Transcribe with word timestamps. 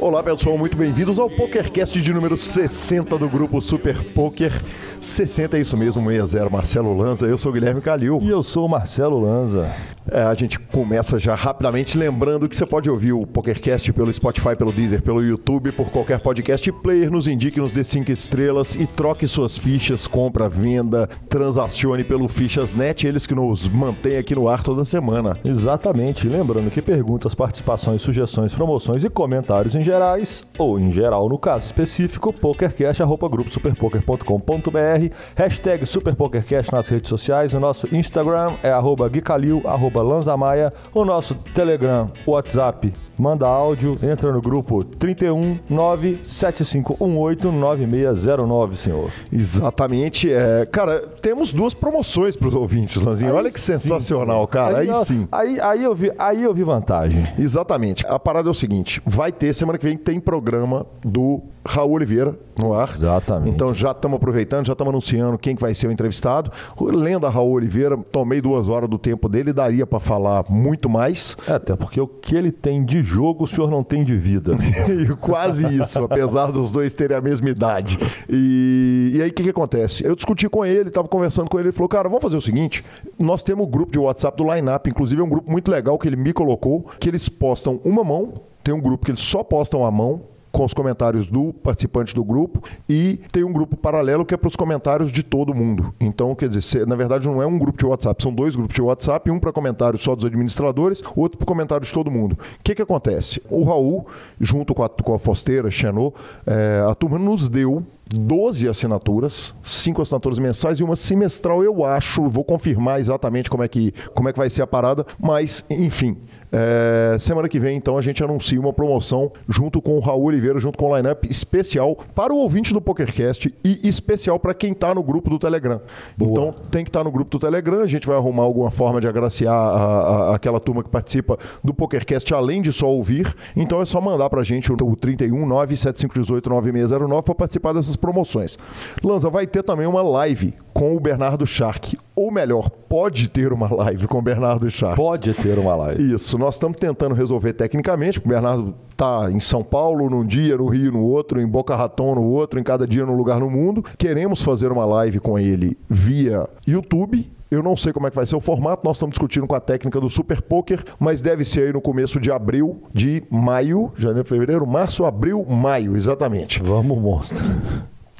Olá 0.00 0.22
pessoal, 0.22 0.56
muito 0.56 0.76
bem-vindos 0.76 1.18
ao 1.18 1.28
PokerCast 1.28 2.00
de 2.00 2.12
número 2.12 2.36
60 2.36 3.18
do 3.18 3.28
grupo 3.28 3.60
Super 3.60 4.02
Poker. 4.12 4.52
60 5.00 5.58
é 5.58 5.60
isso 5.60 5.76
mesmo, 5.76 6.02
60 6.02 6.50
Marcelo 6.50 6.96
Lanza, 6.96 7.26
eu 7.26 7.38
sou 7.38 7.52
Guilherme 7.52 7.80
Calil. 7.80 8.18
E 8.22 8.28
eu 8.28 8.42
sou 8.42 8.68
Marcelo 8.68 9.20
Lanza. 9.20 9.70
É, 10.10 10.22
a 10.22 10.32
gente 10.34 10.58
começa 10.58 11.18
já 11.18 11.34
rapidamente 11.34 11.98
lembrando 11.98 12.48
que 12.48 12.56
você 12.56 12.64
pode 12.64 12.88
ouvir 12.88 13.12
o 13.12 13.26
PokerCast 13.26 13.92
pelo 13.92 14.10
Spotify, 14.12 14.56
pelo 14.56 14.72
Deezer, 14.72 15.02
pelo 15.02 15.22
YouTube, 15.22 15.72
por 15.72 15.90
qualquer 15.90 16.20
podcast 16.20 16.70
player. 16.72 17.10
Nos 17.10 17.26
indique, 17.26 17.60
nos 17.60 17.72
dê 17.72 17.84
5 17.84 18.10
estrelas 18.10 18.74
e 18.74 18.86
troque 18.86 19.28
suas 19.28 19.58
fichas, 19.58 20.06
compra, 20.06 20.48
venda, 20.48 21.06
transacione 21.28 22.04
pelo 22.04 22.26
Fichas.net, 22.28 23.06
eles 23.06 23.26
que 23.26 23.34
nos 23.34 23.68
mantêm 23.68 24.16
aqui 24.16 24.34
no 24.34 24.48
ar 24.48 24.62
toda 24.62 24.82
semana. 24.84 25.36
Exatamente. 25.44 26.26
Lembrando 26.28 26.70
que 26.70 26.80
perguntas, 26.80 27.34
participações, 27.34 28.00
sugestões, 28.00 28.54
promoções 28.54 29.04
e 29.04 29.10
comentários 29.10 29.74
em 29.74 29.82
gerais, 29.82 30.44
ou 30.56 30.78
em 30.78 30.90
geral 30.90 31.28
no 31.28 31.38
caso 31.38 31.66
específico, 31.66 32.32
pokercast.gruposuperpoker.com.br, 32.32 35.14
hashtag 35.36 35.84
SuperPokerCast 35.84 36.72
nas 36.72 36.88
redes 36.88 37.08
sociais, 37.08 37.52
o 37.52 37.60
nosso 37.60 37.94
Instagram 37.94 38.54
é 38.62 38.70
arroba 38.70 39.06
guicalil, 39.08 39.60
arroba 39.64 39.97
lanzamaia, 40.02 40.72
o 40.94 41.04
nosso 41.04 41.34
Telegram, 41.54 42.10
WhatsApp, 42.26 42.92
manda 43.18 43.46
áudio, 43.46 43.98
entra 44.02 44.32
no 44.32 44.40
grupo 44.40 44.84
31 44.84 45.58
97518 45.68 47.50
9609, 47.52 48.76
senhor. 48.76 49.10
Exatamente. 49.32 50.32
É, 50.32 50.66
cara, 50.66 51.00
temos 51.20 51.52
duas 51.52 51.74
promoções 51.74 52.36
para 52.36 52.48
os 52.48 52.54
ouvintes, 52.54 53.02
Lanzinho. 53.02 53.32
Aí 53.32 53.36
Olha 53.36 53.50
que 53.50 53.60
sim, 53.60 53.78
sensacional, 53.78 54.46
cara. 54.46 54.78
Aí, 54.78 54.90
ó, 54.90 55.04
sim. 55.04 55.26
Aí, 55.30 55.60
aí, 55.60 55.84
eu 55.84 55.94
vi, 55.94 56.12
aí 56.18 56.42
eu 56.42 56.54
vi 56.54 56.62
vantagem. 56.62 57.24
Exatamente. 57.38 58.06
A 58.06 58.18
parada 58.18 58.48
é 58.48 58.50
o 58.50 58.54
seguinte: 58.54 59.02
vai 59.04 59.32
ter, 59.32 59.54
semana 59.54 59.78
que 59.78 59.84
vem 59.84 59.96
tem 59.96 60.20
programa 60.20 60.86
do 61.04 61.42
Raul 61.68 61.92
Oliveira 61.92 62.34
no 62.58 62.72
ar. 62.72 62.90
Exatamente. 62.94 63.50
Então 63.50 63.74
já 63.74 63.90
estamos 63.90 64.16
aproveitando, 64.16 64.66
já 64.66 64.72
estamos 64.72 64.90
anunciando 64.90 65.36
quem 65.36 65.54
que 65.54 65.60
vai 65.60 65.74
ser 65.74 65.86
o 65.86 65.92
entrevistado. 65.92 66.50
Lenda 66.80 67.28
Raul 67.28 67.52
Oliveira, 67.52 67.96
tomei 68.10 68.40
duas 68.40 68.70
horas 68.70 68.88
do 68.88 68.98
tempo 68.98 69.28
dele, 69.28 69.52
daria 69.52 69.86
para 69.86 70.00
falar 70.00 70.46
muito 70.48 70.88
mais. 70.88 71.36
É, 71.46 71.52
até 71.52 71.76
porque 71.76 72.00
o 72.00 72.08
que 72.08 72.34
ele 72.34 72.50
tem 72.50 72.82
de 72.82 73.02
jogo, 73.02 73.44
o 73.44 73.46
senhor 73.46 73.70
não 73.70 73.84
tem 73.84 74.02
de 74.02 74.16
vida. 74.16 74.56
Quase 75.20 75.66
isso, 75.66 76.02
apesar 76.02 76.50
dos 76.50 76.70
dois 76.70 76.94
terem 76.94 77.16
a 77.16 77.20
mesma 77.20 77.50
idade. 77.50 77.98
E, 78.30 79.12
e 79.16 79.22
aí 79.22 79.28
o 79.28 79.32
que, 79.32 79.42
que 79.42 79.50
acontece? 79.50 80.04
Eu 80.06 80.16
discuti 80.16 80.48
com 80.48 80.64
ele, 80.64 80.88
estava 80.88 81.06
conversando 81.06 81.50
com 81.50 81.58
ele, 81.58 81.68
ele 81.68 81.76
falou: 81.76 81.88
Cara, 81.88 82.08
vamos 82.08 82.22
fazer 82.22 82.38
o 82.38 82.40
seguinte: 82.40 82.82
nós 83.18 83.42
temos 83.42 83.66
o 83.66 83.68
grupo 83.68 83.92
de 83.92 83.98
WhatsApp 83.98 84.42
do 84.42 84.50
Lineup, 84.50 84.86
inclusive 84.86 85.20
é 85.20 85.24
um 85.24 85.28
grupo 85.28 85.50
muito 85.50 85.70
legal 85.70 85.98
que 85.98 86.08
ele 86.08 86.16
me 86.16 86.32
colocou, 86.32 86.86
que 86.98 87.10
eles 87.10 87.28
postam 87.28 87.78
uma 87.84 88.02
mão, 88.02 88.32
tem 88.64 88.74
um 88.74 88.80
grupo 88.80 89.04
que 89.04 89.10
eles 89.10 89.20
só 89.20 89.44
postam 89.44 89.84
a 89.84 89.90
mão. 89.90 90.22
Com 90.50 90.64
os 90.64 90.72
comentários 90.72 91.28
do 91.28 91.52
participante 91.52 92.14
do 92.14 92.24
grupo, 92.24 92.62
e 92.88 93.20
tem 93.30 93.44
um 93.44 93.52
grupo 93.52 93.76
paralelo 93.76 94.24
que 94.24 94.34
é 94.34 94.36
para 94.36 94.48
os 94.48 94.56
comentários 94.56 95.12
de 95.12 95.22
todo 95.22 95.54
mundo. 95.54 95.94
Então, 96.00 96.34
quer 96.34 96.48
dizer, 96.48 96.86
na 96.86 96.96
verdade, 96.96 97.28
não 97.28 97.42
é 97.42 97.46
um 97.46 97.58
grupo 97.58 97.78
de 97.78 97.86
WhatsApp, 97.86 98.22
são 98.22 98.32
dois 98.32 98.56
grupos 98.56 98.74
de 98.74 98.82
WhatsApp, 98.82 99.30
um 99.30 99.38
para 99.38 99.52
comentários 99.52 100.02
só 100.02 100.14
dos 100.16 100.24
administradores, 100.24 101.02
outro 101.14 101.38
para 101.38 101.46
comentários 101.46 101.88
de 101.88 101.94
todo 101.94 102.10
mundo. 102.10 102.32
O 102.32 102.62
que, 102.64 102.74
que 102.74 102.82
acontece? 102.82 103.42
O 103.50 103.64
Raul, 103.64 104.06
junto 104.40 104.74
com 104.74 104.82
a, 104.82 104.88
com 104.88 105.14
a 105.14 105.18
Fosteira, 105.18 105.70
Xenô, 105.70 106.12
é, 106.46 106.82
a 106.88 106.94
turma 106.94 107.18
nos 107.18 107.48
deu 107.48 107.84
12 108.10 108.68
assinaturas, 108.68 109.54
5 109.62 110.02
assinaturas 110.02 110.38
mensais 110.38 110.78
e 110.80 110.84
uma 110.84 110.96
semestral, 110.96 111.62
eu 111.62 111.84
acho. 111.84 112.26
Vou 112.28 112.44
confirmar 112.44 113.00
exatamente 113.00 113.50
como 113.50 113.62
é 113.62 113.68
que, 113.68 113.92
como 114.14 114.28
é 114.28 114.32
que 114.32 114.38
vai 114.38 114.48
ser 114.50 114.62
a 114.62 114.66
parada, 114.66 115.04
mas, 115.18 115.64
enfim. 115.70 116.16
é, 116.50 117.16
semana 117.18 117.46
que 117.48 117.60
vem, 117.60 117.76
então, 117.76 117.98
a 117.98 118.00
gente 118.00 118.24
anuncia 118.24 118.58
uma 118.58 118.72
promoção 118.72 119.30
junto 119.46 119.82
com 119.82 119.96
o 119.98 120.00
Raul 120.00 120.24
Oliveira, 120.24 120.58
junto 120.58 120.78
com 120.78 120.90
o 120.90 120.96
lineup 120.96 121.24
especial 121.28 121.94
para 122.14 122.32
o 122.32 122.36
ouvinte 122.38 122.72
do 122.72 122.80
PokerCast 122.80 123.54
e 123.62 123.80
especial 123.86 124.38
para 124.40 124.54
quem 124.54 124.72
está 124.72 124.94
no 124.94 125.02
grupo 125.02 125.28
do 125.28 125.38
Telegram. 125.38 125.80
Então, 126.18 126.54
tem 126.70 126.84
que 126.84 126.88
estar 126.88 127.04
no 127.04 127.10
grupo 127.10 127.30
do 127.30 127.38
Telegram. 127.38 127.80
A 127.82 127.86
gente 127.86 128.06
vai 128.06 128.16
arrumar 128.16 128.44
alguma 128.44 128.70
forma 128.70 128.98
de 129.00 129.06
agraciar 129.06 129.54
a- 129.54 130.30
a- 130.30 130.34
aquela 130.34 130.58
turma 130.58 130.82
que 130.82 130.88
participa 130.88 131.36
do 131.62 131.74
PokerCast, 131.74 132.32
além 132.32 132.62
de 132.62 132.72
só 132.72 132.88
ouvir. 132.88 133.30
Então, 133.54 133.82
é 133.82 133.84
só 133.84 134.00
mandar 134.00 134.30
para 134.30 134.40
a 134.40 134.44
gente 134.44 134.72
o, 134.72 134.76
o 134.82 134.96
31 134.96 135.44
97518 135.46 136.48
9609 136.48 137.22
para 137.22 137.34
participar 137.34 137.72
dessas 137.74 137.94
promoções. 137.98 138.58
Lanza, 139.02 139.28
vai 139.28 139.46
ter 139.46 139.62
também 139.62 139.86
uma 139.86 140.02
live 140.02 140.54
com 140.72 140.96
o 140.96 141.00
Bernardo 141.00 141.46
Shark. 141.46 141.98
Ou 142.14 142.30
melhor, 142.30 142.70
pode 142.70 143.28
ter 143.28 143.52
uma 143.52 143.72
live 143.72 144.06
com 144.06 144.18
o 144.18 144.22
Bernardo 144.22 144.70
Shark. 144.70 144.96
Pode 144.96 145.34
ter 145.34 145.58
uma 145.58 145.74
live. 145.74 146.14
Isso, 146.14 146.38
nós 146.38 146.54
estamos 146.54 146.78
tentando 146.78 147.14
resolver 147.14 147.52
tecnicamente, 147.52 148.18
o 148.18 148.28
Bernardo 148.28 148.74
está 148.90 149.30
em 149.30 149.38
São 149.38 149.62
Paulo 149.62 150.10
num 150.10 150.24
dia, 150.24 150.56
no 150.56 150.66
Rio 150.66 150.92
no 150.92 151.02
outro, 151.02 151.40
em 151.40 151.46
Boca 151.46 151.76
Raton 151.76 152.16
no 152.16 152.24
outro, 152.24 152.58
em 152.58 152.62
cada 152.64 152.86
dia 152.86 153.06
num 153.06 153.14
lugar 153.14 153.38
no 153.38 153.48
mundo. 153.48 153.84
Queremos 153.96 154.42
fazer 154.42 154.72
uma 154.72 154.84
live 154.84 155.20
com 155.20 155.38
ele 155.38 155.78
via 155.88 156.48
YouTube. 156.66 157.37
Eu 157.50 157.62
não 157.62 157.76
sei 157.76 157.92
como 157.92 158.06
é 158.06 158.10
que 158.10 158.16
vai 158.16 158.26
ser 158.26 158.36
o 158.36 158.40
formato, 158.40 158.82
nós 158.84 158.96
estamos 158.96 159.14
discutindo 159.14 159.46
com 159.46 159.54
a 159.54 159.60
técnica 159.60 159.98
do 160.00 160.10
Super 160.10 160.42
Poker, 160.42 160.84
mas 160.98 161.22
deve 161.22 161.44
ser 161.44 161.66
aí 161.66 161.72
no 161.72 161.80
começo 161.80 162.20
de 162.20 162.30
abril, 162.30 162.82
de 162.92 163.22
maio, 163.30 163.90
janeiro, 163.96 164.28
fevereiro, 164.28 164.66
março, 164.66 165.06
abril, 165.06 165.44
maio, 165.44 165.96
exatamente. 165.96 166.62
Vamos, 166.62 166.98
monstro. 166.98 167.44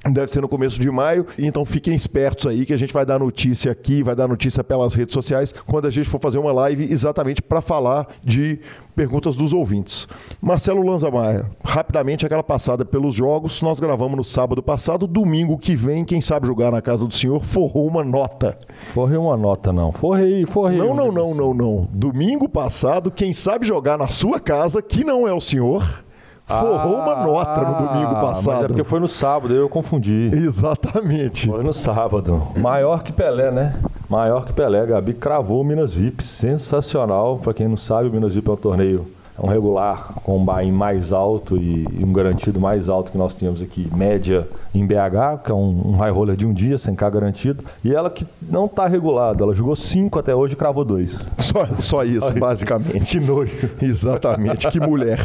Deve 0.05 0.31
ser 0.31 0.41
no 0.41 0.49
começo 0.49 0.79
de 0.79 0.89
maio, 0.91 1.27
então 1.37 1.65
fiquem 1.65 1.93
espertos 1.93 2.47
aí 2.47 2.65
que 2.65 2.73
a 2.73 2.77
gente 2.77 2.93
vai 2.93 3.05
dar 3.05 3.19
notícia 3.19 3.73
aqui, 3.73 4.01
vai 4.01 4.15
dar 4.15 4.29
notícia 4.29 4.63
pelas 4.63 4.95
redes 4.95 5.13
sociais 5.13 5.53
quando 5.67 5.87
a 5.87 5.91
gente 5.91 6.09
for 6.09 6.21
fazer 6.21 6.39
uma 6.39 6.53
live 6.53 6.91
exatamente 6.91 7.43
para 7.43 7.61
falar 7.61 8.07
de 8.23 8.61
perguntas 8.95 9.35
dos 9.35 9.53
ouvintes. 9.53 10.07
Marcelo 10.41 10.85
Lanza 10.87 11.11
Maia, 11.11 11.47
rapidamente 11.65 12.25
aquela 12.25 12.45
passada 12.45 12.85
pelos 12.85 13.13
jogos, 13.13 13.61
nós 13.61 13.81
gravamos 13.81 14.17
no 14.17 14.25
sábado 14.25 14.63
passado, 14.63 15.05
domingo 15.07 15.59
que 15.59 15.75
vem, 15.75 16.05
quem 16.05 16.21
sabe 16.21 16.47
jogar 16.47 16.71
na 16.71 16.81
casa 16.81 17.05
do 17.05 17.15
senhor, 17.15 17.45
forrou 17.45 17.87
uma 17.87 18.05
nota. 18.05 18.57
Forrei 18.87 19.19
uma 19.19 19.37
nota, 19.37 19.73
não. 19.73 19.91
Forrei, 19.91 20.47
forrei. 20.47 20.79
Não, 20.79 20.95
não, 20.95 21.11
não, 21.11 21.35
não, 21.35 21.55
não. 21.55 21.89
Domingo 21.93 22.49
passado, 22.49 23.11
quem 23.11 23.33
sabe 23.33 23.67
jogar 23.67 23.99
na 23.99 24.09
sua 24.09 24.39
casa, 24.39 24.81
que 24.81 25.03
não 25.03 25.27
é 25.27 25.33
o 25.33 25.41
senhor, 25.41 26.05
forrou 26.49 26.97
uma 26.99 27.17
nota 27.17 27.61
no 27.61 27.75
domingo 27.87 28.11
Ah, 28.11 28.13
Mas 28.15 28.23
é 28.23 28.27
passado. 28.51 28.67
porque 28.69 28.85
foi 28.85 29.01
no 29.01 29.09
sábado, 29.09 29.55
eu 29.55 29.69
confundi. 29.69 30.31
Exatamente. 30.33 31.49
Foi 31.49 31.63
no 31.63 31.73
sábado. 31.73 32.43
Maior 32.57 33.03
que 33.03 33.13
Pelé, 33.13 33.51
né? 33.51 33.77
Maior 34.09 34.45
que 34.47 34.53
Pelé. 34.53 34.85
Gabi 34.87 35.13
cravou 35.15 35.61
o 35.61 35.65
Minas 35.65 35.93
VIP. 35.93 36.23
Sensacional. 36.25 37.39
Pra 37.43 37.53
quem 37.55 37.69
não 37.69 37.77
sabe, 37.77 38.09
o 38.09 38.13
Minas 38.13 38.35
VIP 38.35 38.49
é 38.49 38.53
um 38.53 38.57
torneio. 38.57 39.07
É 39.41 39.45
um 39.45 39.49
regular 39.49 40.15
com 40.25 40.37
um 40.39 40.45
buy-in 40.45 40.73
mais 40.73 41.13
alto 41.13 41.57
e, 41.57 41.87
e 41.93 42.05
um 42.05 42.13
garantido 42.13 42.59
mais 42.59 42.89
alto 42.89 43.13
que 43.13 43.19
nós 43.19 43.35
tínhamos 43.37 43.63
aqui, 43.63 43.89
média 43.95 44.49
em 44.79 44.87
BH, 44.87 45.45
que 45.45 45.51
é 45.51 45.55
um, 45.55 45.91
um 45.91 45.97
high 45.97 46.11
roller 46.11 46.37
de 46.37 46.47
um 46.47 46.53
dia, 46.53 46.79
sem 46.79 46.95
K 46.95 47.09
garantido. 47.11 47.65
E 47.85 47.95
ela 47.95 48.11
que 48.11 48.27
não 48.43 48.69
tá 48.69 48.87
regulada, 48.87 49.45
ela 49.45 49.55
jogou 49.55 49.77
5 49.77 50.19
até 50.19 50.35
hoje 50.35 50.55
e 50.55 50.57
cravou 50.57 50.85
2. 50.85 51.17
Só, 51.39 51.67
só 51.79 52.05
isso, 52.05 52.33
basicamente. 52.35 53.19
Que 53.19 53.25
nojo. 53.25 53.71
Exatamente, 53.81 54.69
que 54.69 54.81
mulher. 54.81 55.19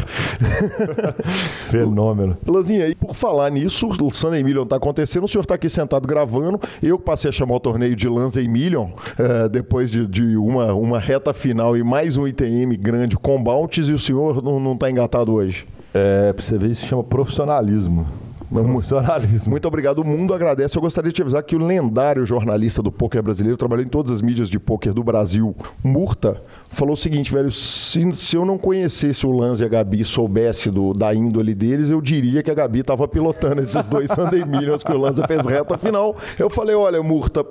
Fenômeno. 1.70 2.38
Lanzinha, 2.48 2.88
e 2.88 2.96
por 2.96 3.16
falar 3.16 3.50
nisso, 3.50 3.90
o 4.02 4.12
Sunday 4.12 4.44
Million 4.44 4.66
tá 4.66 4.78
acontecendo, 4.78 5.24
o 5.26 5.28
senhor 5.28 5.46
tá 5.46 5.56
aqui 5.56 5.70
sentado 5.70 6.08
gravando, 6.08 6.60
eu 6.82 6.98
passei 6.98 7.30
a 7.30 7.32
chamar 7.32 7.56
o 7.56 7.60
torneio 7.60 7.96
de 7.96 8.08
Lanza 8.08 8.42
Million, 8.42 8.90
eh, 9.18 9.50
depois 9.50 9.90
de, 9.92 10.08
de 10.08 10.38
uma, 10.38 10.74
uma 10.74 11.00
reta 11.00 11.34
final 11.34 11.76
e 11.76 11.84
mais 11.84 12.18
um 12.18 12.28
ITM 12.28 12.76
grande 12.80 13.18
com 13.18 13.42
bounties, 13.42 13.88
e 13.88 13.94
o 13.94 14.00
senhor 14.00 14.42
não, 14.42 14.60
não 14.60 14.78
tá 14.78 14.90
engatado 14.90 15.34
hoje. 15.34 15.66
É, 15.94 16.34
pra 16.34 16.44
você 16.44 16.58
ver, 16.58 16.72
isso 16.72 16.82
se 16.82 16.88
chama 16.88 17.04
profissionalismo. 17.04 18.08
Profissionalismo. 18.54 19.52
Muito 19.52 19.68
obrigado, 19.68 20.00
o 20.00 20.06
mundo 20.06 20.34
agradece. 20.34 20.78
Eu 20.78 20.82
gostaria 20.82 21.10
de 21.10 21.16
te 21.16 21.22
avisar 21.22 21.42
que 21.44 21.56
o 21.56 21.60
lendário 21.60 22.26
jornalista 22.26 22.82
do 22.82 22.92
poker 22.92 23.22
brasileiro, 23.24 23.58
trabalhou 23.58 23.84
em 23.84 23.90
todas 23.90 24.12
as 24.12 24.22
mídias 24.22 24.50
de 24.50 24.60
poker 24.60 24.94
do 24.94 25.04
Brasil, 25.04 25.56
Murta, 25.84 26.42
falou 26.74 26.94
o 26.94 26.98
seguinte, 26.98 27.32
velho, 27.32 27.52
se, 27.52 28.12
se 28.14 28.36
eu 28.36 28.44
não 28.44 28.58
conhecesse 28.58 29.26
o 29.26 29.32
Lanza 29.32 29.64
e 29.64 29.66
a 29.66 29.70
Gabi 29.70 30.02
e 30.02 30.06
soubesse 30.06 30.70
do, 30.70 30.94
da 30.94 31.14
índole 31.14 31.54
deles, 31.54 31.90
eu 31.90 32.02
diria 32.02 32.44
que 32.44 32.52
a 32.52 32.54
Gabi 32.54 32.80
estava 32.80 33.08
pilotando 33.08 33.62
esses 33.62 33.88
dois 33.88 34.10
Sunday 34.14 34.44
Millions 34.44 34.84
que 34.84 34.92
o 34.92 34.98
Lanza 34.98 35.26
fez 35.28 35.46
reta 35.46 35.78
final. 35.78 36.16
Eu 36.38 36.50
falei, 36.50 36.76
olha, 36.76 37.02
Murta, 37.02 37.46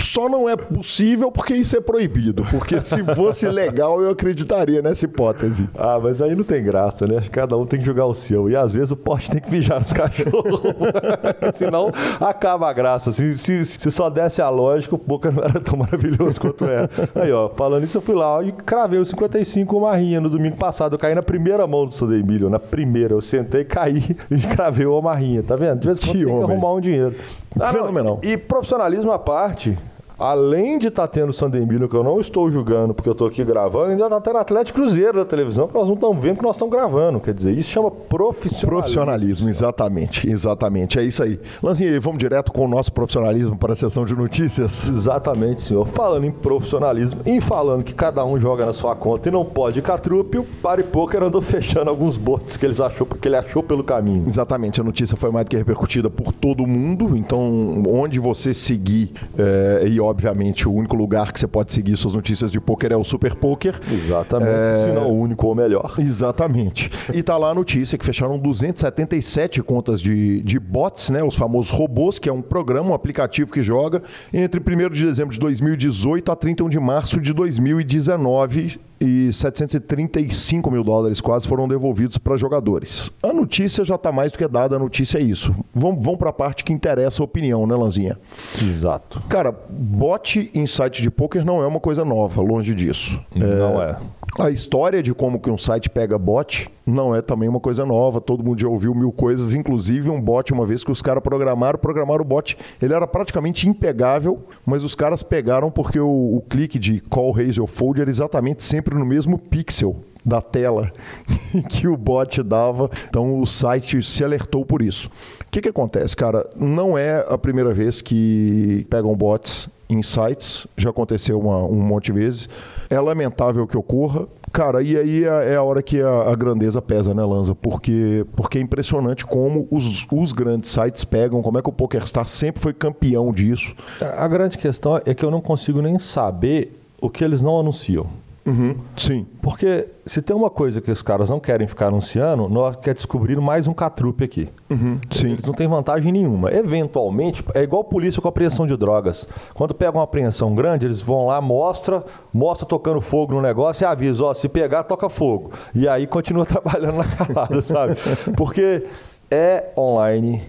só 0.00 0.28
não 0.28 0.48
é 0.48 0.56
possível 0.56 1.30
porque 1.30 1.54
isso 1.54 1.76
é 1.76 1.80
proibido. 1.80 2.46
Porque 2.50 2.82
se 2.82 3.02
fosse 3.14 3.48
legal, 3.48 4.00
eu 4.00 4.10
acreditaria 4.10 4.80
nessa 4.80 5.04
hipótese. 5.04 5.68
Ah, 5.76 5.98
mas 6.02 6.22
aí 6.22 6.34
não 6.34 6.44
tem 6.44 6.62
graça, 6.62 7.06
né? 7.06 7.18
Acho 7.18 7.28
que 7.28 7.34
cada 7.34 7.56
um 7.56 7.66
tem 7.66 7.80
que 7.80 7.86
jogar 7.86 8.06
o 8.06 8.14
seu. 8.14 8.48
E 8.48 8.56
às 8.56 8.72
vezes 8.72 8.92
o 8.92 8.96
poste 8.96 9.30
tem 9.30 9.40
que 9.40 9.50
mijar 9.50 9.80
nos 9.80 9.92
cachorros. 9.92 10.60
Senão 11.56 11.92
acaba 12.20 12.68
a 12.68 12.72
graça. 12.72 13.12
Se, 13.12 13.34
se, 13.34 13.64
se 13.64 13.90
só 13.90 14.08
desse 14.08 14.40
a 14.40 14.48
lógica, 14.48 14.94
o 14.94 14.98
poker 14.98 15.32
não 15.32 15.42
era 15.42 15.60
tão 15.60 15.78
maravilhoso 15.78 16.40
quanto 16.40 16.64
é. 16.64 16.88
Aí, 17.14 17.32
ó, 17.32 17.48
falando 17.48 17.84
isso, 17.84 18.00
fui 18.06 18.14
lá 18.14 18.40
e 18.42 18.52
cravei 18.52 19.00
o 19.00 19.04
55 19.04 19.76
uma 19.76 19.94
rinha 19.96 20.20
no 20.20 20.30
domingo 20.30 20.56
passado. 20.56 20.94
Eu 20.94 20.98
caí 20.98 21.14
na 21.14 21.22
primeira 21.22 21.66
mão 21.66 21.84
do 21.86 21.92
Sunday 21.92 22.22
Million, 22.22 22.48
na 22.48 22.58
primeira. 22.60 23.12
Eu 23.14 23.20
sentei, 23.20 23.64
caí 23.64 24.16
e 24.30 24.38
cravei 24.54 24.86
uma 24.86 25.02
marrinha. 25.02 25.42
Tá 25.42 25.56
vendo? 25.56 25.80
De 25.80 25.86
vez 25.86 25.98
em 25.98 26.02
quando 26.02 26.12
Que 26.12 26.18
tem 26.18 26.26
que 26.26 26.32
homem. 26.32 26.56
arrumar 26.56 26.72
um 26.74 26.80
dinheiro. 26.80 27.14
não, 27.56 27.66
Fenomenal. 27.66 28.20
E 28.22 28.36
profissionalismo 28.36 29.10
à 29.10 29.18
parte, 29.18 29.76
além 30.18 30.78
de 30.78 30.88
estar 30.88 31.06
tá 31.06 31.08
tendo 31.08 31.32
Sandemiro, 31.32 31.88
que 31.88 31.94
eu 31.94 32.02
não 32.02 32.20
estou 32.20 32.50
julgando 32.50 32.94
porque 32.94 33.08
eu 33.08 33.12
estou 33.12 33.28
aqui 33.28 33.44
gravando, 33.44 33.90
ainda 33.90 34.04
está 34.04 34.20
tendo 34.20 34.38
Atlético 34.38 34.80
Cruzeiro 34.80 35.18
na 35.18 35.24
televisão, 35.24 35.68
que 35.68 35.74
nós 35.74 35.86
não 35.86 35.94
estamos 35.94 36.22
vendo 36.22 36.36
que 36.38 36.42
nós 36.42 36.56
estamos 36.56 36.74
gravando. 36.74 37.20
Quer 37.20 37.34
dizer, 37.34 37.56
isso 37.56 37.70
chama 37.70 37.90
profissionalismo. 37.90 38.68
Profissionalismo, 38.70 39.48
exatamente. 39.48 40.28
Exatamente. 40.28 40.98
É 40.98 41.02
isso 41.02 41.22
aí. 41.22 41.38
Lanzinha, 41.62 41.98
vamos 42.00 42.18
direto 42.18 42.52
com 42.52 42.64
o 42.64 42.68
nosso 42.68 42.92
profissionalismo 42.92 43.56
para 43.56 43.72
a 43.72 43.76
sessão 43.76 44.04
de 44.04 44.14
notícias? 44.14 44.88
Exatamente, 44.88 45.62
senhor. 45.62 45.86
Falando 45.86 46.24
em 46.24 46.30
profissionalismo 46.30 47.20
e 47.26 47.40
falando 47.40 47.84
que 47.84 47.92
cada 47.92 48.24
um 48.24 48.38
joga 48.38 48.66
na 48.66 48.72
sua 48.72 48.94
conta 48.96 49.28
e 49.28 49.32
não 49.32 49.44
pode 49.44 49.82
catrupe, 49.82 50.38
o 50.38 50.44
Pari 50.44 50.82
Poker 50.82 51.22
andou 51.22 51.42
fechando 51.42 51.90
alguns 51.90 52.16
botes 52.16 52.56
que, 52.56 52.64
eles 52.64 52.80
achou, 52.80 53.06
que 53.06 53.28
ele 53.28 53.36
achou 53.36 53.62
pelo 53.62 53.84
caminho. 53.84 54.24
Exatamente. 54.26 54.80
A 54.80 54.84
notícia 54.84 55.16
foi 55.16 55.30
mais 55.30 55.44
do 55.44 55.50
que 55.50 55.56
repercutida 55.56 56.08
por 56.08 56.32
todo 56.32 56.66
mundo. 56.66 57.16
Então, 57.16 57.82
onde 57.88 58.18
você 58.18 58.54
seguir 58.54 59.12
é, 59.38 59.84
e 59.86 60.00
obviamente, 60.06 60.68
o 60.68 60.72
único 60.72 60.96
lugar 60.96 61.32
que 61.32 61.40
você 61.40 61.46
pode 61.46 61.72
seguir 61.72 61.96
suas 61.96 62.14
notícias 62.14 62.50
de 62.50 62.60
poker 62.60 62.92
é 62.92 62.96
o 62.96 63.04
Super 63.04 63.34
Poker. 63.34 63.78
Exatamente, 63.92 64.50
é... 64.50 64.86
se 64.86 64.92
não 64.92 65.10
o 65.10 65.20
único 65.20 65.46
ou 65.46 65.54
melhor. 65.54 65.94
Exatamente. 65.98 66.90
E 67.12 67.22
tá 67.22 67.36
lá 67.36 67.50
a 67.50 67.54
notícia 67.54 67.98
que 67.98 68.04
fecharam 68.04 68.38
277 68.38 69.62
contas 69.62 70.00
de, 70.00 70.40
de 70.42 70.58
bots, 70.58 71.10
né? 71.10 71.22
Os 71.22 71.36
famosos 71.36 71.70
robôs, 71.70 72.18
que 72.18 72.28
é 72.28 72.32
um 72.32 72.42
programa, 72.42 72.90
um 72.90 72.94
aplicativo 72.94 73.52
que 73.52 73.62
joga 73.62 74.02
entre 74.32 74.60
1 74.60 74.90
de 74.90 75.04
dezembro 75.06 75.32
de 75.32 75.40
2018 75.40 76.32
a 76.32 76.36
31 76.36 76.68
de 76.68 76.80
março 76.80 77.20
de 77.20 77.32
2019 77.32 78.80
e 79.00 79.32
735 79.32 80.70
mil 80.70 80.82
dólares 80.82 81.20
quase 81.20 81.46
foram 81.46 81.68
devolvidos 81.68 82.18
para 82.18 82.36
jogadores. 82.36 83.10
A 83.22 83.32
notícia 83.32 83.84
já 83.84 83.96
está 83.96 84.10
mais 84.10 84.32
do 84.32 84.38
que 84.38 84.48
dada, 84.48 84.76
a 84.76 84.78
notícia 84.78 85.18
é 85.18 85.22
isso. 85.22 85.54
Vamos, 85.74 86.02
vamos 86.02 86.18
para 86.18 86.30
a 86.30 86.32
parte 86.32 86.64
que 86.64 86.72
interessa 86.72 87.22
a 87.22 87.24
opinião, 87.24 87.66
né, 87.66 87.74
Lanzinha? 87.74 88.18
Exato. 88.60 89.22
Cara, 89.28 89.52
bot 89.68 90.50
em 90.54 90.66
site 90.66 91.02
de 91.02 91.10
poker 91.10 91.44
não 91.44 91.62
é 91.62 91.66
uma 91.66 91.80
coisa 91.80 92.04
nova, 92.04 92.40
longe 92.40 92.74
disso. 92.74 93.20
Não 93.34 93.82
é. 93.82 93.98
é. 94.38 94.42
A 94.42 94.50
história 94.50 95.02
de 95.02 95.14
como 95.14 95.40
que 95.40 95.50
um 95.50 95.58
site 95.58 95.88
pega 95.88 96.18
bot 96.18 96.70
não 96.86 97.12
é 97.12 97.20
também 97.20 97.48
uma 97.48 97.58
coisa 97.58 97.84
nova. 97.84 98.20
Todo 98.20 98.44
mundo 98.44 98.60
já 98.60 98.68
ouviu 98.68 98.94
mil 98.94 99.10
coisas, 99.10 99.54
inclusive 99.54 100.08
um 100.08 100.20
bot, 100.20 100.52
uma 100.52 100.64
vez 100.64 100.84
que 100.84 100.92
os 100.92 101.02
caras 101.02 101.22
programaram, 101.22 101.78
programaram 101.78 102.22
o 102.22 102.24
bot. 102.24 102.56
Ele 102.80 102.94
era 102.94 103.06
praticamente 103.06 103.68
impegável, 103.68 104.44
mas 104.64 104.84
os 104.84 104.94
caras 104.94 105.22
pegaram 105.22 105.70
porque 105.70 105.98
o, 105.98 106.36
o 106.36 106.42
clique 106.48 106.78
de 106.78 107.00
call, 107.00 107.32
raise 107.32 107.60
ou 107.60 107.66
fold 107.66 108.00
era 108.00 108.08
exatamente 108.08 108.62
sempre 108.62 108.94
no 108.94 109.04
mesmo 109.04 109.36
pixel 109.36 109.96
da 110.24 110.40
tela 110.40 110.92
que 111.68 111.88
o 111.88 111.96
bot 111.96 112.42
dava. 112.42 112.88
Então 113.08 113.40
o 113.40 113.46
site 113.46 114.02
se 114.02 114.22
alertou 114.22 114.64
por 114.64 114.80
isso. 114.80 115.08
O 115.40 115.50
que, 115.50 115.60
que 115.60 115.68
acontece, 115.68 116.16
cara? 116.16 116.48
Não 116.56 116.96
é 116.96 117.24
a 117.28 117.36
primeira 117.36 117.74
vez 117.74 118.00
que 118.00 118.86
pegam 118.88 119.14
bots 119.16 119.68
em 119.88 120.02
sites, 120.02 120.66
já 120.76 120.90
aconteceu 120.90 121.38
uma, 121.38 121.58
um 121.64 121.80
monte 121.80 122.06
de 122.06 122.12
vezes. 122.12 122.48
É 122.90 122.98
lamentável 122.98 123.66
que 123.66 123.76
ocorra. 123.76 124.26
Cara, 124.52 124.82
e 124.82 124.96
aí 124.96 125.24
é, 125.24 125.52
é 125.52 125.56
a 125.56 125.62
hora 125.62 125.82
que 125.82 126.00
a, 126.00 126.30
a, 126.30 126.34
grandeza 126.34 126.80
pesa, 126.80 127.12
né, 127.12 127.24
Lanza? 127.24 127.54
Porque, 127.54 128.24
porque 128.34 128.58
é 128.58 128.60
impressionante 128.60 129.24
como 129.24 129.68
os, 129.70 130.06
os 130.10 130.32
grandes 130.32 130.70
sites 130.70 131.04
pegam, 131.04 131.42
como 131.42 131.58
é 131.58 131.62
que 131.62 131.68
o 131.68 131.72
PokerStar 131.72 132.26
sempre 132.26 132.60
foi 132.60 132.72
campeão 132.72 133.32
disso. 133.32 133.74
A 134.00 134.26
grande 134.26 134.56
questão 134.56 135.00
é 135.04 135.14
que 135.14 135.24
eu 135.24 135.30
não 135.30 135.40
consigo 135.40 135.82
nem 135.82 135.98
saber 135.98 136.80
o 137.00 137.10
que 137.10 137.22
eles 137.22 137.40
não 137.40 137.58
anunciam. 137.60 138.06
Uhum, 138.46 138.76
sim. 138.96 139.26
Porque 139.42 139.88
se 140.06 140.22
tem 140.22 140.34
uma 140.34 140.48
coisa 140.48 140.80
que 140.80 140.90
os 140.90 141.02
caras 141.02 141.28
não 141.28 141.40
querem 141.40 141.66
ficar 141.66 141.88
anunciando, 141.88 142.48
nós 142.48 142.76
quer 142.76 142.94
descobrir 142.94 143.36
mais 143.40 143.66
um 143.66 143.74
catrupe 143.74 144.22
aqui. 144.22 144.48
Uhum, 144.70 145.00
sim. 145.10 145.32
Eles 145.32 145.44
não 145.44 145.52
tem 145.52 145.66
vantagem 145.66 146.12
nenhuma. 146.12 146.52
Eventualmente, 146.52 147.44
é 147.54 147.62
igual 147.62 147.82
polícia 147.82 148.22
com 148.22 148.28
apreensão 148.28 148.64
de 148.64 148.76
drogas. 148.76 149.26
Quando 149.52 149.74
pega 149.74 149.98
uma 149.98 150.04
apreensão 150.04 150.54
grande, 150.54 150.86
eles 150.86 151.02
vão 151.02 151.26
lá, 151.26 151.40
mostra, 151.40 152.04
mostra 152.32 152.64
tocando 152.66 153.00
fogo 153.00 153.34
no 153.34 153.42
negócio 153.42 153.82
e 153.82 153.86
avisa, 153.86 154.24
ó, 154.24 154.32
se 154.32 154.48
pegar, 154.48 154.84
toca 154.84 155.08
fogo. 155.08 155.50
E 155.74 155.88
aí 155.88 156.06
continua 156.06 156.46
trabalhando 156.46 156.98
na 156.98 157.04
calada, 157.04 157.62
sabe? 157.62 157.96
Porque 158.36 158.86
é 159.28 159.72
online, 159.76 160.42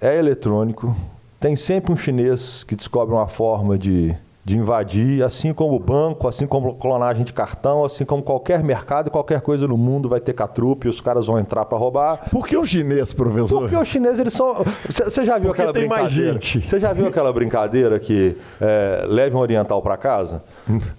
é 0.00 0.18
eletrônico, 0.18 0.96
tem 1.38 1.54
sempre 1.54 1.92
um 1.92 1.96
chinês 1.96 2.64
que 2.64 2.74
descobre 2.74 3.14
uma 3.14 3.28
forma 3.28 3.78
de 3.78 4.16
de 4.46 4.56
invadir, 4.56 5.24
assim 5.24 5.52
como 5.52 5.74
o 5.74 5.78
banco, 5.80 6.28
assim 6.28 6.46
como 6.46 6.76
clonagem 6.76 7.24
de 7.24 7.32
cartão, 7.32 7.84
assim 7.84 8.04
como 8.04 8.22
qualquer 8.22 8.62
mercado, 8.62 9.10
qualquer 9.10 9.40
coisa 9.40 9.66
no 9.66 9.76
mundo 9.76 10.08
vai 10.08 10.20
ter 10.20 10.34
catrupe, 10.34 10.86
os 10.86 11.00
caras 11.00 11.26
vão 11.26 11.36
entrar 11.36 11.64
para 11.64 11.76
roubar. 11.76 12.30
Por 12.30 12.46
que 12.46 12.56
o 12.56 12.64
chinês, 12.64 13.12
professor? 13.12 13.62
Porque 13.62 13.74
os 13.74 13.88
chineses, 13.88 14.20
eles 14.20 14.32
são... 14.32 14.54
Você 14.88 15.24
já 15.24 15.36
viu 15.36 15.48
Porque 15.48 15.62
aquela 15.62 15.72
tem 15.72 15.88
brincadeira? 15.88 16.32
mais 16.34 16.44
gente. 16.44 16.60
Você 16.60 16.78
já 16.78 16.92
viu 16.92 17.08
aquela 17.08 17.32
brincadeira 17.32 17.98
que 17.98 18.36
é, 18.60 19.04
leve 19.08 19.34
um 19.34 19.40
oriental 19.40 19.82
para 19.82 19.96
casa? 19.96 20.44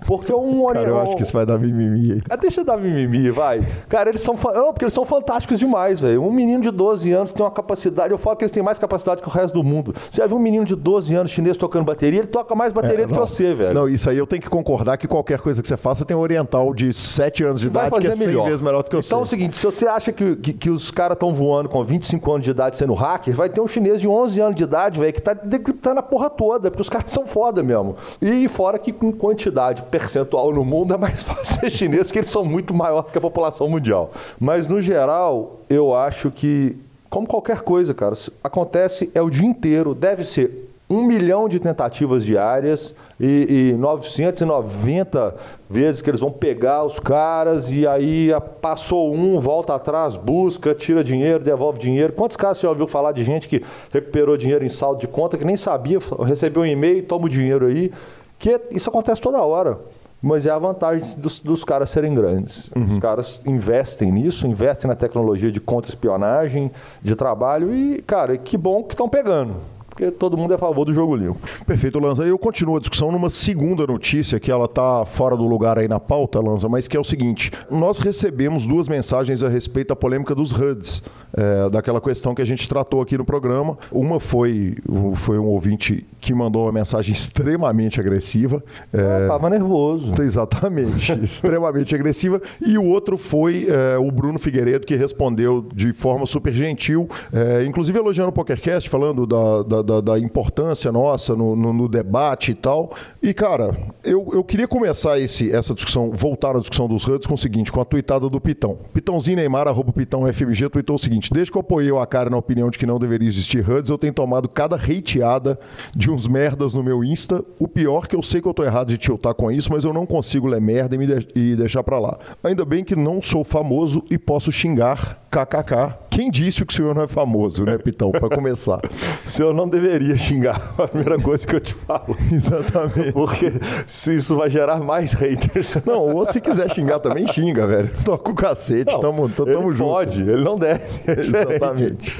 Porque 0.05 0.33
um 0.33 0.63
oriental... 0.63 0.73
Cara, 0.73 0.89
eu 0.89 1.01
acho 1.01 1.15
que 1.15 1.23
isso 1.23 1.33
vai 1.33 1.45
dar 1.45 1.57
mimimi. 1.57 2.21
Ah, 2.29 2.35
deixa 2.35 2.61
eu 2.61 2.65
dar 2.65 2.77
mimimi, 2.77 3.29
vai. 3.29 3.61
Cara, 3.89 4.09
eles 4.09 4.21
são... 4.21 4.35
Não, 4.35 4.71
porque 4.71 4.85
eles 4.85 4.93
são 4.93 5.05
fantásticos 5.05 5.59
demais, 5.59 5.99
velho. 5.99 6.23
Um 6.23 6.31
menino 6.31 6.61
de 6.61 6.71
12 6.71 7.11
anos 7.11 7.33
tem 7.33 7.45
uma 7.45 7.51
capacidade... 7.51 8.11
Eu 8.11 8.17
falo 8.17 8.35
que 8.35 8.43
eles 8.43 8.51
têm 8.51 8.63
mais 8.63 8.79
capacidade 8.79 9.21
que 9.21 9.27
o 9.27 9.31
resto 9.31 9.53
do 9.53 9.63
mundo. 9.63 9.93
Você 10.09 10.21
já 10.21 10.27
viu 10.27 10.37
um 10.37 10.39
menino 10.39 10.63
de 10.63 10.75
12 10.75 11.13
anos 11.15 11.31
chinês 11.31 11.57
tocando 11.57 11.85
bateria? 11.85 12.19
Ele 12.19 12.27
toca 12.27 12.55
mais 12.55 12.71
bateria 12.71 13.03
é, 13.03 13.07
do 13.07 13.13
que 13.13 13.19
você 13.19 13.53
velho. 13.53 13.73
Não, 13.73 13.87
isso 13.87 14.09
aí 14.09 14.17
eu 14.17 14.27
tenho 14.27 14.41
que 14.41 14.49
concordar 14.49 14.97
que 14.97 15.07
qualquer 15.07 15.39
coisa 15.39 15.61
que 15.61 15.67
você 15.67 15.77
faça 15.77 16.05
tem 16.05 16.15
um 16.15 16.19
oriental 16.19 16.73
de 16.73 16.93
7 16.93 17.43
anos 17.43 17.61
de 17.61 17.67
idade 17.67 17.99
que 17.99 18.07
é 18.07 18.15
100 18.15 18.27
melhor. 18.27 18.45
vezes 18.45 18.61
melhor 18.61 18.83
do 18.83 18.89
que 18.89 18.95
eu 18.95 18.99
Então 18.99 19.19
é 19.19 19.23
o 19.23 19.25
seguinte, 19.25 19.57
se 19.57 19.65
você 19.65 19.87
acha 19.87 20.11
que, 20.11 20.35
que, 20.37 20.53
que 20.53 20.69
os 20.69 20.91
caras 20.91 21.15
estão 21.15 21.33
voando 21.33 21.69
com 21.69 21.83
25 21.83 22.31
anos 22.31 22.45
de 22.45 22.51
idade 22.51 22.77
sendo 22.77 22.93
hacker, 22.93 23.35
vai 23.35 23.49
ter 23.49 23.61
um 23.61 23.67
chinês 23.67 23.99
de 24.01 24.07
11 24.07 24.39
anos 24.39 24.55
de 24.55 24.63
idade, 24.63 24.99
velho, 24.99 25.13
que 25.13 25.21
tá 25.21 25.33
decriptando 25.33 25.99
a 25.99 26.03
porra 26.03 26.29
toda, 26.29 26.69
porque 26.69 26.81
os 26.81 26.89
caras 26.89 27.11
são 27.11 27.25
foda 27.25 27.61
mesmo. 27.63 27.95
E 28.21 28.47
fora 28.47 28.79
que 28.79 28.91
com 28.91 29.11
quantidade 29.11 29.56
percentual 29.83 30.53
no 30.53 30.63
mundo 30.63 30.93
é 30.93 30.97
mais 30.97 31.21
fácil 31.23 31.59
ser 31.59 31.69
chinês, 31.69 32.03
porque 32.07 32.19
eles 32.19 32.29
são 32.29 32.45
muito 32.45 32.73
maior 32.73 33.03
que 33.03 33.17
a 33.17 33.21
população 33.21 33.69
mundial. 33.69 34.11
Mas 34.39 34.67
no 34.67 34.81
geral, 34.81 35.59
eu 35.69 35.95
acho 35.95 36.31
que 36.31 36.77
como 37.09 37.25
qualquer 37.25 37.61
coisa, 37.61 37.93
cara, 37.93 38.15
acontece 38.43 39.09
é 39.15 39.21
o 39.21 39.29
dia 39.29 39.47
inteiro, 39.47 39.95
deve 39.95 40.23
ser 40.23 40.67
um 40.89 41.05
milhão 41.05 41.49
de 41.49 41.59
tentativas 41.59 42.23
diárias 42.23 42.95
e, 43.19 43.71
e 43.73 43.77
990 43.77 45.35
vezes 45.69 46.01
que 46.01 46.09
eles 46.09 46.21
vão 46.21 46.31
pegar 46.31 46.85
os 46.85 46.97
caras 46.97 47.69
e 47.69 47.85
aí 47.85 48.29
passou 48.61 49.13
um, 49.13 49.37
volta 49.39 49.75
atrás, 49.75 50.15
busca, 50.15 50.73
tira 50.73 51.03
dinheiro, 51.03 51.43
devolve 51.43 51.77
dinheiro. 51.77 52.13
Quantos 52.13 52.37
casos 52.37 52.59
você 52.59 52.67
já 52.67 52.69
ouviu 52.69 52.87
falar 52.87 53.11
de 53.11 53.23
gente 53.23 53.49
que 53.49 53.61
recuperou 53.91 54.37
dinheiro 54.37 54.63
em 54.63 54.69
saldo 54.69 55.01
de 55.01 55.07
conta, 55.07 55.37
que 55.37 55.43
nem 55.43 55.57
sabia, 55.57 55.99
recebeu 56.25 56.63
um 56.63 56.65
e-mail, 56.65 57.03
toma 57.03 57.25
o 57.25 57.29
dinheiro 57.29 57.65
aí? 57.65 57.91
Que 58.39 58.61
isso 58.71 58.89
acontece 58.89 59.21
toda 59.21 59.41
hora. 59.41 59.79
Mas 60.21 60.45
é 60.45 60.49
a 60.49 60.57
vantagem 60.57 61.15
dos, 61.19 61.39
dos 61.39 61.63
caras 61.63 61.91
serem 61.91 62.15
grandes. 62.15 62.71
Uhum. 62.75 62.85
Os 62.85 62.99
caras 62.99 63.41
investem 63.45 64.11
nisso, 64.11 64.47
investem 64.47 64.89
na 64.89 64.95
tecnologia 64.95 65.51
de 65.51 65.59
contra-espionagem, 65.59 66.71
de 67.01 67.15
trabalho 67.15 67.73
e, 67.73 68.01
cara, 68.01 68.35
que 68.37 68.57
bom 68.57 68.83
que 68.83 68.93
estão 68.93 69.07
pegando 69.07 69.76
porque 69.97 70.11
todo 70.11 70.37
mundo 70.37 70.51
é 70.51 70.55
a 70.55 70.59
favor 70.59 70.85
do 70.85 70.93
jogo 70.93 71.15
limpo. 71.15 71.39
Perfeito, 71.65 71.99
Lanza. 71.99 72.23
Eu 72.23 72.37
continuo 72.37 72.77
a 72.77 72.79
discussão 72.79 73.11
numa 73.11 73.31
segunda 73.31 73.87
notícia 73.87 74.39
que 74.39 74.51
ela 74.51 74.65
está 74.65 75.03
fora 75.03 75.35
do 75.35 75.47
lugar 75.47 75.79
aí 75.79 75.87
na 75.87 75.99
pauta, 75.99 76.39
Lanza, 76.39 76.69
mas 76.69 76.87
que 76.87 76.95
é 76.95 76.99
o 76.99 77.03
seguinte: 77.03 77.51
nós 77.71 77.97
recebemos 77.97 78.67
duas 78.67 78.87
mensagens 78.87 79.41
a 79.41 79.49
respeito 79.49 79.87
da 79.87 79.95
polêmica 79.95 80.35
dos 80.35 80.51
HUDs, 80.51 81.01
é, 81.35 81.69
daquela 81.71 81.99
questão 81.99 82.35
que 82.35 82.43
a 82.43 82.45
gente 82.45 82.69
tratou 82.69 83.01
aqui 83.01 83.17
no 83.17 83.25
programa. 83.25 83.75
Uma 83.91 84.19
foi, 84.19 84.77
foi 85.15 85.39
um 85.39 85.47
ouvinte 85.47 86.05
que 86.21 86.31
mandou 86.31 86.65
uma 86.65 86.71
mensagem 86.71 87.11
extremamente 87.11 87.99
agressiva. 87.99 88.63
É, 88.93 89.25
ah, 89.25 89.27
tava 89.29 89.49
nervoso. 89.49 90.13
Exatamente, 90.21 91.11
extremamente 91.23 91.95
agressiva. 91.95 92.39
E 92.63 92.77
o 92.77 92.85
outro 92.85 93.17
foi 93.17 93.67
é, 93.67 93.97
o 93.97 94.11
Bruno 94.11 94.37
Figueiredo, 94.37 94.85
que 94.85 94.95
respondeu 94.95 95.65
de 95.73 95.91
forma 95.91 96.27
super 96.27 96.53
gentil, 96.53 97.09
é, 97.33 97.65
inclusive 97.65 97.97
elogiando 97.97 98.29
o 98.29 98.33
PokerCast, 98.33 98.87
falando 98.87 99.25
da, 99.25 99.63
da 99.63 99.86
da, 99.87 100.01
da 100.01 100.19
importância 100.19 100.91
nossa 100.91 101.35
no, 101.35 101.55
no, 101.55 101.73
no, 101.73 101.87
debate 101.87 102.51
e 102.51 102.55
tal. 102.55 102.91
E, 103.23 103.33
cara, 103.33 103.75
eu, 104.03 104.29
eu 104.33 104.43
queria 104.43 104.67
começar 104.67 105.17
esse, 105.17 105.51
essa 105.51 105.73
discussão, 105.73 106.11
voltar 106.13 106.55
à 106.55 106.59
discussão 106.59 106.87
dos 106.87 107.07
HUDs 107.07 107.25
com 107.25 107.33
o 107.33 107.37
seguinte, 107.37 107.71
com 107.71 107.79
a 107.79 107.85
tuitada 107.85 108.29
do 108.29 108.41
Pitão. 108.41 108.77
Pitãozinho 108.93 109.37
Neymar, 109.37 109.67
arroba 109.67 109.93
Pitão 109.93 110.31
FMG, 110.31 110.69
tuitou 110.69 110.97
o 110.97 110.99
seguinte, 110.99 111.31
desde 111.33 111.51
que 111.51 111.57
eu 111.57 111.61
apoiei 111.61 111.91
o 111.91 111.99
Akari 111.99 112.29
na 112.29 112.37
opinião 112.37 112.69
de 112.69 112.77
que 112.77 112.85
não 112.85 112.99
deveria 112.99 113.27
existir 113.27 113.67
HUDs, 113.67 113.89
eu 113.89 113.97
tenho 113.97 114.13
tomado 114.13 114.49
cada 114.49 114.75
hateada 114.75 115.57
de 115.95 116.11
uns 116.11 116.27
merdas 116.27 116.73
no 116.73 116.83
meu 116.83 117.03
Insta. 117.03 117.43
O 117.57 117.67
pior 117.67 118.07
que 118.07 118.15
eu 118.15 118.21
sei 118.21 118.41
que 118.41 118.47
eu 118.47 118.53
tô 118.53 118.63
errado 118.63 118.89
de 118.89 118.97
tiltar 118.97 119.33
com 119.33 119.49
isso, 119.49 119.71
mas 119.71 119.85
eu 119.85 119.93
não 119.93 120.05
consigo 120.05 120.47
ler 120.47 120.59
merda 120.59 120.95
e, 120.95 120.97
me 120.97 121.07
de 121.07 121.27
e 121.33 121.55
deixar 121.55 121.83
pra 121.83 121.99
lá. 121.99 122.17
Ainda 122.43 122.65
bem 122.65 122.83
que 122.83 122.95
não 122.95 123.21
sou 123.21 123.43
famoso 123.43 124.03
e 124.09 124.17
posso 124.17 124.51
xingar 124.51 125.21
kkk 125.31 126.06
Quem 126.17 126.31
disse 126.31 126.65
que 126.65 126.73
o 126.73 126.75
senhor 126.75 126.95
não 126.95 127.03
é 127.03 127.07
famoso, 127.07 127.63
né, 127.63 127.77
Pitão? 127.77 128.09
Para 128.09 128.27
começar. 128.27 128.81
o 129.23 129.29
senhor 129.29 129.53
não 129.53 129.69
deveria 129.69 130.17
xingar, 130.17 130.73
a 130.75 130.87
primeira 130.87 131.21
coisa 131.21 131.45
que 131.45 131.55
eu 131.55 131.59
te 131.59 131.75
falo. 131.75 132.17
Exatamente. 132.33 133.11
Porque 133.13 133.53
se 133.85 134.15
isso 134.15 134.35
vai 134.35 134.49
gerar 134.49 134.79
mais 134.79 135.13
haters. 135.13 135.75
Não, 135.85 136.15
ou 136.15 136.25
se 136.25 136.41
quiser 136.41 136.71
xingar 136.71 136.97
também, 136.97 137.27
xinga, 137.27 137.67
velho. 137.67 137.91
Toca 138.03 138.31
o 138.31 138.33
cacete, 138.33 138.93
não, 138.93 138.99
tamo, 138.99 139.29
tamo 139.29 139.51
ele 139.51 139.75
junto. 139.75 139.91
Pode, 139.91 140.19
ele 140.19 140.43
não 140.43 140.57
deve. 140.57 140.83
Exatamente. 141.05 142.19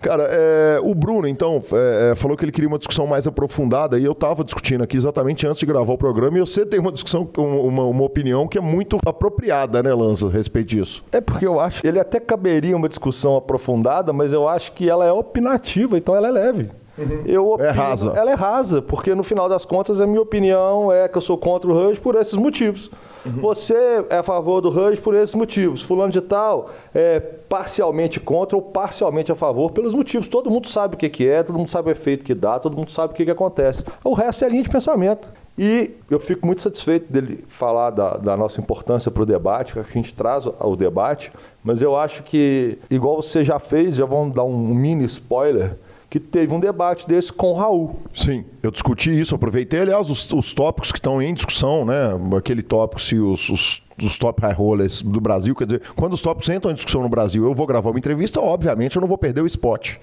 Cara, 0.00 0.26
é, 0.30 0.78
o 0.82 0.94
Bruno, 0.94 1.28
então, 1.28 1.62
é, 1.72 2.12
é, 2.12 2.14
falou 2.14 2.38
que 2.38 2.44
ele 2.44 2.52
queria 2.52 2.68
uma 2.68 2.78
discussão 2.78 3.06
mais 3.06 3.26
aprofundada 3.26 3.98
e 3.98 4.04
eu 4.04 4.12
estava 4.12 4.42
discutindo 4.42 4.84
aqui 4.84 4.96
exatamente 4.96 5.46
antes 5.46 5.60
de 5.60 5.66
gravar 5.66 5.92
o 5.92 5.98
programa 5.98 6.38
e 6.38 6.40
você 6.40 6.64
tem 6.64 6.78
uma 6.78 6.92
discussão, 6.92 7.28
uma, 7.36 7.84
uma 7.84 8.04
opinião 8.04 8.48
que 8.48 8.56
é 8.56 8.60
muito 8.60 8.98
apropriada, 9.04 9.82
né, 9.82 9.94
Lança, 9.94 10.26
a 10.26 10.30
respeito 10.30 10.68
disso. 10.68 11.02
É 11.12 11.20
porque 11.20 11.46
eu 11.46 11.58
acho 11.58 11.82
que 11.82 11.88
ele 11.88 11.98
até 11.98 12.20
caberia 12.20 12.76
uma 12.76 12.88
discussão 12.88 13.33
aprofundada, 13.36 14.12
mas 14.12 14.32
eu 14.32 14.48
acho 14.48 14.72
que 14.72 14.88
ela 14.88 15.04
é 15.04 15.12
opinativa, 15.12 15.96
então 15.96 16.14
ela 16.14 16.28
é 16.28 16.30
leve. 16.30 16.70
Uhum. 16.96 17.22
Eu 17.26 17.50
opino, 17.50 17.68
é 17.68 17.72
rasa. 17.72 18.12
Ela 18.16 18.30
é 18.30 18.34
rasa, 18.34 18.80
porque 18.80 19.14
no 19.14 19.24
final 19.24 19.48
das 19.48 19.64
contas 19.64 20.00
a 20.00 20.06
minha 20.06 20.22
opinião 20.22 20.92
é 20.92 21.08
que 21.08 21.18
eu 21.18 21.22
sou 21.22 21.36
contra 21.36 21.70
o 21.70 21.74
Rush 21.74 21.98
por 21.98 22.14
esses 22.14 22.34
motivos. 22.34 22.90
Uhum. 23.26 23.32
Você 23.40 24.04
é 24.10 24.18
a 24.18 24.22
favor 24.22 24.60
do 24.60 24.68
Rush 24.68 25.00
por 25.00 25.14
esses 25.14 25.34
motivos. 25.34 25.82
Fulano 25.82 26.12
de 26.12 26.20
tal 26.20 26.70
é 26.94 27.18
parcialmente 27.18 28.20
contra 28.20 28.56
ou 28.56 28.62
parcialmente 28.62 29.32
a 29.32 29.34
favor 29.34 29.72
pelos 29.72 29.94
motivos. 29.94 30.28
Todo 30.28 30.50
mundo 30.50 30.68
sabe 30.68 30.94
o 30.94 30.98
que, 30.98 31.08
que 31.08 31.28
é, 31.28 31.42
todo 31.42 31.58
mundo 31.58 31.70
sabe 31.70 31.88
o 31.88 31.92
efeito 31.92 32.24
que 32.24 32.34
dá, 32.34 32.58
todo 32.58 32.76
mundo 32.76 32.92
sabe 32.92 33.12
o 33.12 33.16
que, 33.16 33.24
que 33.24 33.30
acontece. 33.30 33.84
O 34.04 34.12
resto 34.12 34.44
é 34.44 34.46
a 34.46 34.50
linha 34.50 34.62
de 34.62 34.68
pensamento. 34.68 35.32
E 35.56 35.92
eu 36.10 36.18
fico 36.18 36.44
muito 36.44 36.62
satisfeito 36.62 37.12
dele 37.12 37.44
falar 37.48 37.90
da, 37.90 38.16
da 38.16 38.36
nossa 38.36 38.60
importância 38.60 39.10
para 39.10 39.22
o 39.22 39.26
debate, 39.26 39.72
que 39.72 39.78
a 39.78 39.82
gente 39.84 40.12
traz 40.12 40.46
o 40.46 40.74
debate, 40.74 41.32
mas 41.62 41.80
eu 41.80 41.96
acho 41.96 42.24
que, 42.24 42.78
igual 42.90 43.22
você 43.22 43.44
já 43.44 43.60
fez, 43.60 43.94
já 43.94 44.04
vamos 44.04 44.34
dar 44.34 44.42
um 44.42 44.74
mini 44.74 45.04
spoiler, 45.04 45.76
que 46.14 46.20
teve 46.20 46.54
um 46.54 46.60
debate 46.60 47.08
desse 47.08 47.32
com 47.32 47.48
o 47.48 47.54
Raul. 47.54 47.96
Sim, 48.14 48.44
eu 48.62 48.70
discuti 48.70 49.10
isso, 49.10 49.34
aproveitei, 49.34 49.80
aliás, 49.80 50.08
os, 50.08 50.30
os 50.30 50.54
tópicos 50.54 50.92
que 50.92 50.98
estão 50.98 51.20
em 51.20 51.34
discussão, 51.34 51.84
né? 51.84 51.94
Aquele 52.38 52.62
tópico 52.62 53.02
se 53.02 53.16
os, 53.16 53.48
os 53.48 53.82
dos 53.98 54.16
top 54.16 54.40
high 54.40 54.52
rollers 54.52 55.02
do 55.02 55.20
Brasil, 55.20 55.56
quer 55.56 55.66
dizer, 55.66 55.82
quando 55.96 56.12
os 56.12 56.22
tops 56.22 56.48
entram 56.48 56.70
em 56.70 56.74
discussão 56.74 57.02
no 57.02 57.08
Brasil, 57.08 57.42
eu 57.42 57.52
vou 57.52 57.66
gravar 57.66 57.90
uma 57.90 57.98
entrevista, 57.98 58.40
obviamente 58.40 58.94
eu 58.94 59.00
não 59.00 59.08
vou 59.08 59.18
perder 59.18 59.40
o 59.40 59.46
spot. 59.46 59.96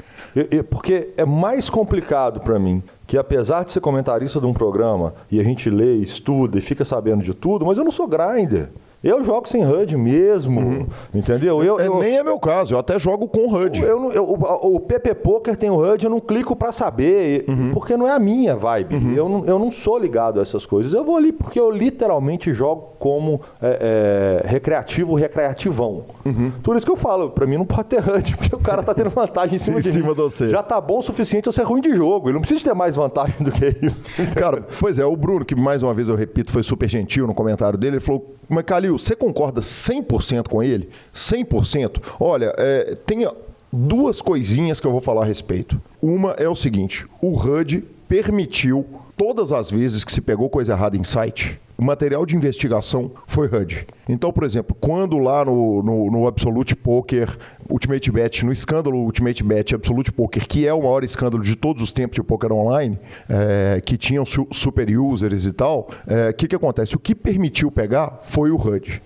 porque 0.69 1.13
é 1.15 1.23
mais 1.23 1.69
complicado 1.69 2.41
para 2.41 2.59
mim 2.59 2.83
que 3.07 3.17
apesar 3.17 3.63
de 3.63 3.71
ser 3.71 3.79
comentarista 3.79 4.39
de 4.39 4.45
um 4.45 4.53
programa 4.53 5.13
e 5.31 5.39
a 5.39 5.43
gente 5.45 5.69
lê, 5.69 5.95
estuda 5.95 6.57
e 6.57 6.61
fica 6.61 6.83
sabendo 6.83 7.23
de 7.23 7.33
tudo, 7.33 7.65
mas 7.65 7.77
eu 7.77 7.85
não 7.85 7.91
sou 7.91 8.05
grinder. 8.05 8.69
Eu 9.03 9.23
jogo 9.23 9.49
sem 9.49 9.65
HUD 9.65 9.97
mesmo, 9.97 10.61
uhum. 10.61 10.87
entendeu? 11.13 11.63
Eu, 11.63 11.79
é, 11.79 11.87
eu, 11.87 11.99
nem 11.99 12.17
é 12.17 12.23
meu 12.23 12.37
caso, 12.37 12.75
eu 12.75 12.79
até 12.79 12.99
jogo 12.99 13.27
com 13.27 13.47
HUD. 13.47 13.81
Eu, 13.81 14.11
eu, 14.11 14.23
o, 14.23 14.75
o 14.75 14.79
PP 14.79 15.15
Poker 15.15 15.55
tem 15.55 15.71
o 15.71 15.75
HUD, 15.75 16.03
eu 16.03 16.09
não 16.09 16.19
clico 16.19 16.55
para 16.55 16.71
saber, 16.71 17.45
uhum. 17.47 17.71
porque 17.73 17.97
não 17.97 18.07
é 18.07 18.11
a 18.11 18.19
minha 18.19 18.55
vibe. 18.55 18.95
Uhum. 18.95 19.13
Eu, 19.15 19.29
não, 19.29 19.45
eu 19.45 19.57
não 19.57 19.71
sou 19.71 19.97
ligado 19.97 20.39
a 20.39 20.43
essas 20.43 20.67
coisas. 20.67 20.93
Eu 20.93 21.03
vou 21.03 21.17
ali 21.17 21.31
porque 21.31 21.59
eu 21.59 21.71
literalmente 21.71 22.53
jogo 22.53 22.91
como 22.99 23.41
é, 23.59 24.43
é, 24.43 24.47
recreativo, 24.47 25.15
recreativão. 25.15 26.03
Uhum. 26.23 26.51
Por 26.61 26.77
isso 26.77 26.85
que 26.85 26.91
eu 26.91 26.97
falo, 26.97 27.31
para 27.31 27.47
mim 27.47 27.57
não 27.57 27.65
pode 27.65 27.85
ter 27.85 28.07
HUD, 28.07 28.37
porque 28.37 28.55
o 28.55 28.59
cara 28.59 28.83
tá 28.83 28.93
tendo 28.93 29.09
vantagem 29.09 29.55
em 29.55 29.59
cima, 29.59 29.79
em 29.79 29.81
de, 29.81 29.91
cima 29.91 30.09
de 30.09 30.21
você. 30.21 30.49
Já 30.49 30.61
tá 30.61 30.79
bom 30.79 30.99
o 30.99 31.01
suficiente 31.01 31.47
eu 31.47 31.53
ser 31.53 31.63
ruim 31.63 31.81
de 31.81 31.95
jogo. 31.95 32.27
Ele 32.27 32.33
não 32.33 32.41
precisa 32.41 32.63
ter 32.63 32.75
mais 32.75 32.95
vantagem 32.95 33.35
do 33.41 33.51
que 33.51 33.75
isso. 33.81 33.99
Cara, 34.35 34.67
pois 34.79 34.99
é, 34.99 35.05
o 35.05 35.15
Bruno, 35.15 35.43
que 35.43 35.55
mais 35.55 35.81
uma 35.81 35.93
vez 35.93 36.07
eu 36.07 36.15
repito, 36.15 36.51
foi 36.51 36.61
super 36.61 36.87
gentil 36.87 37.25
no 37.25 37.33
comentário 37.33 37.79
dele, 37.79 37.95
ele 37.95 37.99
falou, 37.99 38.35
mas 38.47 38.63
Calil, 38.63 38.90
você 38.97 39.15
concorda 39.15 39.61
100% 39.61 40.47
com 40.47 40.61
ele? 40.61 40.89
100%? 41.13 42.01
Olha, 42.19 42.53
é, 42.57 42.95
tem 43.05 43.27
duas 43.71 44.21
coisinhas 44.21 44.79
que 44.79 44.87
eu 44.87 44.91
vou 44.91 45.01
falar 45.01 45.23
a 45.23 45.25
respeito. 45.25 45.79
Uma 46.01 46.31
é 46.31 46.47
o 46.47 46.55
seguinte: 46.55 47.05
o 47.21 47.35
HUD 47.35 47.83
permitiu, 48.07 48.85
todas 49.15 49.51
as 49.51 49.69
vezes 49.69 50.03
que 50.03 50.11
se 50.11 50.21
pegou 50.21 50.49
coisa 50.49 50.73
errada 50.73 50.97
em 50.97 51.03
site, 51.03 51.59
material 51.83 52.25
de 52.25 52.35
investigação 52.35 53.11
foi 53.25 53.47
HUD. 53.47 53.87
Então, 54.07 54.31
por 54.31 54.43
exemplo, 54.43 54.75
quando 54.79 55.17
lá 55.17 55.43
no, 55.43 55.81
no, 55.81 56.11
no, 56.11 56.27
Absolute 56.27 56.75
Poker, 56.75 57.35
Ultimate 57.69 58.11
Bet, 58.11 58.45
no 58.45 58.51
escândalo 58.51 58.97
Ultimate 58.97 59.43
Bet 59.43 59.73
Absolute 59.73 60.11
Poker, 60.11 60.47
que 60.47 60.67
é 60.67 60.73
o 60.73 60.81
maior 60.81 61.03
escândalo 61.03 61.43
de 61.43 61.55
todos 61.55 61.81
os 61.81 61.91
tempos 61.91 62.15
de 62.15 62.23
poker 62.23 62.51
online, 62.51 62.99
é, 63.27 63.81
que 63.81 63.97
tinham 63.97 64.25
su 64.25 64.47
super 64.51 64.87
users 64.89 65.45
e 65.45 65.53
tal, 65.53 65.89
o 66.07 66.13
é, 66.13 66.31
que, 66.33 66.47
que 66.47 66.55
acontece? 66.55 66.95
O 66.95 66.99
que 66.99 67.15
permitiu 67.15 67.71
pegar 67.71 68.19
foi 68.21 68.51
o 68.51 68.55
HUD 68.55 69.01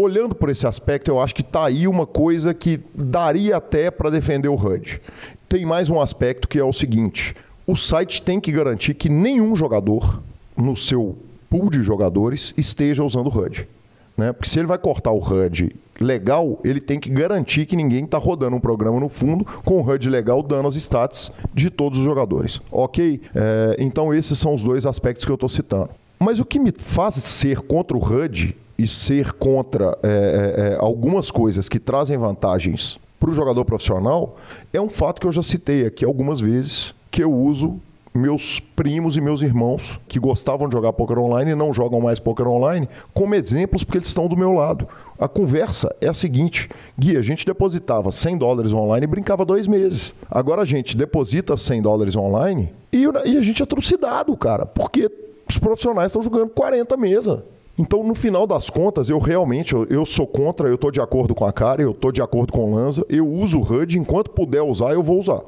olhando 0.00 0.32
por 0.32 0.48
esse 0.48 0.64
aspecto, 0.64 1.10
eu 1.10 1.20
acho 1.20 1.34
que 1.34 1.42
está 1.42 1.64
aí 1.64 1.88
uma 1.88 2.06
coisa 2.06 2.54
que 2.54 2.78
daria 2.94 3.56
até 3.56 3.90
para 3.90 4.10
defender 4.10 4.48
o 4.48 4.54
HUD. 4.54 5.00
Tem 5.48 5.66
mais 5.66 5.90
um 5.90 6.00
aspecto 6.00 6.46
que 6.46 6.58
é 6.58 6.64
o 6.64 6.72
seguinte: 6.72 7.34
o 7.66 7.74
site 7.74 8.22
tem 8.22 8.40
que 8.40 8.52
garantir 8.52 8.94
que 8.94 9.08
nenhum 9.08 9.56
jogador 9.56 10.22
no 10.56 10.76
seu 10.76 11.16
pool 11.48 11.70
de 11.70 11.82
jogadores 11.82 12.54
esteja 12.56 13.04
usando 13.04 13.28
o 13.28 13.38
HUD. 13.38 13.68
Né? 14.16 14.32
Porque 14.32 14.48
se 14.48 14.58
ele 14.58 14.66
vai 14.66 14.78
cortar 14.78 15.12
o 15.12 15.18
HUD 15.18 15.74
legal, 16.00 16.58
ele 16.64 16.80
tem 16.80 16.98
que 16.98 17.08
garantir 17.08 17.66
que 17.66 17.76
ninguém 17.76 18.04
está 18.04 18.18
rodando 18.18 18.56
um 18.56 18.60
programa 18.60 18.98
no 18.98 19.08
fundo 19.08 19.44
com 19.64 19.78
o 19.78 19.88
HUD 19.88 20.10
legal 20.10 20.42
dando 20.42 20.66
as 20.66 20.74
stats 20.74 21.30
de 21.54 21.70
todos 21.70 21.98
os 21.98 22.04
jogadores. 22.04 22.60
Ok? 22.70 23.20
É, 23.34 23.76
então 23.78 24.12
esses 24.12 24.38
são 24.38 24.54
os 24.54 24.62
dois 24.62 24.86
aspectos 24.86 25.24
que 25.24 25.30
eu 25.30 25.36
estou 25.36 25.48
citando. 25.48 25.90
Mas 26.18 26.40
o 26.40 26.44
que 26.44 26.58
me 26.58 26.72
faz 26.76 27.14
ser 27.14 27.60
contra 27.60 27.96
o 27.96 28.00
HUD 28.00 28.56
e 28.76 28.88
ser 28.88 29.32
contra 29.32 29.96
é, 30.02 30.08
é, 30.08 30.60
é, 30.72 30.76
algumas 30.80 31.30
coisas 31.30 31.68
que 31.68 31.78
trazem 31.78 32.18
vantagens 32.18 32.98
para 33.20 33.30
o 33.30 33.34
jogador 33.34 33.64
profissional 33.64 34.36
é 34.72 34.80
um 34.80 34.88
fato 34.88 35.20
que 35.20 35.26
eu 35.26 35.32
já 35.32 35.42
citei 35.42 35.86
aqui 35.86 36.04
algumas 36.04 36.40
vezes, 36.40 36.94
que 37.10 37.22
eu 37.22 37.32
uso 37.32 37.80
meus 38.14 38.60
primos 38.60 39.16
e 39.16 39.20
meus 39.20 39.42
irmãos 39.42 40.00
que 40.08 40.18
gostavam 40.18 40.68
de 40.68 40.74
jogar 40.74 40.92
poker 40.92 41.18
online 41.18 41.52
e 41.52 41.54
não 41.54 41.72
jogam 41.72 42.00
mais 42.00 42.18
poker 42.18 42.48
online 42.48 42.88
como 43.14 43.34
exemplos 43.34 43.84
porque 43.84 43.98
eles 43.98 44.08
estão 44.08 44.28
do 44.28 44.36
meu 44.36 44.52
lado. 44.52 44.88
A 45.18 45.28
conversa 45.28 45.94
é 46.00 46.08
a 46.08 46.14
seguinte: 46.14 46.68
Gui, 46.98 47.16
a 47.16 47.22
gente 47.22 47.46
depositava 47.46 48.10
100 48.10 48.38
dólares 48.38 48.72
online 48.72 49.04
e 49.04 49.08
brincava 49.08 49.44
dois 49.44 49.66
meses. 49.66 50.14
Agora 50.30 50.62
a 50.62 50.64
gente 50.64 50.96
deposita 50.96 51.56
100 51.56 51.82
dólares 51.82 52.16
online 52.16 52.72
e, 52.92 53.04
e 53.24 53.36
a 53.36 53.42
gente 53.42 53.62
é 53.62 53.66
trucidado, 53.66 54.36
cara, 54.36 54.64
porque 54.66 55.10
os 55.48 55.58
profissionais 55.58 56.10
estão 56.10 56.22
jogando 56.22 56.48
40 56.48 56.96
mesa. 56.96 57.44
Então, 57.78 58.02
no 58.02 58.14
final 58.14 58.44
das 58.44 58.68
contas, 58.68 59.08
eu 59.08 59.20
realmente 59.20 59.72
eu, 59.72 59.86
eu 59.88 60.04
sou 60.04 60.26
contra, 60.26 60.68
eu 60.68 60.74
estou 60.74 60.90
de 60.90 61.00
acordo 61.00 61.32
com 61.32 61.44
a 61.44 61.52
cara, 61.52 61.80
eu 61.80 61.92
estou 61.92 62.10
de 62.10 62.20
acordo 62.20 62.52
com 62.52 62.72
o 62.72 62.74
Lanza, 62.74 63.06
eu 63.08 63.26
uso 63.26 63.60
o 63.60 63.62
HUD, 63.62 63.98
enquanto 63.98 64.32
puder 64.32 64.62
usar, 64.62 64.92
eu 64.92 65.02
vou 65.02 65.18
usar. 65.18 65.40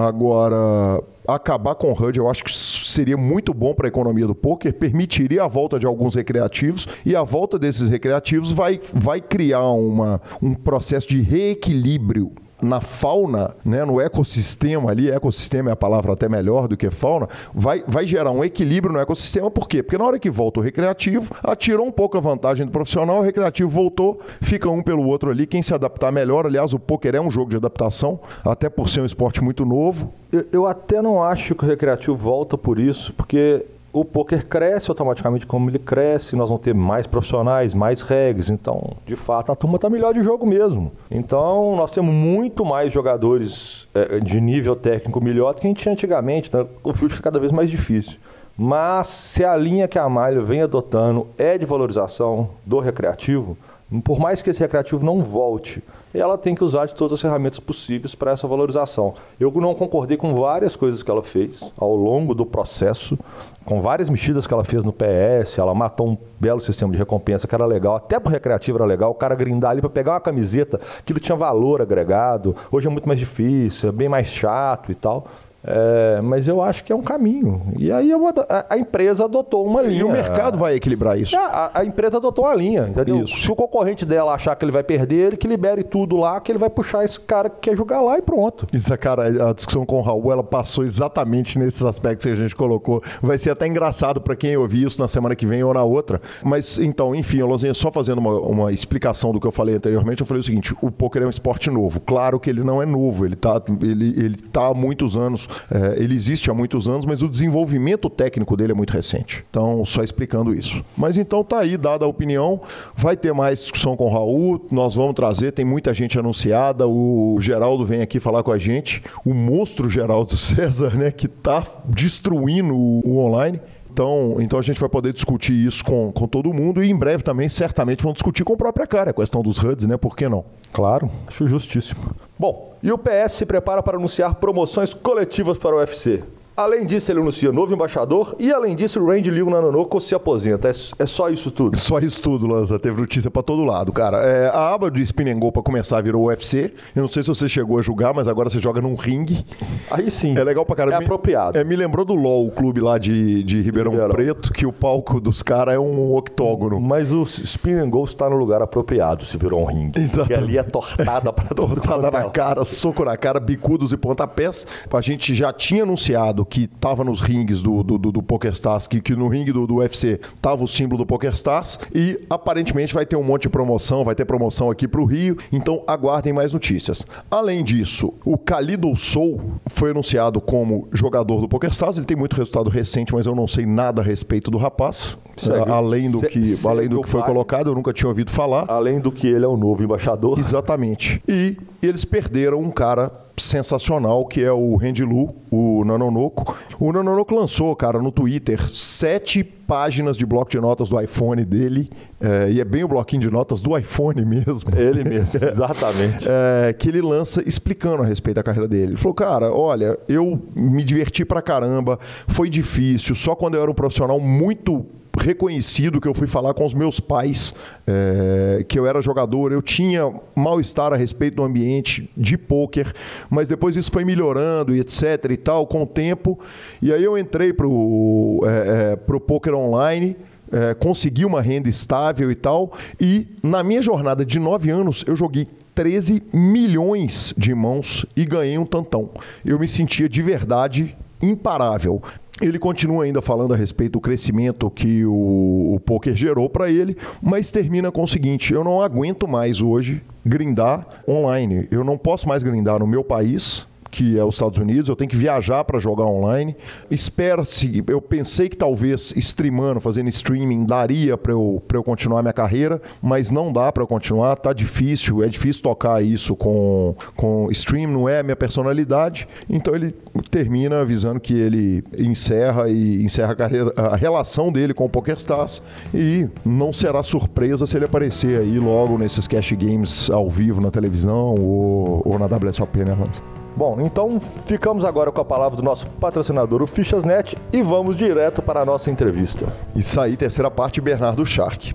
Agora, 0.00 1.02
acabar 1.28 1.74
com 1.74 1.92
o 1.92 1.94
HUD 1.94 2.18
eu 2.18 2.30
acho 2.30 2.42
que 2.42 2.56
seria 2.56 3.16
muito 3.16 3.52
bom 3.52 3.74
para 3.74 3.86
a 3.86 3.88
economia 3.88 4.26
do 4.26 4.34
poker, 4.34 4.72
permitiria 4.72 5.44
a 5.44 5.48
volta 5.48 5.78
de 5.78 5.86
alguns 5.86 6.14
recreativos 6.14 6.88
e 7.04 7.14
a 7.14 7.22
volta 7.22 7.58
desses 7.58 7.90
recreativos 7.90 8.50
vai, 8.50 8.80
vai 8.94 9.20
criar 9.20 9.68
uma, 9.70 10.20
um 10.40 10.54
processo 10.54 11.08
de 11.08 11.20
reequilíbrio 11.20 12.32
na 12.62 12.80
fauna, 12.80 13.54
né, 13.64 13.84
no 13.84 14.00
ecossistema 14.00 14.90
ali, 14.90 15.10
ecossistema 15.10 15.70
é 15.70 15.72
a 15.72 15.76
palavra 15.76 16.12
até 16.12 16.28
melhor 16.28 16.68
do 16.68 16.76
que 16.76 16.90
fauna, 16.90 17.28
vai, 17.54 17.82
vai 17.86 18.06
gerar 18.06 18.30
um 18.30 18.44
equilíbrio 18.44 18.92
no 18.92 19.00
ecossistema, 19.00 19.50
por 19.50 19.68
quê? 19.68 19.82
Porque 19.82 19.98
na 19.98 20.04
hora 20.04 20.18
que 20.18 20.30
volta 20.30 20.60
o 20.60 20.62
recreativo, 20.62 21.34
atirou 21.42 21.86
um 21.86 21.92
pouco 21.92 22.16
a 22.16 22.20
vantagem 22.20 22.66
do 22.66 22.72
profissional, 22.72 23.18
o 23.18 23.22
recreativo 23.22 23.68
voltou, 23.68 24.20
fica 24.40 24.68
um 24.68 24.82
pelo 24.82 25.06
outro 25.06 25.30
ali, 25.30 25.46
quem 25.46 25.62
se 25.62 25.74
adaptar 25.74 26.12
melhor, 26.12 26.46
aliás, 26.46 26.72
o 26.72 26.78
poker 26.78 27.14
é 27.14 27.20
um 27.20 27.30
jogo 27.30 27.50
de 27.50 27.56
adaptação, 27.56 28.20
até 28.44 28.68
por 28.68 28.88
ser 28.88 29.00
um 29.00 29.06
esporte 29.06 29.42
muito 29.42 29.64
novo. 29.64 30.12
Eu, 30.32 30.46
eu 30.52 30.66
até 30.66 31.02
não 31.02 31.22
acho 31.22 31.54
que 31.54 31.64
o 31.64 31.66
recreativo 31.66 32.16
volta 32.16 32.56
por 32.56 32.78
isso, 32.78 33.12
porque 33.14 33.64
o 33.92 34.04
poker 34.04 34.46
cresce 34.46 34.90
automaticamente 34.90 35.46
como 35.46 35.68
ele 35.68 35.78
cresce, 35.78 36.36
nós 36.36 36.48
vamos 36.48 36.62
ter 36.62 36.74
mais 36.74 37.06
profissionais, 37.06 37.74
mais 37.74 38.02
regras, 38.02 38.50
então, 38.50 38.96
de 39.06 39.16
fato, 39.16 39.50
a 39.50 39.56
turma 39.56 39.76
está 39.76 39.90
melhor 39.90 40.14
de 40.14 40.22
jogo 40.22 40.46
mesmo. 40.46 40.92
Então, 41.10 41.74
nós 41.76 41.90
temos 41.90 42.14
muito 42.14 42.64
mais 42.64 42.92
jogadores 42.92 43.88
é, 43.94 44.20
de 44.20 44.40
nível 44.40 44.76
técnico 44.76 45.20
melhor 45.20 45.54
do 45.54 45.60
que 45.60 45.66
a 45.66 45.70
gente 45.70 45.82
tinha 45.82 45.92
antigamente, 45.92 46.48
então, 46.48 46.68
o 46.84 46.92
filtro 46.92 47.16
fica 47.16 47.30
cada 47.30 47.40
vez 47.40 47.52
mais 47.52 47.70
difícil. 47.70 48.18
Mas 48.56 49.06
se 49.08 49.44
a 49.44 49.56
linha 49.56 49.88
que 49.88 49.98
a 49.98 50.08
Malha 50.08 50.42
vem 50.42 50.62
adotando 50.62 51.26
é 51.38 51.56
de 51.56 51.64
valorização 51.64 52.50
do 52.64 52.78
recreativo, 52.78 53.56
por 54.04 54.20
mais 54.20 54.40
que 54.42 54.50
esse 54.50 54.60
recreativo 54.60 55.04
não 55.04 55.22
volte, 55.22 55.82
ela 56.18 56.36
tem 56.36 56.54
que 56.54 56.64
usar 56.64 56.86
de 56.86 56.94
todas 56.94 57.14
as 57.14 57.20
ferramentas 57.20 57.60
possíveis 57.60 58.14
para 58.14 58.32
essa 58.32 58.46
valorização. 58.46 59.14
Eu 59.38 59.52
não 59.52 59.74
concordei 59.74 60.16
com 60.16 60.34
várias 60.34 60.74
coisas 60.74 61.02
que 61.02 61.10
ela 61.10 61.22
fez 61.22 61.62
ao 61.76 61.94
longo 61.94 62.34
do 62.34 62.44
processo, 62.44 63.18
com 63.64 63.80
várias 63.80 64.10
mexidas 64.10 64.46
que 64.46 64.54
ela 64.54 64.64
fez 64.64 64.84
no 64.84 64.92
PS, 64.92 65.58
ela 65.58 65.74
matou 65.74 66.08
um 66.08 66.18
belo 66.38 66.60
sistema 66.60 66.92
de 66.92 66.98
recompensa 66.98 67.46
que 67.46 67.54
era 67.54 67.66
legal, 67.66 67.96
até 67.96 68.18
para 68.18 68.30
o 68.30 68.32
recreativo 68.32 68.78
era 68.78 68.84
legal, 68.84 69.10
o 69.10 69.14
cara 69.14 69.34
grindar 69.34 69.72
ali 69.72 69.80
para 69.80 69.90
pegar 69.90 70.12
uma 70.12 70.20
camiseta, 70.20 70.80
aquilo 70.98 71.20
tinha 71.20 71.36
valor 71.36 71.80
agregado, 71.82 72.56
hoje 72.72 72.86
é 72.86 72.90
muito 72.90 73.06
mais 73.06 73.18
difícil, 73.18 73.90
é 73.90 73.92
bem 73.92 74.08
mais 74.08 74.26
chato 74.26 74.90
e 74.90 74.94
tal. 74.94 75.26
É, 75.62 76.20
mas 76.22 76.48
eu 76.48 76.62
acho 76.62 76.82
que 76.82 76.92
é 76.92 76.96
um 76.96 77.02
caminho. 77.02 77.62
E 77.76 77.92
aí 77.92 78.10
eu, 78.10 78.26
a, 78.26 78.66
a, 78.70 78.78
empresa 78.78 79.26
adotou 79.26 79.66
uma 79.66 79.82
linha. 79.82 80.00
E 80.00 80.04
o 80.04 80.10
mercado 80.10 80.58
vai 80.58 80.74
equilibrar 80.74 81.18
isso. 81.18 81.36
A, 81.36 81.70
a, 81.74 81.84
empresa 81.84 82.16
adotou 82.16 82.46
uma 82.46 82.54
linha, 82.54 82.88
entendeu? 82.88 83.24
Isso. 83.24 83.42
Se 83.42 83.52
o 83.52 83.54
concorrente 83.54 84.06
dela 84.06 84.32
achar 84.32 84.56
que 84.56 84.64
ele 84.64 84.72
vai 84.72 84.82
perder, 84.82 85.28
ele 85.28 85.36
que 85.36 85.46
libere 85.46 85.82
tudo 85.82 86.16
lá, 86.16 86.40
que 86.40 86.50
ele 86.50 86.58
vai 86.58 86.70
puxar 86.70 87.04
esse 87.04 87.20
cara 87.20 87.50
que 87.50 87.70
quer 87.70 87.76
jogar 87.76 88.00
lá 88.00 88.18
e 88.18 88.22
pronto. 88.22 88.66
Isso, 88.72 88.96
cara, 88.96 89.50
a 89.50 89.52
discussão 89.52 89.84
com 89.84 89.98
o 89.98 90.02
Raul, 90.02 90.32
ela 90.32 90.42
passou 90.42 90.84
exatamente 90.84 91.58
nesses 91.58 91.82
aspectos 91.82 92.24
que 92.24 92.32
a 92.32 92.36
gente 92.36 92.56
colocou. 92.56 93.02
Vai 93.20 93.38
ser 93.38 93.50
até 93.50 93.66
engraçado 93.66 94.20
para 94.20 94.34
quem 94.34 94.56
ouvir 94.56 94.86
isso 94.86 95.00
na 95.00 95.08
semana 95.08 95.36
que 95.36 95.44
vem 95.44 95.62
ou 95.62 95.74
na 95.74 95.84
outra. 95.84 96.22
Mas, 96.42 96.78
então, 96.78 97.14
enfim, 97.14 97.42
Lozinha, 97.42 97.74
só 97.74 97.90
fazendo 97.90 98.18
uma, 98.18 98.38
uma 98.40 98.72
explicação 98.72 99.32
do 99.32 99.38
que 99.40 99.46
eu 99.46 99.52
falei 99.52 99.74
anteriormente, 99.74 100.22
eu 100.22 100.26
falei 100.26 100.40
o 100.40 100.44
seguinte, 100.44 100.74
o 100.80 100.90
poker 100.90 101.22
é 101.22 101.26
um 101.26 101.30
esporte 101.30 101.70
novo. 101.70 102.00
Claro 102.00 102.40
que 102.40 102.48
ele 102.48 102.64
não 102.64 102.82
é 102.82 102.86
novo, 102.86 103.26
ele 103.26 103.34
está 103.34 103.60
ele, 103.82 104.14
ele 104.16 104.36
tá 104.36 104.68
há 104.68 104.74
muitos 104.74 105.16
anos 105.16 105.49
é, 105.49 105.49
ele 105.96 106.14
existe 106.14 106.50
há 106.50 106.54
muitos 106.54 106.88
anos, 106.88 107.06
mas 107.06 107.22
o 107.22 107.28
desenvolvimento 107.28 108.08
técnico 108.08 108.56
dele 108.56 108.72
é 108.72 108.74
muito 108.74 108.92
recente. 108.92 109.44
Então, 109.50 109.84
só 109.84 110.02
explicando 110.02 110.54
isso. 110.54 110.84
Mas 110.96 111.16
então 111.16 111.42
tá 111.42 111.60
aí, 111.60 111.76
dada 111.76 112.04
a 112.04 112.08
opinião. 112.08 112.60
Vai 112.96 113.16
ter 113.16 113.32
mais 113.32 113.60
discussão 113.60 113.96
com 113.96 114.06
o 114.06 114.12
Raul, 114.12 114.66
nós 114.70 114.94
vamos 114.94 115.14
trazer, 115.14 115.52
tem 115.52 115.64
muita 115.64 115.92
gente 115.94 116.18
anunciada. 116.18 116.86
O 116.86 117.38
Geraldo 117.40 117.84
vem 117.84 118.02
aqui 118.02 118.20
falar 118.20 118.42
com 118.42 118.52
a 118.52 118.58
gente, 118.58 119.02
o 119.24 119.34
monstro 119.34 119.88
Geraldo 119.88 120.36
César, 120.38 120.94
né, 120.94 121.10
que 121.10 121.28
tá 121.28 121.64
destruindo 121.86 122.76
o, 122.76 123.02
o 123.04 123.18
online. 123.18 123.60
Então, 123.92 124.36
então 124.38 124.58
a 124.58 124.62
gente 124.62 124.78
vai 124.78 124.88
poder 124.88 125.12
discutir 125.12 125.52
isso 125.52 125.84
com, 125.84 126.12
com 126.12 126.26
todo 126.26 126.52
mundo 126.52 126.82
e 126.82 126.90
em 126.90 126.96
breve 126.96 127.22
também, 127.22 127.48
certamente, 127.48 128.02
vão 128.02 128.12
discutir 128.12 128.44
com 128.44 128.52
a 128.52 128.56
própria 128.56 128.86
cara 128.86 129.10
a 129.10 129.12
questão 129.12 129.42
dos 129.42 129.58
HUDs, 129.58 129.86
né? 129.86 129.96
Por 129.96 130.16
que 130.16 130.28
não? 130.28 130.44
Claro, 130.72 131.10
acho 131.26 131.46
justíssimo. 131.46 132.00
Bom, 132.40 132.74
e 132.82 132.90
o 132.90 132.96
PS 132.96 133.34
se 133.34 133.44
prepara 133.44 133.82
para 133.82 133.98
anunciar 133.98 134.36
promoções 134.36 134.94
coletivas 134.94 135.58
para 135.58 135.76
o 135.76 135.78
UFC. 135.78 136.24
Além 136.60 136.84
disso, 136.84 137.10
ele 137.10 137.20
anuncia 137.20 137.50
novo 137.50 137.72
embaixador 137.72 138.36
e, 138.38 138.52
além 138.52 138.76
disso, 138.76 139.00
o 139.00 139.06
Randy 139.06 139.30
Liu 139.30 139.48
Nanonoko 139.48 139.98
se 139.98 140.14
aposenta. 140.14 140.68
É, 140.68 140.72
é, 140.98 141.06
só 141.06 141.30
isso 141.30 141.50
tudo? 141.50 141.78
Só 141.78 141.98
isso 142.00 142.20
tudo, 142.20 142.46
Lanza. 142.46 142.78
Teve 142.78 143.00
notícia 143.00 143.30
para 143.30 143.42
todo 143.42 143.64
lado, 143.64 143.90
cara. 143.94 144.18
É, 144.18 144.48
a 144.48 144.74
aba 144.74 144.90
de 144.90 145.00
Spin 145.00 145.38
Go 145.38 145.50
para 145.50 145.62
começar 145.62 146.02
virou 146.02 146.26
UFC. 146.26 146.70
Eu 146.94 147.00
não 147.00 147.08
sei 147.08 147.22
se 147.22 147.30
você 147.30 147.48
chegou 147.48 147.78
a 147.78 147.82
jogar, 147.82 148.12
mas 148.12 148.28
agora 148.28 148.50
você 148.50 148.58
joga 148.58 148.78
num 148.82 148.94
ringue. 148.94 149.42
Aí 149.90 150.10
sim. 150.10 150.36
É 150.36 150.44
legal 150.44 150.66
pra 150.66 150.76
caramba. 150.76 150.96
É 150.96 150.98
me, 150.98 151.04
apropriado. 151.06 151.56
É, 151.56 151.64
me 151.64 151.74
lembrou 151.74 152.04
do 152.04 152.12
LoL, 152.12 152.48
o 152.48 152.50
clube 152.50 152.78
lá 152.78 152.98
de, 152.98 153.42
de 153.42 153.62
Ribeirão, 153.62 153.92
Ribeirão. 153.92 154.14
Preto, 154.14 154.52
que 154.52 154.66
o 154.66 154.72
palco 154.72 155.18
dos 155.18 155.42
caras 155.42 155.76
é 155.76 155.78
um 155.78 156.14
octógono. 156.14 156.78
Mas 156.78 157.10
o 157.10 157.22
Spin 157.22 157.88
Go 157.88 158.04
está 158.04 158.28
no 158.28 158.36
lugar 158.36 158.60
apropriado 158.60 159.24
se 159.24 159.38
virou 159.38 159.62
um 159.62 159.64
ringue. 159.64 159.98
Exatamente. 159.98 160.28
Porque 160.28 160.44
ali 160.44 160.58
é 160.58 160.62
tortada 160.62 161.32
para 161.32 161.54
Tortada 161.56 162.10
na 162.10 162.24
cara, 162.28 162.66
soco 162.66 163.02
na 163.02 163.16
cara, 163.16 163.40
bicudos 163.40 163.94
e 163.94 163.96
pontapés. 163.96 164.66
A 164.92 165.00
gente 165.00 165.34
já 165.34 165.54
tinha 165.54 165.84
anunciado 165.84 166.49
que 166.50 166.66
tava 166.66 167.04
nos 167.04 167.20
rings 167.20 167.62
do, 167.62 167.82
do, 167.82 167.96
do, 167.96 168.12
do 168.12 168.22
PokerStars, 168.22 168.88
que, 168.88 169.00
que 169.00 169.14
no 169.14 169.28
ringue 169.28 169.52
do, 169.52 169.66
do 169.66 169.76
UFC 169.76 170.18
tava 170.42 170.64
o 170.64 170.68
símbolo 170.68 170.98
do 170.98 171.06
PokerStars 171.06 171.78
e 171.94 172.18
aparentemente 172.28 172.92
vai 172.92 173.06
ter 173.06 173.16
um 173.16 173.22
monte 173.22 173.42
de 173.42 173.48
promoção, 173.48 174.04
vai 174.04 174.16
ter 174.16 174.24
promoção 174.24 174.70
aqui 174.70 174.88
para 174.88 175.00
o 175.00 175.04
Rio, 175.04 175.36
então 175.52 175.82
aguardem 175.86 176.32
mais 176.32 176.52
notícias. 176.52 177.06
Além 177.30 177.62
disso, 177.62 178.12
o 178.24 178.36
Kalido 178.36 178.94
Soul 178.96 179.40
foi 179.66 179.92
anunciado 179.92 180.40
como 180.40 180.88
jogador 180.92 181.40
do 181.40 181.48
PokerStars, 181.48 181.96
ele 181.96 182.06
tem 182.06 182.16
muito 182.16 182.34
resultado 182.34 182.68
recente, 182.68 183.14
mas 183.14 183.26
eu 183.26 183.34
não 183.34 183.46
sei 183.46 183.64
nada 183.64 184.02
a 184.02 184.04
respeito 184.04 184.50
do 184.50 184.58
rapaz, 184.58 185.16
segue, 185.36 185.70
além 185.70 186.10
do 186.10 186.20
que, 186.20 186.58
além 186.66 186.88
do 186.88 187.02
que 187.02 187.08
foi 187.08 187.22
colocado, 187.22 187.70
eu 187.70 187.74
nunca 187.74 187.92
tinha 187.92 188.08
ouvido 188.08 188.30
falar. 188.30 188.64
Além 188.68 188.98
do 188.98 189.12
que 189.12 189.28
ele 189.28 189.44
é 189.44 189.48
o 189.48 189.56
novo 189.56 189.82
embaixador. 189.84 190.38
Exatamente. 190.38 191.22
E 191.28 191.56
eles 191.80 192.04
perderam 192.04 192.60
um 192.60 192.70
cara 192.70 193.29
sensacional, 193.40 194.26
que 194.26 194.42
é 194.42 194.52
o 194.52 194.76
Rendilu, 194.76 195.34
o 195.50 195.84
Nanonoko. 195.84 196.56
O 196.78 196.92
Nanonoko 196.92 197.34
lançou, 197.34 197.74
cara, 197.74 198.00
no 198.00 198.12
Twitter, 198.12 198.60
sete 198.74 199.42
páginas 199.42 200.16
de 200.16 200.26
bloco 200.26 200.50
de 200.50 200.60
notas 200.60 200.88
do 200.88 201.00
iPhone 201.00 201.44
dele, 201.44 201.88
é, 202.20 202.50
e 202.50 202.60
é 202.60 202.64
bem 202.64 202.82
o 202.82 202.88
bloquinho 202.88 203.22
de 203.22 203.30
notas 203.30 203.62
do 203.62 203.76
iPhone 203.76 204.24
mesmo. 204.24 204.76
Ele 204.76 205.04
mesmo, 205.04 205.38
exatamente. 205.42 206.26
É, 206.26 206.72
que 206.72 206.88
ele 206.88 207.00
lança 207.00 207.42
explicando 207.46 208.02
a 208.02 208.06
respeito 208.06 208.36
da 208.36 208.42
carreira 208.42 208.68
dele. 208.68 208.92
Ele 208.92 208.96
falou, 208.96 209.14
cara, 209.14 209.52
olha, 209.52 209.98
eu 210.08 210.40
me 210.54 210.82
diverti 210.82 211.24
pra 211.24 211.40
caramba, 211.40 211.98
foi 212.28 212.48
difícil, 212.48 213.14
só 213.14 213.34
quando 213.34 213.54
eu 213.54 213.62
era 213.62 213.70
um 213.70 213.74
profissional 213.74 214.18
muito 214.18 214.84
reconhecido 215.18 216.00
que 216.00 216.08
eu 216.08 216.14
fui 216.14 216.26
falar 216.26 216.54
com 216.54 216.64
os 216.64 216.74
meus 216.74 217.00
pais 217.00 217.52
é, 217.86 218.64
que 218.68 218.78
eu 218.78 218.86
era 218.86 219.00
jogador, 219.02 219.52
eu 219.52 219.62
tinha 219.62 220.12
mal-estar 220.34 220.92
a 220.92 220.96
respeito 220.96 221.36
do 221.36 221.42
ambiente 221.42 222.10
de 222.16 222.38
pôquer, 222.38 222.92
mas 223.28 223.48
depois 223.48 223.76
isso 223.76 223.90
foi 223.90 224.04
melhorando 224.04 224.74
e 224.74 224.80
etc 224.80 225.26
e 225.30 225.36
tal, 225.36 225.66
com 225.66 225.82
o 225.82 225.86
tempo. 225.86 226.38
E 226.80 226.92
aí 226.92 227.02
eu 227.02 227.18
entrei 227.18 227.52
para 227.52 227.66
o 227.66 228.40
é, 228.44 228.92
é, 228.92 228.96
pro 228.96 229.20
pôquer 229.20 229.54
online, 229.54 230.16
é, 230.52 230.74
consegui 230.74 231.24
uma 231.24 231.40
renda 231.40 231.68
estável 231.68 232.30
e 232.30 232.34
tal, 232.34 232.72
e 233.00 233.26
na 233.42 233.62
minha 233.62 233.82
jornada 233.82 234.24
de 234.24 234.38
nove 234.38 234.70
anos 234.70 235.04
eu 235.06 235.16
joguei 235.16 235.46
13 235.74 236.22
milhões 236.32 237.32
de 237.36 237.54
mãos 237.54 238.04
e 238.16 238.24
ganhei 238.24 238.58
um 238.58 238.66
tantão. 238.66 239.10
Eu 239.44 239.58
me 239.58 239.68
sentia 239.68 240.08
de 240.08 240.22
verdade 240.22 240.96
imparável. 241.22 242.02
Ele 242.40 242.58
continua 242.58 243.04
ainda 243.04 243.20
falando 243.20 243.52
a 243.52 243.56
respeito 243.56 243.92
do 243.92 244.00
crescimento 244.00 244.70
que 244.70 245.04
o, 245.04 245.74
o 245.74 245.80
poker 245.80 246.14
gerou 246.14 246.48
para 246.48 246.70
ele, 246.70 246.96
mas 247.22 247.50
termina 247.50 247.90
com 247.90 248.02
o 248.02 248.08
seguinte: 248.08 248.52
eu 248.52 248.64
não 248.64 248.80
aguento 248.80 249.28
mais 249.28 249.60
hoje 249.60 250.02
grindar 250.24 250.86
online. 251.06 251.68
Eu 251.70 251.84
não 251.84 251.98
posso 251.98 252.26
mais 252.26 252.42
grindar 252.42 252.78
no 252.78 252.86
meu 252.86 253.04
país, 253.04 253.66
que 253.90 254.18
é 254.18 254.24
os 254.24 254.36
Estados 254.36 254.58
Unidos, 254.58 254.88
eu 254.88 254.96
tenho 254.96 255.10
que 255.10 255.16
viajar 255.16 255.64
para 255.64 255.78
jogar 255.78 256.04
online. 256.04 256.56
Espera-se, 256.90 257.82
eu 257.86 258.00
pensei 258.00 258.48
que 258.48 258.56
talvez 258.56 259.12
streamando, 259.16 259.80
fazendo 259.80 260.08
streaming, 260.08 260.64
daria 260.64 261.16
para 261.16 261.32
eu, 261.32 261.62
eu 261.72 261.82
continuar 261.82 262.22
minha 262.22 262.32
carreira, 262.32 262.80
mas 263.02 263.30
não 263.30 263.52
dá 263.52 263.72
para 263.72 263.86
continuar, 263.86 264.36
tá 264.36 264.52
difícil, 264.52 265.22
é 265.22 265.28
difícil 265.28 265.62
tocar 265.62 266.02
isso 266.02 266.36
com, 266.36 266.94
com 267.16 267.48
stream, 267.50 267.90
não 267.90 268.08
é 268.08 268.20
a 268.20 268.22
minha 268.22 268.36
personalidade. 268.36 269.26
Então 269.48 269.74
ele 269.74 269.94
termina 270.30 270.80
avisando 270.80 271.18
que 271.18 271.34
ele 271.34 271.82
encerra 271.98 272.68
e 272.68 273.02
encerra 273.02 273.32
a, 273.32 273.36
carreira, 273.36 273.72
a 273.76 273.96
relação 273.96 274.52
dele 274.52 274.72
com 274.74 274.84
o 274.84 274.88
PokerStars 274.88 275.62
e 275.92 276.28
não 276.44 276.72
será 276.72 277.02
surpresa 277.02 277.66
se 277.66 277.76
ele 277.76 277.84
aparecer 277.84 278.40
aí 278.40 278.58
logo 278.58 278.98
nesses 278.98 279.26
cash 279.26 279.52
games 279.52 280.10
ao 280.10 280.28
vivo 280.30 280.60
na 280.60 280.70
televisão 280.70 281.34
ou, 281.34 282.02
ou 282.04 282.18
na 282.18 282.26
WSOP, 282.26 282.78
né, 282.84 282.92
Hans? 282.92 283.39
Bom, 283.56 283.80
então 283.80 284.20
ficamos 284.20 284.84
agora 284.84 285.10
com 285.10 285.20
a 285.20 285.24
palavra 285.24 285.56
do 285.56 285.62
nosso 285.62 285.86
patrocinador, 285.86 286.62
o 286.62 286.66
Fichasnet, 286.66 287.36
e 287.52 287.62
vamos 287.62 287.96
direto 287.96 288.40
para 288.40 288.62
a 288.62 288.64
nossa 288.64 288.90
entrevista. 288.90 289.52
Isso 289.74 290.00
aí, 290.00 290.16
terceira 290.16 290.50
parte, 290.50 290.80
Bernardo 290.80 291.24
Shark. 291.26 291.74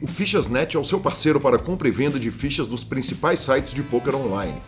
O 0.00 0.06
Fichasnet 0.06 0.76
é 0.76 0.78
o 0.78 0.84
seu 0.84 1.00
parceiro 1.00 1.40
para 1.40 1.58
compra 1.58 1.88
e 1.88 1.90
venda 1.90 2.20
de 2.20 2.30
fichas 2.30 2.68
dos 2.68 2.84
principais 2.84 3.40
sites 3.40 3.72
de 3.72 3.82
poker 3.82 4.14
online. 4.14 4.60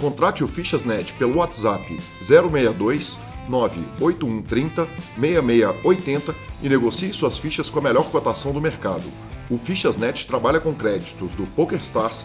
Contrate 0.00 0.44
o 0.44 0.48
Fichasnet 0.48 1.12
pelo 1.14 1.38
WhatsApp 1.38 1.98
062 2.20 3.18
98130 3.48 4.86
6680 5.18 6.34
e 6.62 6.68
negocie 6.68 7.12
suas 7.12 7.36
fichas 7.36 7.68
com 7.68 7.80
a 7.80 7.82
melhor 7.82 8.08
cotação 8.10 8.52
do 8.52 8.60
mercado. 8.60 9.04
O 9.50 9.58
Fichasnet 9.58 10.26
trabalha 10.26 10.60
com 10.60 10.72
créditos 10.72 11.32
do 11.34 11.44
PokerStars, 11.54 12.24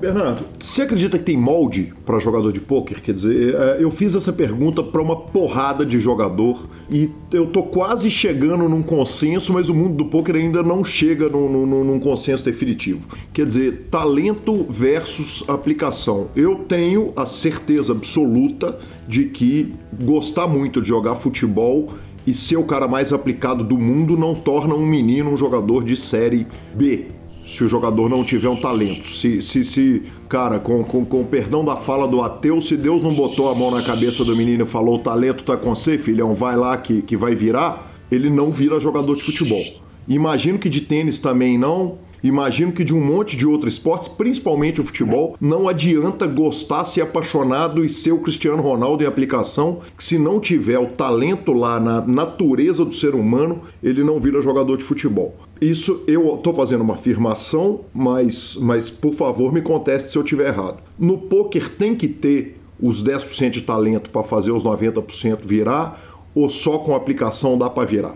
Bernardo, 0.00 0.46
você 0.58 0.80
acredita 0.80 1.18
que 1.18 1.24
tem 1.24 1.36
molde 1.36 1.92
para 2.06 2.18
jogador 2.18 2.52
de 2.52 2.60
pôquer? 2.60 3.02
Quer 3.02 3.12
dizer, 3.12 3.54
é, 3.54 3.76
eu 3.80 3.90
fiz 3.90 4.14
essa 4.14 4.32
pergunta 4.32 4.82
para 4.82 5.02
uma 5.02 5.14
porrada 5.14 5.84
de 5.84 6.00
jogador 6.00 6.66
e 6.90 7.10
eu 7.30 7.48
tô 7.48 7.64
quase 7.64 8.10
chegando 8.10 8.66
num 8.66 8.82
consenso, 8.82 9.52
mas 9.52 9.68
o 9.68 9.74
mundo 9.74 9.96
do 9.96 10.06
pôquer 10.06 10.36
ainda 10.36 10.62
não 10.62 10.82
chega 10.82 11.28
num, 11.28 11.66
num, 11.66 11.84
num 11.84 12.00
consenso 12.00 12.42
definitivo. 12.42 13.02
Quer 13.30 13.44
dizer, 13.44 13.88
talento 13.90 14.64
versus 14.70 15.44
aplicação. 15.46 16.28
Eu 16.34 16.56
tenho 16.66 17.12
a 17.14 17.26
certeza 17.26 17.92
absoluta 17.92 18.78
de 19.06 19.26
que 19.26 19.74
gostar 20.02 20.46
muito 20.46 20.80
de 20.80 20.88
jogar 20.88 21.14
futebol 21.16 21.92
e 22.26 22.32
ser 22.32 22.56
o 22.56 22.64
cara 22.64 22.88
mais 22.88 23.12
aplicado 23.12 23.62
do 23.62 23.76
mundo 23.76 24.16
não 24.16 24.34
torna 24.34 24.74
um 24.74 24.86
menino 24.86 25.30
um 25.30 25.36
jogador 25.36 25.84
de 25.84 25.94
série 25.94 26.46
B 26.74 27.19
se 27.50 27.64
o 27.64 27.68
jogador 27.68 28.08
não 28.08 28.22
tiver 28.24 28.48
um 28.48 28.56
talento. 28.56 29.08
Se, 29.08 29.42
se, 29.42 29.64
se 29.64 30.02
cara, 30.28 30.60
com, 30.60 30.84
com, 30.84 31.04
com 31.04 31.24
perdão 31.24 31.64
da 31.64 31.76
fala 31.76 32.06
do 32.06 32.22
ateu, 32.22 32.60
se 32.60 32.76
Deus 32.76 33.02
não 33.02 33.12
botou 33.12 33.50
a 33.50 33.54
mão 33.54 33.70
na 33.70 33.82
cabeça 33.82 34.24
do 34.24 34.36
menino 34.36 34.64
e 34.64 34.68
falou: 34.68 34.96
o 34.96 35.00
talento 35.00 35.42
tá 35.42 35.56
com 35.56 35.74
você, 35.74 35.98
filhão, 35.98 36.32
vai 36.32 36.56
lá 36.56 36.76
que, 36.76 37.02
que 37.02 37.16
vai 37.16 37.34
virar, 37.34 37.92
ele 38.10 38.30
não 38.30 38.52
vira 38.52 38.78
jogador 38.78 39.16
de 39.16 39.24
futebol. 39.24 39.64
Imagino 40.08 40.58
que 40.58 40.68
de 40.68 40.80
tênis 40.82 41.18
também 41.18 41.58
não. 41.58 41.98
Imagino 42.22 42.70
que 42.70 42.84
de 42.84 42.94
um 42.94 43.00
monte 43.00 43.34
de 43.34 43.46
outros 43.46 43.74
esportes, 43.74 44.08
principalmente 44.08 44.78
o 44.80 44.84
futebol, 44.84 45.36
não 45.40 45.66
adianta 45.66 46.26
gostar, 46.26 46.84
ser 46.84 47.00
apaixonado 47.00 47.82
e 47.82 47.88
ser 47.88 48.12
o 48.12 48.18
Cristiano 48.18 48.62
Ronaldo 48.62 49.02
em 49.02 49.06
aplicação, 49.06 49.78
que 49.96 50.04
se 50.04 50.18
não 50.18 50.38
tiver 50.38 50.78
o 50.78 50.88
talento 50.88 51.52
lá 51.52 51.80
na 51.80 52.02
natureza 52.02 52.84
do 52.84 52.94
ser 52.94 53.14
humano, 53.14 53.62
ele 53.82 54.04
não 54.04 54.20
vira 54.20 54.42
jogador 54.42 54.76
de 54.76 54.84
futebol. 54.84 55.34
Isso 55.60 56.02
eu 56.06 56.34
estou 56.34 56.54
fazendo 56.54 56.80
uma 56.80 56.94
afirmação, 56.94 57.84
mas, 57.92 58.56
mas 58.56 58.88
por 58.88 59.14
favor 59.14 59.52
me 59.52 59.60
conteste 59.60 60.10
se 60.10 60.16
eu 60.16 60.22
estiver 60.22 60.48
errado. 60.48 60.78
No 60.98 61.18
poker 61.18 61.68
tem 61.68 61.94
que 61.94 62.08
ter 62.08 62.58
os 62.80 63.04
10% 63.04 63.50
de 63.50 63.60
talento 63.60 64.08
para 64.08 64.22
fazer 64.22 64.52
os 64.52 64.64
90% 64.64 65.40
virar, 65.42 66.02
ou 66.34 66.48
só 66.48 66.78
com 66.78 66.94
aplicação 66.94 67.58
dá 67.58 67.68
para 67.68 67.84
virar? 67.84 68.14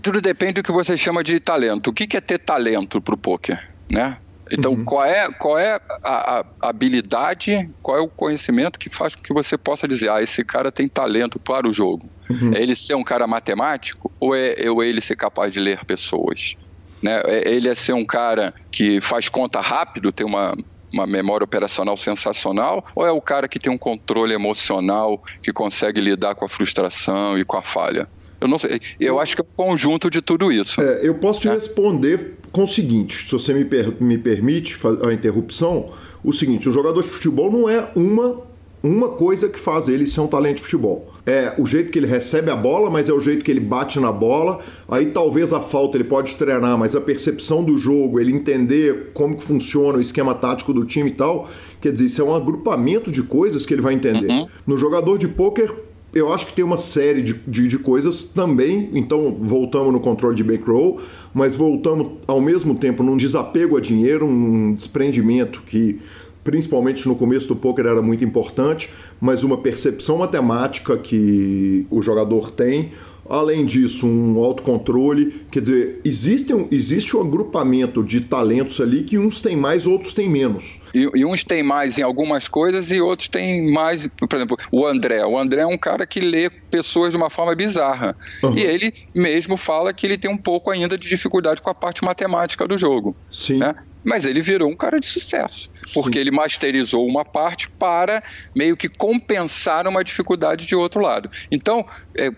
tudo 0.00 0.20
depende 0.20 0.54
do 0.54 0.62
que 0.62 0.70
você 0.70 0.96
chama 0.96 1.24
de 1.24 1.40
talento. 1.40 1.90
O 1.90 1.92
que 1.92 2.16
é 2.16 2.20
ter 2.20 2.38
talento 2.38 3.00
para 3.00 3.14
o 3.14 3.18
poker, 3.18 3.68
né? 3.90 4.18
Então, 4.50 4.72
uhum. 4.72 4.84
qual 4.84 5.04
é, 5.04 5.30
qual 5.32 5.58
é 5.58 5.80
a, 6.02 6.40
a, 6.40 6.44
habilidade, 6.68 7.68
qual 7.82 7.96
é 7.96 8.00
o 8.00 8.08
conhecimento 8.08 8.78
que 8.78 8.90
faz 8.90 9.14
com 9.14 9.22
que 9.22 9.32
você 9.32 9.56
possa 9.56 9.88
dizer, 9.88 10.10
ah, 10.10 10.22
esse 10.22 10.44
cara 10.44 10.70
tem 10.70 10.88
talento 10.88 11.38
para 11.38 11.68
o 11.68 11.72
jogo? 11.72 12.08
Uhum. 12.28 12.52
É 12.54 12.60
ele 12.60 12.76
ser 12.76 12.94
um 12.94 13.02
cara 13.02 13.26
matemático 13.26 14.12
ou 14.20 14.34
é, 14.34 14.54
ou 14.68 14.82
é 14.82 14.86
ele 14.86 15.00
ser 15.00 15.16
capaz 15.16 15.52
de 15.52 15.60
ler 15.60 15.84
pessoas? 15.84 16.56
Né? 17.02 17.22
É 17.26 17.50
ele 17.50 17.68
é 17.68 17.74
ser 17.74 17.94
um 17.94 18.04
cara 18.04 18.52
que 18.70 19.00
faz 19.00 19.28
conta 19.28 19.60
rápido, 19.60 20.12
tem 20.12 20.26
uma, 20.26 20.54
uma 20.92 21.06
memória 21.06 21.44
operacional 21.44 21.96
sensacional, 21.96 22.84
ou 22.94 23.06
é 23.06 23.10
o 23.10 23.20
cara 23.20 23.48
que 23.48 23.58
tem 23.58 23.72
um 23.72 23.78
controle 23.78 24.34
emocional, 24.34 25.22
que 25.42 25.52
consegue 25.52 26.00
lidar 26.00 26.34
com 26.34 26.44
a 26.44 26.48
frustração 26.48 27.38
e 27.38 27.44
com 27.44 27.56
a 27.56 27.62
falha? 27.62 28.08
Eu, 28.44 28.48
não 28.48 28.58
sei, 28.58 28.78
eu 29.00 29.18
acho 29.18 29.34
que 29.34 29.40
é 29.40 29.44
um 29.44 29.70
conjunto 29.70 30.10
de 30.10 30.20
tudo 30.20 30.52
isso. 30.52 30.78
É, 30.78 31.00
eu 31.02 31.14
posso 31.14 31.40
te 31.40 31.48
é. 31.48 31.54
responder 31.54 32.34
com 32.52 32.64
o 32.64 32.66
seguinte, 32.66 33.24
se 33.24 33.32
você 33.32 33.54
me, 33.54 33.64
per, 33.64 33.94
me 33.98 34.18
permite 34.18 34.76
a 35.02 35.12
interrupção, 35.14 35.88
o 36.22 36.30
seguinte, 36.30 36.68
o 36.68 36.72
jogador 36.72 37.02
de 37.02 37.08
futebol 37.08 37.50
não 37.50 37.66
é 37.70 37.90
uma, 37.96 38.42
uma 38.82 39.08
coisa 39.08 39.48
que 39.48 39.58
faz 39.58 39.88
ele 39.88 40.06
ser 40.06 40.20
um 40.20 40.26
talento 40.26 40.56
de 40.56 40.62
futebol. 40.62 41.10
É 41.24 41.54
o 41.56 41.64
jeito 41.64 41.90
que 41.90 41.98
ele 41.98 42.06
recebe 42.06 42.50
a 42.50 42.54
bola, 42.54 42.90
mas 42.90 43.08
é 43.08 43.14
o 43.14 43.18
jeito 43.18 43.42
que 43.42 43.50
ele 43.50 43.60
bate 43.60 43.98
na 43.98 44.12
bola. 44.12 44.60
Aí 44.86 45.06
talvez 45.06 45.54
a 45.54 45.60
falta 45.62 45.96
ele 45.96 46.04
pode 46.04 46.36
treinar, 46.36 46.76
mas 46.76 46.94
a 46.94 47.00
percepção 47.00 47.64
do 47.64 47.78
jogo, 47.78 48.20
ele 48.20 48.30
entender 48.30 49.12
como 49.14 49.38
que 49.38 49.42
funciona 49.42 49.96
o 49.96 50.02
esquema 50.02 50.34
tático 50.34 50.74
do 50.74 50.84
time 50.84 51.08
e 51.08 51.14
tal, 51.14 51.48
quer 51.80 51.92
dizer, 51.92 52.04
isso 52.04 52.20
é 52.20 52.24
um 52.26 52.34
agrupamento 52.34 53.10
de 53.10 53.22
coisas 53.22 53.64
que 53.64 53.72
ele 53.72 53.80
vai 53.80 53.94
entender. 53.94 54.30
Uhum. 54.30 54.46
No 54.66 54.76
jogador 54.76 55.16
de 55.16 55.28
pôquer, 55.28 55.72
eu 56.14 56.32
acho 56.32 56.46
que 56.46 56.52
tem 56.52 56.64
uma 56.64 56.76
série 56.76 57.22
de, 57.22 57.34
de, 57.34 57.66
de, 57.66 57.78
coisas 57.78 58.24
também. 58.24 58.88
Então, 58.94 59.34
voltamos 59.34 59.92
no 59.92 59.98
controle 59.98 60.36
de 60.36 60.44
bankroll, 60.44 61.00
mas 61.34 61.56
voltamos 61.56 62.12
ao 62.26 62.40
mesmo 62.40 62.76
tempo 62.76 63.02
num 63.02 63.16
desapego 63.16 63.76
a 63.76 63.80
dinheiro, 63.80 64.24
um 64.24 64.74
desprendimento 64.74 65.62
que, 65.66 66.00
principalmente 66.44 67.06
no 67.08 67.16
começo 67.16 67.48
do 67.48 67.56
poker, 67.56 67.86
era 67.86 68.00
muito 68.00 68.24
importante, 68.24 68.90
mas 69.20 69.42
uma 69.42 69.58
percepção 69.58 70.18
matemática 70.18 70.96
que 70.96 71.84
o 71.90 72.00
jogador 72.00 72.52
tem 72.52 72.92
Além 73.28 73.64
disso, 73.64 74.06
um 74.06 74.38
autocontrole, 74.38 75.46
quer 75.50 75.60
dizer, 75.60 76.00
existe 76.04 76.52
um, 76.52 76.68
existe 76.70 77.16
um 77.16 77.20
agrupamento 77.20 78.04
de 78.04 78.20
talentos 78.20 78.80
ali 78.80 79.02
que 79.02 79.18
uns 79.18 79.40
têm 79.40 79.56
mais, 79.56 79.86
outros 79.86 80.12
têm 80.12 80.28
menos. 80.28 80.78
E, 80.94 81.10
e, 81.14 81.24
uns 81.24 81.42
têm 81.42 81.62
mais 81.62 81.98
em 81.98 82.02
algumas 82.02 82.46
coisas 82.46 82.90
e 82.92 83.00
outros 83.00 83.28
têm 83.28 83.72
mais. 83.72 84.06
Por 84.06 84.36
exemplo, 84.36 84.56
o 84.70 84.86
André. 84.86 85.24
O 85.24 85.36
André 85.36 85.62
é 85.62 85.66
um 85.66 85.76
cara 85.76 86.06
que 86.06 86.20
lê 86.20 86.48
pessoas 86.70 87.10
de 87.10 87.16
uma 87.16 87.28
forma 87.30 87.54
bizarra. 87.54 88.16
Uhum. 88.42 88.56
E 88.56 88.62
ele 88.62 88.92
mesmo 89.14 89.56
fala 89.56 89.92
que 89.92 90.06
ele 90.06 90.16
tem 90.16 90.30
um 90.30 90.36
pouco 90.36 90.70
ainda 90.70 90.96
de 90.96 91.08
dificuldade 91.08 91.60
com 91.60 91.70
a 91.70 91.74
parte 91.74 92.04
matemática 92.04 92.68
do 92.68 92.78
jogo. 92.78 93.16
Sim. 93.30 93.58
Né? 93.58 93.74
Mas 94.04 94.24
ele 94.24 94.42
virou 94.42 94.70
um 94.70 94.76
cara 94.76 95.00
de 95.00 95.06
sucesso, 95.06 95.70
porque 95.92 96.18
Sim. 96.18 96.20
ele 96.20 96.30
masterizou 96.30 97.06
uma 97.06 97.24
parte 97.24 97.68
para 97.70 98.22
meio 98.54 98.76
que 98.76 98.88
compensar 98.88 99.86
uma 99.88 100.04
dificuldade 100.04 100.66
de 100.66 100.74
outro 100.74 101.00
lado. 101.00 101.30
Então, 101.50 101.86
é, 102.16 102.30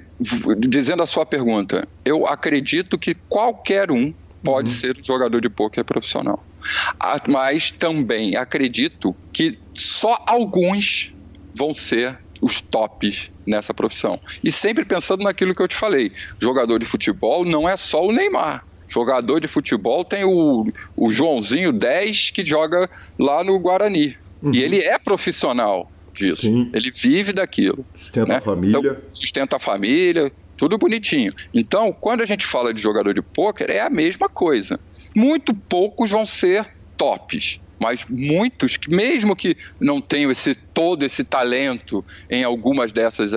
dizendo 0.59 1.03
a 1.03 1.07
sua 1.07 1.27
pergunta, 1.27 1.87
eu 2.05 2.27
acredito 2.27 2.97
que 2.97 3.15
qualquer 3.15 3.91
um 3.91 4.15
pode 4.43 4.71
uhum. 4.71 4.77
ser 4.77 4.97
um 4.99 5.03
jogador 5.03 5.41
de 5.41 5.49
pôquer 5.49 5.85
profissional. 5.85 6.45
Mas 7.29 7.73
também 7.73 8.37
acredito 8.37 9.15
que 9.33 9.59
só 9.75 10.23
alguns 10.27 11.13
vão 11.55 11.75
ser 11.75 12.19
os 12.41 12.61
tops 12.61 13.31
nessa 13.47 13.73
profissão. 13.75 14.21
E 14.45 14.53
sempre 14.53 14.85
pensando 14.85 15.25
naquilo 15.25 15.55
que 15.55 15.63
eu 15.63 15.69
te 15.69 15.77
falei: 15.77 16.13
jogador 16.39 16.79
de 16.79 16.87
futebol 16.87 17.45
não 17.45 17.69
é 17.69 17.77
só 17.77 18.05
o 18.05 18.13
Neymar. 18.13 18.65
Jogador 18.89 19.41
de 19.41 19.49
futebol 19.49 20.05
tem 20.05 20.25
o, 20.25 20.67
o 20.97 21.11
Joãozinho 21.11 21.73
10 21.73 22.31
que 22.31 22.45
joga 22.45 22.89
lá 23.19 23.43
no 23.43 23.59
Guarani. 23.59 24.17
Uhum. 24.43 24.53
E 24.55 24.63
ele 24.63 24.81
é 24.81 24.99
profissional 24.99 25.91
disso. 26.15 26.43
Sim. 26.43 26.71
Ele 26.73 26.91
vive 26.91 27.33
daquilo. 27.33 27.85
Sustenta 27.95 28.27
né? 28.27 28.37
a 28.37 28.41
família. 28.41 28.79
Então, 28.79 28.97
sustenta 29.13 29.57
a 29.57 29.61
família, 29.61 30.33
tudo 30.57 30.79
bonitinho. 30.79 31.33
Então, 31.53 31.93
quando 31.93 32.23
a 32.23 32.27
gente 32.27 32.47
fala 32.47 32.73
de 32.73 32.81
jogador 32.81 33.13
de 33.13 33.23
pôquer, 33.23 33.71
é 33.71 33.81
a 33.81 33.91
mesma 33.91 34.29
coisa. 34.29 34.81
Muito 35.15 35.55
poucos 35.55 36.11
vão 36.11 36.25
ser 36.25 36.67
tops 36.97 37.61
mas 37.87 38.05
muitos 38.09 38.77
mesmo 38.89 39.37
que 39.37 39.57
não 39.81 40.01
tenham 40.01 40.29
esse 40.29 40.57
todo 40.75 41.05
esse 41.05 41.23
talento 41.23 42.05
em 42.29 42.43
algumas 42.43 42.91
dessas 42.91 43.31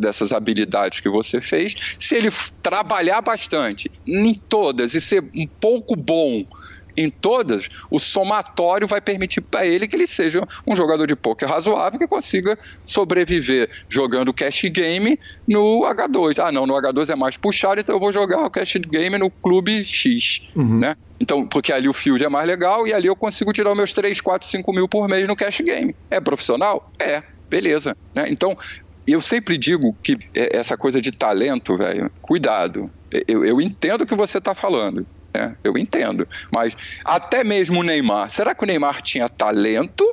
dessas 0.00 0.32
habilidades 0.32 1.00
que 1.00 1.08
você 1.10 1.38
fez, 1.40 1.74
se 1.98 2.16
ele 2.16 2.30
trabalhar 2.62 3.20
bastante 3.20 3.90
em 4.06 4.34
todas 4.48 4.94
e 4.94 5.02
ser 5.02 5.22
um 5.22 5.46
pouco 5.60 5.94
bom 5.94 6.46
em 6.96 7.10
todas, 7.10 7.68
o 7.90 7.98
somatório 7.98 8.86
vai 8.86 9.00
permitir 9.00 9.40
para 9.40 9.66
ele 9.66 9.86
que 9.86 9.96
ele 9.96 10.06
seja 10.06 10.42
um 10.66 10.76
jogador 10.76 11.06
de 11.06 11.16
poker 11.16 11.48
razoável 11.48 11.98
que 11.98 12.06
consiga 12.06 12.58
sobreviver 12.86 13.70
jogando 13.88 14.32
cash 14.32 14.62
game 14.64 15.18
no 15.46 15.82
H2. 15.82 16.38
Ah, 16.38 16.52
não, 16.52 16.66
no 16.66 16.74
H2 16.74 17.10
é 17.10 17.16
mais 17.16 17.36
puxado, 17.36 17.80
então 17.80 17.94
eu 17.94 18.00
vou 18.00 18.12
jogar 18.12 18.44
o 18.44 18.50
cash 18.50 18.76
game 18.76 19.18
no 19.18 19.30
clube 19.30 19.84
X, 19.84 20.42
uhum. 20.54 20.78
né? 20.78 20.96
Então, 21.20 21.46
porque 21.46 21.72
ali 21.72 21.88
o 21.88 21.92
field 21.92 22.22
é 22.24 22.28
mais 22.28 22.46
legal 22.46 22.86
e 22.86 22.92
ali 22.92 23.06
eu 23.06 23.16
consigo 23.16 23.52
tirar 23.52 23.74
meus 23.74 23.92
3, 23.92 24.20
4, 24.20 24.46
5 24.46 24.72
mil 24.72 24.88
por 24.88 25.08
mês 25.08 25.26
no 25.26 25.36
cash 25.36 25.60
game. 25.60 25.94
É 26.10 26.20
profissional? 26.20 26.90
É, 26.98 27.22
beleza. 27.48 27.96
Né? 28.14 28.26
Então, 28.28 28.56
eu 29.06 29.20
sempre 29.20 29.56
digo 29.56 29.96
que 30.02 30.18
é, 30.34 30.56
essa 30.56 30.76
coisa 30.76 31.00
de 31.00 31.12
talento, 31.12 31.76
velho, 31.76 32.10
cuidado. 32.20 32.90
Eu, 33.28 33.44
eu 33.44 33.60
entendo 33.60 34.02
o 34.02 34.06
que 34.06 34.14
você 34.14 34.38
está 34.38 34.54
falando. 34.54 35.06
Né? 35.34 35.56
Eu 35.64 35.76
entendo. 35.76 36.26
Mas 36.52 36.76
até 37.04 37.42
mesmo 37.42 37.80
o 37.80 37.82
Neymar. 37.82 38.30
Será 38.30 38.54
que 38.54 38.62
o 38.62 38.66
Neymar 38.66 39.02
tinha 39.02 39.28
talento? 39.28 40.04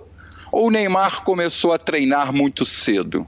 Ou 0.51 0.67
o 0.67 0.71
Neymar 0.71 1.23
começou 1.23 1.71
a 1.71 1.77
treinar 1.77 2.33
muito 2.33 2.65
cedo? 2.65 3.25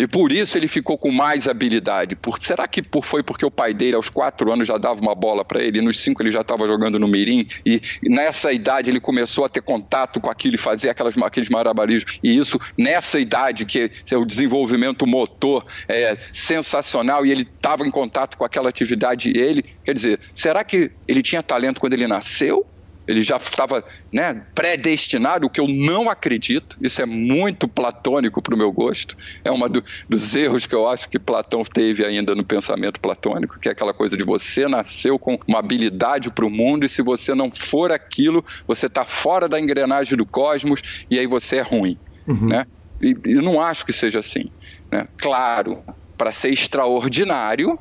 E 0.00 0.06
por 0.06 0.32
isso 0.32 0.56
ele 0.56 0.66
ficou 0.66 0.96
com 0.96 1.12
mais 1.12 1.46
habilidade. 1.46 2.16
Por, 2.16 2.40
será 2.40 2.66
que 2.66 2.82
por, 2.82 3.04
foi 3.04 3.22
porque 3.22 3.44
o 3.44 3.50
pai 3.50 3.74
dele, 3.74 3.94
aos 3.94 4.08
quatro 4.08 4.50
anos, 4.50 4.66
já 4.66 4.78
dava 4.78 4.98
uma 4.98 5.14
bola 5.14 5.44
para 5.44 5.62
ele, 5.62 5.78
e 5.78 5.82
nos 5.82 6.00
cinco 6.00 6.22
ele 6.22 6.30
já 6.30 6.40
estava 6.40 6.66
jogando 6.66 6.98
no 6.98 7.06
Mirim, 7.06 7.46
e 7.66 7.82
nessa 8.04 8.50
idade 8.50 8.88
ele 8.88 8.98
começou 8.98 9.44
a 9.44 9.48
ter 9.50 9.60
contato 9.60 10.18
com 10.18 10.30
aquilo 10.30 10.54
e 10.54 10.58
fazer 10.58 10.88
aquelas, 10.88 11.14
aqueles 11.18 11.50
maravilhos. 11.50 12.06
E 12.24 12.34
isso, 12.34 12.58
nessa 12.78 13.20
idade, 13.20 13.66
que 13.66 13.90
é 14.10 14.16
o 14.16 14.24
desenvolvimento 14.24 15.06
motor 15.06 15.66
é 15.86 16.16
sensacional, 16.32 17.26
e 17.26 17.30
ele 17.30 17.42
estava 17.42 17.86
em 17.86 17.90
contato 17.90 18.38
com 18.38 18.44
aquela 18.44 18.70
atividade, 18.70 19.36
ele, 19.36 19.62
quer 19.84 19.92
dizer, 19.92 20.18
será 20.34 20.64
que 20.64 20.90
ele 21.06 21.20
tinha 21.20 21.42
talento 21.42 21.78
quando 21.78 21.92
ele 21.92 22.06
nasceu? 22.06 22.66
Ele 23.10 23.24
já 23.24 23.38
estava 23.38 23.84
né, 24.12 24.46
predestinado, 24.54 25.46
o 25.46 25.50
que 25.50 25.60
eu 25.60 25.66
não 25.66 26.08
acredito. 26.08 26.76
Isso 26.80 27.02
é 27.02 27.06
muito 27.06 27.66
platônico 27.66 28.40
para 28.40 28.54
o 28.54 28.58
meu 28.58 28.70
gosto. 28.70 29.16
É 29.42 29.50
um 29.50 29.58
do, 29.68 29.82
dos 30.08 30.36
erros 30.36 30.64
que 30.64 30.74
eu 30.74 30.88
acho 30.88 31.08
que 31.08 31.18
Platão 31.18 31.64
teve 31.64 32.04
ainda 32.04 32.36
no 32.36 32.44
pensamento 32.44 33.00
platônico, 33.00 33.58
que 33.58 33.68
é 33.68 33.72
aquela 33.72 33.92
coisa 33.92 34.16
de 34.16 34.22
você 34.22 34.68
nasceu 34.68 35.18
com 35.18 35.36
uma 35.48 35.58
habilidade 35.58 36.30
para 36.30 36.46
o 36.46 36.50
mundo 36.50 36.86
e 36.86 36.88
se 36.88 37.02
você 37.02 37.34
não 37.34 37.50
for 37.50 37.90
aquilo, 37.90 38.44
você 38.64 38.86
está 38.86 39.04
fora 39.04 39.48
da 39.48 39.58
engrenagem 39.58 40.16
do 40.16 40.24
cosmos 40.24 41.04
e 41.10 41.18
aí 41.18 41.26
você 41.26 41.56
é 41.56 41.62
ruim. 41.62 41.98
Uhum. 42.28 42.46
Né? 42.46 42.64
E 43.02 43.16
eu 43.24 43.42
não 43.42 43.60
acho 43.60 43.84
que 43.84 43.92
seja 43.92 44.20
assim. 44.20 44.44
Né? 44.88 45.08
Claro, 45.18 45.82
para 46.16 46.30
ser 46.30 46.50
extraordinário, 46.50 47.76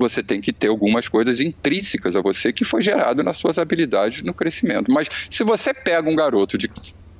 você 0.00 0.22
tem 0.22 0.40
que 0.40 0.50
ter 0.50 0.68
algumas 0.68 1.08
coisas 1.08 1.40
intrínsecas 1.40 2.16
a 2.16 2.22
você 2.22 2.52
que 2.52 2.64
foi 2.64 2.80
gerado 2.80 3.22
nas 3.22 3.36
suas 3.36 3.58
habilidades 3.58 4.22
no 4.22 4.32
crescimento. 4.32 4.90
Mas 4.90 5.08
se 5.28 5.44
você 5.44 5.74
pega 5.74 6.08
um 6.08 6.16
garoto 6.16 6.56
de 6.56 6.70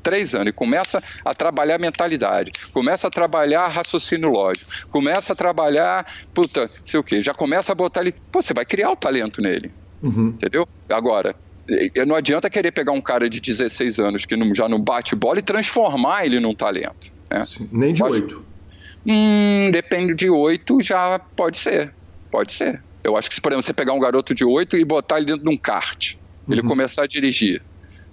três 0.02 0.34
anos 0.34 0.48
e 0.48 0.52
começa 0.52 1.02
a 1.22 1.34
trabalhar 1.34 1.78
mentalidade, 1.78 2.52
começa 2.72 3.06
a 3.06 3.10
trabalhar 3.10 3.68
raciocínio 3.68 4.30
lógico, 4.30 4.70
começa 4.88 5.34
a 5.34 5.36
trabalhar, 5.36 6.06
puta, 6.32 6.70
sei 6.82 6.98
o 6.98 7.04
quê, 7.04 7.20
já 7.20 7.34
começa 7.34 7.70
a 7.70 7.74
botar 7.74 8.00
ele, 8.00 8.14
pô, 8.32 8.40
você 8.40 8.54
vai 8.54 8.64
criar 8.64 8.90
o 8.90 8.96
talento 8.96 9.42
nele, 9.42 9.70
uhum. 10.02 10.28
entendeu? 10.28 10.66
Agora, 10.88 11.36
não 12.06 12.16
adianta 12.16 12.48
querer 12.48 12.72
pegar 12.72 12.92
um 12.92 13.00
cara 13.00 13.28
de 13.28 13.40
16 13.40 13.98
anos 13.98 14.24
que 14.24 14.36
não, 14.36 14.54
já 14.54 14.66
não 14.66 14.80
bate 14.80 15.14
bola 15.14 15.38
e 15.38 15.42
transformar 15.42 16.24
ele 16.24 16.40
num 16.40 16.54
talento. 16.54 17.12
Né? 17.30 17.44
Nem 17.70 17.92
de 17.92 18.02
oito. 18.02 18.42
Hum, 19.06 19.70
depende 19.70 20.14
de 20.14 20.30
oito, 20.30 20.80
já 20.80 21.18
pode 21.18 21.58
ser. 21.58 21.92
Pode 22.30 22.52
ser. 22.52 22.82
Eu 23.02 23.16
acho 23.16 23.28
que 23.28 23.34
se, 23.34 23.40
por 23.40 23.52
exemplo, 23.52 23.64
você 23.64 23.72
pegar 23.72 23.92
um 23.92 23.98
garoto 23.98 24.34
de 24.34 24.44
oito 24.44 24.76
e 24.76 24.84
botar 24.84 25.16
ele 25.18 25.26
dentro 25.26 25.42
de 25.42 25.48
um 25.48 25.56
kart, 25.56 26.14
uhum. 26.14 26.54
ele 26.54 26.62
começar 26.62 27.04
a 27.04 27.06
dirigir, 27.06 27.62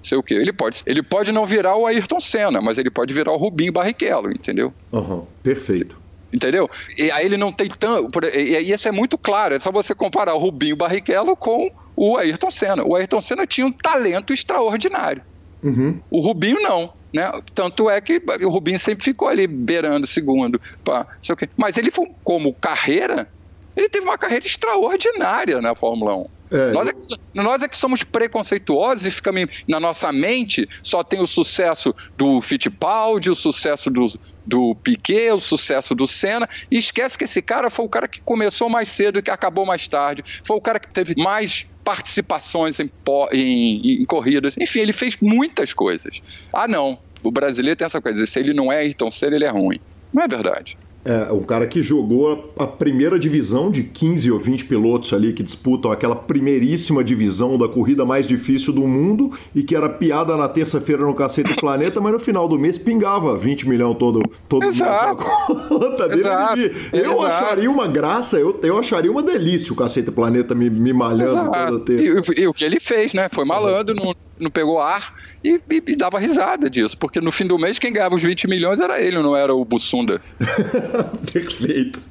sei 0.01 0.17
o 0.17 0.23
quê. 0.23 0.36
Ele 0.36 0.53
pode, 0.53 0.82
ele 0.86 1.03
pode 1.03 1.32
não 1.32 1.45
virar 1.45 1.75
o 1.75 1.86
Ayrton 1.86 2.19
Senna, 2.19 2.62
mas 2.62 2.77
ele 2.77 2.89
pode 2.89 3.13
virar 3.13 3.34
o 3.34 3.38
Rubinho 3.38 3.71
Barrichello, 3.71 4.30
entendeu? 4.30 4.73
Uhum. 4.91 5.25
Perfeito. 5.43 5.97
Entendeu? 6.32 6.69
E 6.97 7.10
aí 7.12 7.25
ele 7.25 7.38
não 7.38 7.51
tem 7.51 7.69
tanto. 7.69 8.19
E 8.34 8.71
isso 8.71 8.88
é 8.88 8.91
muito 8.91 9.17
claro. 9.17 9.56
É 9.56 9.60
só 9.60 9.71
você 9.71 9.95
comparar 9.95 10.34
o 10.34 10.38
Rubinho 10.38 10.75
Barrichello 10.75 11.36
com 11.36 11.71
o 11.95 12.17
Ayrton 12.17 12.51
Senna. 12.51 12.84
O 12.84 12.95
Ayrton 12.95 13.21
Senna 13.21 13.47
tinha 13.47 13.65
um 13.65 13.71
talento 13.71 14.34
extraordinário. 14.34 15.21
Uhum. 15.63 15.99
O 16.10 16.19
Rubinho 16.19 16.62
não. 16.62 16.93
Né? 17.13 17.32
Tanto 17.56 17.89
é 17.89 17.99
que 18.01 18.21
o 18.43 18.49
Rubinho 18.49 18.80
sempre 18.80 19.06
ficou 19.06 19.27
ali 19.27 19.47
beirando 19.47 20.06
segundo. 20.06 20.62
Pá, 20.84 21.08
sei 21.21 21.34
o 21.34 21.38
quê. 21.38 21.49
Mas 21.56 21.77
ele, 21.77 21.91
como 22.23 22.53
carreira, 22.53 23.30
ele 23.78 23.88
teve 23.88 24.06
uma 24.06 24.18
carreira 24.18 24.46
extraordinária 24.46 25.62
na 25.62 25.76
Fórmula 25.76 26.16
1. 26.16 26.26
É, 26.50 26.72
nós, 26.72 26.88
é 26.88 26.94
que, 26.94 27.20
nós 27.34 27.62
é 27.62 27.68
que 27.68 27.78
somos 27.78 28.04
preconceituosos 28.04 29.06
e 29.06 29.12
ficamos 29.12 29.63
na 29.68 29.80
nossa 29.80 30.12
mente 30.13 30.68
só 30.82 31.04
tem 31.04 31.22
o 31.22 31.28
sucesso 31.28 31.94
do 32.16 32.42
Fittipaldi, 32.42 33.30
o 33.30 33.36
sucesso 33.36 33.90
do, 33.90 34.06
do 34.46 34.74
Piquet, 34.76 35.32
o 35.32 35.40
sucesso 35.40 35.94
do 35.94 36.08
Senna, 36.08 36.48
e 36.72 36.80
esquece 36.80 37.18
que 37.18 37.26
esse 37.26 37.42
cara 37.42 37.70
foi 37.70 37.86
o 37.86 37.90
cara 37.90 38.08
que 38.08 38.22
começou 38.22 38.70
mais 38.70 38.88
cedo 38.90 39.20
e 39.20 39.22
que 39.22 39.30
acabou 39.30 39.66
mais 39.66 39.88
tarde, 39.88 40.24
foi 40.44 40.56
o 40.56 40.62
cara 40.62 40.80
que 40.80 40.88
teve 40.88 41.13
mais 41.22 41.68
participações 41.84 42.80
em, 42.80 42.90
em, 43.34 44.02
em 44.02 44.06
corridas, 44.06 44.56
enfim, 44.58 44.80
ele 44.80 44.94
fez 44.94 45.18
muitas 45.22 45.74
coisas. 45.74 46.22
Ah, 46.54 46.68
não, 46.68 46.98
o 47.22 47.32
brasileiro 47.32 47.78
tem 47.78 47.86
essa 47.86 48.02
coisa, 48.02 48.26
se 48.26 48.40
ele 48.40 48.54
não 48.54 48.72
é 48.72 48.78
Ayrton 48.80 49.12
Senna, 49.12 49.36
ele 49.36 49.46
é 49.46 49.50
ruim. 49.50 49.80
Não 50.13 50.24
é 50.24 50.28
verdade. 50.28 50.78
É, 51.08 51.32
um 51.32 51.41
cara 51.41 51.65
que 51.65 51.82
jogou 51.82 52.54
a 52.60 52.67
primeira 52.67 53.17
divisão 53.17 53.72
de 53.72 53.82
15 53.82 54.30
ou 54.30 54.38
20 54.38 54.65
pilotos 54.65 55.13
ali 55.13 55.32
que 55.32 55.41
disputam 55.41 55.89
aquela 55.89 56.17
primeiríssima 56.17 57.02
divisão 57.02 57.58
da 57.58 57.65
corrida 57.65 58.04
mais 58.04 58.28
difícil 58.28 58.74
do 58.74 58.86
mundo 58.86 59.32
e 59.56 59.63
que 59.63 59.74
era 59.74 59.88
piada 59.88 60.36
na 60.36 60.50
terça-feira 60.50 61.06
no 61.06 61.13
Cacete 61.13 61.56
Planeta, 61.62 62.02
mas 62.02 62.12
no 62.12 62.20
final 62.20 62.46
do 62.46 62.60
mês 62.60 62.78
pingava 62.78 63.38
20 63.38 63.70
milhões 63.70 63.98
todo, 63.98 64.22
todo 64.50 64.65
Exato. 64.65 65.24
mês 65.24 65.48
na 65.48 65.67
conta 65.70 66.10
dele. 66.10 66.20
Exato. 66.20 66.60
Eu 66.91 67.13
Exato. 67.13 67.26
acharia 67.26 67.72
uma 67.72 67.88
graça, 67.88 68.38
eu, 68.38 68.60
eu 68.62 68.78
acharia 68.78 69.10
uma 69.10 69.24
delícia 69.24 69.72
o 69.72 69.78
Cacete 69.78 70.12
Planeta 70.12 70.54
me, 70.54 70.70
me 70.70 70.91
malhando 70.91 71.39
Exato. 71.39 71.72
toda 71.72 71.86
terça. 71.86 72.34
E, 72.34 72.41
e, 72.41 72.48
o 72.48 72.54
que 72.54 72.65
ele 72.65 72.82
fez, 72.82 73.13
né? 73.13 73.30
Foi 73.32 73.46
malandro, 73.46 73.96
não, 73.96 74.13
não 74.39 74.50
pegou 74.50 74.80
ar 74.80 75.13
e, 75.43 75.60
e, 75.69 75.84
e, 75.88 75.95
dava 75.95 76.19
risada 76.19 76.69
disso, 76.69 76.97
porque 76.97 77.19
no 77.19 77.32
fim 77.32 77.45
do 77.45 77.58
mês 77.58 77.80
quem 77.80 77.91
ganhava 77.91 78.15
os 78.15 78.23
20 78.23 78.47
milhões 78.47 78.80
era 78.80 79.02
ele, 79.02 79.19
não 79.19 79.36
era 79.36 79.54
o 79.54 79.63
Bussunda. 79.65 80.21
Perfeito. 81.32 82.02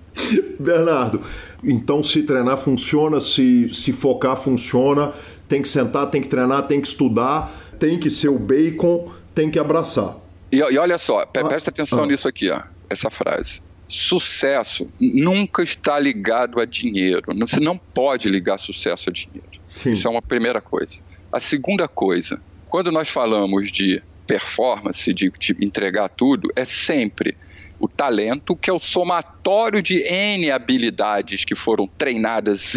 Bernardo, 0.59 1.21
então 1.62 2.03
se 2.03 2.23
treinar 2.23 2.57
funciona, 2.57 3.21
se, 3.21 3.71
se 3.75 3.93
focar 3.93 4.37
funciona, 4.37 5.12
tem 5.47 5.61
que 5.61 5.69
sentar, 5.69 6.09
tem 6.11 6.23
que 6.23 6.29
treinar, 6.29 6.67
tem 6.67 6.81
que 6.81 6.89
estudar, 6.89 7.55
tem 7.79 7.99
que 7.99 8.11
ser 8.11 8.29
o 8.29 8.39
bacon, 8.39 9.11
tem 9.35 9.51
que 9.51 9.59
abraçar. 9.59 10.17
E, 10.51 10.57
e 10.57 10.79
olha 10.79 10.97
só, 10.97 11.21
ah, 11.21 11.27
presta 11.27 11.71
atenção 11.71 12.05
ah. 12.05 12.07
nisso 12.07 12.27
aqui, 12.27 12.51
ó, 12.51 12.62
essa 12.89 13.11
frase. 13.11 13.61
Sucesso 13.89 14.87
nunca 14.99 15.62
está 15.62 15.99
ligado 15.99 16.61
a 16.61 16.65
dinheiro. 16.65 17.33
Você 17.39 17.61
não 17.61 17.79
pode 17.79 18.29
ligar 18.29 18.59
sucesso 18.59 19.11
a 19.11 19.12
dinheiro. 19.12 19.47
Sim. 19.69 19.93
Isso 19.93 20.09
é 20.09 20.11
uma 20.11 20.23
primeira 20.23 20.61
coisa. 20.61 20.99
A 21.33 21.41
segunda 21.41 21.87
coisa, 21.89 22.41
quando 22.69 22.91
nós 22.91 23.09
falamos 23.09 23.71
de 23.71 24.03
performance, 24.27 25.12
de, 25.12 25.31
de 25.39 25.57
entregar 25.61 26.09
tudo, 26.09 26.51
é 26.57 26.65
sempre 26.65 27.37
o 27.79 27.89
talento, 27.89 28.57
que 28.57 28.71
é 28.71 28.73
o 28.73 28.81
somatório 28.81 29.83
de 29.83 30.03
N 30.03 30.51
habilidades 30.51 31.45
que 31.45 31.55
foram 31.55 31.87
treinadas 31.87 32.75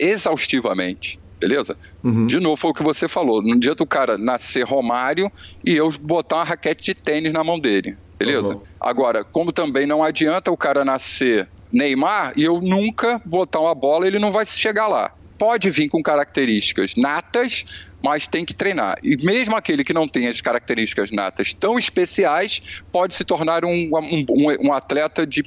exaustivamente. 0.00 1.18
Beleza? 1.38 1.76
Uhum. 2.02 2.26
De 2.26 2.40
novo, 2.40 2.56
foi 2.56 2.70
o 2.70 2.74
que 2.74 2.82
você 2.82 3.08
falou. 3.08 3.42
Não 3.42 3.54
adianta 3.54 3.82
o 3.82 3.86
cara 3.86 4.16
nascer 4.16 4.64
Romário 4.64 5.30
e 5.64 5.74
eu 5.74 5.90
botar 6.00 6.36
uma 6.36 6.44
raquete 6.44 6.84
de 6.84 6.94
tênis 6.94 7.32
na 7.32 7.44
mão 7.44 7.58
dele. 7.58 7.96
Beleza? 8.18 8.54
Uhum. 8.54 8.62
Agora, 8.80 9.24
como 9.24 9.52
também 9.52 9.86
não 9.86 10.02
adianta 10.02 10.50
o 10.50 10.56
cara 10.56 10.84
nascer 10.84 11.48
Neymar 11.72 12.32
e 12.36 12.44
eu 12.44 12.60
nunca 12.60 13.20
botar 13.24 13.60
uma 13.60 13.74
bola, 13.74 14.06
ele 14.06 14.18
não 14.18 14.30
vai 14.30 14.46
chegar 14.46 14.86
lá 14.86 15.12
pode 15.38 15.70
vir 15.70 15.88
com 15.88 16.02
características 16.02 16.94
natas, 16.96 17.64
mas 18.02 18.26
tem 18.26 18.44
que 18.44 18.52
treinar. 18.52 18.98
E 19.02 19.16
mesmo 19.24 19.56
aquele 19.56 19.82
que 19.82 19.92
não 19.92 20.06
tem 20.06 20.28
as 20.28 20.40
características 20.40 21.10
natas 21.10 21.54
tão 21.54 21.78
especiais, 21.78 22.60
pode 22.92 23.14
se 23.14 23.24
tornar 23.24 23.64
um, 23.64 23.90
um, 23.92 24.66
um 24.68 24.72
atleta 24.72 25.26
de, 25.26 25.42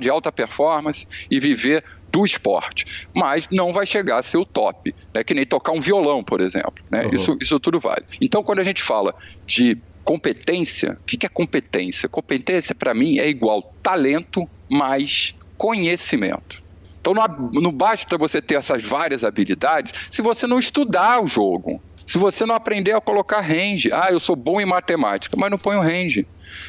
de 0.00 0.10
alta 0.10 0.32
performance 0.32 1.06
e 1.30 1.38
viver 1.38 1.84
do 2.10 2.24
esporte, 2.24 3.06
mas 3.14 3.48
não 3.50 3.72
vai 3.72 3.84
chegar 3.84 4.18
a 4.18 4.22
ser 4.22 4.38
o 4.38 4.44
top, 4.44 4.94
né? 5.14 5.22
que 5.22 5.34
nem 5.34 5.44
tocar 5.44 5.72
um 5.72 5.80
violão, 5.80 6.24
por 6.24 6.40
exemplo. 6.40 6.82
Né? 6.90 7.04
Uhum. 7.04 7.12
Isso, 7.12 7.38
isso 7.40 7.60
tudo 7.60 7.78
vale. 7.78 8.04
Então, 8.20 8.42
quando 8.42 8.60
a 8.60 8.64
gente 8.64 8.82
fala 8.82 9.14
de 9.46 9.76
competência, 10.04 10.96
o 11.02 11.04
que 11.04 11.26
é 11.26 11.28
competência? 11.28 12.08
Competência, 12.08 12.74
para 12.74 12.94
mim, 12.94 13.18
é 13.18 13.28
igual 13.28 13.74
talento 13.82 14.48
mais 14.70 15.34
conhecimento. 15.58 16.62
Então 17.10 17.62
não, 17.62 17.72
basta 17.72 18.18
você 18.18 18.42
ter 18.42 18.56
essas 18.56 18.82
várias 18.82 19.24
habilidades 19.24 19.94
se 20.10 20.20
você 20.20 20.46
não 20.46 20.58
estudar 20.58 21.22
o 21.22 21.26
jogo. 21.26 21.80
Se 22.06 22.16
você 22.16 22.46
não 22.46 22.54
aprender 22.54 22.92
a 22.92 23.00
colocar 23.02 23.40
range, 23.40 23.90
ah, 23.92 24.08
eu 24.10 24.18
sou 24.18 24.34
bom 24.34 24.58
em 24.58 24.64
matemática, 24.64 25.36
mas 25.36 25.50
não 25.50 25.58
põe 25.58 25.76
o 25.76 25.82
range. 25.82 26.26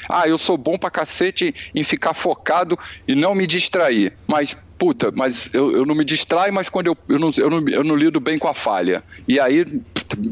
Ah, 0.10 0.28
eu 0.28 0.38
sou 0.38 0.58
bom 0.58 0.78
pra 0.78 0.92
cacete 0.92 1.72
em 1.74 1.82
ficar 1.82 2.14
focado 2.14 2.78
e 3.08 3.16
não 3.16 3.34
me 3.34 3.48
distrair. 3.48 4.12
Mas, 4.28 4.58
puta, 4.78 5.14
mas 5.16 5.50
eu, 5.54 5.72
eu 5.72 5.86
não 5.86 5.96
me 5.96 6.04
distraio, 6.04 6.54
mas 6.54 6.68
quando 6.68 6.88
eu, 6.88 6.98
eu, 7.08 7.18
não, 7.18 7.32
eu, 7.38 7.50
não, 7.50 7.70
eu 7.70 7.84
não 7.86 7.96
lido 7.96 8.20
bem 8.20 8.38
com 8.38 8.50
a 8.50 8.54
falha. 8.54 9.02
E 9.26 9.40
aí 9.40 9.64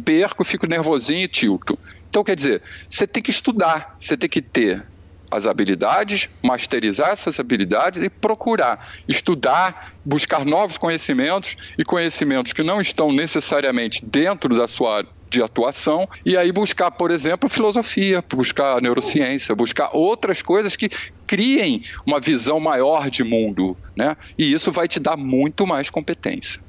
perco, 0.03 0.43
fico 0.43 0.67
nervosinho 0.67 1.23
e 1.23 1.27
tilto. 1.29 1.79
Então, 2.09 2.21
quer 2.21 2.35
dizer, 2.35 2.61
você 2.89 3.07
tem 3.07 3.23
que 3.23 3.31
estudar, 3.31 3.95
você 3.97 4.17
tem 4.17 4.29
que 4.29 4.41
ter 4.41 4.83
as 5.29 5.45
habilidades, 5.45 6.29
masterizar 6.43 7.09
essas 7.09 7.39
habilidades 7.39 8.03
e 8.03 8.09
procurar 8.09 8.87
estudar, 9.07 9.93
buscar 10.03 10.45
novos 10.45 10.77
conhecimentos 10.77 11.55
e 11.77 11.83
conhecimentos 11.83 12.53
que 12.53 12.63
não 12.63 12.79
estão 12.81 13.11
necessariamente 13.11 14.03
dentro 14.05 14.55
da 14.55 14.67
sua 14.67 14.97
área 14.97 15.09
de 15.29 15.41
atuação 15.43 16.07
e 16.25 16.37
aí 16.37 16.51
buscar, 16.51 16.89
por 16.91 17.11
exemplo, 17.11 17.49
filosofia, 17.49 18.23
buscar 18.33 18.81
neurociência, 18.81 19.53
buscar 19.53 19.89
outras 19.93 20.41
coisas 20.41 20.75
que 20.75 20.89
criem 21.25 21.81
uma 22.05 22.19
visão 22.19 22.59
maior 22.59 23.09
de 23.09 23.23
mundo, 23.23 23.75
né? 23.95 24.15
E 24.37 24.51
isso 24.53 24.71
vai 24.71 24.87
te 24.87 24.99
dar 24.99 25.17
muito 25.17 25.67
mais 25.67 25.89
competência. 25.89 26.61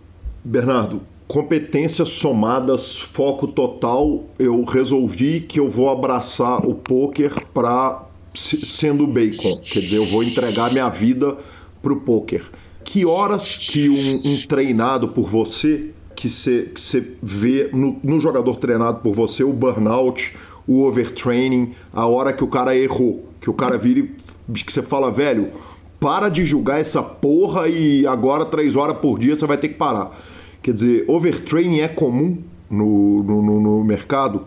Bernardo, 0.45 1.03
competências 1.29 2.09
somadas, 2.09 2.97
foco 2.97 3.47
total, 3.47 4.25
eu 4.39 4.65
resolvi 4.65 5.41
que 5.41 5.61
eu 5.61 5.71
vou 5.71 5.91
abraçar 5.91 6.67
o 6.67 6.75
poker 6.75 7.47
para 7.53 8.08
sendo 8.39 9.07
bacon, 9.07 9.61
quer 9.71 9.81
dizer, 9.81 9.97
eu 9.97 10.07
vou 10.07 10.23
entregar 10.23 10.73
minha 10.73 10.89
vida 10.89 11.37
pro 11.83 12.01
poker. 12.01 12.45
Que 12.85 13.05
horas 13.05 13.57
que 13.57 13.89
um, 13.89 14.33
um 14.33 14.47
treinado 14.47 15.09
por 15.09 15.29
você, 15.29 15.91
que 16.15 16.29
você 16.29 17.13
vê 17.23 17.69
no, 17.73 17.99
no, 18.03 18.21
jogador 18.21 18.57
treinado 18.57 19.01
por 19.01 19.15
você, 19.15 19.45
o 19.45 19.53
burnout, 19.53 20.35
o 20.67 20.85
overtraining, 20.85 21.75
a 21.93 22.07
hora 22.07 22.33
que 22.33 22.45
o 22.45 22.49
cara 22.49 22.77
errou, 22.77 23.29
que 23.41 23.51
o 23.51 23.55
cara 23.55 23.77
vira 23.77 24.01
e 24.01 24.09
que 24.55 24.73
você 24.73 24.83
fala, 24.83 25.11
velho, 25.11 25.53
para 26.01 26.29
de 26.29 26.47
julgar 26.47 26.81
essa 26.81 27.03
porra 27.03 27.69
e 27.69 28.07
agora 28.07 28.45
três 28.45 28.77
horas 28.77 28.97
por 28.99 29.19
dia 29.19 29.37
você 29.37 29.47
vai 29.47 29.59
ter 29.59 29.69
que 29.69 29.75
parar. 29.75 30.17
Quer 30.63 30.73
dizer, 30.73 31.05
overtraining 31.09 31.81
é 31.81 31.89
comum 31.89 32.39
no, 32.71 33.23
no, 33.23 33.61
no 33.61 33.85
mercado? 33.85 34.47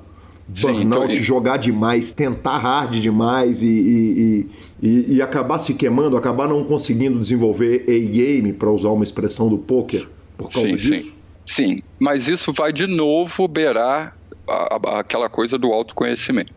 Burnout, 0.59 1.11
então... 1.11 1.23
jogar 1.23 1.57
demais, 1.57 2.11
tentar 2.11 2.57
hard 2.57 2.99
demais 2.99 3.61
e, 3.61 3.67
e, 3.67 4.47
e, 4.81 5.15
e, 5.15 5.21
acabar 5.21 5.59
se 5.59 5.73
queimando, 5.73 6.17
acabar 6.17 6.47
não 6.47 6.63
conseguindo 6.63 7.19
desenvolver 7.19 7.83
A-game, 7.87 8.53
para 8.53 8.69
usar 8.69 8.89
uma 8.89 9.03
expressão 9.03 9.49
do 9.49 9.57
poker, 9.57 10.07
por 10.37 10.51
causa 10.51 10.67
sim, 10.67 10.75
disso? 10.75 10.93
Sim. 10.93 11.13
sim, 11.45 11.83
mas 11.99 12.27
isso 12.27 12.51
vai 12.51 12.73
de 12.73 12.87
novo 12.87 13.47
beirar 13.47 14.17
a, 14.47 14.75
a, 14.75 14.99
aquela 14.99 15.29
coisa 15.29 15.57
do 15.57 15.71
autoconhecimento. 15.71 16.53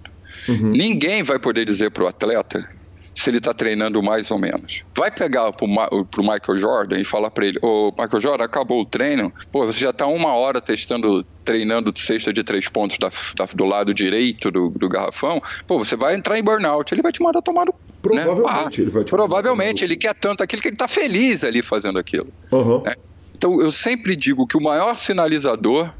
Uhum. 0.48 0.70
Ninguém 0.70 1.22
vai 1.22 1.38
poder 1.38 1.64
dizer 1.64 1.90
para 1.90 2.04
o 2.04 2.06
atleta 2.06 2.68
se 3.14 3.30
ele 3.30 3.38
está 3.38 3.54
treinando 3.54 4.02
mais 4.02 4.30
ou 4.30 4.38
menos. 4.38 4.82
Vai 4.96 5.10
pegar 5.10 5.52
para 5.52 5.64
o 5.64 5.68
Michael 5.68 6.58
Jordan 6.58 6.98
e 6.98 7.04
falar 7.04 7.30
para 7.30 7.46
ele: 7.46 7.58
Ô 7.62 7.92
Michael 7.96 8.20
Jordan, 8.20 8.44
acabou 8.44 8.80
o 8.80 8.84
treino, 8.84 9.32
pô, 9.52 9.64
você 9.64 9.80
já 9.80 9.90
está 9.90 10.06
uma 10.06 10.34
hora 10.34 10.60
testando, 10.60 11.24
treinando 11.44 11.92
de 11.92 12.00
cesta 12.00 12.32
de 12.32 12.42
três 12.42 12.68
pontos 12.68 12.98
da, 12.98 13.10
da, 13.36 13.48
do 13.54 13.64
lado 13.64 13.94
direito 13.94 14.50
do, 14.50 14.68
do, 14.70 14.88
garrafão, 14.88 15.40
pô, 15.66 15.78
você 15.78 15.96
vai 15.96 16.14
entrar 16.14 16.38
em 16.38 16.42
burnout, 16.42 16.92
ele 16.92 17.02
vai 17.02 17.12
te 17.12 17.22
mandar 17.22 17.40
tomar 17.40 17.66
no. 17.66 17.74
Provavelmente 18.02 18.42
né? 18.42 18.52
ah, 18.52 18.68
ele 18.82 18.90
vai 18.90 19.04
te 19.04 19.10
Provavelmente, 19.10 19.84
ele 19.84 19.96
quer 19.96 20.14
tanto 20.14 20.42
aquilo 20.42 20.60
que 20.60 20.68
ele 20.68 20.74
está 20.74 20.88
feliz 20.88 21.44
ali 21.44 21.62
fazendo 21.62 21.98
aquilo. 21.98 22.28
Uhum. 22.50 22.82
Né? 22.82 22.94
Então 23.34 23.60
eu 23.60 23.70
sempre 23.70 24.16
digo 24.16 24.46
que 24.46 24.56
o 24.56 24.60
maior 24.60 24.96
sinalizador 24.96 25.90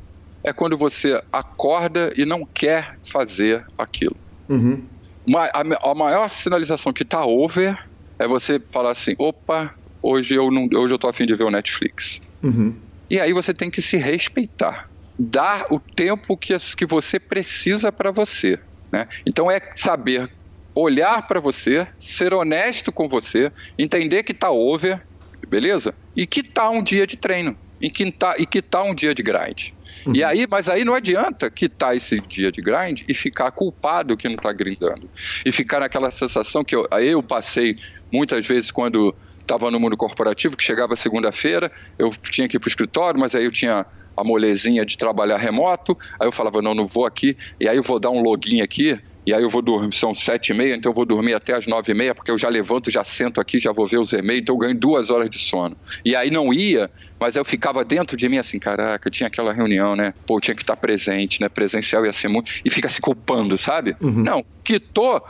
é 0.42 0.53
quando 0.53 0.77
você 0.77 1.22
acorda 1.33 2.12
e 2.16 2.27
não 2.27 2.44
quer 2.44 2.98
fazer 3.03 3.64
aquilo. 3.79 4.16
Uhum. 4.48 4.83
A, 5.37 5.90
a, 5.90 5.94
maior 5.94 6.28
sinalização 6.30 6.92
que 6.92 7.02
está 7.02 7.24
over 7.24 7.78
é 8.18 8.26
você 8.26 8.60
falar 8.70 8.90
assim: 8.90 9.14
opa, 9.18 9.74
hoje 10.02 10.34
eu 10.34 10.50
não, 10.50 10.68
hoje 10.76 10.92
eu 10.94 10.98
tô 10.98 11.08
afim 11.08 11.24
de 11.26 11.34
ver 11.34 11.44
o 11.44 11.50
Netflix. 11.50 12.20
Uhum. 12.42 12.74
E 13.08 13.20
aí 13.20 13.32
você 13.32 13.54
tem 13.54 13.70
que 13.70 13.80
se 13.80 13.96
respeitar, 13.96 14.88
dar 15.18 15.66
o 15.70 15.78
tempo 15.78 16.37
que, 16.37 16.56
que 16.76 16.87
você 16.87 17.18
precisa 17.18 17.92
para 17.92 18.10
você. 18.10 18.58
Né? 18.90 19.08
Então 19.26 19.50
é 19.50 19.60
saber 19.74 20.30
olhar 20.74 21.26
para 21.26 21.40
você, 21.40 21.87
ser 22.00 22.34
honesto 22.34 22.90
com 22.90 23.08
você, 23.08 23.52
entender 23.78 24.22
que 24.24 24.32
está 24.32 24.50
over, 24.50 25.00
beleza? 25.48 25.94
E 26.16 26.26
que 26.26 26.42
tá 26.42 26.68
um 26.68 26.82
dia 26.82 27.06
de 27.06 27.16
treino, 27.16 27.56
e 27.85 27.90
que 27.90 28.11
tá, 28.11 28.35
e 28.38 28.47
que 28.47 28.62
tá 28.62 28.83
um 28.83 28.94
dia 28.94 29.14
de 29.14 29.23
grind. 29.23 29.73
Uhum. 30.07 30.16
E 30.16 30.25
aí, 30.25 30.47
mas 30.51 30.70
aí 30.70 30.87
não 30.87 30.94
adianta 30.94 31.51
quitar 31.51 31.94
esse 31.94 32.18
dia 32.18 32.51
de 32.51 32.62
grind 32.62 33.03
e 33.07 33.12
ficar 33.12 33.51
culpado 33.51 34.16
que 34.16 34.27
não 34.27 34.37
está 34.37 34.51
grindando. 34.55 35.07
E 35.44 35.53
ficar 35.53 35.81
naquela 35.81 36.11
sensação 36.11 36.64
que 36.64 36.75
eu, 36.75 36.88
eu 37.03 37.23
passei 37.23 37.77
muitas 38.11 38.47
vezes 38.47 38.70
quando 38.70 39.14
estava 39.38 39.70
no 39.70 39.79
mundo 39.79 39.99
corporativo, 39.99 40.57
que 40.57 40.64
chegava 40.64 40.97
segunda-feira, 40.97 41.70
eu 41.99 42.09
tinha 42.09 42.49
que 42.49 42.57
ir 42.57 42.59
para 42.59 42.68
o 42.68 42.70
escritório, 42.70 43.20
mas 43.20 43.35
aí 43.35 43.44
eu 43.44 43.53
tinha 43.53 43.85
a 44.16 44.25
molezinha 44.25 44.87
de 44.87 44.97
trabalhar 44.97 45.37
remoto, 45.37 45.94
aí 46.18 46.27
eu 46.27 46.33
falava, 46.33 46.62
não, 46.62 46.75
não 46.75 46.87
vou 46.87 47.05
aqui, 47.05 47.37
e 47.61 47.68
aí 47.68 47.77
eu 47.77 47.83
vou 47.83 48.01
dar 48.01 48.09
um 48.09 48.23
login 48.23 48.62
aqui, 48.62 48.99
e 49.26 49.32
aí 49.32 49.42
eu 49.42 49.48
vou 49.48 49.62
dormir, 49.62 49.94
são 49.94 50.12
sete 50.12 50.50
e 50.50 50.54
meia, 50.54 50.74
então 50.74 50.90
eu 50.90 50.94
vou 50.94 51.06
dormir 51.06 51.34
até 51.34 51.54
as 51.54 51.66
nove 51.66 51.92
e 51.92 51.94
meia, 51.94 52.14
porque 52.14 52.30
eu 52.30 52.38
já 52.38 52.48
levanto, 52.48 52.90
já 52.90 53.02
sento 53.02 53.40
aqui, 53.40 53.58
já 53.58 53.72
vou 53.72 53.87
ver 53.87 53.98
os 53.98 54.12
e-mails, 54.12 54.42
então 54.42 54.54
eu 54.54 54.58
ganho 54.58 54.74
duas 54.74 55.10
horas 55.10 55.30
de 55.30 55.38
sono. 55.38 55.76
E 56.04 56.14
aí 56.14 56.30
não 56.30 56.52
ia, 56.52 56.90
mas 57.18 57.37
eu 57.37 57.44
ficava 57.44 57.84
dentro 57.84 58.16
de 58.16 58.28
mim 58.28 58.38
assim, 58.38 58.58
caraca, 58.58 59.10
tinha 59.10 59.26
aquela 59.26 59.52
reunião, 59.52 59.96
né? 59.96 60.12
Pô, 60.26 60.40
tinha 60.40 60.54
que 60.54 60.62
estar 60.62 60.76
presente, 60.76 61.40
né? 61.40 61.48
Presencial 61.48 62.04
ia 62.04 62.12
ser 62.12 62.28
muito. 62.28 62.50
E 62.64 62.70
fica 62.70 62.88
se 62.88 63.00
culpando, 63.00 63.56
sabe? 63.56 63.96
Uhum. 64.00 64.22
Não, 64.22 64.44
quitou, 64.62 65.22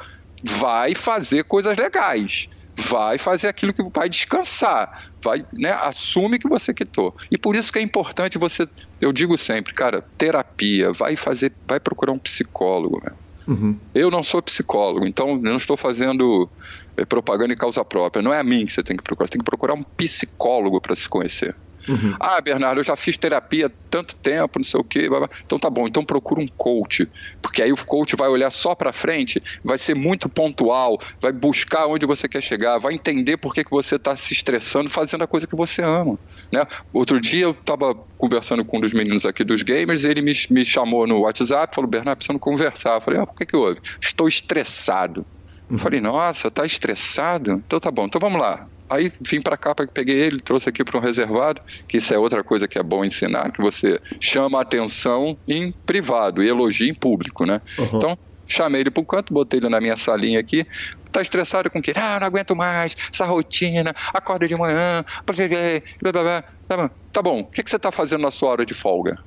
vai 0.43 0.95
fazer 0.95 1.45
coisas 1.45 1.77
legais 1.77 2.49
vai 2.77 3.19
fazer 3.19 3.49
aquilo 3.49 3.73
que 3.73 3.83
vai 3.95 4.09
descansar, 4.09 5.05
vai, 5.23 5.45
né, 5.53 5.71
assume 5.83 6.39
que 6.39 6.49
você 6.49 6.75
quitou. 6.75 7.15
E 7.31 7.39
por 7.39 7.55
isso 7.55 7.73
que 7.73 7.79
é 7.79 7.83
importante 7.83 8.37
você, 8.37 8.69
eu 9.01 9.13
digo 9.13 9.39
sempre, 9.39 9.73
cara, 9.73 10.03
terapia, 10.19 10.93
vai 10.93 11.17
fazer, 11.17 11.53
vai 11.67 11.79
procurar 11.79 12.13
um 12.13 12.19
psicólogo. 12.19 13.01
Né? 13.05 13.15
Uhum. 13.47 13.79
Eu 13.95 14.11
não 14.11 14.23
sou 14.23 14.43
psicólogo, 14.43 15.07
então 15.07 15.37
não 15.37 15.57
estou 15.57 15.77
fazendo 15.77 16.49
eh, 16.97 17.05
propaganda 17.05 17.53
em 17.53 17.57
causa 17.57 17.85
própria. 17.85 18.23
Não 18.23 18.33
é 18.33 18.41
a 18.41 18.45
mim 18.45 18.67
que 18.67 18.73
você 18.73 18.83
tem 18.83 18.97
que 18.97 19.03
procurar, 19.03 19.29
você 19.29 19.33
tem 19.33 19.41
que 19.41 19.45
procurar 19.45 19.75
um 19.75 19.83
psicólogo 19.83 20.81
para 20.81 20.97
se 20.97 21.09
conhecer. 21.09 21.55
Uhum. 21.89 22.17
Ah, 22.21 22.41
Bernardo, 22.41 22.81
eu 22.81 22.85
já 22.85 22.97
fiz 22.97 23.19
terapia 23.19 23.67
há 23.67 23.71
tanto 23.91 24.15
tempo, 24.17 24.59
não 24.59 24.65
sei 24.65 24.81
o 24.81 24.85
quê. 24.85 25.09
Blá, 25.09 25.21
blá. 25.21 25.29
Então 25.45 25.59
tá 25.59 25.69
bom, 25.69 25.87
então 25.87 26.05
procura 26.05 26.41
um 26.41 26.49
coach. 26.57 27.09
Porque 27.43 27.63
aí 27.63 27.73
o 27.73 27.77
coach 27.77 28.17
vai 28.17 28.29
olhar 28.29 28.51
só 28.51 28.75
para 28.75 28.93
frente, 28.93 29.41
vai 29.63 29.79
ser 29.79 29.95
muito 29.95 30.29
pontual, 30.29 30.99
vai 31.21 31.33
buscar 31.33 31.87
onde 31.87 32.07
você 32.07 32.29
quer 32.29 32.43
chegar, 32.43 32.79
vai 32.79 32.95
entender 32.95 33.37
por 33.37 33.55
que, 33.55 33.65
que 33.65 33.71
você 33.71 33.97
está 33.97 34.17
se 34.17 34.33
estressando 34.33 34.91
fazendo 34.91 35.25
a 35.25 35.27
coisa 35.27 35.47
que 35.47 35.57
você 35.57 35.83
ama. 35.83 36.19
Né? 36.53 36.65
Outro 36.93 37.21
dia 37.21 37.45
eu 37.45 37.51
estava 37.51 37.95
conversando 38.17 38.65
com 38.65 38.79
um 38.79 38.81
dos 38.81 38.93
meninos 38.93 39.27
aqui 39.27 39.45
dos 39.45 39.63
gamers, 39.63 40.05
ele 40.05 40.23
me, 40.23 40.33
me 40.51 40.65
chamou 40.65 41.07
no 41.07 41.21
WhatsApp, 41.21 41.75
falou, 41.75 41.91
Bernardo, 41.91 42.19
precisamos 42.19 42.41
conversar. 42.41 42.95
Eu 42.95 43.01
falei, 43.01 43.21
ah, 43.21 43.27
por 43.27 43.35
que, 43.35 43.47
que 43.47 43.57
houve? 43.57 43.81
Estou 44.01 44.29
estressado. 44.29 45.27
Uhum. 45.71 45.79
Falei, 45.79 46.01
nossa, 46.01 46.51
tá 46.51 46.65
estressado? 46.65 47.63
Então 47.67 47.81
tá 47.81 47.91
bom, 47.91 48.07
então 48.07 48.21
vamos 48.21 48.41
lá. 48.41 48.69
Aí 48.95 49.13
vim 49.21 49.41
para 49.41 49.57
cá, 49.57 49.75
peguei 49.75 50.17
ele, 50.17 50.41
trouxe 50.41 50.69
aqui 50.69 50.85
para 50.85 50.97
um 50.97 51.01
reservado, 51.01 51.61
que 51.89 51.97
isso 51.97 52.15
é 52.15 52.19
outra 52.19 52.45
coisa 52.45 52.69
que 52.69 52.79
é 52.79 52.83
bom 52.83 53.05
ensinar, 53.05 53.51
que 53.51 53.61
você 53.61 54.01
chama 54.21 54.59
a 54.59 54.63
atenção 54.63 55.37
em 55.49 55.73
privado 55.85 56.43
e 56.43 56.49
elogia 56.49 56.89
em 56.89 56.95
público, 56.95 57.45
né? 57.45 57.61
Uhum. 57.79 57.91
Então, 57.95 58.19
chamei 58.47 58.83
ele 58.83 58.91
para 58.91 59.03
o 59.03 59.07
canto, 59.07 59.35
botei 59.35 59.59
ele 59.59 59.69
na 59.69 59.81
minha 59.81 59.97
salinha 59.97 60.39
aqui, 60.39 60.65
tá 61.11 61.21
estressado 61.21 61.71
com 61.71 61.81
o 61.81 61.83
quê? 61.83 61.93
Ah, 61.97 62.19
não 62.21 62.27
aguento 62.27 62.55
mais, 62.55 62.95
essa 63.13 63.25
rotina, 63.25 63.93
acorda 64.13 64.47
de 64.47 64.57
manhã, 64.57 65.05
blá, 65.27 66.13
blá, 66.13 66.23
blá, 66.23 66.45
tá 66.69 66.77
bom, 66.77 66.91
tá 67.13 67.23
bom. 67.23 67.41
o 67.41 67.45
que, 67.45 67.63
que 67.63 67.71
você 67.71 67.77
está 67.77 67.91
fazendo 67.91 68.23
na 68.23 68.31
sua 68.31 68.51
hora 68.51 68.65
de 68.65 68.75
folga? 68.75 69.19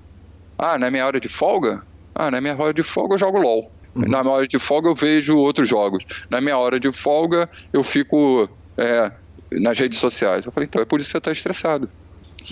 Ah, 0.58 0.78
na 0.78 0.90
minha 0.90 1.06
hora 1.06 1.20
de 1.20 1.28
folga? 1.28 1.84
Ah, 2.16 2.32
na 2.32 2.40
minha 2.40 2.56
hora 2.58 2.74
de 2.74 2.84
folga 2.84 3.16
eu 3.16 3.20
jogo 3.20 3.38
LOL. 3.38 3.72
Uhum. 3.96 4.04
Na 4.08 4.24
minha 4.24 4.34
hora 4.34 4.48
de 4.48 4.60
folga 4.60 4.90
eu 4.90 4.96
vejo 4.96 5.38
outros 5.38 5.68
jogos. 5.68 6.04
Na 6.30 6.40
minha 6.40 6.58
hora 6.58 6.80
de 6.80 6.92
folga 6.92 7.50
eu 7.72 7.84
fico 7.84 8.50
é, 8.78 9.12
nas 9.52 9.78
redes 9.78 10.00
sociais. 10.00 10.46
Eu 10.46 10.52
falei, 10.52 10.68
então 10.68 10.82
é 10.82 10.86
por 10.86 11.00
isso 11.00 11.08
que 11.08 11.12
você 11.14 11.18
está 11.18 11.32
estressado. 11.32 11.90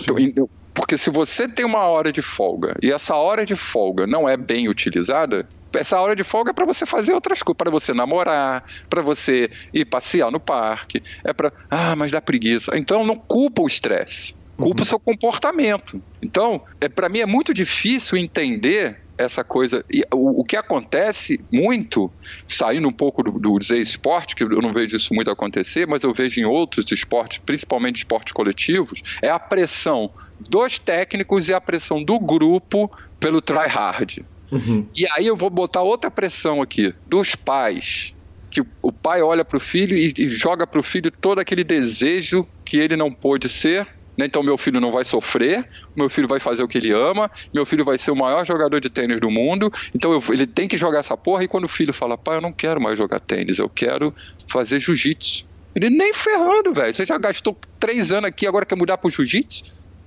Então, 0.00 0.48
porque 0.74 0.98
se 0.98 1.08
você 1.08 1.48
tem 1.48 1.64
uma 1.64 1.86
hora 1.86 2.12
de 2.12 2.20
folga 2.20 2.76
e 2.82 2.92
essa 2.92 3.14
hora 3.14 3.46
de 3.46 3.56
folga 3.56 4.06
não 4.06 4.28
é 4.28 4.36
bem 4.36 4.68
utilizada, 4.68 5.48
essa 5.74 5.98
hora 5.98 6.14
de 6.14 6.22
folga 6.22 6.50
é 6.50 6.52
para 6.52 6.66
você 6.66 6.84
fazer 6.84 7.14
outras 7.14 7.42
coisas, 7.42 7.56
para 7.56 7.70
você 7.70 7.94
namorar, 7.94 8.62
para 8.90 9.00
você 9.00 9.50
ir 9.72 9.86
passear 9.86 10.30
no 10.30 10.38
parque, 10.38 11.02
é 11.24 11.32
para 11.32 11.50
ah, 11.70 11.96
mas 11.96 12.12
dá 12.12 12.20
preguiça. 12.20 12.76
Então 12.76 13.04
não 13.04 13.16
culpa 13.16 13.62
o 13.62 13.66
estresse, 13.66 14.34
culpa 14.56 14.80
uhum. 14.80 14.82
o 14.82 14.86
seu 14.86 15.00
comportamento. 15.00 16.02
Então, 16.20 16.62
é 16.78 16.90
para 16.90 17.08
mim 17.08 17.20
é 17.20 17.26
muito 17.26 17.54
difícil 17.54 18.18
entender 18.18 19.00
essa 19.18 19.42
coisa. 19.42 19.84
E 19.90 20.02
o, 20.12 20.40
o, 20.40 20.44
que 20.44 20.56
acontece 20.56 21.40
muito, 21.50 22.10
saindo 22.46 22.88
um 22.88 22.92
pouco 22.92 23.22
do, 23.22 23.32
do 23.32 23.58
dizer 23.58 23.78
esporte, 23.78 24.34
que 24.34 24.42
eu 24.42 24.62
não 24.62 24.72
vejo 24.72 24.96
isso 24.96 25.14
muito 25.14 25.30
acontecer, 25.30 25.86
mas 25.86 26.02
eu 26.02 26.12
vejo 26.12 26.40
em 26.40 26.44
outros 26.44 26.90
esportes, 26.90 27.38
principalmente 27.38 27.96
esportes 27.96 28.32
coletivos, 28.32 29.02
é 29.22 29.30
a 29.30 29.38
pressão 29.38 30.10
dos 30.40 30.78
técnicos 30.78 31.48
e 31.48 31.54
a 31.54 31.60
pressão 31.60 32.02
do 32.02 32.18
grupo 32.18 32.90
pelo 33.18 33.40
try 33.40 33.66
hard. 33.68 34.18
Uhum. 34.50 34.86
E 34.94 35.06
aí 35.16 35.26
eu 35.26 35.36
vou 35.36 35.50
botar 35.50 35.82
outra 35.82 36.10
pressão 36.10 36.62
aqui, 36.62 36.94
dos 37.06 37.34
pais. 37.34 38.14
Que 38.50 38.62
o 38.80 38.92
pai 38.92 39.20
olha 39.20 39.44
para 39.44 39.58
o 39.58 39.60
filho 39.60 39.96
e, 39.96 40.14
e 40.16 40.28
joga 40.28 40.66
para 40.66 40.80
o 40.80 40.82
filho 40.82 41.10
todo 41.10 41.40
aquele 41.40 41.62
desejo 41.62 42.46
que 42.64 42.78
ele 42.78 42.96
não 42.96 43.12
pôde 43.12 43.48
ser 43.48 43.86
né? 44.16 44.26
Então 44.26 44.42
meu 44.42 44.56
filho 44.56 44.80
não 44.80 44.90
vai 44.90 45.04
sofrer, 45.04 45.66
meu 45.94 46.08
filho 46.08 46.28
vai 46.28 46.40
fazer 46.40 46.62
o 46.62 46.68
que 46.68 46.78
ele 46.78 46.92
ama, 46.92 47.30
meu 47.52 47.66
filho 47.66 47.84
vai 47.84 47.98
ser 47.98 48.10
o 48.10 48.16
maior 48.16 48.44
jogador 48.44 48.80
de 48.80 48.90
tênis 48.90 49.20
do 49.20 49.30
mundo, 49.30 49.70
então 49.94 50.12
eu, 50.12 50.22
ele 50.30 50.46
tem 50.46 50.66
que 50.66 50.76
jogar 50.76 51.00
essa 51.00 51.16
porra. 51.16 51.44
E 51.44 51.48
quando 51.48 51.64
o 51.64 51.68
filho 51.68 51.92
fala, 51.92 52.16
pai, 52.16 52.36
eu 52.36 52.40
não 52.40 52.52
quero 52.52 52.80
mais 52.80 52.98
jogar 52.98 53.20
tênis, 53.20 53.58
eu 53.58 53.68
quero 53.68 54.14
fazer 54.46 54.80
jiu-jitsu. 54.80 55.44
Ele 55.74 55.90
nem 55.90 56.12
ferrando, 56.14 56.72
velho. 56.72 56.94
Você 56.94 57.04
já 57.04 57.18
gastou 57.18 57.56
três 57.78 58.10
anos 58.10 58.28
aqui, 58.28 58.46
agora 58.46 58.64
quer 58.64 58.76
mudar 58.76 58.96
pro 58.96 59.10
jiu-jitsu? 59.10 59.64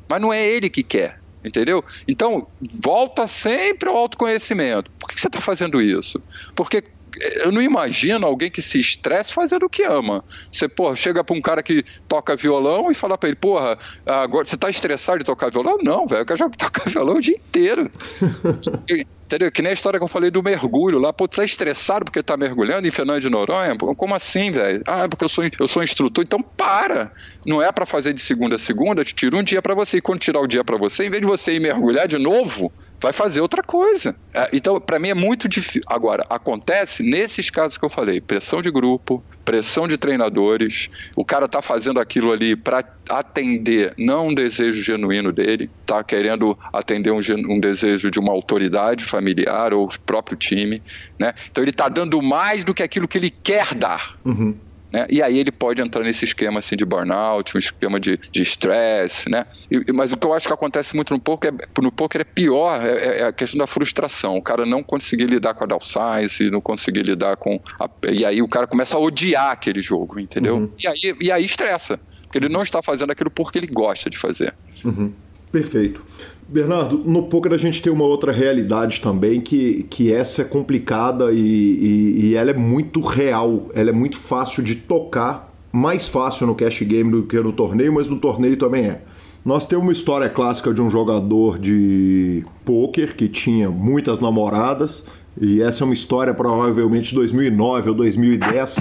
Mas 0.07 0.19
não 0.19 0.33
é 0.33 0.43
ele 0.43 0.67
que 0.67 0.81
quer. 0.81 1.19
Entendeu? 1.45 1.85
Então, 2.07 2.47
volta 2.59 3.25
sempre 3.27 3.87
ao 3.87 3.95
autoconhecimento. 3.95 4.91
Por 4.99 5.07
que 5.07 5.19
você 5.19 5.27
está 5.27 5.39
fazendo 5.39 5.81
isso? 5.81 6.21
Porque 6.55 6.83
eu 7.19 7.51
não 7.51 7.61
imagino 7.61 8.25
alguém 8.25 8.49
que 8.49 8.61
se 8.61 8.79
estresse 8.79 9.33
fazendo 9.33 9.65
o 9.65 9.69
que 9.69 9.83
ama. 9.83 10.23
Você, 10.51 10.67
porra, 10.67 10.95
chega 10.95 11.23
pra 11.23 11.35
um 11.35 11.41
cara 11.41 11.61
que 11.61 11.83
toca 12.07 12.35
violão 12.35 12.89
e 12.89 12.93
fala 12.95 13.17
pra 13.17 13.29
ele, 13.29 13.35
porra, 13.35 13.77
agora 14.05 14.45
você 14.45 14.57
tá 14.57 14.69
estressado 14.69 15.19
de 15.19 15.25
tocar 15.25 15.51
violão? 15.51 15.77
Não, 15.83 16.07
velho, 16.07 16.21
eu 16.21 16.25
quero 16.25 16.49
tocar 16.57 16.89
violão 16.89 17.15
o 17.15 17.21
dia 17.21 17.35
inteiro. 17.35 17.91
Entendeu? 19.29 19.51
Que 19.51 19.61
nem 19.61 19.69
a 19.69 19.73
história 19.73 19.99
que 19.99 20.03
eu 20.03 20.07
falei 20.07 20.31
do 20.31 20.41
mergulho 20.41 20.97
lá. 20.97 21.13
Pô, 21.13 21.27
tu 21.27 21.35
tá 21.35 21.45
estressado 21.45 22.03
porque 22.03 22.23
tá 22.23 22.35
mergulhando 22.35 22.87
em 22.87 22.91
Fernando 22.91 23.21
de 23.21 23.29
Noronha? 23.29 23.77
Pô, 23.77 23.93
como 23.93 24.15
assim, 24.15 24.49
velho? 24.49 24.81
Ah, 24.87 25.07
porque 25.07 25.23
eu 25.23 25.29
sou, 25.29 25.43
eu 25.59 25.67
sou 25.67 25.83
instrutor. 25.83 26.23
Então 26.23 26.41
para! 26.41 27.13
Não 27.45 27.61
é 27.61 27.71
para 27.71 27.85
fazer 27.85 28.11
de 28.11 28.21
segunda 28.21 28.55
a 28.55 28.59
segunda, 28.59 29.05
te 29.05 29.13
tira 29.13 29.37
um 29.37 29.43
dia 29.43 29.61
para 29.61 29.75
você. 29.75 29.97
E 29.97 30.01
quando 30.01 30.19
tirar 30.19 30.39
o 30.39 30.47
dia 30.47 30.63
para 30.63 30.79
você, 30.79 31.05
em 31.05 31.11
vez 31.11 31.21
de 31.21 31.27
você 31.27 31.53
ir 31.53 31.59
mergulhar 31.59 32.07
de 32.07 32.17
novo, 32.17 32.73
vai 32.99 33.13
fazer 33.13 33.39
outra 33.39 33.61
coisa. 33.61 34.15
É, 34.33 34.49
então, 34.51 34.81
para 34.81 34.97
mim 34.97 35.09
é 35.09 35.13
muito 35.13 35.47
difícil. 35.47 35.83
Agora, 35.85 36.25
acontece 36.27 37.03
nesses 37.03 37.51
casos 37.51 37.77
que 37.77 37.85
eu 37.85 37.89
falei: 37.89 38.19
pressão 38.19 38.63
de 38.63 38.71
grupo, 38.71 39.23
pressão 39.49 39.87
de 39.87 39.97
treinadores, 39.97 40.89
o 41.15 41.25
cara 41.25 41.47
tá 41.47 41.59
fazendo 41.59 41.99
aquilo 41.99 42.31
ali 42.31 42.55
para 42.55 42.83
atender 43.09 43.95
não 43.97 44.27
um 44.27 44.33
desejo 44.33 44.83
genuíno 44.83 45.33
dele, 45.33 45.71
tá 45.87 46.03
querendo 46.03 46.55
atender 46.71 47.09
um, 47.09 47.19
um, 47.49 47.59
desejo 47.59 48.11
de 48.11 48.19
uma 48.19 48.31
autoridade 48.31 49.03
familiar 49.03 49.73
ou 49.73 49.89
próprio 50.05 50.37
time, 50.37 50.83
né? 51.17 51.33
Então 51.49 51.63
ele 51.63 51.71
tá 51.71 51.89
dando 51.89 52.21
mais 52.21 52.63
do 52.63 52.75
que 52.75 52.83
aquilo 52.83 53.07
que 53.07 53.17
ele 53.17 53.31
quer 53.31 53.73
dar. 53.73 54.19
Uhum. 54.23 54.55
Né? 54.91 55.05
E 55.09 55.21
aí 55.21 55.37
ele 55.37 55.51
pode 55.51 55.81
entrar 55.81 56.03
nesse 56.03 56.25
esquema 56.25 56.59
assim 56.59 56.75
de 56.75 56.83
burnout, 56.83 57.55
um 57.55 57.59
esquema 57.59 57.99
de 57.99 58.19
estresse, 58.33 59.29
né? 59.29 59.45
E, 59.69 59.91
mas 59.93 60.11
o 60.11 60.17
que 60.17 60.25
eu 60.25 60.33
acho 60.33 60.47
que 60.47 60.53
acontece 60.53 60.95
muito 60.95 61.13
no 61.13 61.19
poker 61.19 61.53
é, 61.53 61.81
no 61.81 61.91
poker 61.91 62.21
é 62.21 62.23
pior, 62.23 62.83
é, 62.83 62.89
é, 62.89 63.19
é 63.19 63.23
a 63.25 63.31
questão 63.31 63.59
da 63.59 63.67
frustração. 63.67 64.35
O 64.37 64.41
cara 64.41 64.65
não 64.65 64.81
conseguir 64.81 65.25
lidar 65.25 65.53
com 65.53 65.63
a 65.63 65.67
downsize, 65.67 66.49
não 66.49 66.61
conseguir 66.61 67.03
lidar 67.03 67.37
com... 67.37 67.59
A, 67.79 67.89
e 68.11 68.25
aí 68.25 68.41
o 68.41 68.47
cara 68.47 68.65
começa 68.65 68.97
a 68.97 68.99
odiar 68.99 69.51
aquele 69.51 69.81
jogo, 69.81 70.19
entendeu? 70.19 70.57
Uhum. 70.57 70.71
E, 70.83 70.87
aí, 70.87 71.15
e 71.21 71.31
aí 71.31 71.45
estressa, 71.45 71.99
porque 72.23 72.39
ele 72.39 72.49
não 72.49 72.63
está 72.63 72.81
fazendo 72.81 73.11
aquilo 73.11 73.29
porque 73.29 73.59
ele 73.59 73.67
gosta 73.67 74.09
de 74.09 74.17
fazer. 74.17 74.55
Uhum. 74.83 75.13
Perfeito. 75.51 76.03
Bernardo, 76.51 76.97
no 77.05 77.23
poker 77.23 77.53
a 77.53 77.57
gente 77.57 77.79
tem 77.79 77.93
uma 77.93 78.05
outra 78.05 78.31
realidade 78.31 79.01
também, 79.01 79.39
que, 79.39 79.85
que 79.87 80.11
essa 80.11 80.41
é 80.41 80.45
complicada 80.45 81.31
e, 81.31 81.37
e, 81.37 82.25
e, 82.25 82.35
ela 82.35 82.49
é 82.49 82.55
muito 82.55 83.01
real, 83.01 83.67
ela 83.75 83.91
é 83.91 83.93
muito 83.93 84.17
fácil 84.17 84.63
de 84.63 84.73
tocar, 84.73 85.53
mais 85.71 86.07
fácil 86.07 86.47
no 86.47 86.55
cash 86.55 86.81
game 86.81 87.11
do 87.11 87.21
que 87.21 87.39
no 87.39 87.53
torneio, 87.53 87.93
mas 87.93 88.07
no 88.07 88.17
torneio 88.17 88.57
também 88.57 88.85
é. 88.85 89.01
Nós 89.45 89.67
temos 89.67 89.85
uma 89.85 89.93
história 89.93 90.27
clássica 90.27 90.73
de 90.73 90.81
um 90.81 90.89
jogador 90.89 91.59
de 91.59 92.43
pôquer 92.65 93.15
que 93.15 93.29
tinha 93.29 93.69
muitas 93.69 94.19
namoradas, 94.19 95.03
e 95.39 95.61
essa 95.61 95.83
é 95.83 95.85
uma 95.85 95.93
história 95.93 96.33
provavelmente 96.33 97.09
de 97.09 97.15
2009 97.15 97.89
ou 97.89 97.95
2010, 97.95 98.79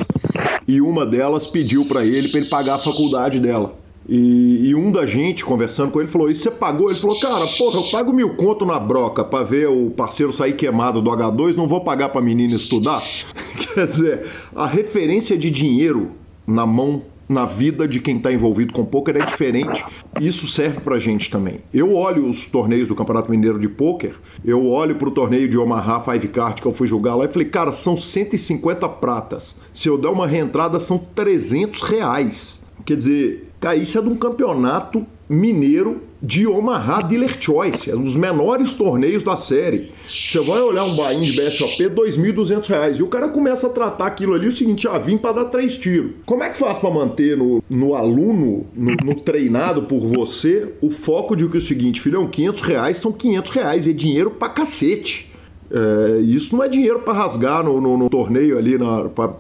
e 0.66 0.80
uma 0.80 1.04
delas 1.04 1.46
pediu 1.46 1.84
para 1.84 2.02
ele 2.02 2.28
para 2.28 2.40
ele 2.40 2.48
pagar 2.48 2.76
a 2.76 2.78
faculdade 2.78 3.38
dela. 3.38 3.76
E, 4.08 4.70
e, 4.70 4.74
um 4.74 4.90
da 4.90 5.04
gente, 5.04 5.44
conversando 5.44 5.92
com 5.92 6.00
ele, 6.00 6.08
falou: 6.08 6.30
E 6.30 6.34
você 6.34 6.50
pagou? 6.50 6.90
Ele 6.90 6.98
falou: 6.98 7.20
Cara, 7.20 7.46
porra, 7.46 7.78
eu 7.78 7.84
pago 7.90 8.12
mil 8.12 8.30
conto 8.36 8.64
na 8.64 8.78
broca 8.78 9.22
pra 9.22 9.42
ver 9.42 9.68
o 9.68 9.90
parceiro 9.90 10.32
sair 10.32 10.54
queimado 10.54 11.02
do 11.02 11.10
H2, 11.10 11.56
não 11.56 11.66
vou 11.66 11.82
pagar 11.82 12.08
pra 12.08 12.22
menina 12.22 12.56
estudar. 12.56 13.02
Quer 13.74 13.86
dizer, 13.86 14.26
a 14.56 14.66
referência 14.66 15.36
de 15.36 15.50
dinheiro 15.50 16.12
na 16.46 16.64
mão 16.64 17.02
na 17.28 17.44
vida 17.44 17.86
de 17.86 18.00
quem 18.00 18.16
está 18.16 18.32
envolvido 18.32 18.72
com 18.72 18.84
poker 18.84 19.16
é 19.16 19.26
diferente. 19.26 19.84
Isso 20.18 20.48
serve 20.48 20.80
para 20.80 20.98
gente 20.98 21.30
também. 21.30 21.60
Eu 21.72 21.94
olho 21.94 22.26
os 22.26 22.46
torneios 22.46 22.88
do 22.88 22.94
Campeonato 22.94 23.30
Mineiro 23.30 23.58
de 23.58 23.68
Poker, 23.68 24.14
eu 24.42 24.66
olho 24.66 24.96
para 24.96 25.08
o 25.08 25.10
torneio 25.10 25.46
de 25.46 25.58
Omaha 25.58 26.00
Five 26.00 26.28
Card 26.28 26.62
que 26.62 26.66
eu 26.66 26.72
fui 26.72 26.86
jogar 26.86 27.14
lá 27.14 27.26
e 27.26 27.28
falei, 27.28 27.48
cara, 27.48 27.72
são 27.72 27.96
150 27.96 28.88
pratas. 28.88 29.54
Se 29.74 29.88
eu 29.88 29.98
der 29.98 30.08
uma 30.08 30.26
reentrada, 30.26 30.80
são 30.80 30.96
300 30.96 31.82
reais. 31.82 32.58
Quer 32.86 32.96
dizer, 32.96 33.47
Cara, 33.60 33.76
isso 33.76 33.98
é 33.98 34.02
de 34.02 34.08
um 34.08 34.16
campeonato 34.16 35.04
mineiro 35.28 36.02
de 36.22 36.46
Omaha 36.46 37.02
Dealer 37.02 37.36
Choice, 37.40 37.90
é 37.90 37.94
um 37.94 38.02
dos 38.02 38.16
menores 38.16 38.72
torneios 38.72 39.22
da 39.22 39.36
série. 39.36 39.92
Você 40.08 40.40
vai 40.40 40.60
olhar 40.60 40.84
um 40.84 40.96
bain 40.96 41.20
de 41.20 41.32
BSOP, 41.32 41.82
R$ 41.82 41.90
2.200. 41.90 42.98
E 42.98 43.02
o 43.02 43.08
cara 43.08 43.28
começa 43.28 43.66
a 43.66 43.70
tratar 43.70 44.06
aquilo 44.06 44.34
ali 44.34 44.48
o 44.48 44.52
seguinte: 44.52 44.88
ah, 44.88 44.98
vim 44.98 45.16
para 45.16 45.42
dar 45.42 45.44
três 45.46 45.76
tiros. 45.76 46.12
Como 46.24 46.42
é 46.42 46.50
que 46.50 46.58
faz 46.58 46.78
para 46.78 46.90
manter 46.90 47.36
no, 47.36 47.62
no 47.68 47.94
aluno, 47.94 48.66
no, 48.74 48.92
no, 49.04 49.14
treinado 49.16 49.82
por 49.82 50.00
você, 50.00 50.72
o 50.80 50.90
foco 50.90 51.36
de 51.36 51.48
que 51.48 51.56
é 51.56 51.60
o 51.60 51.62
seguinte, 51.62 52.00
filhão, 52.00 52.26
500 52.26 52.62
reais 52.62 52.96
são 52.96 53.12
500 53.12 53.50
reais, 53.50 53.88
é 53.88 53.92
dinheiro 53.92 54.30
pra 54.30 54.48
cacete. 54.48 55.30
É, 55.70 56.20
isso 56.20 56.56
não 56.56 56.64
é 56.64 56.68
dinheiro 56.68 57.00
para 57.00 57.12
rasgar 57.12 57.62
no, 57.62 57.80
no, 57.80 57.98
no, 57.98 58.08
torneio 58.08 58.56
ali, 58.56 58.76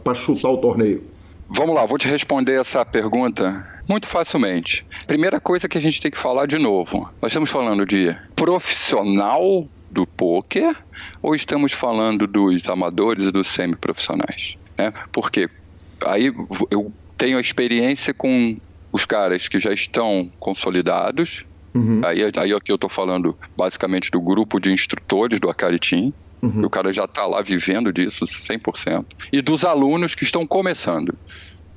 para 0.04 0.14
chutar 0.14 0.50
o 0.50 0.58
torneio. 0.58 1.02
Vamos 1.48 1.74
lá, 1.74 1.86
vou 1.86 1.96
te 1.96 2.06
responder 2.06 2.60
essa 2.60 2.84
pergunta 2.84 3.77
muito 3.88 4.06
facilmente. 4.06 4.86
Primeira 5.06 5.40
coisa 5.40 5.68
que 5.68 5.78
a 5.78 5.80
gente 5.80 6.00
tem 6.00 6.10
que 6.10 6.18
falar 6.18 6.46
de 6.46 6.58
novo: 6.58 7.10
nós 7.22 7.30
estamos 7.30 7.50
falando 7.50 7.86
de 7.86 8.14
profissional 8.36 9.66
do 9.90 10.06
poker 10.06 10.76
ou 11.22 11.34
estamos 11.34 11.72
falando 11.72 12.26
dos 12.26 12.68
amadores 12.68 13.24
e 13.24 13.32
dos 13.32 13.48
semiprofissionais? 13.48 14.56
Né? 14.76 14.92
Porque 15.10 15.48
aí 16.04 16.26
eu 16.70 16.92
tenho 17.16 17.38
a 17.38 17.40
experiência 17.40 18.12
com 18.12 18.56
os 18.92 19.04
caras 19.04 19.48
que 19.48 19.58
já 19.58 19.72
estão 19.72 20.30
consolidados. 20.38 21.46
Uhum. 21.74 22.00
Aí, 22.04 22.22
aí 22.22 22.52
aqui 22.52 22.70
eu 22.70 22.76
estou 22.76 22.90
falando 22.90 23.36
basicamente 23.56 24.10
do 24.10 24.20
grupo 24.20 24.60
de 24.60 24.72
instrutores 24.72 25.40
do 25.40 25.48
Akari 25.48 25.78
Team. 25.78 26.12
Uhum. 26.40 26.64
O 26.64 26.70
cara 26.70 26.92
já 26.92 27.04
está 27.04 27.26
lá 27.26 27.42
vivendo 27.42 27.92
disso 27.92 28.24
100%. 28.24 29.04
E 29.32 29.42
dos 29.42 29.64
alunos 29.64 30.14
que 30.14 30.22
estão 30.22 30.46
começando. 30.46 31.16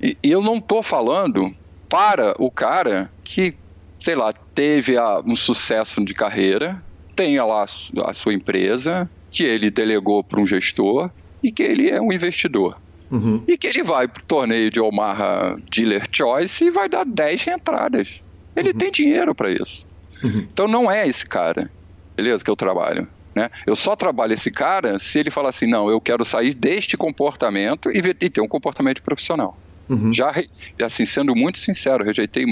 E 0.01 0.17
eu 0.23 0.41
não 0.41 0.57
estou 0.57 0.81
falando 0.81 1.51
para 1.91 2.33
o 2.39 2.49
cara 2.49 3.11
que, 3.21 3.53
sei 3.99 4.15
lá, 4.15 4.31
teve 4.31 4.97
a, 4.97 5.19
um 5.19 5.35
sucesso 5.35 6.03
de 6.05 6.13
carreira, 6.13 6.81
tenha 7.17 7.43
lá 7.43 7.65
a 8.05 8.13
sua 8.13 8.33
empresa, 8.33 9.09
que 9.29 9.43
ele 9.43 9.69
delegou 9.69 10.23
para 10.23 10.39
um 10.39 10.47
gestor 10.47 11.11
e 11.43 11.51
que 11.51 11.61
ele 11.61 11.89
é 11.89 12.01
um 12.01 12.13
investidor. 12.13 12.79
Uhum. 13.11 13.43
E 13.45 13.57
que 13.57 13.67
ele 13.67 13.83
vai 13.83 14.07
para 14.07 14.21
o 14.21 14.25
torneio 14.25 14.71
de 14.71 14.79
Omaha 14.79 15.57
Dealer 15.69 16.07
Choice 16.09 16.63
e 16.63 16.71
vai 16.71 16.87
dar 16.87 17.03
10 17.05 17.47
entradas. 17.47 18.21
Ele 18.55 18.69
uhum. 18.69 18.77
tem 18.77 18.89
dinheiro 18.89 19.35
para 19.35 19.51
isso. 19.51 19.85
Uhum. 20.23 20.47
Então 20.53 20.69
não 20.69 20.89
é 20.89 21.05
esse 21.05 21.25
cara, 21.25 21.69
beleza, 22.15 22.41
que 22.41 22.49
eu 22.49 22.55
trabalho. 22.55 23.05
Né? 23.35 23.49
Eu 23.67 23.75
só 23.75 23.97
trabalho 23.97 24.33
esse 24.33 24.49
cara 24.49 24.97
se 24.97 25.19
ele 25.19 25.29
falar 25.29 25.49
assim, 25.49 25.67
não, 25.67 25.89
eu 25.89 25.99
quero 25.99 26.23
sair 26.23 26.53
deste 26.53 26.95
comportamento 26.95 27.91
e, 27.91 27.97
e 27.97 28.29
ter 28.29 28.39
um 28.39 28.47
comportamento 28.47 29.01
profissional. 29.01 29.57
Uhum. 29.91 30.13
Já, 30.13 30.33
assim, 30.81 31.05
sendo 31.05 31.35
muito 31.35 31.59
sincero, 31.59 32.03
rejeitei 32.03 32.45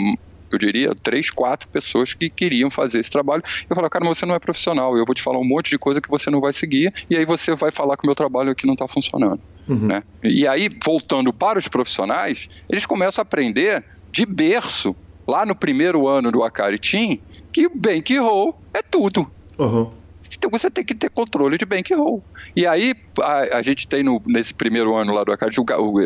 eu 0.51 0.57
diria, 0.57 0.91
três, 1.03 1.29
quatro 1.29 1.67
pessoas 1.69 2.13
que 2.13 2.29
queriam 2.29 2.71
fazer 2.71 2.99
esse 2.99 3.11
trabalho. 3.11 3.43
Eu 3.69 3.75
falo, 3.75 3.89
cara, 3.89 4.05
você 4.05 4.25
não 4.25 4.33
é 4.33 4.39
profissional, 4.39 4.97
eu 4.97 5.05
vou 5.05 5.13
te 5.13 5.21
falar 5.21 5.39
um 5.39 5.47
monte 5.47 5.69
de 5.69 5.77
coisa 5.77 6.01
que 6.01 6.09
você 6.09 6.29
não 6.29 6.41
vai 6.41 6.51
seguir, 6.51 6.91
e 7.09 7.15
aí 7.15 7.25
você 7.25 7.55
vai 7.55 7.71
falar 7.71 7.95
que 7.95 8.03
o 8.03 8.07
meu 8.07 8.15
trabalho 8.15 8.49
aqui 8.49 8.65
não 8.65 8.73
está 8.73 8.87
funcionando. 8.87 9.39
Uhum. 9.67 9.87
Né? 9.87 10.03
E 10.23 10.47
aí, 10.47 10.69
voltando 10.83 11.31
para 11.31 11.59
os 11.59 11.67
profissionais, 11.67 12.47
eles 12.67 12.85
começam 12.85 13.21
a 13.21 13.23
aprender 13.23 13.85
de 14.11 14.25
berço, 14.25 14.95
lá 15.27 15.45
no 15.45 15.55
primeiro 15.55 16.07
ano 16.07 16.31
do 16.31 16.43
Akari 16.43 16.79
Team, 16.79 17.19
que 17.51 17.67
o 17.67 17.71
bankroll 17.75 18.59
é 18.73 18.81
tudo. 18.81 19.29
Uhum. 19.59 19.91
Então 20.37 20.49
você 20.49 20.69
tem 20.69 20.83
que 20.83 20.95
ter 20.95 21.09
controle 21.09 21.57
de 21.57 21.65
bankroll. 21.65 22.23
E 22.55 22.65
aí 22.65 22.93
a, 23.21 23.57
a 23.57 23.61
gente 23.61 23.87
tem 23.87 24.03
no, 24.03 24.21
nesse 24.25 24.53
primeiro 24.53 24.95
ano 24.95 25.13
lá 25.13 25.23
do 25.23 25.31
Arcade, 25.31 25.55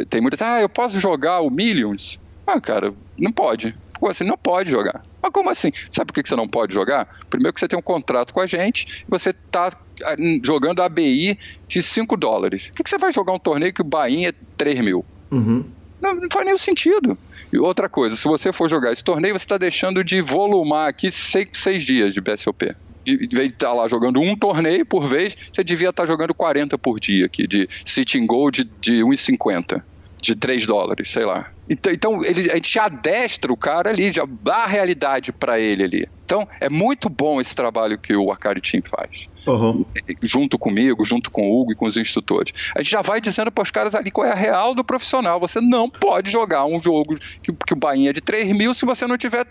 tem 0.09 0.21
muita, 0.21 0.55
ah, 0.55 0.61
eu 0.61 0.69
posso 0.69 0.99
jogar 0.99 1.41
o 1.41 1.49
Millions? 1.49 2.19
Ah, 2.45 2.59
cara, 2.59 2.93
não 3.17 3.31
pode. 3.31 3.75
Você 3.99 4.23
não 4.23 4.37
pode 4.37 4.69
jogar. 4.69 5.01
Mas 5.21 5.31
como 5.31 5.49
assim? 5.49 5.71
Sabe 5.91 6.07
por 6.07 6.21
que 6.21 6.27
você 6.27 6.35
não 6.35 6.47
pode 6.47 6.73
jogar? 6.73 7.07
Primeiro 7.29 7.53
que 7.53 7.59
você 7.59 7.67
tem 7.67 7.79
um 7.79 7.81
contrato 7.81 8.33
com 8.33 8.41
a 8.41 8.45
gente, 8.45 9.05
você 9.07 9.29
está 9.29 9.71
jogando 10.43 10.81
ABI 10.81 11.37
de 11.67 11.81
5 11.81 12.17
dólares. 12.17 12.67
Por 12.67 12.83
que 12.83 12.89
você 12.89 12.97
vai 12.97 13.13
jogar 13.13 13.31
um 13.31 13.39
torneio 13.39 13.73
que 13.73 13.81
o 13.81 13.85
Bahia 13.85 14.29
é 14.29 14.33
3 14.57 14.81
mil? 14.81 15.05
Uhum. 15.31 15.63
Não, 16.01 16.15
não, 16.15 16.27
faz 16.29 16.45
nenhum 16.45 16.57
sentido. 16.57 17.17
E 17.51 17.57
outra 17.57 17.87
coisa, 17.87 18.17
se 18.17 18.25
você 18.25 18.51
for 18.51 18.69
jogar 18.69 18.91
esse 18.91 19.03
torneio, 19.03 19.39
você 19.39 19.45
está 19.45 19.57
deixando 19.57 20.03
de 20.03 20.19
volumar 20.19 20.89
aqui 20.89 21.09
seis, 21.09 21.47
seis 21.53 21.83
dias 21.83 22.13
de 22.13 22.19
BSOP 22.19 22.75
em 23.05 23.27
vez 23.27 23.49
de 23.49 23.55
estar 23.55 23.73
lá 23.73 23.87
jogando 23.87 24.19
um 24.19 24.35
torneio 24.35 24.85
por 24.85 25.07
vez, 25.07 25.35
você 25.51 25.63
devia 25.63 25.89
estar 25.89 26.05
jogando 26.05 26.33
40 26.33 26.77
por 26.77 26.99
dia 26.99 27.25
aqui, 27.25 27.47
de 27.47 27.67
sitting 27.83 28.25
goal 28.25 28.51
de, 28.51 28.63
de 28.79 29.03
1,50, 29.03 29.81
de 30.21 30.35
3 30.35 30.65
dólares, 30.65 31.09
sei 31.09 31.25
lá. 31.25 31.49
Então, 31.69 31.91
então 31.91 32.25
ele, 32.25 32.51
a 32.51 32.55
gente 32.55 32.77
adestra 32.77 33.51
o 33.51 33.57
cara 33.57 33.89
ali, 33.89 34.11
já 34.11 34.25
dá 34.41 34.57
a 34.57 34.67
realidade 34.67 35.31
para 35.31 35.59
ele 35.59 35.83
ali. 35.83 36.07
Então, 36.25 36.47
é 36.59 36.69
muito 36.69 37.09
bom 37.09 37.39
esse 37.39 37.53
trabalho 37.53 37.97
que 37.97 38.15
o 38.15 38.31
Akari 38.31 38.61
Team 38.61 38.81
faz. 38.89 39.27
Uhum. 39.45 39.85
Junto 40.21 40.57
comigo, 40.57 41.03
junto 41.05 41.29
com 41.29 41.43
o 41.43 41.61
Hugo 41.61 41.73
e 41.73 41.75
com 41.75 41.85
os 41.85 41.97
instrutores. 41.97 42.53
A 42.75 42.81
gente 42.81 42.91
já 42.91 43.01
vai 43.01 43.19
dizendo 43.19 43.51
para 43.51 43.61
os 43.61 43.71
caras 43.71 43.93
ali 43.93 44.09
qual 44.09 44.25
é 44.25 44.31
a 44.31 44.35
real 44.35 44.73
do 44.73 44.83
profissional. 44.83 45.39
Você 45.41 45.59
não 45.59 45.89
pode 45.89 46.31
jogar 46.31 46.65
um 46.65 46.81
jogo 46.81 47.17
que, 47.41 47.51
que 47.51 47.73
o 47.73 47.75
Bahia 47.75 48.09
é 48.09 48.13
de 48.13 48.21
3 48.21 48.51
mil 48.55 48.73
se 48.73 48.85
você 48.85 49.05
não 49.05 49.17
tiver 49.17 49.45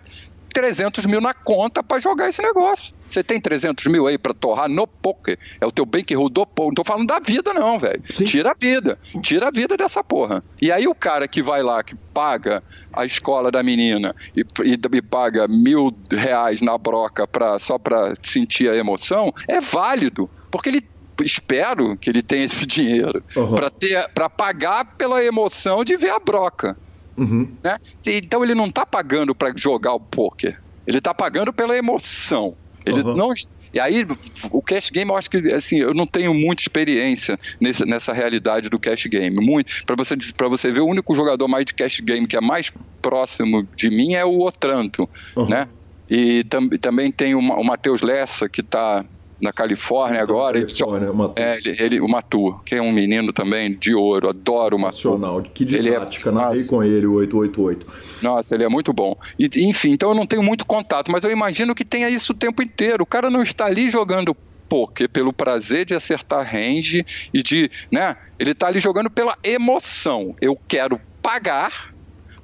300 0.53 1.07
mil 1.07 1.21
na 1.21 1.35
conta 1.35 1.83
para 1.83 1.99
jogar 1.99 2.29
esse 2.29 2.43
negócio. 2.43 2.95
Você 3.09 3.23
tem 3.23 3.41
300 3.41 3.87
mil 3.87 4.07
aí 4.07 4.17
para 4.17 4.33
torrar 4.33 4.69
no 4.69 4.87
poker. 4.87 5.39
É 5.61 5.67
o 5.67 5.73
teu 5.73 5.85
bankroll 5.85 6.29
do 6.29 6.47
poker. 6.47 6.69
Não 6.69 6.75
tô 6.75 6.85
falando 6.85 7.07
da 7.07 7.19
vida, 7.19 7.53
não, 7.53 7.79
velho. 7.79 8.03
Tira 8.03 8.53
a 8.53 8.55
vida. 8.59 8.99
Tira 9.21 9.49
a 9.49 9.51
vida 9.51 9.77
dessa 9.77 10.03
porra. 10.03 10.43
E 10.61 10.73
aí 10.73 10.87
o 10.87 10.95
cara 10.95 11.29
que 11.29 11.43
vai 11.43 11.63
lá, 11.63 11.83
que 11.83 11.95
paga 11.95 12.63
a 12.93 13.05
escola 13.05 13.51
da 13.51 13.63
menina 13.63 14.15
e, 14.37 14.41
e, 14.65 14.79
e 14.97 15.03
paga 15.03 15.47
mil 15.49 15.95
reais 16.11 16.61
na 16.61 16.77
broca 16.79 17.27
pra, 17.27 17.59
só 17.59 17.79
para 17.79 18.15
sentir 18.23 18.71
a 18.71 18.77
emoção, 18.77 19.33
é 19.49 19.61
válido. 19.61 20.31
Porque 20.51 20.69
ele 20.69 20.93
espero 21.21 21.97
que 21.97 22.09
ele 22.09 22.23
tenha 22.23 22.45
esse 22.45 22.65
dinheiro 22.67 23.23
uhum. 23.37 23.55
para 23.55 23.71
ter 23.71 24.09
para 24.15 24.29
pagar 24.29 24.97
pela 24.97 25.23
emoção 25.23 25.85
de 25.85 25.97
ver 25.97 26.11
a 26.11 26.19
broca. 26.19 26.77
Uhum. 27.17 27.49
Né? 27.63 27.79
Então 28.07 28.43
ele 28.43 28.55
não 28.55 28.67
está 28.67 28.87
pagando 28.87 29.35
para 29.35 29.53
jogar 29.57 29.95
o 29.95 30.01
poker. 30.01 30.61
Ele 30.87 30.99
está 30.99 31.15
pagando 31.15 31.53
pela 31.53 31.77
emoção. 31.77 32.55
Ele 32.85 33.03
uhum. 33.03 33.15
não 33.15 33.33
e 33.73 33.81
aí, 33.81 34.07
o 34.51 34.61
cash 34.61 34.91
game, 34.91 35.11
eu 35.11 35.17
acho 35.17 35.31
que 35.31 35.39
assim, 35.51 35.79
eu 35.79 35.95
não 35.95 36.07
tenho 36.07 36.35
muita 36.35 36.63
experiência 36.63 37.39
nesse, 37.59 37.87
nessa 37.87 38.13
realidade 38.13 38.69
do 38.69 38.79
cash 38.79 39.07
game. 39.07 39.35
Muito. 39.35 39.87
Para 39.87 39.97
você, 39.97 40.15
você 40.49 40.71
ver, 40.71 40.81
o 40.81 40.87
único 40.87 41.15
jogador 41.15 41.49
mais 41.49 41.65
de 41.65 41.73
cash 41.73 42.01
game 42.01 42.27
que 42.27 42.37
é 42.37 42.41
mais 42.41 42.71
próximo 43.01 43.67
de 43.75 43.89
mim 43.89 44.13
é 44.13 44.25
o 44.25 44.41
Otranto, 44.41 45.09
uhum. 45.35 45.49
né? 45.49 45.69
E 46.11 46.45
tam, 46.45 46.69
também 46.69 47.11
tem 47.11 47.35
o, 47.35 47.39
o 47.39 47.65
Matheus 47.65 48.03
Lessa, 48.03 48.47
que 48.47 48.61
está 48.61 49.07
na 49.43 49.53
Califórnia 49.53 50.23
então, 50.23 50.37
agora. 50.37 50.61
Califórnia, 50.61 51.09
ele, 51.09 51.17
Matu. 51.17 51.43
É, 51.43 51.59
ele, 51.59 51.77
ele, 51.83 52.01
o 52.01 52.09
Matu, 52.09 52.61
que 52.65 52.77
é 52.77 52.81
um 52.81 52.93
menino 52.93 53.33
também 53.33 53.75
de 53.75 53.93
ouro, 53.93 54.29
adoro 54.29 54.77
o 54.77 54.79
Matu. 54.79 55.19
Que 55.53 55.65
didática, 55.65 56.29
ele 56.29 56.39
é, 56.39 56.41
narrei 56.41 56.65
com 56.65 56.83
ele 56.83 57.07
o 57.07 57.15
888. 57.15 57.87
Nossa, 58.23 58.55
ele 58.55 58.63
é 58.63 58.69
muito 58.69 58.93
bom. 58.93 59.17
E, 59.37 59.51
enfim, 59.69 59.91
então 59.91 60.11
eu 60.11 60.15
não 60.15 60.27
tenho 60.27 60.43
muito 60.43 60.65
contato, 60.65 61.11
mas 61.11 61.25
eu 61.25 61.31
imagino 61.31 61.75
que 61.75 61.85
tenha 61.85 62.09
isso 62.09 62.33
o 62.33 62.37
tempo 62.37 62.63
inteiro. 62.63 63.03
O 63.03 63.07
cara 63.07 63.29
não 63.29 63.43
está 63.43 63.67
ali 63.67 63.91
jogando 63.91 64.37
poker 64.69 65.09
pelo 65.09 65.33
prazer 65.33 65.85
de 65.85 65.95
acertar 65.95 66.51
range 66.51 67.05
e 67.35 67.43
de, 67.43 67.71
né? 67.91 68.17
Ele 68.39 68.53
está 68.53 68.69
ali 68.69 68.81
jogando 68.81 69.11
pela 69.11 69.37
emoção. 69.43 70.35
Eu 70.41 70.57
quero 70.67 71.01
pagar 71.21 71.92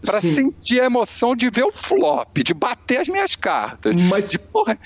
para 0.03 0.20
sentir 0.20 0.80
a 0.80 0.86
emoção 0.86 1.34
de 1.34 1.51
ver 1.51 1.64
o 1.64 1.72
flop, 1.72 2.38
de 2.38 2.55
bater 2.55 2.99
as 2.99 3.09
minhas 3.09 3.36
cartas. 3.36 3.94
Mas. 3.96 4.30
De, 4.30 4.38
porra, 4.38 4.78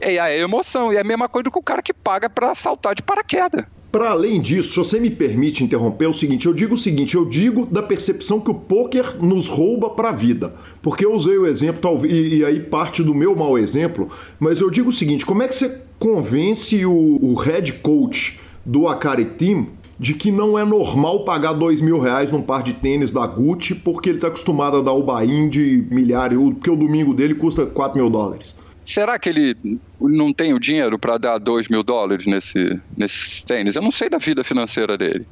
é, 0.00 0.14
é 0.14 0.18
a 0.18 0.36
emoção. 0.36 0.92
E 0.92 0.96
é 0.96 1.00
a 1.00 1.04
mesma 1.04 1.28
coisa 1.28 1.44
do 1.44 1.50
que 1.50 1.58
o 1.58 1.62
cara 1.62 1.82
que 1.82 1.92
paga 1.92 2.28
para 2.28 2.54
saltar 2.54 2.94
de 2.94 3.02
paraquedas. 3.02 3.64
Para 3.90 4.10
além 4.10 4.40
disso, 4.40 4.70
se 4.70 4.76
você 4.76 4.98
me 4.98 5.10
permite 5.10 5.62
interromper, 5.62 6.06
é 6.06 6.08
o 6.08 6.14
seguinte, 6.14 6.46
eu 6.46 6.54
digo 6.54 6.76
o 6.76 6.78
seguinte, 6.78 7.14
eu 7.14 7.26
digo 7.26 7.66
da 7.66 7.82
percepção 7.82 8.40
que 8.40 8.50
o 8.50 8.54
poker 8.54 9.22
nos 9.22 9.48
rouba 9.48 9.90
para 9.90 10.08
a 10.08 10.12
vida. 10.12 10.54
Porque 10.80 11.04
eu 11.04 11.12
usei 11.12 11.36
o 11.36 11.46
exemplo, 11.46 11.82
talvez, 11.82 12.10
e, 12.10 12.36
e, 12.36 12.44
aí 12.44 12.58
parte 12.58 13.02
do 13.02 13.14
meu 13.14 13.36
mau 13.36 13.58
exemplo, 13.58 14.08
mas 14.40 14.62
eu 14.62 14.70
digo 14.70 14.88
o 14.88 14.92
seguinte, 14.94 15.26
como 15.26 15.42
é 15.42 15.48
que 15.48 15.54
você 15.54 15.78
convence 15.98 16.86
o, 16.86 17.18
o 17.20 17.34
head 17.34 17.74
coach 17.74 18.40
do 18.64 18.88
Akari 18.88 19.26
Team 19.26 19.66
de 20.02 20.14
que 20.14 20.32
não 20.32 20.58
é 20.58 20.64
normal 20.64 21.24
pagar 21.24 21.52
dois 21.52 21.80
mil 21.80 22.00
reais 22.00 22.32
num 22.32 22.42
par 22.42 22.64
de 22.64 22.72
tênis 22.72 23.12
da 23.12 23.24
Gucci 23.24 23.72
porque 23.72 24.08
ele 24.08 24.18
está 24.18 24.26
acostumado 24.26 24.78
a 24.78 24.82
dar 24.82 24.94
o 24.94 25.02
bain 25.04 25.48
de 25.48 25.86
milhares, 25.92 26.36
porque 26.36 26.68
o 26.68 26.74
domingo 26.74 27.14
dele 27.14 27.36
custa 27.36 27.64
4 27.64 27.96
mil 27.96 28.10
dólares. 28.10 28.52
Será 28.80 29.16
que 29.16 29.28
ele 29.28 29.56
não 30.00 30.32
tem 30.32 30.52
o 30.54 30.58
dinheiro 30.58 30.98
para 30.98 31.18
dar 31.18 31.38
2 31.38 31.68
mil 31.68 31.84
dólares 31.84 32.26
nesse, 32.26 32.80
nesse 32.96 33.44
tênis? 33.44 33.76
Eu 33.76 33.82
não 33.82 33.92
sei 33.92 34.10
da 34.10 34.18
vida 34.18 34.42
financeira 34.42 34.98
dele. 34.98 35.24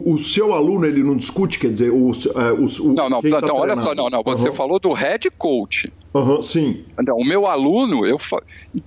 O 0.00 0.18
seu 0.18 0.52
aluno 0.52 0.86
ele 0.86 1.04
não 1.04 1.16
discute, 1.16 1.60
quer 1.60 1.70
dizer, 1.70 1.90
o, 1.90 2.10
é, 2.10 2.52
o, 2.52 2.66
o 2.66 2.94
não, 2.94 3.08
não, 3.08 3.20
então 3.22 3.40
tá 3.40 3.54
olha 3.54 3.76
só, 3.76 3.94
não, 3.94 4.10
não. 4.10 4.24
Você 4.24 4.48
uhum. 4.48 4.54
falou 4.54 4.80
do 4.80 4.92
head 4.92 5.30
coach. 5.38 5.90
Uhum, 6.12 6.42
sim. 6.42 6.84
Então, 7.00 7.16
o 7.16 7.24
meu 7.24 7.46
aluno, 7.46 8.04
eu, 8.04 8.18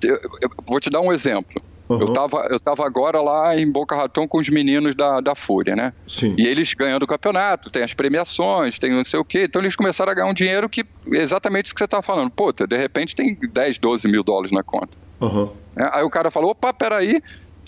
eu, 0.03 0.19
eu, 0.41 0.49
vou 0.67 0.81
te 0.81 0.89
dar 0.89 0.99
um 0.99 1.13
exemplo. 1.13 1.61
Uhum. 1.89 2.01
Eu, 2.01 2.13
tava, 2.13 2.47
eu 2.51 2.59
tava 2.59 2.85
agora 2.85 3.19
lá 3.19 3.59
em 3.59 3.69
Boca 3.69 3.95
Raton 3.95 4.27
com 4.27 4.37
os 4.37 4.47
meninos 4.47 4.93
da, 4.93 5.19
da 5.19 5.33
Fúria, 5.33 5.75
né? 5.75 5.91
Sim. 6.07 6.35
E 6.37 6.45
eles 6.45 6.75
ganhando 6.75 7.01
o 7.01 7.07
campeonato, 7.07 7.71
tem 7.71 7.81
as 7.81 7.95
premiações, 7.95 8.77
tem 8.77 8.91
não 8.91 9.03
sei 9.03 9.19
o 9.19 9.25
quê. 9.25 9.45
Então 9.45 9.59
eles 9.59 9.75
começaram 9.75 10.11
a 10.11 10.15
ganhar 10.15 10.27
um 10.27 10.33
dinheiro 10.33 10.69
que 10.69 10.85
exatamente 11.07 11.65
isso 11.65 11.73
que 11.73 11.79
você 11.79 11.87
tá 11.87 12.03
falando. 12.03 12.29
Pô, 12.29 12.51
de 12.53 12.77
repente 12.77 13.15
tem 13.15 13.35
10, 13.35 13.79
12 13.79 14.07
mil 14.07 14.23
dólares 14.23 14.51
na 14.51 14.61
conta. 14.61 14.95
Uhum. 15.19 15.51
É, 15.75 15.89
aí 15.97 16.03
o 16.03 16.09
cara 16.11 16.29
falou: 16.29 16.51
opa, 16.51 16.71
peraí. 16.71 17.21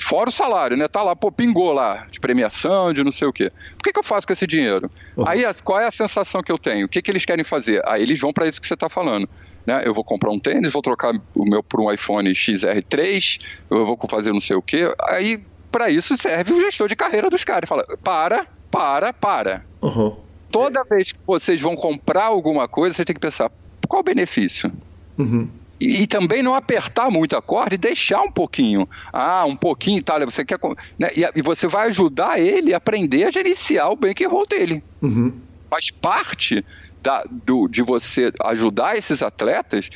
Fora 0.03 0.29
o 0.29 0.31
salário, 0.31 0.75
né? 0.75 0.87
Tá 0.87 1.03
lá, 1.03 1.15
pô, 1.15 1.31
pingou 1.31 1.71
lá, 1.71 2.07
de 2.09 2.19
premiação, 2.19 2.91
de 2.91 3.03
não 3.03 3.11
sei 3.11 3.27
o 3.27 3.33
quê. 3.33 3.51
O 3.79 3.83
que, 3.83 3.93
que 3.93 3.99
eu 3.99 4.03
faço 4.03 4.25
com 4.25 4.33
esse 4.33 4.47
dinheiro? 4.47 4.89
Uhum. 5.15 5.27
Aí 5.27 5.43
qual 5.63 5.79
é 5.79 5.85
a 5.85 5.91
sensação 5.91 6.41
que 6.41 6.51
eu 6.51 6.57
tenho? 6.57 6.87
O 6.87 6.89
que, 6.89 7.03
que 7.03 7.11
eles 7.11 7.23
querem 7.23 7.45
fazer? 7.45 7.83
Aí 7.85 8.01
eles 8.01 8.19
vão 8.19 8.33
para 8.33 8.47
isso 8.47 8.59
que 8.59 8.65
você 8.65 8.73
está 8.73 8.89
falando 8.89 9.29
né? 9.71 9.83
Eu 9.85 9.93
vou 9.93 10.03
comprar 10.03 10.29
um 10.29 10.39
tênis, 10.39 10.73
vou 10.73 10.81
trocar 10.81 11.13
o 11.33 11.45
meu 11.45 11.63
por 11.63 11.79
um 11.79 11.91
iPhone 11.91 12.29
XR3, 12.29 13.39
eu 13.69 13.85
vou 13.85 13.97
fazer 14.09 14.33
não 14.33 14.41
sei 14.41 14.57
o 14.57 14.61
quê. 14.61 14.93
Aí, 15.07 15.41
para 15.71 15.89
isso 15.89 16.17
serve 16.17 16.53
o 16.53 16.59
gestor 16.59 16.89
de 16.89 16.95
carreira 16.95 17.29
dos 17.29 17.45
caras. 17.45 17.69
Fala, 17.69 17.85
para, 18.03 18.45
para, 18.69 19.13
para. 19.13 19.65
Uhum. 19.81 20.17
Toda 20.51 20.83
vez 20.83 21.13
que 21.13 21.19
vocês 21.25 21.61
vão 21.61 21.75
comprar 21.75 22.25
alguma 22.25 22.67
coisa, 22.67 22.93
você 22.93 23.05
tem 23.05 23.13
que 23.13 23.21
pensar, 23.21 23.49
qual 23.87 24.01
o 24.01 24.03
benefício? 24.03 24.71
Uhum. 25.17 25.47
E, 25.79 26.03
e, 26.03 26.07
também 26.07 26.43
não 26.43 26.53
apertar 26.53 27.09
muito 27.09 27.35
a 27.35 27.41
corda 27.41 27.73
e 27.73 27.77
deixar 27.77 28.21
um 28.21 28.31
pouquinho. 28.31 28.87
Ah, 29.11 29.45
um 29.45 29.55
pouquinho, 29.55 30.03
tá, 30.03 30.23
você 30.23 30.45
quer. 30.45 30.59
Né? 30.99 31.09
E, 31.15 31.23
e, 31.35 31.41
você 31.41 31.67
vai 31.67 31.87
ajudar 31.87 32.39
ele 32.39 32.73
a 32.73 32.77
aprender 32.77 33.23
a 33.23 33.31
gerenciar 33.31 33.89
o 33.89 33.95
bankroll 33.95 34.45
dele. 34.45 34.83
Uhum. 35.01 35.33
Faz 35.69 35.89
parte 35.89 36.63
da, 37.01 37.23
do, 37.45 37.67
de 37.67 37.81
você 37.81 38.31
ajudar 38.43 38.97
esses 38.97 39.21
atletas, 39.21 39.89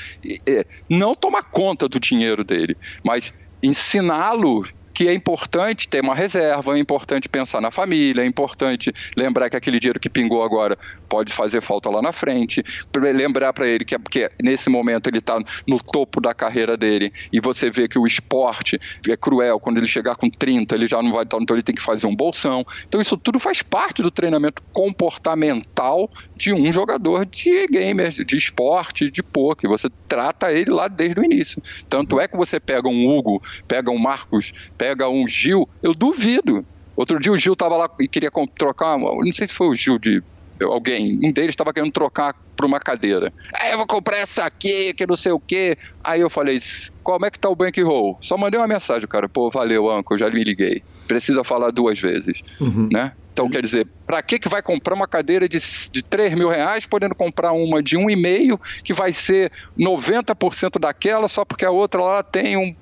é, 0.47 0.66
não 0.89 1.16
tomar 1.16 1.43
conta 1.43 1.88
do 1.88 1.99
dinheiro 1.99 2.43
dele, 2.43 2.76
mas 3.03 3.32
ensiná-lo 3.62 4.64
que 4.96 5.10
é 5.10 5.14
importante 5.14 5.89
ter 5.89 6.02
uma 6.02 6.16
reserva, 6.16 6.78
é 6.78 6.80
importante 6.80 7.28
pensar 7.28 7.60
na 7.60 7.70
família, 7.70 8.22
é 8.22 8.26
importante 8.26 8.93
lembrar 9.16 9.50
que 9.50 9.58
aquele 9.58 9.78
dinheiro 9.78 10.00
que 10.00 10.10
pingou 10.10 10.41
agora 10.41 10.78
pode 11.10 11.34
fazer 11.34 11.62
falta 11.62 11.89
lá 11.89 12.02
na 12.02 12.14
frente, 12.14 12.64
lembrar 12.96 13.52
para 13.52 13.68
ele 13.68 13.84
que, 13.84 14.00
que 14.00 14.30
nesse 14.41 14.70
momento 14.70 15.08
ele 15.08 15.18
está 15.18 15.38
no 15.68 15.84
topo 15.84 16.22
da 16.22 16.34
carreira 16.34 16.78
dele 16.78 17.12
e 17.32 17.41
você 17.41 17.70
vê 17.70 17.89
que 17.89 18.00
o 18.00 18.08
esporte 18.08 18.80
é 19.10 19.18
cruel, 19.18 19.60
quando 19.60 19.78
ele 19.80 19.88
chegar 19.88 20.16
com 20.16 20.30
30 20.30 20.74
ele 20.74 20.88
já 20.88 21.04
não 21.04 21.12
vai 21.12 21.24
estar, 21.24 21.38
então 21.41 21.58
ele 21.58 21.64
tem 21.64 21.76
que 21.76 21.82
fazer 21.82 22.08
um 22.08 22.16
bolsão. 22.16 22.66
Então 22.88 23.02
isso 23.02 23.18
tudo 23.18 23.38
faz 23.38 23.62
parte 23.62 24.02
do 24.02 24.10
treinamento 24.10 24.64
comportamental 24.72 26.10
de 26.38 26.54
um 26.54 26.72
jogador 26.72 27.26
de 27.26 27.68
gamers, 27.68 28.16
de 28.16 28.38
esporte, 28.38 29.12
de 29.12 29.22
poker. 29.22 29.70
Você 29.70 29.89
trata 30.08 30.54
ele 30.54 30.72
lá 30.72 30.88
desde 30.88 31.20
o 31.20 31.26
início. 31.26 31.62
Tanto 31.89 32.18
é 32.18 32.30
que 32.30 32.38
você 32.38 32.62
pega 32.62 32.88
um 32.88 33.10
Hugo, 33.10 33.43
pega 33.68 33.91
um 33.91 33.98
Marcos, 33.98 34.54
pega 34.78 34.85
um 35.10 35.28
Gil, 35.28 35.68
eu 35.82 35.94
duvido. 35.94 36.66
Outro 36.96 37.20
dia 37.20 37.32
o 37.32 37.38
Gil 37.38 37.54
estava 37.54 37.76
lá 37.76 37.90
e 38.00 38.08
queria 38.08 38.32
trocar, 38.58 38.98
não 38.98 39.34
sei 39.34 39.48
se 39.48 39.54
foi 39.54 39.68
o 39.68 39.76
Gil 39.76 40.00
de 40.00 40.24
alguém, 40.64 41.20
um 41.22 41.32
deles 41.32 41.50
estava 41.50 41.74
querendo 41.74 41.92
trocar 41.92 42.34
por 42.56 42.66
uma 42.66 42.80
cadeira. 42.80 43.34
Aí 43.60 43.72
eu 43.72 43.78
vou 43.78 43.88
comprar 43.88 44.18
essa 44.18 44.46
aqui, 44.46 44.94
que 44.94 45.06
não 45.06 45.18
sei 45.18 45.34
o 45.34 45.40
quê. 45.40 45.78
Aí 46.02 46.22
eu 46.22 46.30
falei, 46.30 46.60
como 47.04 47.26
é 47.26 47.32
que 47.32 47.38
tá 47.38 47.50
o 47.50 47.56
bankroll? 47.56 48.18
Só 48.22 48.38
mandei 48.38 48.60
uma 48.60 48.68
mensagem, 48.68 49.08
cara, 49.08 49.28
pô, 49.28 49.50
valeu, 49.50 49.90
Anco, 49.90 50.18
já 50.18 50.30
me 50.30 50.44
liguei. 50.44 50.82
Precisa 51.08 51.44
falar 51.44 51.72
duas 51.72 52.00
vezes, 52.00 52.42
uhum. 52.62 52.88
né? 52.92 53.12
Então, 53.34 53.50
quer 53.50 53.62
dizer, 53.62 53.86
para 54.08 54.22
que, 54.22 54.40
que 54.40 54.48
vai 54.48 54.62
comprar 54.62 54.96
uma 54.96 55.06
cadeira 55.06 55.50
de, 55.50 55.60
de 55.92 56.02
3 56.02 56.36
mil 56.36 56.48
reais, 56.48 56.86
podendo 56.86 57.14
comprar 57.14 57.52
uma 57.52 57.84
de 57.84 57.98
1,5, 57.98 58.58
que 58.82 58.94
vai 58.94 59.12
ser 59.12 59.52
90% 59.78 60.80
daquela, 60.80 61.28
só 61.28 61.44
porque 61.44 61.66
a 61.66 61.72
outra 61.72 62.02
lá 62.02 62.24
tem 62.24 62.56
um 62.56 62.74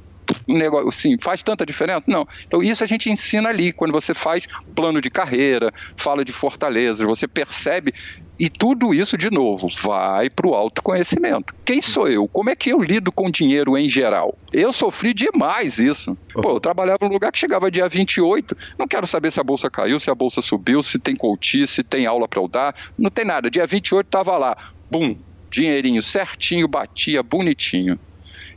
negócio, 0.48 0.90
assim, 0.90 1.18
faz 1.22 1.44
tanta 1.44 1.66
diferença? 1.66 2.04
Não. 2.08 2.28
Então 2.46 2.62
isso 2.62 2.84
a 2.84 2.88
gente 2.88 3.10
ensina 3.10 3.50
ali, 3.50 3.72
quando 3.72 3.92
você 3.92 4.14
faz 4.14 4.48
plano 4.76 5.02
de 5.02 5.10
carreira, 5.10 5.72
fala 5.98 6.24
de 6.24 6.34
fortalezas, 6.34 7.06
você 7.06 7.28
percebe 7.28 7.94
e 8.40 8.50
tudo 8.50 8.94
isso, 8.94 9.18
de 9.18 9.30
novo, 9.30 9.70
vai 9.82 10.30
para 10.30 10.48
o 10.48 10.56
autoconhecimento. 10.56 11.54
Quem 11.64 11.82
sou 11.82 12.08
eu? 12.08 12.28
Como 12.28 12.50
é 12.50 12.56
que 12.56 12.72
eu 12.72 12.82
lido 12.82 13.12
com 13.12 13.30
dinheiro 13.30 13.78
em 13.78 13.88
geral? 13.88 14.38
Eu 14.52 14.74
sofri 14.74 15.14
demais 15.14 15.78
isso. 15.78 16.18
Pô, 16.34 16.52
eu 16.52 16.60
trabalhava 16.60 17.00
num 17.04 17.14
lugar 17.14 17.32
que 17.32 17.40
chegava 17.40 17.72
dia 17.72 17.88
28, 17.88 18.56
não 18.78 18.88
quero 18.88 19.08
saber 19.08 19.32
se 19.32 19.40
a 19.40 19.44
bolsa 19.44 19.70
caiu, 19.70 20.00
se 20.00 20.10
a 20.10 20.16
bolsa 20.16 20.42
subiu, 20.42 20.82
se 20.82 21.00
tem 21.00 21.16
coach, 21.16 21.68
se 21.68 21.84
tem 21.84 22.06
aula 22.06 22.28
para 22.28 22.42
eu 22.42 22.48
dar, 22.48 22.76
não 22.98 23.10
tem 23.10 23.24
nada. 23.24 23.50
Dia 23.50 23.68
28 23.68 24.06
estava 24.06 24.38
lá, 24.38 24.58
bum, 24.90 25.16
dinheirinho 25.52 26.02
certinho, 26.02 26.68
batia 26.68 27.22
bonitinho. 27.22 28.00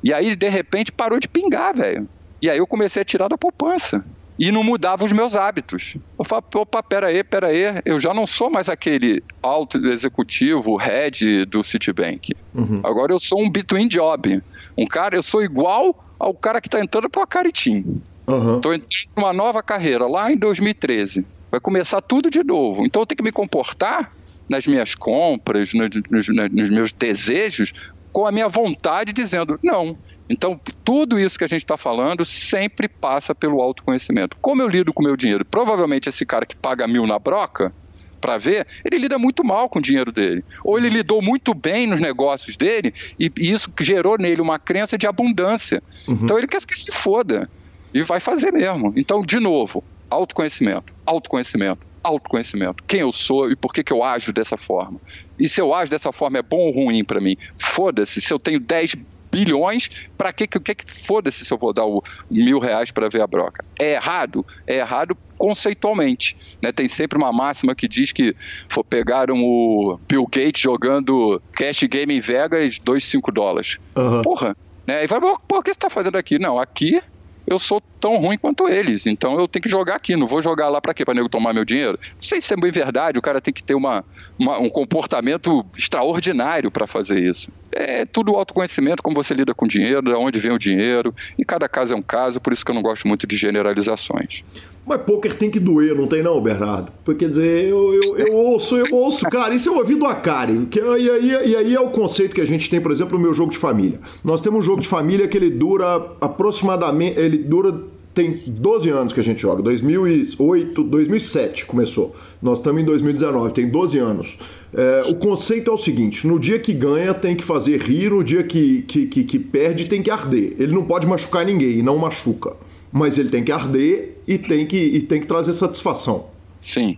E 0.02 0.12
aí, 0.12 0.34
de 0.34 0.48
repente, 0.48 0.92
parou 0.92 1.18
de 1.18 1.28
pingar, 1.28 1.74
velho. 1.74 2.08
E 2.40 2.50
aí 2.50 2.58
eu 2.58 2.66
comecei 2.66 3.02
a 3.02 3.04
tirar 3.04 3.28
da 3.28 3.38
poupança. 3.38 4.04
E 4.38 4.52
não 4.52 4.62
mudava 4.62 5.04
os 5.04 5.12
meus 5.12 5.34
hábitos. 5.34 5.96
Eu 6.18 6.24
falei, 6.24 6.44
opa, 6.56 6.82
peraí, 6.82 7.24
peraí, 7.24 7.64
eu 7.86 7.98
já 7.98 8.12
não 8.12 8.26
sou 8.26 8.50
mais 8.50 8.68
aquele 8.68 9.22
alto 9.42 9.78
executivo, 9.86 10.76
head 10.76 11.46
do 11.46 11.64
Citibank. 11.64 12.34
Uhum. 12.54 12.80
Agora 12.84 13.12
eu 13.12 13.18
sou 13.18 13.42
um 13.42 13.48
between 13.48 13.88
job. 13.88 14.42
Um 14.76 14.86
cara, 14.86 15.16
eu 15.16 15.22
sou 15.22 15.42
igual 15.42 16.04
ao 16.18 16.34
cara 16.34 16.60
que 16.60 16.68
está 16.68 16.80
entrando 16.80 17.08
para 17.08 17.22
o 17.22 17.26
Caritim. 17.26 18.02
Estou 18.20 18.34
uhum. 18.36 18.74
entrando 18.74 19.08
numa 19.16 19.32
nova 19.32 19.62
carreira 19.62 20.06
lá 20.06 20.30
em 20.30 20.36
2013. 20.36 21.24
Vai 21.50 21.60
começar 21.60 22.02
tudo 22.02 22.30
de 22.30 22.44
novo. 22.44 22.84
Então 22.84 23.00
eu 23.00 23.06
tenho 23.06 23.16
que 23.16 23.24
me 23.24 23.32
comportar 23.32 24.12
nas 24.48 24.66
minhas 24.66 24.94
compras, 24.94 25.72
nos, 25.72 25.88
nos, 26.10 26.28
nos 26.28 26.70
meus 26.70 26.92
desejos, 26.92 27.72
com 28.16 28.26
a 28.26 28.32
minha 28.32 28.48
vontade 28.48 29.12
dizendo 29.12 29.58
não. 29.62 29.94
Então, 30.26 30.58
tudo 30.82 31.20
isso 31.20 31.36
que 31.36 31.44
a 31.44 31.46
gente 31.46 31.60
está 31.60 31.76
falando 31.76 32.24
sempre 32.24 32.88
passa 32.88 33.34
pelo 33.34 33.60
autoconhecimento. 33.60 34.38
Como 34.40 34.62
eu 34.62 34.68
lido 34.68 34.90
com 34.90 35.02
o 35.02 35.06
meu 35.06 35.18
dinheiro? 35.18 35.44
Provavelmente 35.44 36.08
esse 36.08 36.24
cara 36.24 36.46
que 36.46 36.56
paga 36.56 36.88
mil 36.88 37.06
na 37.06 37.18
broca, 37.18 37.74
para 38.18 38.38
ver, 38.38 38.66
ele 38.82 38.96
lida 38.96 39.18
muito 39.18 39.44
mal 39.44 39.68
com 39.68 39.80
o 39.80 39.82
dinheiro 39.82 40.10
dele. 40.10 40.42
Ou 40.64 40.78
ele 40.78 40.88
lidou 40.88 41.20
muito 41.20 41.52
bem 41.52 41.86
nos 41.86 42.00
negócios 42.00 42.56
dele 42.56 42.94
e, 43.20 43.30
isso 43.36 43.70
gerou 43.80 44.16
nele 44.16 44.40
uma 44.40 44.58
crença 44.58 44.96
de 44.96 45.06
abundância. 45.06 45.82
Uhum. 46.08 46.20
Então 46.22 46.38
ele 46.38 46.46
quer 46.46 46.64
que 46.64 46.74
se 46.74 46.90
foda 46.90 47.46
e 47.92 48.02
vai 48.02 48.18
fazer 48.18 48.50
mesmo. 48.50 48.94
Então, 48.96 49.20
de 49.20 49.38
novo, 49.38 49.84
autoconhecimento, 50.08 50.90
autoconhecimento, 51.04 51.85
autoconhecimento. 52.06 52.82
Quem 52.86 53.00
eu 53.00 53.12
sou 53.12 53.50
e 53.50 53.56
por 53.56 53.72
que, 53.72 53.82
que 53.82 53.92
eu 53.92 54.02
ajo 54.02 54.32
dessa 54.32 54.56
forma. 54.56 55.00
E 55.38 55.48
se 55.48 55.60
eu 55.60 55.74
ajo 55.74 55.90
dessa 55.90 56.12
forma 56.12 56.38
é 56.38 56.42
bom 56.42 56.58
ou 56.58 56.70
ruim 56.70 57.04
para 57.04 57.20
mim? 57.20 57.36
Foda-se, 57.58 58.20
se 58.20 58.32
eu 58.32 58.38
tenho 58.38 58.58
10 58.60 58.96
bilhões, 59.30 59.90
para 60.16 60.32
que 60.32 60.46
que, 60.46 60.58
que 60.58 60.90
foda-se 60.90 61.44
se 61.44 61.52
eu 61.52 61.58
vou 61.58 61.72
dar 61.72 61.84
o 61.84 62.02
mil 62.30 62.58
reais 62.58 62.90
para 62.90 63.08
ver 63.08 63.20
a 63.20 63.26
broca? 63.26 63.64
É 63.78 63.94
errado? 63.94 64.46
É 64.66 64.78
errado 64.78 65.16
conceitualmente. 65.36 66.36
Né? 66.62 66.72
Tem 66.72 66.88
sempre 66.88 67.18
uma 67.18 67.32
máxima 67.32 67.74
que 67.74 67.86
diz 67.86 68.12
que 68.12 68.34
for, 68.68 68.82
pegaram 68.82 69.42
o 69.42 69.98
Bill 70.08 70.24
Gates 70.24 70.60
jogando 70.60 71.40
cash 71.52 71.82
game 71.82 72.16
em 72.16 72.20
Vegas, 72.20 72.78
2, 72.78 73.04
5 73.04 73.32
dólares. 73.32 73.78
Uhum. 73.94 74.22
Porra. 74.22 74.56
Né? 74.86 75.04
E 75.04 75.06
vai, 75.06 75.20
por 75.20 75.62
que 75.62 75.70
você 75.70 75.76
está 75.76 75.90
fazendo 75.90 76.16
aqui? 76.16 76.38
Não, 76.38 76.58
aqui 76.58 77.02
eu 77.46 77.58
sou 77.58 77.80
tão 78.00 78.16
ruim 78.16 78.36
quanto 78.36 78.68
eles. 78.68 79.06
Então 79.06 79.38
eu 79.38 79.46
tenho 79.46 79.62
que 79.62 79.68
jogar 79.68 79.96
aqui, 79.96 80.16
não 80.16 80.26
vou 80.26 80.42
jogar 80.42 80.68
lá 80.68 80.80
para 80.80 80.92
quê? 80.92 81.04
Para 81.04 81.14
nego 81.14 81.28
tomar 81.28 81.52
meu 81.52 81.64
dinheiro? 81.64 81.98
Não 82.02 82.20
sei 82.20 82.40
se 82.40 82.52
é 82.52 82.56
bem 82.56 82.70
verdade, 82.70 83.18
o 83.18 83.22
cara 83.22 83.40
tem 83.40 83.54
que 83.54 83.62
ter 83.62 83.74
uma, 83.74 84.04
uma 84.38 84.58
um 84.58 84.68
comportamento 84.68 85.64
extraordinário 85.76 86.70
para 86.70 86.86
fazer 86.86 87.22
isso. 87.22 87.50
É 87.72 88.04
tudo 88.04 88.34
autoconhecimento, 88.34 89.02
como 89.02 89.16
você 89.16 89.34
lida 89.34 89.54
com 89.54 89.66
dinheiro, 89.66 90.02
de 90.02 90.12
onde 90.12 90.38
vem 90.38 90.50
o 90.50 90.58
dinheiro, 90.58 91.14
e 91.38 91.44
cada 91.44 91.68
caso 91.68 91.92
é 91.92 91.96
um 91.96 92.02
caso, 92.02 92.40
por 92.40 92.52
isso 92.52 92.64
que 92.64 92.70
eu 92.70 92.74
não 92.74 92.82
gosto 92.82 93.06
muito 93.06 93.26
de 93.26 93.36
generalizações. 93.36 94.42
Mas 94.86 95.02
poker 95.02 95.34
tem 95.34 95.50
que 95.50 95.58
doer, 95.58 95.96
não 95.96 96.06
tem 96.06 96.22
não, 96.22 96.40
Bernardo? 96.40 96.92
Porque, 97.04 97.24
quer 97.24 97.30
dizer, 97.30 97.64
eu, 97.64 97.92
eu, 97.92 98.18
eu 98.18 98.34
ouço, 98.34 98.76
eu 98.76 98.94
ouço, 98.94 99.24
cara, 99.24 99.52
isso 99.52 99.68
é 99.68 99.72
ouvido 99.72 100.06
a 100.06 100.14
Karen. 100.14 100.64
Que, 100.66 100.78
é, 100.78 100.98
e, 101.00 101.10
aí, 101.10 101.50
e 101.50 101.56
aí 101.56 101.74
é 101.74 101.80
o 101.80 101.90
conceito 101.90 102.34
que 102.34 102.40
a 102.40 102.46
gente 102.46 102.70
tem, 102.70 102.80
por 102.80 102.92
exemplo, 102.92 103.18
no 103.18 103.24
meu 103.24 103.34
jogo 103.34 103.50
de 103.50 103.58
família. 103.58 104.00
Nós 104.22 104.40
temos 104.40 104.60
um 104.60 104.62
jogo 104.62 104.80
de 104.80 104.86
família 104.86 105.26
que 105.26 105.36
ele 105.36 105.50
dura 105.50 106.06
aproximadamente, 106.20 107.18
ele 107.18 107.38
dura 107.38 107.74
tem 108.16 108.40
12 108.46 108.88
anos 108.88 109.12
que 109.12 109.20
a 109.20 109.22
gente 109.22 109.42
joga, 109.42 109.62
2008, 109.62 110.82
2007 110.82 111.66
começou. 111.66 112.16
Nós 112.40 112.60
estamos 112.60 112.80
em 112.80 112.84
2019, 112.84 113.52
tem 113.52 113.68
12 113.68 113.98
anos. 113.98 114.38
É, 114.72 115.04
o 115.10 115.16
conceito 115.16 115.70
é 115.70 115.74
o 115.74 115.76
seguinte: 115.76 116.26
no 116.26 116.40
dia 116.40 116.58
que 116.58 116.72
ganha 116.72 117.12
tem 117.12 117.36
que 117.36 117.44
fazer 117.44 117.78
rir, 117.82 118.10
no 118.10 118.24
dia 118.24 118.42
que, 118.42 118.82
que, 118.82 119.06
que, 119.06 119.24
que 119.24 119.38
perde 119.38 119.84
tem 119.84 120.02
que 120.02 120.10
arder. 120.10 120.54
Ele 120.58 120.72
não 120.72 120.84
pode 120.84 121.06
machucar 121.06 121.44
ninguém 121.44 121.80
e 121.80 121.82
não 121.82 121.98
machuca. 121.98 122.56
Mas 122.96 123.18
ele 123.18 123.28
tem 123.28 123.44
que 123.44 123.52
arder 123.52 124.16
e 124.26 124.38
tem 124.38 124.66
que, 124.66 124.78
e 124.78 125.02
tem 125.02 125.20
que 125.20 125.26
trazer 125.26 125.52
satisfação. 125.52 126.30
Sim, 126.58 126.96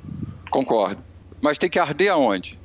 concordo. 0.48 1.02
Mas 1.42 1.58
tem 1.58 1.68
que 1.68 1.76
arder 1.76 2.12
aonde? 2.12 2.56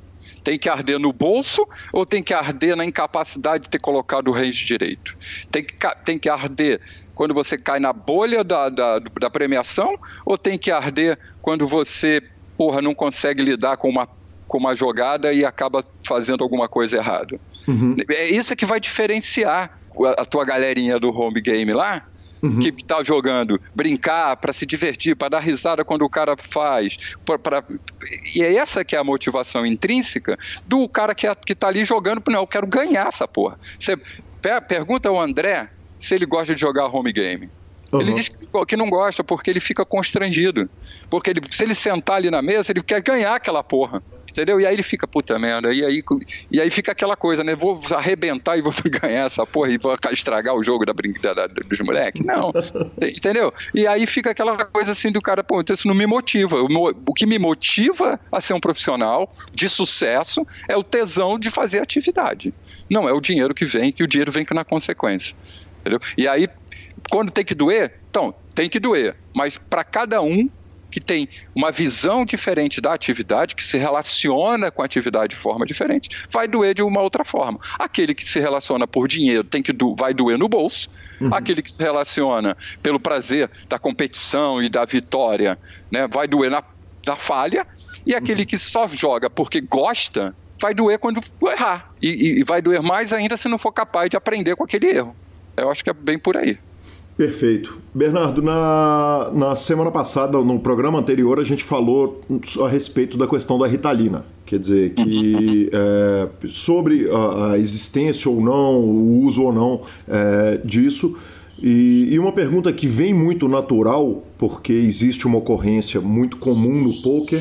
Tem 0.44 0.56
que 0.56 0.68
arder 0.68 1.00
no 1.00 1.12
bolso 1.12 1.66
ou 1.92 2.06
tem 2.06 2.22
que 2.22 2.32
arder 2.32 2.76
na 2.76 2.84
incapacidade 2.84 3.64
de 3.64 3.70
ter 3.70 3.80
colocado 3.80 4.28
o 4.28 4.32
range 4.32 4.64
direito? 4.64 5.16
Tem 5.50 5.64
que, 5.64 5.74
tem 6.04 6.16
que 6.16 6.28
arder 6.28 6.80
quando 7.12 7.34
você 7.34 7.58
cai 7.58 7.80
na 7.80 7.92
bolha 7.92 8.44
da, 8.44 8.68
da, 8.68 9.00
da 9.00 9.28
premiação 9.28 9.98
ou 10.24 10.38
tem 10.38 10.56
que 10.56 10.70
arder 10.70 11.18
quando 11.42 11.66
você, 11.66 12.22
porra, 12.56 12.80
não 12.80 12.94
consegue 12.94 13.42
lidar 13.42 13.78
com 13.78 13.88
uma, 13.88 14.08
com 14.46 14.58
uma 14.58 14.76
jogada 14.76 15.32
e 15.32 15.44
acaba 15.44 15.84
fazendo 16.06 16.44
alguma 16.44 16.68
coisa 16.68 16.98
errada? 16.98 17.40
Uhum. 17.66 17.96
É 18.10 18.26
isso 18.28 18.54
que 18.54 18.64
vai 18.64 18.78
diferenciar 18.78 19.76
a 20.16 20.24
tua 20.24 20.44
galerinha 20.44 21.00
do 21.00 21.12
home 21.12 21.40
game 21.40 21.72
lá 21.72 22.06
uhum. 22.44 22.58
que 22.58 22.68
está 22.68 23.02
jogando, 23.02 23.60
brincar 23.74 24.36
para 24.36 24.52
se 24.52 24.66
divertir, 24.66 25.16
para 25.16 25.30
dar 25.30 25.40
risada 25.40 25.84
quando 25.84 26.02
o 26.02 26.10
cara 26.10 26.36
faz. 26.38 26.96
Pra, 27.24 27.38
pra... 27.38 27.64
E 28.34 28.42
é 28.42 28.54
essa 28.56 28.84
que 28.84 28.94
é 28.94 28.98
a 28.98 29.04
motivação 29.04 29.64
intrínseca 29.64 30.38
do 30.66 30.86
cara 30.88 31.14
que, 31.14 31.26
é, 31.26 31.34
que 31.34 31.54
tá 31.54 31.68
ali 31.68 31.84
jogando, 31.84 32.22
não, 32.28 32.40
eu 32.40 32.46
quero 32.46 32.66
ganhar 32.66 33.08
essa 33.08 33.26
porra. 33.26 33.58
Você 33.78 33.96
pergunta 34.68 35.08
ao 35.08 35.20
André 35.20 35.70
se 35.98 36.14
ele 36.14 36.26
gosta 36.26 36.54
de 36.54 36.60
jogar 36.60 36.86
home 36.86 37.12
game. 37.12 37.48
Uhum. 37.90 38.00
Ele 38.00 38.12
diz 38.12 38.28
que 38.66 38.76
não 38.76 38.90
gosta 38.90 39.24
porque 39.24 39.50
ele 39.50 39.60
fica 39.60 39.84
constrangido. 39.84 40.68
Porque 41.08 41.30
ele, 41.30 41.40
se 41.48 41.62
ele 41.62 41.74
sentar 41.74 42.16
ali 42.16 42.30
na 42.30 42.42
mesa, 42.42 42.72
ele 42.72 42.82
quer 42.82 43.00
ganhar 43.00 43.34
aquela 43.34 43.62
porra 43.62 44.02
entendeu? 44.34 44.60
E 44.60 44.66
aí 44.66 44.74
ele 44.74 44.82
fica, 44.82 45.06
puta 45.06 45.38
merda, 45.38 45.72
e 45.72 45.84
aí, 45.84 46.02
e 46.50 46.60
aí 46.60 46.68
fica 46.68 46.90
aquela 46.90 47.16
coisa, 47.16 47.44
né? 47.44 47.54
Vou 47.54 47.80
arrebentar 47.92 48.58
e 48.58 48.62
vou 48.62 48.72
ganhar 49.00 49.26
essa 49.26 49.46
porra 49.46 49.70
e 49.70 49.78
vou 49.78 49.96
estragar 50.10 50.54
o 50.54 50.64
jogo 50.64 50.84
da 50.84 50.92
brincadeira 50.92 51.48
dos 51.48 51.80
moleques. 51.80 52.24
Não, 52.26 52.52
entendeu? 53.00 53.54
E 53.72 53.86
aí 53.86 54.06
fica 54.06 54.32
aquela 54.32 54.56
coisa 54.56 54.92
assim 54.92 55.12
do 55.12 55.22
cara, 55.22 55.44
pô, 55.44 55.60
então 55.60 55.72
isso 55.72 55.86
não 55.86 55.94
me 55.94 56.06
motiva. 56.06 56.56
O, 56.60 57.14
que 57.14 57.26
me 57.26 57.38
motiva 57.38 58.18
a 58.32 58.40
ser 58.40 58.54
um 58.54 58.60
profissional 58.60 59.32
de 59.52 59.68
sucesso 59.68 60.44
é 60.68 60.76
o 60.76 60.82
tesão 60.82 61.38
de 61.38 61.48
fazer 61.48 61.80
atividade. 61.80 62.52
Não 62.90 63.08
é 63.08 63.12
o 63.12 63.20
dinheiro 63.20 63.54
que 63.54 63.64
vem, 63.64 63.92
que 63.92 64.02
o 64.02 64.08
dinheiro 64.08 64.32
vem 64.32 64.44
na 64.52 64.64
consequência. 64.64 65.36
Entendeu? 65.80 66.00
E 66.18 66.26
aí, 66.26 66.48
quando 67.08 67.30
tem 67.30 67.44
que 67.44 67.54
doer, 67.54 67.94
então, 68.10 68.34
tem 68.54 68.68
que 68.68 68.80
doer. 68.80 69.16
Mas 69.34 69.58
para 69.58 69.84
cada 69.84 70.20
um 70.20 70.48
que 70.94 71.00
tem 71.00 71.28
uma 71.52 71.72
visão 71.72 72.24
diferente 72.24 72.80
da 72.80 72.94
atividade, 72.94 73.56
que 73.56 73.64
se 73.64 73.76
relaciona 73.76 74.70
com 74.70 74.80
a 74.80 74.84
atividade 74.84 75.30
de 75.30 75.36
forma 75.36 75.66
diferente, 75.66 76.08
vai 76.30 76.46
doer 76.46 76.72
de 76.72 76.84
uma 76.84 77.02
outra 77.02 77.24
forma. 77.24 77.58
Aquele 77.76 78.14
que 78.14 78.24
se 78.24 78.38
relaciona 78.38 78.86
por 78.86 79.08
dinheiro 79.08 79.42
tem 79.42 79.60
que 79.60 79.72
do, 79.72 79.96
vai 79.96 80.14
doer 80.14 80.38
no 80.38 80.48
bolso. 80.48 80.88
Uhum. 81.20 81.34
Aquele 81.34 81.62
que 81.62 81.72
se 81.72 81.82
relaciona 81.82 82.56
pelo 82.80 83.00
prazer 83.00 83.50
da 83.68 83.76
competição 83.76 84.62
e 84.62 84.68
da 84.68 84.84
vitória, 84.84 85.58
né, 85.90 86.06
vai 86.06 86.28
doer 86.28 86.48
na, 86.48 86.62
na 87.04 87.16
falha. 87.16 87.66
E 88.06 88.14
aquele 88.14 88.42
uhum. 88.42 88.46
que 88.46 88.56
só 88.56 88.86
joga 88.86 89.28
porque 89.28 89.60
gosta, 89.60 90.32
vai 90.62 90.74
doer 90.74 91.00
quando 91.00 91.20
errar. 91.44 91.92
E, 92.00 92.38
e 92.38 92.44
vai 92.44 92.62
doer 92.62 92.80
mais 92.80 93.12
ainda 93.12 93.36
se 93.36 93.48
não 93.48 93.58
for 93.58 93.72
capaz 93.72 94.08
de 94.08 94.16
aprender 94.16 94.54
com 94.54 94.62
aquele 94.62 94.86
erro. 94.86 95.16
Eu 95.56 95.72
acho 95.72 95.82
que 95.82 95.90
é 95.90 95.92
bem 95.92 96.20
por 96.20 96.36
aí. 96.36 96.56
Perfeito. 97.16 97.78
Bernardo, 97.94 98.42
na, 98.42 99.30
na 99.32 99.56
semana 99.56 99.90
passada, 99.90 100.36
no 100.38 100.58
programa 100.58 100.98
anterior, 100.98 101.38
a 101.38 101.44
gente 101.44 101.62
falou 101.62 102.20
a 102.60 102.68
respeito 102.68 103.16
da 103.16 103.26
questão 103.26 103.56
da 103.56 103.68
ritalina. 103.68 104.24
Quer 104.44 104.58
dizer, 104.58 104.94
que 104.94 105.70
é, 105.72 106.28
sobre 106.48 107.08
a, 107.08 107.52
a, 107.52 107.58
existência 107.58 108.28
ou 108.28 108.40
não, 108.40 108.80
o 108.80 109.20
uso 109.20 109.42
ou 109.42 109.52
não 109.52 109.82
é, 110.08 110.60
disso. 110.64 111.16
E, 111.62 112.08
e, 112.10 112.18
uma 112.18 112.32
pergunta 112.32 112.72
que 112.72 112.88
vem 112.88 113.14
muito 113.14 113.46
natural, 113.46 114.24
porque 114.36 114.72
existe 114.72 115.24
uma 115.24 115.38
ocorrência 115.38 116.00
muito 116.00 116.36
comum 116.36 116.82
no 116.82 116.92
poker, 117.00 117.40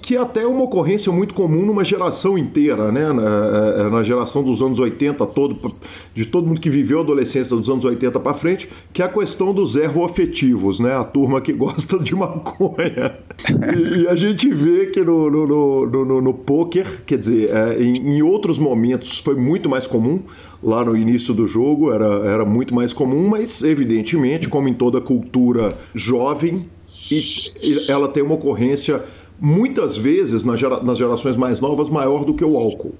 que 0.00 0.16
é 0.16 0.20
até 0.20 0.44
uma 0.44 0.64
ocorrência 0.64 1.12
muito 1.12 1.32
comum 1.32 1.64
numa 1.64 1.84
geração 1.84 2.36
inteira, 2.36 2.90
né? 2.90 3.12
na, 3.12 3.88
na 3.88 4.02
geração 4.02 4.42
dos 4.42 4.60
anos 4.60 4.80
80, 4.80 5.24
todo, 5.26 5.56
de 6.12 6.26
todo 6.26 6.46
mundo 6.46 6.60
que 6.60 6.68
viveu 6.68 6.98
a 6.98 7.02
adolescência 7.02 7.56
dos 7.56 7.68
anos 7.68 7.84
80 7.84 8.18
para 8.18 8.34
frente, 8.34 8.68
que 8.92 9.00
é 9.00 9.04
a 9.04 9.08
questão 9.08 9.54
dos 9.54 9.76
erro-afetivos, 9.76 10.80
né? 10.80 10.96
a 10.96 11.04
turma 11.04 11.40
que 11.40 11.52
gosta 11.54 12.00
de 12.00 12.16
maconha. 12.16 13.16
E, 13.76 14.02
e 14.02 14.08
a 14.08 14.16
gente 14.16 14.52
vê 14.52 14.86
que 14.86 15.00
no, 15.02 15.30
no, 15.30 15.86
no, 15.86 16.04
no, 16.04 16.20
no 16.20 16.34
poker, 16.34 17.02
quer 17.06 17.18
dizer, 17.18 17.50
é, 17.50 17.80
em, 17.80 18.16
em 18.16 18.22
outros 18.22 18.58
momentos 18.58 19.20
foi 19.20 19.36
muito 19.36 19.68
mais 19.68 19.86
comum, 19.86 20.20
lá 20.60 20.84
no 20.84 20.96
início 20.96 21.32
do 21.32 21.46
jogo 21.46 21.92
era, 21.92 22.06
era 22.26 22.44
muito 22.44 22.74
mais 22.74 22.92
comum, 22.92 23.28
mas 23.28 23.62
evidentemente, 23.62 24.48
como 24.48 24.68
em 24.68 24.74
toda 24.74 25.00
cultura 25.00 25.72
jovem, 25.94 26.66
e 27.20 27.90
ela 27.90 28.08
tem 28.08 28.22
uma 28.22 28.34
ocorrência, 28.34 29.02
muitas 29.40 29.98
vezes, 29.98 30.44
nas 30.44 30.98
gerações 30.98 31.36
mais 31.36 31.60
novas, 31.60 31.88
maior 31.88 32.24
do 32.24 32.34
que 32.34 32.44
o 32.44 32.56
álcool. 32.56 32.94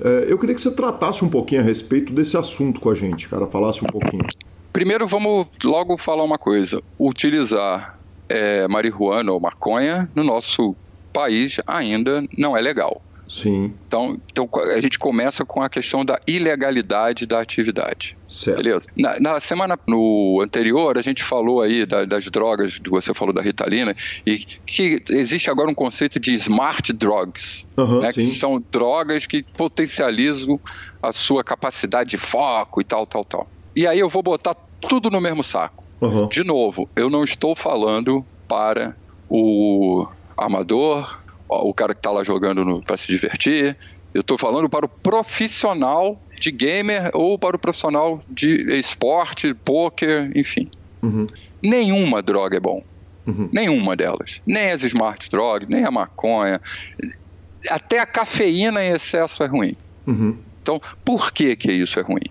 É, 0.00 0.26
eu 0.28 0.38
queria 0.38 0.54
que 0.54 0.62
você 0.62 0.70
tratasse 0.70 1.24
um 1.24 1.28
pouquinho 1.28 1.60
a 1.60 1.64
respeito 1.64 2.12
desse 2.12 2.36
assunto 2.36 2.80
com 2.80 2.90
a 2.90 2.94
gente, 2.94 3.28
cara, 3.28 3.46
falasse 3.46 3.84
um 3.84 3.88
pouquinho. 3.88 4.24
Primeiro, 4.72 5.06
vamos 5.06 5.46
logo 5.62 5.98
falar 5.98 6.24
uma 6.24 6.38
coisa. 6.38 6.82
Utilizar 6.98 7.98
é, 8.28 8.66
marihuana 8.66 9.30
ou 9.30 9.38
maconha 9.38 10.08
no 10.14 10.24
nosso 10.24 10.74
país 11.12 11.60
ainda 11.66 12.24
não 12.36 12.56
é 12.56 12.60
legal. 12.60 13.02
Sim. 13.32 13.72
Então, 13.88 14.20
então 14.30 14.46
a 14.76 14.78
gente 14.78 14.98
começa 14.98 15.42
com 15.42 15.62
a 15.62 15.68
questão 15.70 16.04
da 16.04 16.20
ilegalidade 16.26 17.24
da 17.24 17.40
atividade. 17.40 18.14
Certo. 18.28 18.58
Beleza? 18.58 18.86
Na, 18.94 19.18
na 19.18 19.40
semana 19.40 19.78
no 19.88 20.42
anterior, 20.42 20.98
a 20.98 21.02
gente 21.02 21.22
falou 21.22 21.62
aí 21.62 21.86
da, 21.86 22.04
das 22.04 22.26
drogas, 22.26 22.78
você 22.86 23.14
falou 23.14 23.32
da 23.32 23.40
Ritalina, 23.40 23.96
e 24.26 24.36
que 24.36 25.02
existe 25.08 25.48
agora 25.50 25.70
um 25.70 25.74
conceito 25.74 26.20
de 26.20 26.34
smart 26.34 26.92
drugs, 26.92 27.64
uhum, 27.74 28.00
né, 28.00 28.12
que 28.12 28.26
são 28.26 28.62
drogas 28.70 29.24
que 29.24 29.42
potencializam 29.42 30.60
a 31.02 31.10
sua 31.10 31.42
capacidade 31.42 32.10
de 32.10 32.18
foco 32.18 32.82
e 32.82 32.84
tal, 32.84 33.06
tal, 33.06 33.24
tal. 33.24 33.48
E 33.74 33.86
aí 33.86 33.98
eu 33.98 34.10
vou 34.10 34.22
botar 34.22 34.54
tudo 34.78 35.10
no 35.10 35.22
mesmo 35.22 35.42
saco. 35.42 35.84
Uhum. 36.02 36.28
De 36.28 36.44
novo, 36.44 36.86
eu 36.94 37.08
não 37.08 37.24
estou 37.24 37.56
falando 37.56 38.22
para 38.46 38.94
o 39.26 40.06
amador, 40.36 41.21
o 41.60 41.74
cara 41.74 41.94
que 41.94 42.00
está 42.00 42.10
lá 42.10 42.24
jogando 42.24 42.82
para 42.82 42.96
se 42.96 43.08
divertir. 43.12 43.76
Eu 44.14 44.20
estou 44.20 44.36
falando 44.36 44.68
para 44.68 44.86
o 44.86 44.88
profissional 44.88 46.20
de 46.38 46.50
gamer 46.50 47.10
ou 47.14 47.38
para 47.38 47.56
o 47.56 47.58
profissional 47.58 48.20
de 48.28 48.78
esporte, 48.78 49.54
poker, 49.54 50.30
enfim. 50.34 50.68
Uhum. 51.02 51.26
Nenhuma 51.62 52.20
droga 52.22 52.56
é 52.56 52.60
bom. 52.60 52.82
Uhum. 53.26 53.48
Nenhuma 53.52 53.96
delas. 53.96 54.40
Nem 54.44 54.70
as 54.70 54.82
smart 54.82 55.30
drugs, 55.30 55.68
nem 55.68 55.84
a 55.84 55.90
maconha. 55.90 56.60
Até 57.70 58.00
a 58.00 58.06
cafeína 58.06 58.82
em 58.84 58.92
excesso 58.92 59.42
é 59.42 59.46
ruim. 59.46 59.76
Uhum. 60.06 60.36
Então, 60.62 60.80
por 61.04 61.32
que, 61.32 61.54
que 61.56 61.72
isso 61.72 61.98
é 61.98 62.02
ruim? 62.02 62.26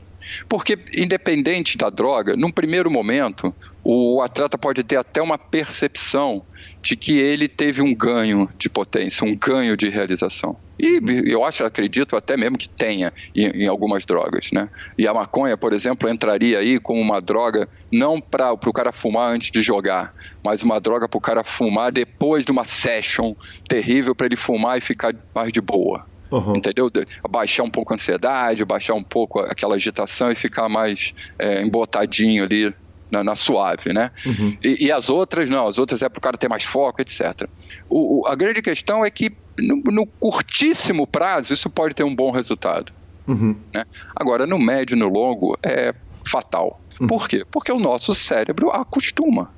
Porque, 0.48 0.78
independente 0.96 1.78
da 1.78 1.90
droga, 1.90 2.36
num 2.36 2.52
primeiro 2.52 2.90
momento, 2.90 3.54
o 3.84 4.22
atleta 4.22 4.58
pode 4.58 4.84
ter 4.84 4.98
até 4.98 5.22
uma 5.22 5.38
percepção 5.38 6.44
de 6.82 6.96
que 6.96 7.18
ele 7.18 7.48
teve 7.48 7.82
um 7.82 7.96
ganho 7.96 8.50
de 8.58 8.70
potência, 8.70 9.26
um 9.26 9.36
ganho 9.36 9.76
de 9.76 9.90
realização. 9.90 10.58
E 10.80 11.00
eu 11.28 11.44
acho, 11.44 11.64
acredito 11.64 12.16
até 12.16 12.36
mesmo 12.36 12.58
que 12.58 12.68
tenha 12.68 13.14
em, 13.36 13.64
em, 13.64 13.68
algumas 13.68 14.04
drogas, 14.04 14.50
né? 14.52 14.68
E 14.98 15.08
a 15.08 15.14
maconha, 15.14 15.56
por 15.56 15.74
exemplo, 15.74 16.10
entraria 16.10 16.58
aí 16.58 16.80
como 16.80 17.00
uma 17.00 17.22
droga 17.22 17.70
não 17.92 18.20
para 18.20 18.52
o 18.54 18.74
cara 18.74 18.92
fumar 18.92 19.32
antes 19.32 19.52
de 19.52 19.62
jogar, 19.62 20.12
mas 20.44 20.64
uma 20.64 20.80
droga 20.80 21.08
para 21.08 21.18
o 21.18 21.22
cara 21.22 21.44
fumar 21.44 21.92
depois 21.92 22.44
de 22.44 22.52
uma 22.52 22.66
session 22.66 23.34
terrível 23.68 24.16
para 24.16 24.26
ele 24.26 24.36
fumar 24.36 24.78
e 24.78 24.82
ficar 24.82 25.14
mais 25.36 25.54
de 25.54 25.62
boa. 25.62 26.11
Uhum. 26.32 26.56
Entendeu? 26.56 26.90
Baixar 27.30 27.64
um 27.64 27.70
pouco 27.70 27.94
a 27.94 27.96
ansiedade, 27.96 28.64
baixar 28.64 28.94
um 28.94 29.04
pouco 29.04 29.40
aquela 29.42 29.76
agitação 29.76 30.32
e 30.32 30.36
ficar 30.36 30.70
mais 30.70 31.14
é, 31.38 31.62
embotadinho 31.62 32.46
ali 32.46 32.74
na, 33.12 33.24
na 33.24 33.36
suave, 33.36 33.92
né? 33.92 34.10
Uhum. 34.26 34.58
E, 34.64 34.86
e, 34.86 34.92
as 34.92 35.10
outras, 35.10 35.50
não, 35.50 35.68
as 35.68 35.78
outras 35.78 36.02
é 36.02 36.08
para 36.08 36.18
o 36.18 36.22
cara 36.22 36.38
ter 36.38 36.48
mais 36.48 36.64
foco, 36.64 37.02
etc. 37.02 37.48
O, 37.90 38.22
o, 38.22 38.28
a 38.28 38.34
grande 38.36 38.62
questão 38.62 39.04
é 39.04 39.10
que 39.12 39.32
no, 39.60 39.76
no, 39.92 40.06
curtíssimo 40.06 41.06
prazo 41.06 41.54
isso 41.54 41.70
pode 41.70 41.94
ter 41.94 42.04
um 42.04 42.16
bom 42.16 42.32
resultado. 42.32 42.94
Uhum. 43.28 43.56
Né? 43.74 43.84
Agora, 44.16 44.48
no 44.48 44.58
médio 44.58 44.96
e 44.96 45.00
no 45.00 45.10
longo 45.10 45.58
é 45.62 45.94
fatal. 46.26 46.80
Uhum. 47.00 47.08
Por 47.08 47.28
quê? 47.28 47.46
Porque 47.52 47.72
o 47.72 47.80
nosso 47.80 48.16
cérebro 48.16 48.72
acostuma. 48.72 49.52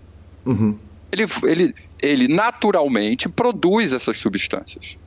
Uhum. 0.46 0.78
Ele, 1.12 1.26
ele, 1.44 1.76
ele 2.02 2.28
naturalmente 2.28 3.30
produz 3.30 3.94
essas 3.94 4.18
substâncias. 4.18 4.98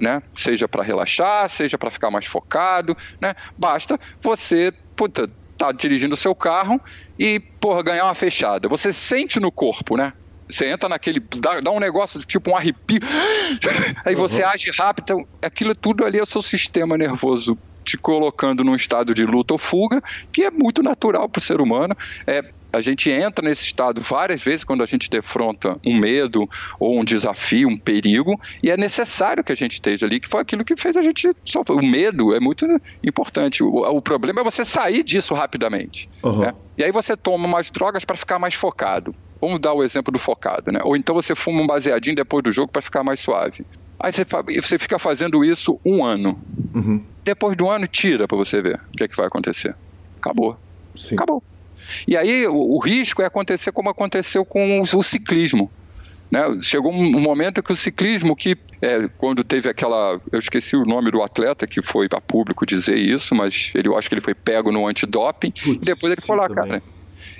Né? 0.00 0.22
Seja 0.34 0.68
para 0.68 0.82
relaxar, 0.82 1.48
seja 1.48 1.78
para 1.78 1.90
ficar 1.90 2.10
mais 2.10 2.26
focado, 2.26 2.96
né? 3.20 3.34
Basta 3.56 3.98
você, 4.20 4.70
puta, 4.94 5.26
tá 5.26 5.34
tá 5.56 5.72
dirigindo 5.72 6.14
o 6.14 6.18
seu 6.18 6.34
carro 6.34 6.80
e, 7.18 7.40
porra, 7.40 7.82
ganhar 7.82 8.04
uma 8.04 8.14
fechada. 8.14 8.68
Você 8.68 8.92
sente 8.92 9.40
no 9.40 9.50
corpo, 9.50 9.96
né? 9.96 10.12
Você 10.48 10.66
entra 10.68 10.88
naquele. 10.88 11.20
Dá, 11.20 11.60
dá 11.60 11.70
um 11.70 11.80
negócio 11.80 12.20
tipo 12.20 12.50
um 12.50 12.56
arrepio. 12.56 13.00
Aí 14.04 14.14
você 14.14 14.42
uhum. 14.42 14.50
age 14.50 14.70
rápido. 14.78 15.04
Então, 15.04 15.26
aquilo 15.42 15.74
tudo 15.74 16.04
ali 16.04 16.18
é 16.18 16.22
o 16.22 16.26
seu 16.26 16.42
sistema 16.42 16.96
nervoso 16.96 17.58
te 17.84 17.96
colocando 17.96 18.64
num 18.64 18.74
estado 18.74 19.14
de 19.14 19.24
luta 19.24 19.54
ou 19.54 19.58
fuga, 19.58 20.02
que 20.32 20.42
é 20.42 20.50
muito 20.50 20.82
natural 20.82 21.28
para 21.28 21.38
o 21.38 21.42
ser 21.42 21.60
humano. 21.60 21.96
É, 22.26 22.42
a 22.72 22.80
gente 22.80 23.10
entra 23.10 23.46
nesse 23.46 23.64
estado 23.64 24.00
várias 24.00 24.42
vezes 24.42 24.64
quando 24.64 24.82
a 24.82 24.86
gente 24.86 25.08
defronta 25.08 25.78
um 25.84 25.96
medo 25.96 26.48
ou 26.78 26.98
um 26.98 27.04
desafio, 27.04 27.68
um 27.68 27.78
perigo, 27.78 28.38
e 28.62 28.70
é 28.70 28.76
necessário 28.76 29.42
que 29.42 29.52
a 29.52 29.54
gente 29.56 29.74
esteja 29.74 30.06
ali, 30.06 30.20
que 30.20 30.28
foi 30.28 30.40
aquilo 30.40 30.64
que 30.64 30.76
fez 30.76 30.96
a 30.96 31.02
gente 31.02 31.34
sofrer. 31.44 31.74
O 31.74 31.84
medo 31.84 32.34
é 32.34 32.40
muito 32.40 32.66
importante. 33.02 33.62
O, 33.62 33.82
o 33.82 34.02
problema 34.02 34.40
é 34.40 34.44
você 34.44 34.64
sair 34.64 35.02
disso 35.02 35.34
rapidamente. 35.34 36.08
Uhum. 36.22 36.40
Né? 36.40 36.54
E 36.76 36.84
aí 36.84 36.92
você 36.92 37.16
toma 37.16 37.46
umas 37.46 37.70
drogas 37.70 38.04
para 38.04 38.16
ficar 38.16 38.38
mais 38.38 38.54
focado. 38.54 39.14
Vamos 39.40 39.60
dar 39.60 39.72
o 39.72 39.82
exemplo 39.82 40.12
do 40.12 40.18
focado, 40.18 40.72
né? 40.72 40.80
Ou 40.82 40.96
então 40.96 41.14
você 41.14 41.34
fuma 41.34 41.60
um 41.60 41.66
baseadinho 41.66 42.16
depois 42.16 42.42
do 42.42 42.52
jogo 42.52 42.72
para 42.72 42.80
ficar 42.80 43.04
mais 43.04 43.20
suave. 43.20 43.66
Aí 43.98 44.12
você, 44.12 44.24
você 44.60 44.78
fica 44.78 44.98
fazendo 44.98 45.44
isso 45.44 45.80
um 45.84 46.04
ano. 46.04 46.40
Uhum. 46.74 47.02
Depois 47.24 47.56
do 47.56 47.68
ano, 47.68 47.86
tira 47.86 48.26
para 48.26 48.36
você 48.36 48.60
ver 48.62 48.80
o 48.88 48.96
que, 48.96 49.04
é 49.04 49.08
que 49.08 49.16
vai 49.16 49.26
acontecer. 49.26 49.74
Acabou. 50.18 50.58
Sim. 50.94 51.14
Acabou. 51.14 51.42
E 52.06 52.16
aí 52.16 52.46
o, 52.46 52.54
o, 52.54 52.78
risco 52.78 53.22
é 53.22 53.26
acontecer 53.26 53.72
como 53.72 53.90
aconteceu 53.90 54.44
com 54.44 54.80
o, 54.80 54.82
o 54.82 55.02
ciclismo. 55.02 55.70
Né? 56.30 56.40
Chegou 56.60 56.92
um 56.92 57.20
momento 57.20 57.62
que 57.62 57.72
o 57.72 57.76
ciclismo, 57.76 58.34
que 58.34 58.56
é, 58.82 59.08
quando 59.16 59.44
teve 59.44 59.68
aquela. 59.68 60.20
Eu 60.32 60.38
esqueci 60.38 60.76
o 60.76 60.84
nome 60.84 61.10
do 61.10 61.22
atleta 61.22 61.66
que 61.66 61.82
foi 61.82 62.08
a 62.12 62.20
público 62.20 62.66
dizer 62.66 62.96
isso, 62.96 63.34
mas 63.34 63.70
ele, 63.74 63.88
eu 63.88 63.96
acho 63.96 64.08
que 64.08 64.14
ele 64.14 64.20
foi 64.20 64.34
pego 64.34 64.72
no 64.72 64.86
antidoping. 64.86 65.52
Putz, 65.52 65.68
e 65.68 65.78
depois 65.78 66.12
ele 66.12 66.20
falou, 66.20 66.48
cara. 66.48 66.82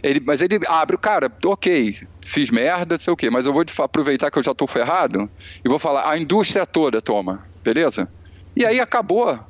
Ele, 0.03 0.20
mas 0.20 0.40
ele 0.40 0.59
abre 0.68 0.94
o 0.94 0.99
cara, 0.99 1.32
ok, 1.44 1.97
fiz 2.24 2.51
merda, 2.51 2.99
sei 2.99 3.12
o 3.12 3.16
quê, 3.16 3.30
mas 3.30 3.47
eu 3.47 3.53
vou 3.53 3.64
aproveitar 3.78 4.30
que 4.30 4.38
eu 4.38 4.42
já 4.42 4.53
estou 4.53 4.68
ferrado 4.68 5.28
e 5.64 5.68
vou 5.68 5.78
falar, 5.78 6.11
a 6.11 6.18
indústria 6.18 6.66
toda 6.66 7.01
toma, 7.01 7.47
beleza? 7.64 8.09
E 8.55 8.64
aí 8.64 8.78
acabou 8.78 9.28
a, 9.28 9.44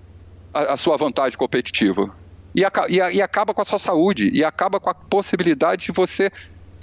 a 0.54 0.76
sua 0.76 0.96
vantagem 0.96 1.36
competitiva. 1.36 2.14
E, 2.56 2.62
e, 2.62 3.16
e, 3.16 3.22
acaba 3.22 3.52
com 3.52 3.60
a 3.60 3.64
sua 3.66 3.78
saúde, 3.78 4.30
e 4.32 4.42
acaba 4.42 4.80
com 4.80 4.88
a 4.88 4.94
possibilidade 4.94 5.86
de 5.86 5.92
você 5.92 6.30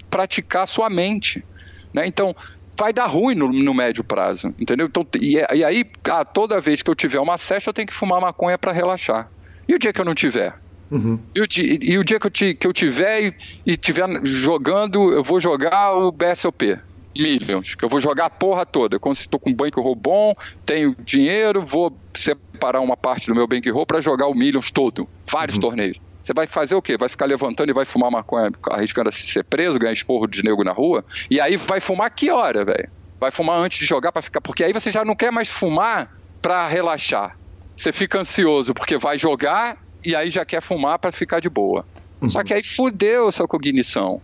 praticar 0.10 0.68
sua 0.68 0.88
mente. 0.88 1.44
Né? 1.92 2.06
Então, 2.06 2.36
vai 2.78 2.94
dar 2.94 3.08
ruim 3.08 3.34
no, 3.34 3.52
no 3.52 3.74
médio 3.74 4.04
prazo, 4.04 4.54
entendeu? 4.60 4.86
Então, 4.86 5.06
e, 5.20 5.38
e 5.54 5.64
aí, 5.64 5.86
ah, 6.06 6.24
toda 6.24 6.62
vez 6.62 6.82
que 6.82 6.90
eu 6.90 6.96
tiver 6.96 7.20
uma 7.20 7.38
sesta, 7.38 7.70
eu 7.70 7.74
tenho 7.74 7.88
que 7.88 7.94
fumar 7.94 8.22
maconha 8.22 8.58
para 8.58 8.72
relaxar. 8.72 9.30
E 9.68 9.74
o 9.74 9.80
dia 9.80 9.92
que 9.92 10.00
eu 10.00 10.06
não 10.06 10.14
tiver? 10.14 10.56
Uhum. 10.92 11.20
E, 11.34 11.42
o 11.42 11.48
dia, 11.48 11.80
e, 11.82 11.98
o 11.98 12.04
dia, 12.04 12.20
que 12.20 12.28
eu, 12.28 12.32
te, 12.32 12.54
que 12.54 12.68
eu 12.68 12.74
tiver 12.74 13.34
e, 13.66 13.72
estiver 13.72 14.08
jogando, 14.24 15.12
eu 15.12 15.24
vou 15.24 15.40
jogar 15.40 15.94
o 15.96 16.12
BSOP. 16.12 16.78
Millions, 17.18 17.76
que 17.76 17.86
eu 17.86 17.90
vou 17.90 18.00
jogar 18.00 18.26
a 18.26 18.30
porra 18.30 18.66
toda. 18.66 19.00
Quando 19.00 19.18
estou 19.18 19.40
com 19.40 19.50
um 19.50 19.54
bankroll 19.54 19.96
bom, 19.96 20.34
tenho 20.66 20.96
dinheiro, 21.00 21.64
vou 21.64 21.96
separar 22.14 22.82
uma 22.82 22.98
parte 22.98 23.28
do 23.28 23.36
meu 23.36 23.48
bankroll 23.48 23.86
para 23.86 24.02
jogar 24.02 24.28
o 24.28 24.34
Millions 24.34 24.72
todo. 24.72 25.08
Vários 25.28 25.58
uhum. 25.58 25.62
torneios. 25.62 26.00
Você 26.24 26.34
vai 26.34 26.48
fazer 26.48 26.74
o 26.74 26.82
quê? 26.82 26.98
Vai 26.98 27.10
ficar 27.10 27.26
levantando 27.26 27.70
e 27.70 27.74
vai 27.74 27.84
fumar 27.84 28.10
maconha, 28.10 28.50
arriscando 28.72 29.10
a 29.10 29.12
ser 29.12 29.44
preso, 29.44 29.78
ganhar 29.78 29.92
esporro 29.92 30.26
de 30.26 30.42
nego 30.42 30.64
na 30.64 30.72
rua? 30.72 31.04
E 31.30 31.40
aí 31.40 31.58
vai 31.58 31.82
fumar 31.82 32.10
que 32.10 32.32
hora, 32.32 32.64
velho? 32.64 32.90
Vai 33.20 33.30
fumar 33.30 33.58
antes 33.58 33.78
de 33.78 33.86
jogar 33.86 34.12
para 34.12 34.22
ficar. 34.22 34.40
Porque 34.40 34.64
aí 34.64 34.72
você 34.72 34.90
já 34.90 35.04
não 35.04 35.16
quer 35.16 35.32
mais 35.32 35.50
fumar 35.50 36.16
para 36.42 36.68
relaxar. 36.70 37.38
Você 37.76 37.92
fica 37.92 38.20
ansioso 38.20 38.74
porque 38.74 38.98
vai 38.98 39.18
jogar 39.18 39.78
e 40.04 40.16
aí 40.16 40.30
já 40.30 40.46
quer 40.46 40.62
fumar 40.62 40.98
para 40.98 41.12
ficar 41.12 41.42
de 41.42 41.50
boa. 41.50 41.86
Uhum. 42.22 42.30
Só 42.30 42.42
que 42.42 42.54
aí 42.54 42.64
fudeu 42.64 43.28
a 43.28 43.32
sua 43.32 43.48
cognição. 43.48 44.22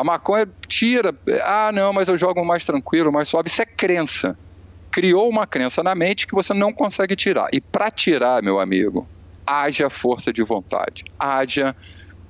A 0.00 0.04
maconha 0.04 0.48
tira. 0.68 1.12
Ah, 1.44 1.70
não, 1.72 1.92
mas 1.92 2.08
eu 2.08 2.16
jogo 2.16 2.44
mais 2.44 2.64
tranquilo, 2.64 3.12
mais 3.12 3.28
suave. 3.28 3.48
Isso 3.48 3.62
é 3.62 3.66
crença. 3.66 4.36
Criou 4.90 5.28
uma 5.28 5.46
crença 5.46 5.82
na 5.82 5.94
mente 5.94 6.26
que 6.26 6.34
você 6.34 6.54
não 6.54 6.72
consegue 6.72 7.16
tirar. 7.16 7.48
E 7.52 7.60
para 7.60 7.90
tirar, 7.90 8.42
meu 8.42 8.60
amigo, 8.60 9.08
haja 9.46 9.90
força 9.90 10.32
de 10.32 10.42
vontade, 10.42 11.04
haja 11.18 11.74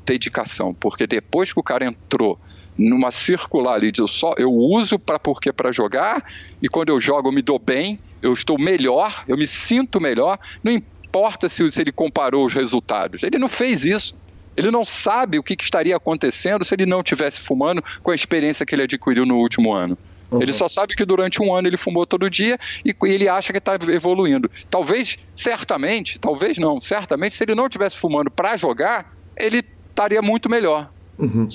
dedicação, 0.07 0.73
porque 0.73 1.07
depois 1.07 1.53
que 1.53 1.61
o 1.61 1.63
cara 1.63 1.85
entrou 1.85 2.39
numa 2.79 3.11
circular 3.11 3.75
ali 3.75 3.91
de 3.91 4.01
eu 4.01 4.09
só 4.09 4.33
eu 4.39 4.53
uso 4.53 4.99
para 4.99 5.19
porque 5.19 5.53
para 5.53 5.73
jogar 5.73 6.25
e 6.63 6.69
quando 6.69 6.91
eu 6.91 7.01
jogo 7.01 7.29
eu 7.29 7.33
me 7.33 7.43
dou 7.43 7.59
bem, 7.59 8.01
eu 8.23 8.33
estou 8.33 8.59
melhor, 8.59 9.25
eu 9.27 9.37
me 9.37 9.47
sinto 9.47 10.01
melhor, 10.01 10.39
não 10.63 10.73
importa 10.73 11.49
se, 11.49 11.69
se 11.71 11.81
ele 11.81 11.93
comparou 11.93 12.47
os 12.47 12.55
resultados. 12.55 13.23
Ele 13.23 13.39
não 13.39 13.49
fez 13.49 13.85
isso. 13.85 14.15
Ele 14.59 14.73
não 14.73 14.85
sabe 14.85 15.39
o 15.39 15.43
que, 15.43 15.55
que, 15.55 15.63
estaria 15.63 15.97
acontecendo 15.97 16.65
se 16.65 16.75
ele 16.75 16.85
não 16.85 17.01
tivesse 17.01 17.41
fumando 17.41 17.81
com 18.03 18.11
a 18.11 18.15
experiência 18.15 18.67
que 18.67 18.75
ele 18.75 18.83
adquiriu 18.83 19.25
no 19.25 19.39
último 19.39 19.73
ano. 19.73 19.97
Uhum. 20.33 20.43
Ele 20.43 20.53
só 20.53 20.69
sabe 20.69 20.97
que 20.97 21.05
durante 21.05 21.41
um 21.41 21.55
ano 21.55 21.69
ele 21.69 21.77
fumou 21.77 22.05
todo 22.05 22.29
dia 22.29 22.59
e 22.85 22.93
ele 23.05 23.29
acha 23.29 23.53
que 23.53 23.61
está 23.61 23.75
evoluindo. 23.75 24.51
Talvez, 24.69 25.17
certamente, 25.33 26.19
talvez 26.19 26.59
não, 26.59 26.81
certamente, 26.81 27.37
se 27.37 27.45
ele 27.45 27.55
não 27.55 27.69
tivesse 27.69 27.97
fumando 27.97 28.33
para 28.33 28.57
jogar, 28.57 29.15
ele 29.37 29.63
estaria 29.91 30.21
muito 30.21 30.51
melhor. 30.51 30.91
Uhum. 31.17 31.49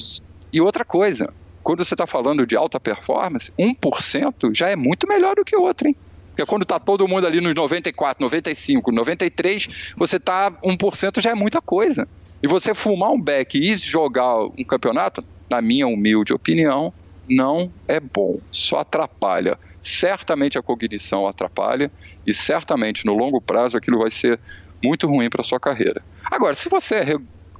E 0.54 0.62
outra 0.62 0.86
coisa, 0.86 1.34
quando 1.62 1.84
você 1.84 1.93
está 1.93 2.08
falando 2.08 2.47
de 2.47 2.56
alta 2.56 2.80
performance, 2.80 3.51
1% 3.60 4.56
já 4.56 4.70
é 4.70 4.78
muito 4.78 5.06
melhor 5.10 5.36
do 5.36 5.43
que 5.43 5.58
o 5.58 5.62
outro, 5.62 5.89
hein? 5.89 5.95
Porque 6.30 6.45
quando 6.45 6.64
está 6.64 6.80
todo 6.80 7.06
mundo 7.06 7.28
ali 7.28 7.41
nos 7.41 7.54
94, 7.54 8.24
95, 8.24 8.91
93, 8.91 9.93
você 9.97 10.16
está 10.16 10.49
1% 10.49 11.22
já 11.22 11.32
é 11.32 11.36
muita 11.36 11.62
coisa. 11.62 12.08
E 12.44 12.48
você 12.48 12.74
fumar 12.74 13.10
um 13.10 13.22
beck 13.22 13.58
e 13.58 13.78
jogar 13.78 14.38
um 14.44 14.66
campeonato, 14.68 15.24
na 15.50 15.62
minha 15.62 15.88
humilde 15.88 16.34
opinião, 16.34 16.94
não 17.26 17.72
é 17.88 18.02
bom, 18.02 18.38
só 18.52 18.80
atrapalha. 18.80 19.58
Certamente 19.82 20.58
a 20.58 20.62
cognição 20.62 21.26
atrapalha 21.26 21.89
e 22.28 22.34
certamente 22.34 23.06
no 23.06 23.16
longo 23.16 23.39
prazo 23.39 23.78
aquilo 23.78 24.00
vai 24.00 24.12
ser 24.12 24.38
muito 24.84 25.08
ruim 25.08 25.30
para 25.30 25.41
sua 25.41 25.58
carreira. 25.58 26.02
Agora, 26.26 26.54
se 26.54 26.68
você 26.68 27.18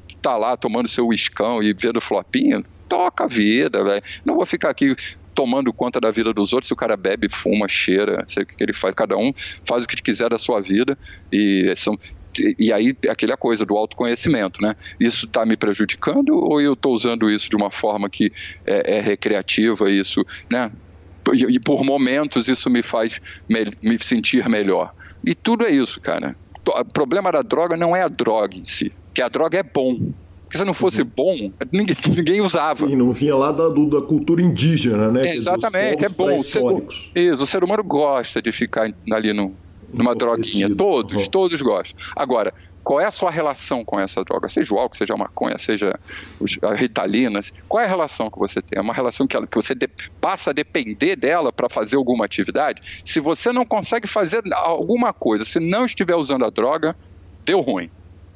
está 0.10 0.36
lá 0.36 0.58
tomando 0.58 0.90
seu 0.90 1.08
uiscão 1.08 1.64
e 1.64 1.74
vendo 1.74 2.02
flopinho, 2.02 2.62
toca 2.90 3.24
a 3.24 3.28
vida, 3.28 3.82
velho. 3.86 4.04
Não 4.26 4.36
vou 4.36 4.46
ficar 4.46 4.70
aqui 4.70 4.94
tomando 5.34 5.74
conta 5.74 6.00
da 6.00 6.12
vida 6.12 6.34
dos 6.34 6.52
outros, 6.52 6.68
se 6.68 6.74
o 6.74 6.78
cara 6.78 6.98
bebe, 6.98 7.30
fuma, 7.32 7.68
cheira, 7.70 8.26
sei 8.28 8.44
o 8.44 8.46
que 8.46 8.62
ele 8.62 8.74
faz, 8.74 8.94
cada 8.94 9.18
um 9.18 9.32
faz 9.66 9.84
o 9.86 9.88
que 9.88 9.96
quiser 9.96 10.30
da 10.30 10.38
sua 10.38 10.62
vida 10.62 10.98
e 11.32 11.74
são 11.76 11.98
e 12.58 12.72
aí 12.72 12.96
aquela 13.10 13.38
coisa 13.38 13.66
do 13.66 13.76
autoconhecimento, 13.76 14.62
né? 14.62 14.76
Isso 15.00 15.26
está 15.26 15.46
me 15.46 15.58
prejudicando 15.58 16.36
ou 16.36 16.62
eu 16.62 16.74
estou 16.74 16.94
usando 16.94 17.30
isso 17.30 17.50
de 17.50 17.56
uma 17.56 17.72
forma 17.72 18.10
que 18.10 18.32
é, 18.66 18.98
é 18.98 19.02
recreativa, 19.02 19.90
isso, 19.90 20.26
né? 20.50 20.72
E, 21.34 21.56
e, 21.56 21.60
por 21.60 21.84
momentos 21.84 22.48
isso 22.48 22.70
me 22.70 22.84
faz 22.84 23.22
me, 23.48 23.72
me 23.82 23.98
sentir 24.04 24.48
melhor. 24.50 24.94
E 25.26 25.34
tudo 25.34 25.66
é 25.66 25.72
isso, 25.72 26.02
cara. 26.02 26.36
O 26.66 26.86
problema 26.86 27.32
da 27.32 27.42
droga 27.42 27.78
não 27.78 27.96
é 27.96 28.02
a 28.02 28.08
droga 28.08 28.58
em 28.58 28.64
si, 28.64 28.92
que 29.14 29.22
a 29.22 29.30
droga 29.30 29.58
é 29.58 29.64
bom. 29.64 30.12
Porque 30.44 30.58
se 30.58 30.66
não 30.66 30.74
fosse 30.74 31.02
uhum. 31.02 31.12
bom, 31.16 31.52
ninguém, 31.72 31.96
ninguém 32.16 32.42
usava. 32.42 32.88
Sim, 32.88 32.96
não 32.96 33.12
vinha 33.12 33.36
lá 33.36 33.52
da, 33.52 33.70
do, 33.70 33.90
da 33.90 34.06
cultura 34.06 34.40
indígena, 34.42 35.10
né? 35.10 35.30
É, 35.30 35.36
exatamente, 35.36 36.06
é 36.06 36.10
bom. 36.10 36.38
O 36.38 36.44
ser, 36.44 36.62
isso, 37.16 37.44
o 37.44 37.48
ser 37.48 37.64
humano 37.64 37.84
gosta 37.84 38.40
de 38.40 38.52
ficar 38.52 38.94
ali 39.12 39.34
no, 39.34 39.56
numa 39.94 40.16
droguinha. 40.16 40.74
Todos, 40.76 41.28
todos 41.28 41.62
gostam. 41.62 41.98
Agora, 42.16 42.54
qual 42.84 43.00
é 43.00 43.06
a 43.06 43.12
sua 43.12 43.32
relação 43.32 43.86
com 43.86 44.00
essa 44.00 44.24
droga? 44.24 44.50
Seja 44.50 44.74
o 44.74 44.78
álcool, 44.78 44.98
seja 44.98 45.14
a 45.14 45.18
maconha, 45.18 45.58
seja 45.58 45.98
a 46.62 46.74
ritalina. 46.74 47.40
Qual 47.68 47.82
é 47.82 47.86
a 47.86 47.90
relação 47.90 48.30
que 48.30 48.38
você 48.38 48.62
tem? 48.62 48.78
É 48.78 48.82
uma 48.82 48.94
relação 48.94 49.26
que, 49.26 49.38
ela, 49.38 49.48
que 49.48 49.56
você 49.56 49.74
de, 49.74 49.88
passa 50.20 50.50
a 50.50 50.54
depender 50.54 51.16
dela 51.16 51.54
para 51.54 51.70
fazer 51.70 51.96
alguma 51.96 52.26
atividade? 52.26 53.02
Se 53.06 53.22
você 53.22 53.54
não 53.54 53.66
consegue 53.66 54.06
fazer 54.08 54.44
alguma 54.54 55.14
coisa, 55.14 55.46
se 55.46 55.60
não 55.60 55.86
estiver 55.86 56.16
usando 56.16 56.44
a 56.44 56.50
droga, 56.50 56.96
deu 57.46 57.62
ruim. 57.62 57.90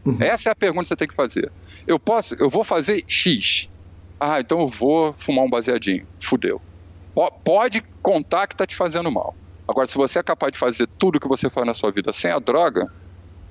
Uhum. 0.06 0.18
Essa 0.22 0.50
é 0.50 0.52
a 0.54 0.56
pergunta 0.56 0.84
que 0.84 0.88
você 0.90 0.96
tem 0.96 1.08
que 1.08 1.16
fazer. 1.16 1.52
Eu 1.86 2.00
posso, 2.00 2.34
eu 2.36 2.50
vou 2.50 2.64
fazer 2.64 3.04
X. 3.06 3.70
Ah, 4.18 4.40
então 4.40 4.62
eu 4.62 4.68
vou 4.68 5.14
fumar 5.18 5.44
um 5.44 5.50
baseadinho. 5.50 6.08
Fudeu. 6.22 6.62
Pode 7.44 7.82
contar 8.02 8.48
que 8.48 8.54
está 8.54 8.66
te 8.66 8.76
fazendo 8.76 9.12
mal. 9.12 9.36
Agora, 9.68 9.88
se 9.88 9.96
você 9.96 10.20
é 10.20 10.24
capaz 10.24 10.54
de 10.54 10.60
fazer 10.60 10.88
tudo 10.98 11.20
que 11.20 11.28
você 11.28 11.50
faz 11.50 11.68
na 11.68 11.74
sua 11.74 11.92
vida 11.92 12.14
sem 12.14 12.32
a 12.32 12.40
droga, 12.40 12.90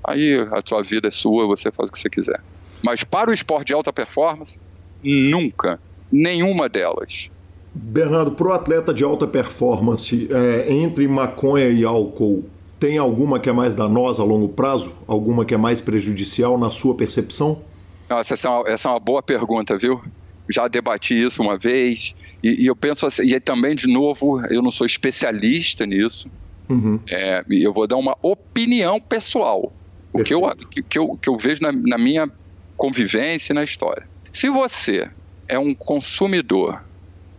aí 0.02 0.36
a 0.50 0.62
sua 0.66 0.82
vida 0.82 1.08
é 1.08 1.10
sua, 1.10 1.46
você 1.46 1.70
faz 1.70 1.88
o 1.88 1.92
que 1.92 1.98
você 1.98 2.08
quiser. 2.08 2.40
Mas 2.82 3.04
para 3.04 3.30
o 3.30 3.34
esporte 3.34 3.68
de 3.68 3.74
alta 3.74 3.92
performance, 3.92 4.58
nunca, 5.02 5.78
nenhuma 6.10 6.68
delas. 6.68 7.30
Bernardo, 7.74 8.30
para 8.30 8.46
o 8.46 8.52
atleta 8.52 8.94
de 8.94 9.04
alta 9.04 9.26
performance, 9.26 10.28
é, 10.32 10.72
entre 10.72 11.06
maconha 11.06 11.68
e 11.68 11.84
álcool, 11.84 12.44
tem 12.80 12.96
alguma 12.96 13.38
que 13.38 13.48
é 13.48 13.52
mais 13.52 13.74
danosa 13.74 14.22
a 14.22 14.24
longo 14.24 14.48
prazo? 14.48 14.92
Alguma 15.06 15.44
que 15.44 15.54
é 15.54 15.56
mais 15.56 15.80
prejudicial 15.80 16.56
na 16.56 16.70
sua 16.70 16.94
percepção? 16.94 17.62
Nossa, 18.08 18.34
essa 18.34 18.48
é 18.48 18.50
uma, 18.50 18.68
essa 18.68 18.88
é 18.88 18.90
uma 18.92 19.00
boa 19.00 19.22
pergunta, 19.22 19.76
viu? 19.76 20.00
Já 20.48 20.68
debati 20.68 21.14
isso 21.14 21.42
uma 21.42 21.58
vez 21.58 22.14
e, 22.42 22.62
e 22.62 22.66
eu 22.66 22.76
penso 22.76 23.06
assim, 23.06 23.22
e 23.22 23.40
também, 23.40 23.74
de 23.74 23.86
novo, 23.86 24.40
eu 24.46 24.62
não 24.62 24.70
sou 24.70 24.86
especialista 24.86 25.86
nisso. 25.86 26.30
Uhum. 26.68 27.00
É, 27.08 27.42
eu 27.50 27.72
vou 27.72 27.86
dar 27.86 27.96
uma 27.96 28.16
opinião 28.22 29.00
pessoal. 29.00 29.72
O 30.12 30.22
que 30.22 30.32
eu, 30.32 30.42
que, 30.70 30.82
que, 30.82 30.98
eu, 30.98 31.18
que 31.20 31.28
eu 31.28 31.36
vejo 31.36 31.62
na, 31.62 31.70
na 31.72 31.98
minha 31.98 32.30
convivência 32.76 33.52
e 33.52 33.54
na 33.54 33.64
história. 33.64 34.06
Se 34.30 34.48
você 34.48 35.10
é 35.48 35.58
um 35.58 35.74
consumidor 35.74 36.84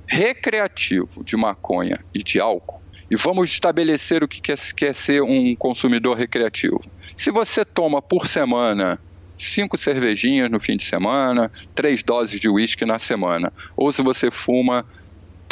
recreativo 0.07 1.23
de 1.23 1.35
maconha 1.35 1.99
e 2.13 2.23
de 2.23 2.39
álcool, 2.39 2.81
e 3.09 3.15
vamos 3.15 3.49
estabelecer 3.49 4.23
o 4.23 4.27
que 4.27 4.41
quer, 4.41 4.57
quer 4.75 4.93
ser 4.93 5.21
um 5.21 5.55
consumidor 5.55 6.17
recreativo. 6.17 6.81
Se 7.15 7.31
você 7.31 7.63
toma 7.63 8.01
por 8.01 8.27
semana 8.27 8.99
cinco 9.37 9.77
cervejinhas 9.77 10.49
no 10.49 10.59
fim 10.59 10.75
de 10.75 10.83
semana, 10.83 11.51
três 11.75 12.03
doses 12.03 12.39
de 12.39 12.49
uísque 12.49 12.85
na 12.85 12.99
semana, 12.99 13.51
ou 13.75 13.91
se 13.91 14.01
você 14.01 14.31
fuma 14.31 14.85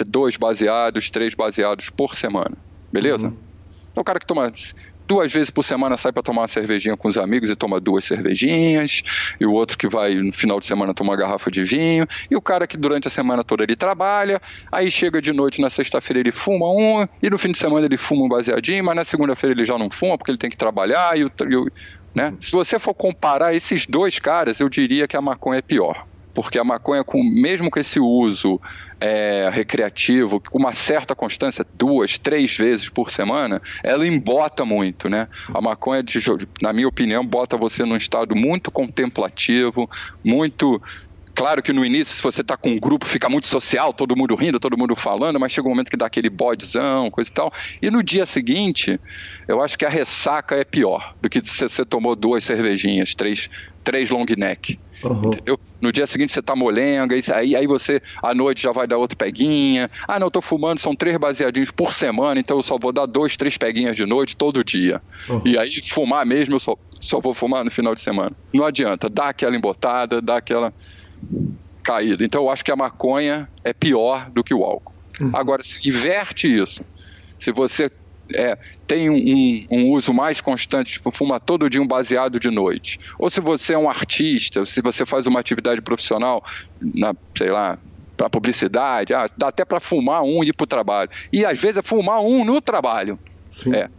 dois 0.05 0.35
baseados, 0.35 1.09
três 1.09 1.33
baseados 1.33 1.89
por 1.89 2.15
semana, 2.15 2.57
beleza? 2.91 3.27
Uhum. 3.27 3.37
Então, 3.91 4.01
o 4.01 4.03
cara 4.03 4.19
que 4.19 4.25
toma 4.25 4.51
duas 5.07 5.31
vezes 5.31 5.49
por 5.49 5.63
semana 5.63 5.95
sai 5.97 6.11
para 6.11 6.23
tomar 6.23 6.41
uma 6.41 6.47
cervejinha 6.47 6.97
com 6.97 7.07
os 7.07 7.17
amigos 7.17 7.49
e 7.49 7.55
toma 7.55 7.79
duas 7.79 8.05
cervejinhas, 8.05 9.03
e 9.39 9.45
o 9.45 9.51
outro 9.51 9.77
que 9.77 9.87
vai 9.87 10.15
no 10.15 10.33
final 10.33 10.59
de 10.59 10.65
semana 10.65 10.93
tomar 10.93 11.11
uma 11.11 11.17
garrafa 11.17 11.49
de 11.51 11.63
vinho, 11.63 12.07
e 12.29 12.35
o 12.35 12.41
cara 12.41 12.67
que 12.67 12.75
durante 12.75 13.07
a 13.07 13.11
semana 13.11 13.43
toda 13.43 13.63
ele 13.63 13.75
trabalha, 13.75 14.41
aí 14.71 14.89
chega 14.89 15.21
de 15.21 15.31
noite 15.31 15.61
na 15.61 15.69
sexta-feira 15.69 16.19
ele 16.19 16.31
fuma 16.31 16.69
um, 16.71 17.07
e 17.21 17.29
no 17.29 17.37
fim 17.37 17.51
de 17.51 17.57
semana 17.57 17.85
ele 17.85 17.97
fuma 17.97 18.25
um 18.25 18.29
baseadinho, 18.29 18.83
mas 18.83 18.95
na 18.95 19.05
segunda-feira 19.05 19.53
ele 19.53 19.65
já 19.65 19.77
não 19.77 19.89
fuma 19.89 20.17
porque 20.17 20.31
ele 20.31 20.37
tem 20.37 20.49
que 20.49 20.57
trabalhar, 20.57 21.17
e 21.17 21.23
o, 21.23 21.31
e 21.49 21.55
o 21.55 21.67
né? 22.15 22.33
Se 22.39 22.53
você 22.53 22.79
for 22.79 22.93
comparar 22.93 23.53
esses 23.53 23.85
dois 23.85 24.17
caras, 24.17 24.59
eu 24.59 24.69
diria 24.69 25.07
que 25.07 25.17
a 25.17 25.21
maconha 25.21 25.59
é 25.59 25.61
pior 25.61 26.05
porque 26.35 26.59
a 26.59 26.65
maconha, 26.65 27.01
com, 27.01 27.23
mesmo 27.23 27.71
com 27.71 27.79
esse 27.79 27.97
uso 27.97 28.59
é, 28.99 29.49
recreativo, 29.51 30.41
com 30.41 30.59
uma 30.59 30.73
certa 30.73 31.15
constância, 31.15 31.65
duas, 31.73 32.17
três 32.17 32.55
vezes 32.57 32.89
por 32.89 33.09
semana, 33.09 33.61
ela 33.81 34.05
embota 34.05 34.65
muito, 34.65 35.07
né? 35.07 35.29
A 35.53 35.61
maconha, 35.61 36.03
de, 36.03 36.19
na 36.61 36.73
minha 36.73 36.89
opinião, 36.89 37.25
bota 37.25 37.55
você 37.55 37.85
num 37.85 37.95
estado 37.95 38.35
muito 38.35 38.69
contemplativo, 38.69 39.89
muito 40.21 40.81
Claro 41.35 41.61
que 41.61 41.73
no 41.73 41.85
início, 41.85 42.13
se 42.13 42.23
você 42.23 42.39
está 42.39 42.55
com 42.55 42.69
um 42.69 42.79
grupo, 42.79 43.05
fica 43.05 43.27
muito 43.29 43.47
social, 43.47 43.91
todo 43.91 44.15
mundo 44.15 44.33
rindo, 44.35 44.57
todo 44.57 44.77
mundo 44.77 44.95
falando, 44.95 45.37
mas 45.37 45.51
chega 45.51 45.67
um 45.67 45.71
momento 45.71 45.91
que 45.91 45.97
dá 45.97 46.05
aquele 46.05 46.29
bodezão, 46.29 47.11
coisa 47.11 47.29
e 47.29 47.33
tal. 47.33 47.51
E 47.81 47.91
no 47.91 48.01
dia 48.01 48.25
seguinte, 48.25 48.99
eu 49.45 49.61
acho 49.61 49.77
que 49.77 49.85
a 49.85 49.89
ressaca 49.89 50.55
é 50.55 50.63
pior 50.63 51.13
do 51.21 51.29
que 51.29 51.45
se 51.45 51.67
você 51.67 51.83
tomou 51.83 52.15
duas 52.15 52.45
cervejinhas, 52.45 53.13
três, 53.13 53.49
três 53.83 54.09
long 54.09 54.25
neck. 54.37 54.79
Uhum. 55.03 55.25
Entendeu? 55.25 55.59
No 55.81 55.91
dia 55.91 56.07
seguinte 56.07 56.31
você 56.31 56.41
tá 56.41 56.55
molenga, 56.55 57.15
aí, 57.33 57.53
aí 57.53 57.67
você 57.67 58.01
à 58.23 58.33
noite 58.33 58.63
já 58.63 58.71
vai 58.71 58.87
dar 58.87 58.97
outra 58.97 59.17
peguinha. 59.17 59.91
Ah, 60.07 60.17
não, 60.17 60.31
tô 60.31 60.41
fumando, 60.41 60.79
são 60.79 60.95
três 60.95 61.17
baseadinhos 61.17 61.69
por 61.69 61.91
semana, 61.91 62.39
então 62.39 62.57
eu 62.57 62.63
só 62.63 62.77
vou 62.79 62.93
dar 62.93 63.05
dois, 63.05 63.35
três 63.35 63.57
peguinhas 63.57 63.97
de 63.97 64.05
noite 64.05 64.37
todo 64.37 64.63
dia. 64.63 65.01
Uhum. 65.27 65.41
E 65.43 65.57
aí 65.57 65.81
fumar 65.89 66.25
mesmo, 66.25 66.55
eu 66.55 66.59
só, 66.61 66.77
só 67.01 67.19
vou 67.19 67.33
fumar 67.33 67.65
no 67.65 67.71
final 67.71 67.93
de 67.93 67.99
semana. 67.99 68.31
Não 68.53 68.63
adianta, 68.63 69.09
dá 69.09 69.25
aquela 69.25 69.55
embotada, 69.55 70.21
dá 70.21 70.37
aquela 70.37 70.73
caída. 71.83 72.25
Então 72.25 72.43
eu 72.43 72.49
acho 72.49 72.63
que 72.63 72.71
a 72.71 72.75
maconha 72.75 73.49
é 73.63 73.73
pior 73.73 74.29
do 74.31 74.43
que 74.43 74.53
o 74.53 74.63
álcool. 74.63 74.93
Uhum. 75.19 75.31
Agora, 75.33 75.63
se 75.63 75.87
inverte 75.87 76.47
isso. 76.47 76.83
Se 77.39 77.51
você 77.51 77.91
é, 78.33 78.57
tem 78.87 79.09
um, 79.09 79.67
um, 79.69 79.91
uso 79.91 80.13
mais 80.13 80.41
constante, 80.41 80.93
tipo, 80.93 81.11
fuma 81.11 81.39
todo 81.39 81.69
dia 81.69 81.81
um 81.81 81.87
baseado 81.87 82.39
de 82.39 82.49
noite. 82.49 82.99
Ou 83.19 83.29
se 83.29 83.39
você 83.39 83.73
é 83.73 83.77
um 83.77 83.89
artista, 83.89 84.65
se 84.65 84.81
você 84.81 85.05
faz 85.05 85.25
uma 85.25 85.39
atividade 85.39 85.81
profissional, 85.81 86.43
na, 86.81 87.13
sei 87.37 87.51
lá, 87.51 87.77
para 88.17 88.29
publicidade, 88.29 89.13
ah, 89.13 89.29
dá 89.37 89.49
até 89.49 89.63
para 89.63 89.79
fumar 89.79 90.23
um 90.23 90.43
e 90.43 90.47
ir 90.47 90.53
para 90.53 90.63
o 90.63 90.67
trabalho. 90.67 91.09
E 91.31 91.45
às 91.45 91.59
vezes 91.59 91.77
é 91.77 91.81
fumar 91.81 92.19
um 92.21 92.43
no 92.43 92.61
trabalho. 92.61 93.19
Sim. 93.51 93.73
É 93.73 93.89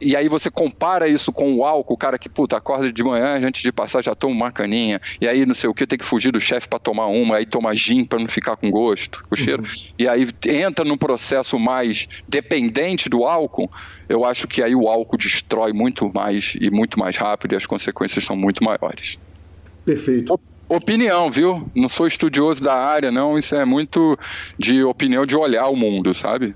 e 0.00 0.16
aí 0.16 0.28
você 0.28 0.50
compara 0.50 1.08
isso 1.08 1.32
com 1.32 1.54
o 1.54 1.64
álcool, 1.64 1.94
o 1.94 1.96
cara 1.96 2.18
que, 2.18 2.28
puta, 2.28 2.56
acorda 2.56 2.92
de 2.92 3.02
manhã, 3.02 3.38
antes 3.46 3.62
de 3.62 3.72
passar 3.72 4.02
já 4.02 4.14
toma 4.14 4.34
uma 4.34 4.52
caninha, 4.52 5.00
e 5.20 5.28
aí 5.28 5.46
não 5.46 5.54
sei 5.54 5.70
o 5.70 5.74
que, 5.74 5.86
tem 5.86 5.98
que 5.98 6.04
fugir 6.04 6.32
do 6.32 6.40
chefe 6.40 6.68
para 6.68 6.78
tomar 6.78 7.06
uma, 7.06 7.36
aí 7.36 7.46
toma 7.46 7.74
gin 7.74 8.04
para 8.04 8.18
não 8.18 8.28
ficar 8.28 8.56
com 8.56 8.70
gosto, 8.70 9.22
com 9.28 9.36
cheiro, 9.36 9.62
uhum. 9.62 9.92
e 9.98 10.08
aí 10.08 10.28
entra 10.46 10.84
num 10.84 10.96
processo 10.96 11.58
mais 11.58 12.08
dependente 12.28 13.08
do 13.08 13.24
álcool, 13.24 13.70
eu 14.08 14.24
acho 14.24 14.48
que 14.48 14.62
aí 14.62 14.74
o 14.74 14.88
álcool 14.88 15.16
destrói 15.16 15.72
muito 15.72 16.12
mais 16.12 16.54
e 16.60 16.70
muito 16.70 16.98
mais 16.98 17.16
rápido 17.16 17.52
e 17.52 17.56
as 17.56 17.66
consequências 17.66 18.24
são 18.24 18.36
muito 18.36 18.64
maiores. 18.64 19.18
Perfeito 19.84 20.38
opinião, 20.68 21.30
viu? 21.30 21.70
Não 21.74 21.88
sou 21.88 22.06
estudioso 22.06 22.62
da 22.62 22.74
área, 22.74 23.10
não. 23.10 23.36
Isso 23.36 23.54
é 23.54 23.64
muito 23.64 24.18
de 24.58 24.82
opinião 24.82 25.26
de 25.26 25.36
olhar 25.36 25.68
o 25.68 25.76
mundo, 25.76 26.14
sabe? 26.14 26.54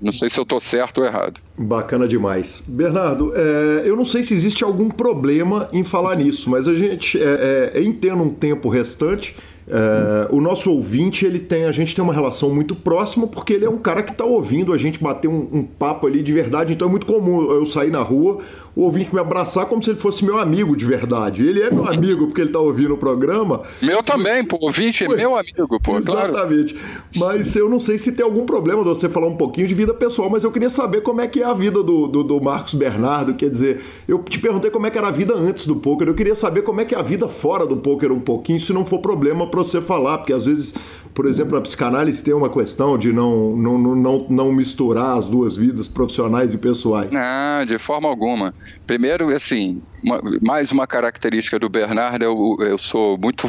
Não 0.00 0.12
sei 0.12 0.30
se 0.30 0.38
eu 0.38 0.42
estou 0.42 0.60
certo 0.60 0.98
ou 0.98 1.06
errado. 1.06 1.40
Bacana 1.56 2.08
demais. 2.08 2.62
Bernardo, 2.66 3.32
é, 3.34 3.82
eu 3.84 3.94
não 3.96 4.04
sei 4.04 4.22
se 4.22 4.32
existe 4.32 4.64
algum 4.64 4.88
problema 4.88 5.68
em 5.72 5.84
falar 5.84 6.16
nisso, 6.16 6.48
mas 6.48 6.66
a 6.66 6.74
gente 6.74 7.20
é, 7.20 7.72
é, 7.74 7.82
entendo 7.82 8.22
um 8.22 8.30
tempo 8.30 8.68
restante. 8.68 9.36
É, 9.68 10.26
o 10.30 10.40
nosso 10.40 10.72
ouvinte, 10.72 11.24
ele 11.24 11.38
tem, 11.38 11.64
a 11.64 11.72
gente 11.72 11.94
tem 11.94 12.02
uma 12.02 12.12
relação 12.12 12.52
muito 12.52 12.74
próxima 12.74 13.28
porque 13.28 13.52
ele 13.52 13.64
é 13.64 13.70
um 13.70 13.78
cara 13.78 14.02
que 14.02 14.10
está 14.10 14.24
ouvindo 14.24 14.72
a 14.72 14.78
gente 14.78 14.98
bater 14.98 15.28
um, 15.28 15.48
um, 15.52 15.62
papo 15.62 16.06
ali 16.06 16.22
de 16.22 16.32
verdade. 16.32 16.72
Então 16.72 16.88
é 16.88 16.90
muito 16.90 17.06
comum 17.06 17.52
eu 17.52 17.64
sair 17.66 17.90
na 17.90 18.02
rua, 18.02 18.38
o 18.74 18.82
ouvinte 18.82 19.12
me 19.12 19.20
abraçar 19.20 19.66
como 19.66 19.82
se 19.82 19.90
ele 19.90 19.98
fosse 19.98 20.24
meu 20.24 20.38
amigo 20.38 20.76
de 20.76 20.84
verdade. 20.84 21.46
Ele 21.46 21.62
é 21.62 21.70
meu 21.70 21.86
amigo 21.86 22.26
porque 22.26 22.40
ele 22.40 22.50
está 22.50 22.60
ouvindo 22.60 22.94
o 22.94 22.96
programa. 22.96 23.62
Meu 23.82 24.02
também, 24.02 24.44
pô. 24.44 24.56
O 24.60 24.66
ouvinte 24.66 25.04
é 25.04 25.08
meu 25.08 25.36
amigo, 25.36 25.80
pô. 25.80 25.98
Exatamente. 25.98 26.74
Claro. 26.74 27.38
Mas 27.38 27.56
eu 27.56 27.68
não 27.68 27.80
sei 27.80 27.98
se 27.98 28.12
tem 28.12 28.24
algum 28.24 28.46
problema 28.46 28.82
de 28.82 28.88
você 28.88 29.08
falar 29.08 29.26
um 29.26 29.36
pouquinho 29.36 29.66
de 29.66 29.74
vida 29.74 29.92
pessoal, 29.92 30.30
mas 30.30 30.44
eu 30.44 30.52
queria 30.52 30.70
saber 30.70 31.02
como 31.02 31.20
é 31.20 31.26
que 31.26 31.42
é 31.42 31.44
a 31.44 31.52
vida 31.52 31.82
do, 31.82 32.06
do, 32.06 32.22
do 32.22 32.40
Marcos 32.40 32.74
Bernardo. 32.74 33.34
Quer 33.34 33.50
dizer, 33.50 33.82
eu 34.06 34.22
te 34.22 34.38
perguntei 34.38 34.70
como 34.70 34.86
é 34.86 34.90
que 34.90 34.98
era 34.98 35.08
a 35.08 35.12
vida 35.12 35.34
antes 35.34 35.66
do 35.66 35.76
poker. 35.76 36.06
Eu 36.06 36.14
queria 36.14 36.34
saber 36.34 36.62
como 36.62 36.80
é 36.80 36.84
que 36.84 36.94
é 36.94 36.98
a 36.98 37.02
vida 37.02 37.28
fora 37.28 37.66
do 37.66 37.76
poker 37.76 38.12
um 38.12 38.20
pouquinho, 38.20 38.60
se 38.60 38.72
não 38.72 38.86
for 38.86 39.00
problema 39.00 39.46
para 39.46 39.58
você 39.58 39.80
falar, 39.80 40.18
porque 40.18 40.32
às 40.32 40.44
vezes 40.44 40.74
por 41.14 41.26
exemplo, 41.26 41.56
a 41.56 41.60
psicanálise 41.60 42.22
tem 42.22 42.32
uma 42.32 42.48
questão 42.48 42.96
de 42.96 43.12
não, 43.12 43.56
não, 43.56 43.78
não, 43.78 44.26
não 44.28 44.52
misturar 44.52 45.18
as 45.18 45.26
duas 45.26 45.56
vidas 45.56 45.88
profissionais 45.88 46.54
e 46.54 46.58
pessoais. 46.58 47.10
Não, 47.10 47.66
de 47.66 47.78
forma 47.78 48.08
alguma. 48.08 48.54
Primeiro, 48.86 49.28
assim, 49.34 49.82
uma, 50.02 50.20
mais 50.42 50.72
uma 50.72 50.86
característica 50.86 51.58
do 51.58 51.68
Bernardo, 51.68 52.24
eu, 52.24 52.56
eu 52.60 52.78
sou 52.78 53.16
muito 53.18 53.48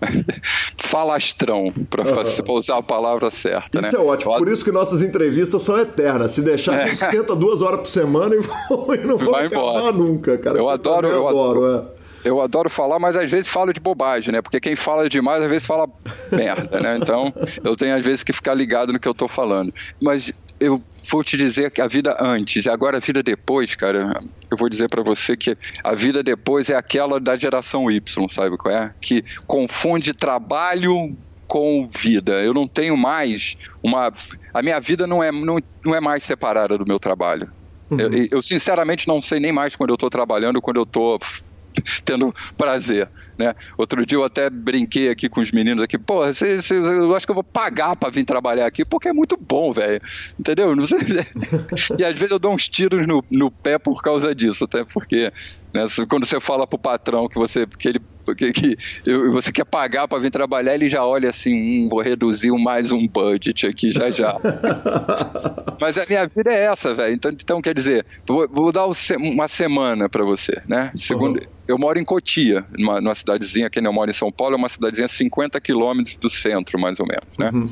falastrão, 0.78 1.72
para 1.88 2.02
uhum. 2.02 2.54
usar 2.54 2.78
a 2.78 2.82
palavra 2.82 3.30
certa. 3.30 3.80
Isso 3.80 3.96
né? 3.96 4.02
é 4.02 4.06
ótimo, 4.06 4.36
por 4.36 4.48
isso 4.48 4.64
que 4.64 4.72
nossas 4.72 5.02
entrevistas 5.02 5.62
são 5.62 5.78
eternas. 5.78 6.32
Se 6.32 6.42
deixar, 6.42 6.74
a 6.74 6.88
gente 6.88 7.00
senta 7.04 7.34
duas 7.34 7.62
horas 7.62 7.80
por 7.80 7.88
semana 7.88 8.34
e, 8.34 8.38
não 9.04 9.18
vai 9.18 9.46
acabar 9.46 9.80
embora. 9.80 9.92
nunca, 9.92 10.38
cara. 10.38 10.58
Eu 10.58 10.68
adoro, 10.68 11.08
eu 11.08 11.28
adoro. 11.28 11.60
Eu 11.60 11.66
adoro, 11.66 11.90
é. 11.90 12.04
Eu 12.24 12.40
adoro 12.40 12.70
falar, 12.70 12.98
mas 12.98 13.16
às 13.16 13.30
vezes 13.30 13.48
falo 13.48 13.70
de 13.70 13.78
bobagem, 13.78 14.32
né? 14.32 14.40
Porque 14.40 14.58
quem 14.58 14.74
fala 14.74 15.10
demais, 15.10 15.42
às 15.42 15.48
vezes 15.48 15.66
fala 15.66 15.86
merda, 16.32 16.80
né? 16.80 16.96
Então, 16.96 17.30
eu 17.62 17.76
tenho 17.76 17.94
às 17.94 18.02
vezes 18.02 18.24
que 18.24 18.32
ficar 18.32 18.54
ligado 18.54 18.94
no 18.94 18.98
que 18.98 19.06
eu 19.06 19.12
tô 19.12 19.28
falando. 19.28 19.74
Mas 20.00 20.32
eu 20.66 20.82
vou 21.10 21.22
te 21.22 21.36
dizer 21.36 21.70
que 21.70 21.80
a 21.80 21.86
vida 21.86 22.16
antes 22.20 22.64
e 22.64 22.70
agora 22.70 22.96
a 22.96 23.00
vida 23.00 23.22
depois, 23.22 23.74
cara, 23.74 24.20
eu 24.50 24.56
vou 24.56 24.68
dizer 24.68 24.88
para 24.88 25.02
você 25.02 25.36
que 25.36 25.56
a 25.82 25.94
vida 25.94 26.22
depois 26.22 26.70
é 26.70 26.74
aquela 26.74 27.20
da 27.20 27.36
geração 27.36 27.90
Y, 27.90 28.28
sabe 28.28 28.56
qual 28.56 28.74
é? 28.74 28.92
Que 29.00 29.24
confunde 29.46 30.14
trabalho 30.14 31.16
com 31.46 31.88
vida. 31.88 32.42
Eu 32.42 32.54
não 32.54 32.66
tenho 32.66 32.96
mais 32.96 33.56
uma. 33.82 34.12
A 34.52 34.62
minha 34.62 34.80
vida 34.80 35.06
não 35.06 35.22
é, 35.22 35.30
não, 35.30 35.58
não 35.84 35.94
é 35.94 36.00
mais 36.00 36.22
separada 36.22 36.78
do 36.78 36.86
meu 36.86 36.98
trabalho. 36.98 37.50
Uhum. 37.90 38.00
Eu, 38.00 38.28
eu, 38.32 38.42
sinceramente 38.42 39.06
não 39.06 39.20
sei 39.20 39.38
nem 39.38 39.52
mais 39.52 39.76
quando 39.76 39.90
eu 39.90 39.94
estou 39.94 40.08
trabalhando, 40.08 40.60
quando 40.60 40.78
eu 40.78 40.84
estou 40.84 41.20
tendo 42.04 42.34
prazer, 42.56 43.08
né? 43.38 43.54
Outro 43.76 44.04
dia 44.04 44.18
eu 44.18 44.24
até 44.24 44.48
brinquei 44.50 45.08
aqui 45.08 45.28
com 45.28 45.40
os 45.40 45.50
meninos 45.50 45.82
aqui, 45.82 45.98
pô, 45.98 46.32
cê, 46.32 46.62
cê, 46.62 46.78
eu 46.78 47.14
acho 47.14 47.26
que 47.26 47.30
eu 47.30 47.34
vou 47.34 47.44
pagar 47.44 47.96
para 47.96 48.10
vir 48.10 48.24
trabalhar 48.24 48.66
aqui, 48.66 48.84
porque 48.84 49.08
é 49.08 49.12
muito 49.12 49.36
bom, 49.36 49.72
velho, 49.72 50.00
entendeu? 50.38 50.74
Sei, 50.86 50.98
e 51.98 52.04
às 52.04 52.16
vezes 52.16 52.30
eu 52.30 52.38
dou 52.38 52.52
uns 52.52 52.68
tiros 52.68 53.06
no, 53.06 53.24
no 53.30 53.50
pé 53.50 53.78
por 53.78 54.02
causa 54.02 54.34
disso, 54.34 54.64
até 54.64 54.84
porque 54.84 55.32
né, 55.72 55.84
quando 56.08 56.24
você 56.24 56.40
fala 56.40 56.66
pro 56.66 56.78
patrão 56.78 57.28
que 57.28 57.38
você 57.38 57.66
que 57.66 57.88
ele 57.88 58.00
porque 58.24 58.52
que 58.52 58.76
eu, 59.06 59.32
você 59.32 59.52
quer 59.52 59.64
pagar 59.64 60.08
para 60.08 60.18
vir 60.18 60.30
trabalhar, 60.30 60.74
ele 60.74 60.88
já 60.88 61.04
olha 61.04 61.28
assim, 61.28 61.54
hum, 61.54 61.88
vou 61.90 62.00
reduzir 62.00 62.50
mais 62.52 62.90
um 62.90 63.06
budget 63.06 63.66
aqui 63.66 63.90
já 63.90 64.10
já. 64.10 64.34
Mas 65.80 65.98
a 65.98 66.06
minha 66.06 66.26
vida 66.26 66.50
é 66.50 66.64
essa, 66.64 66.94
velho. 66.94 67.14
Então, 67.14 67.30
então, 67.30 67.60
quer 67.60 67.74
dizer, 67.74 68.06
vou, 68.26 68.48
vou 68.48 68.72
dar 68.72 68.86
uma 69.18 69.48
semana 69.48 70.08
para 70.08 70.24
você, 70.24 70.62
né? 70.66 70.90
Segundo, 70.96 71.36
uhum. 71.36 71.46
Eu 71.66 71.78
moro 71.78 71.98
em 71.98 72.04
Cotia, 72.04 72.64
numa, 72.78 73.00
numa 73.00 73.14
cidadezinha, 73.14 73.70
quem 73.70 73.82
não 73.82 73.92
mora 73.92 74.10
em 74.10 74.14
São 74.14 74.30
Paulo, 74.30 74.54
é 74.54 74.58
uma 74.58 74.68
cidadezinha 74.68 75.06
a 75.06 75.08
50 75.08 75.60
quilômetros 75.60 76.16
do 76.16 76.28
centro, 76.28 76.78
mais 76.78 77.00
ou 77.00 77.06
menos, 77.06 77.28
né? 77.38 77.50
Uhum. 77.52 77.70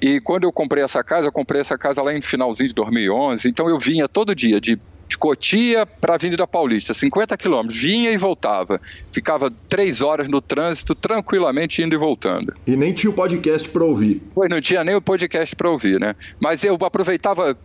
E 0.00 0.20
quando 0.20 0.44
eu 0.44 0.52
comprei 0.52 0.82
essa 0.82 1.02
casa, 1.02 1.28
eu 1.28 1.32
comprei 1.32 1.60
essa 1.60 1.78
casa 1.78 2.02
lá 2.02 2.12
em 2.12 2.20
finalzinho 2.20 2.68
de 2.68 2.74
2011, 2.74 3.48
então 3.48 3.68
eu 3.68 3.78
vinha 3.78 4.08
todo 4.08 4.34
dia 4.34 4.60
de 4.60 4.78
de 5.12 5.18
Cotia 5.18 5.84
para 5.84 6.14
a 6.14 6.16
Avenida 6.16 6.46
Paulista, 6.46 6.94
50 6.94 7.36
quilômetros, 7.36 7.78
vinha 7.78 8.10
e 8.10 8.16
voltava. 8.16 8.80
Ficava 9.12 9.50
três 9.68 10.00
horas 10.00 10.26
no 10.26 10.40
trânsito, 10.40 10.94
tranquilamente 10.94 11.82
indo 11.82 11.94
e 11.94 11.98
voltando. 11.98 12.54
E 12.66 12.74
nem 12.76 12.92
tinha 12.92 13.10
o 13.10 13.12
podcast 13.12 13.68
para 13.68 13.84
ouvir. 13.84 14.22
Pois 14.34 14.48
não 14.48 14.60
tinha 14.60 14.82
nem 14.82 14.94
o 14.94 15.02
podcast 15.02 15.54
para 15.54 15.70
ouvir, 15.70 16.00
né? 16.00 16.14
Mas 16.40 16.64
eu 16.64 16.78
aproveitava 16.80 17.56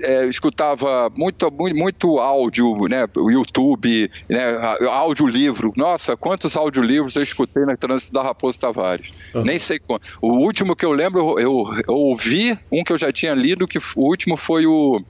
é, 0.00 0.26
escutava 0.26 1.10
muito, 1.14 1.50
muito, 1.50 1.76
muito 1.76 2.18
áudio, 2.18 2.88
né? 2.88 3.06
O 3.16 3.30
YouTube, 3.30 4.10
né? 4.28 4.76
Áudio-livro. 4.90 5.72
Nossa, 5.76 6.16
quantos 6.16 6.56
audiolivros 6.56 7.16
eu 7.16 7.22
escutei 7.22 7.64
na 7.64 7.76
trânsito 7.76 8.12
da 8.12 8.22
Raposo 8.22 8.58
Tavares. 8.58 9.12
Uhum. 9.34 9.42
Nem 9.42 9.58
sei 9.58 9.78
quanto. 9.78 10.06
O 10.20 10.32
último 10.32 10.76
que 10.76 10.84
eu 10.84 10.92
lembro, 10.92 11.38
eu, 11.38 11.74
eu 11.86 11.94
ouvi 11.94 12.58
um 12.70 12.82
que 12.84 12.92
eu 12.92 12.98
já 12.98 13.12
tinha 13.12 13.34
lido, 13.34 13.68
que 13.68 13.78
o 13.78 13.82
último 13.96 14.36
foi 14.36 14.66
o 14.66 15.00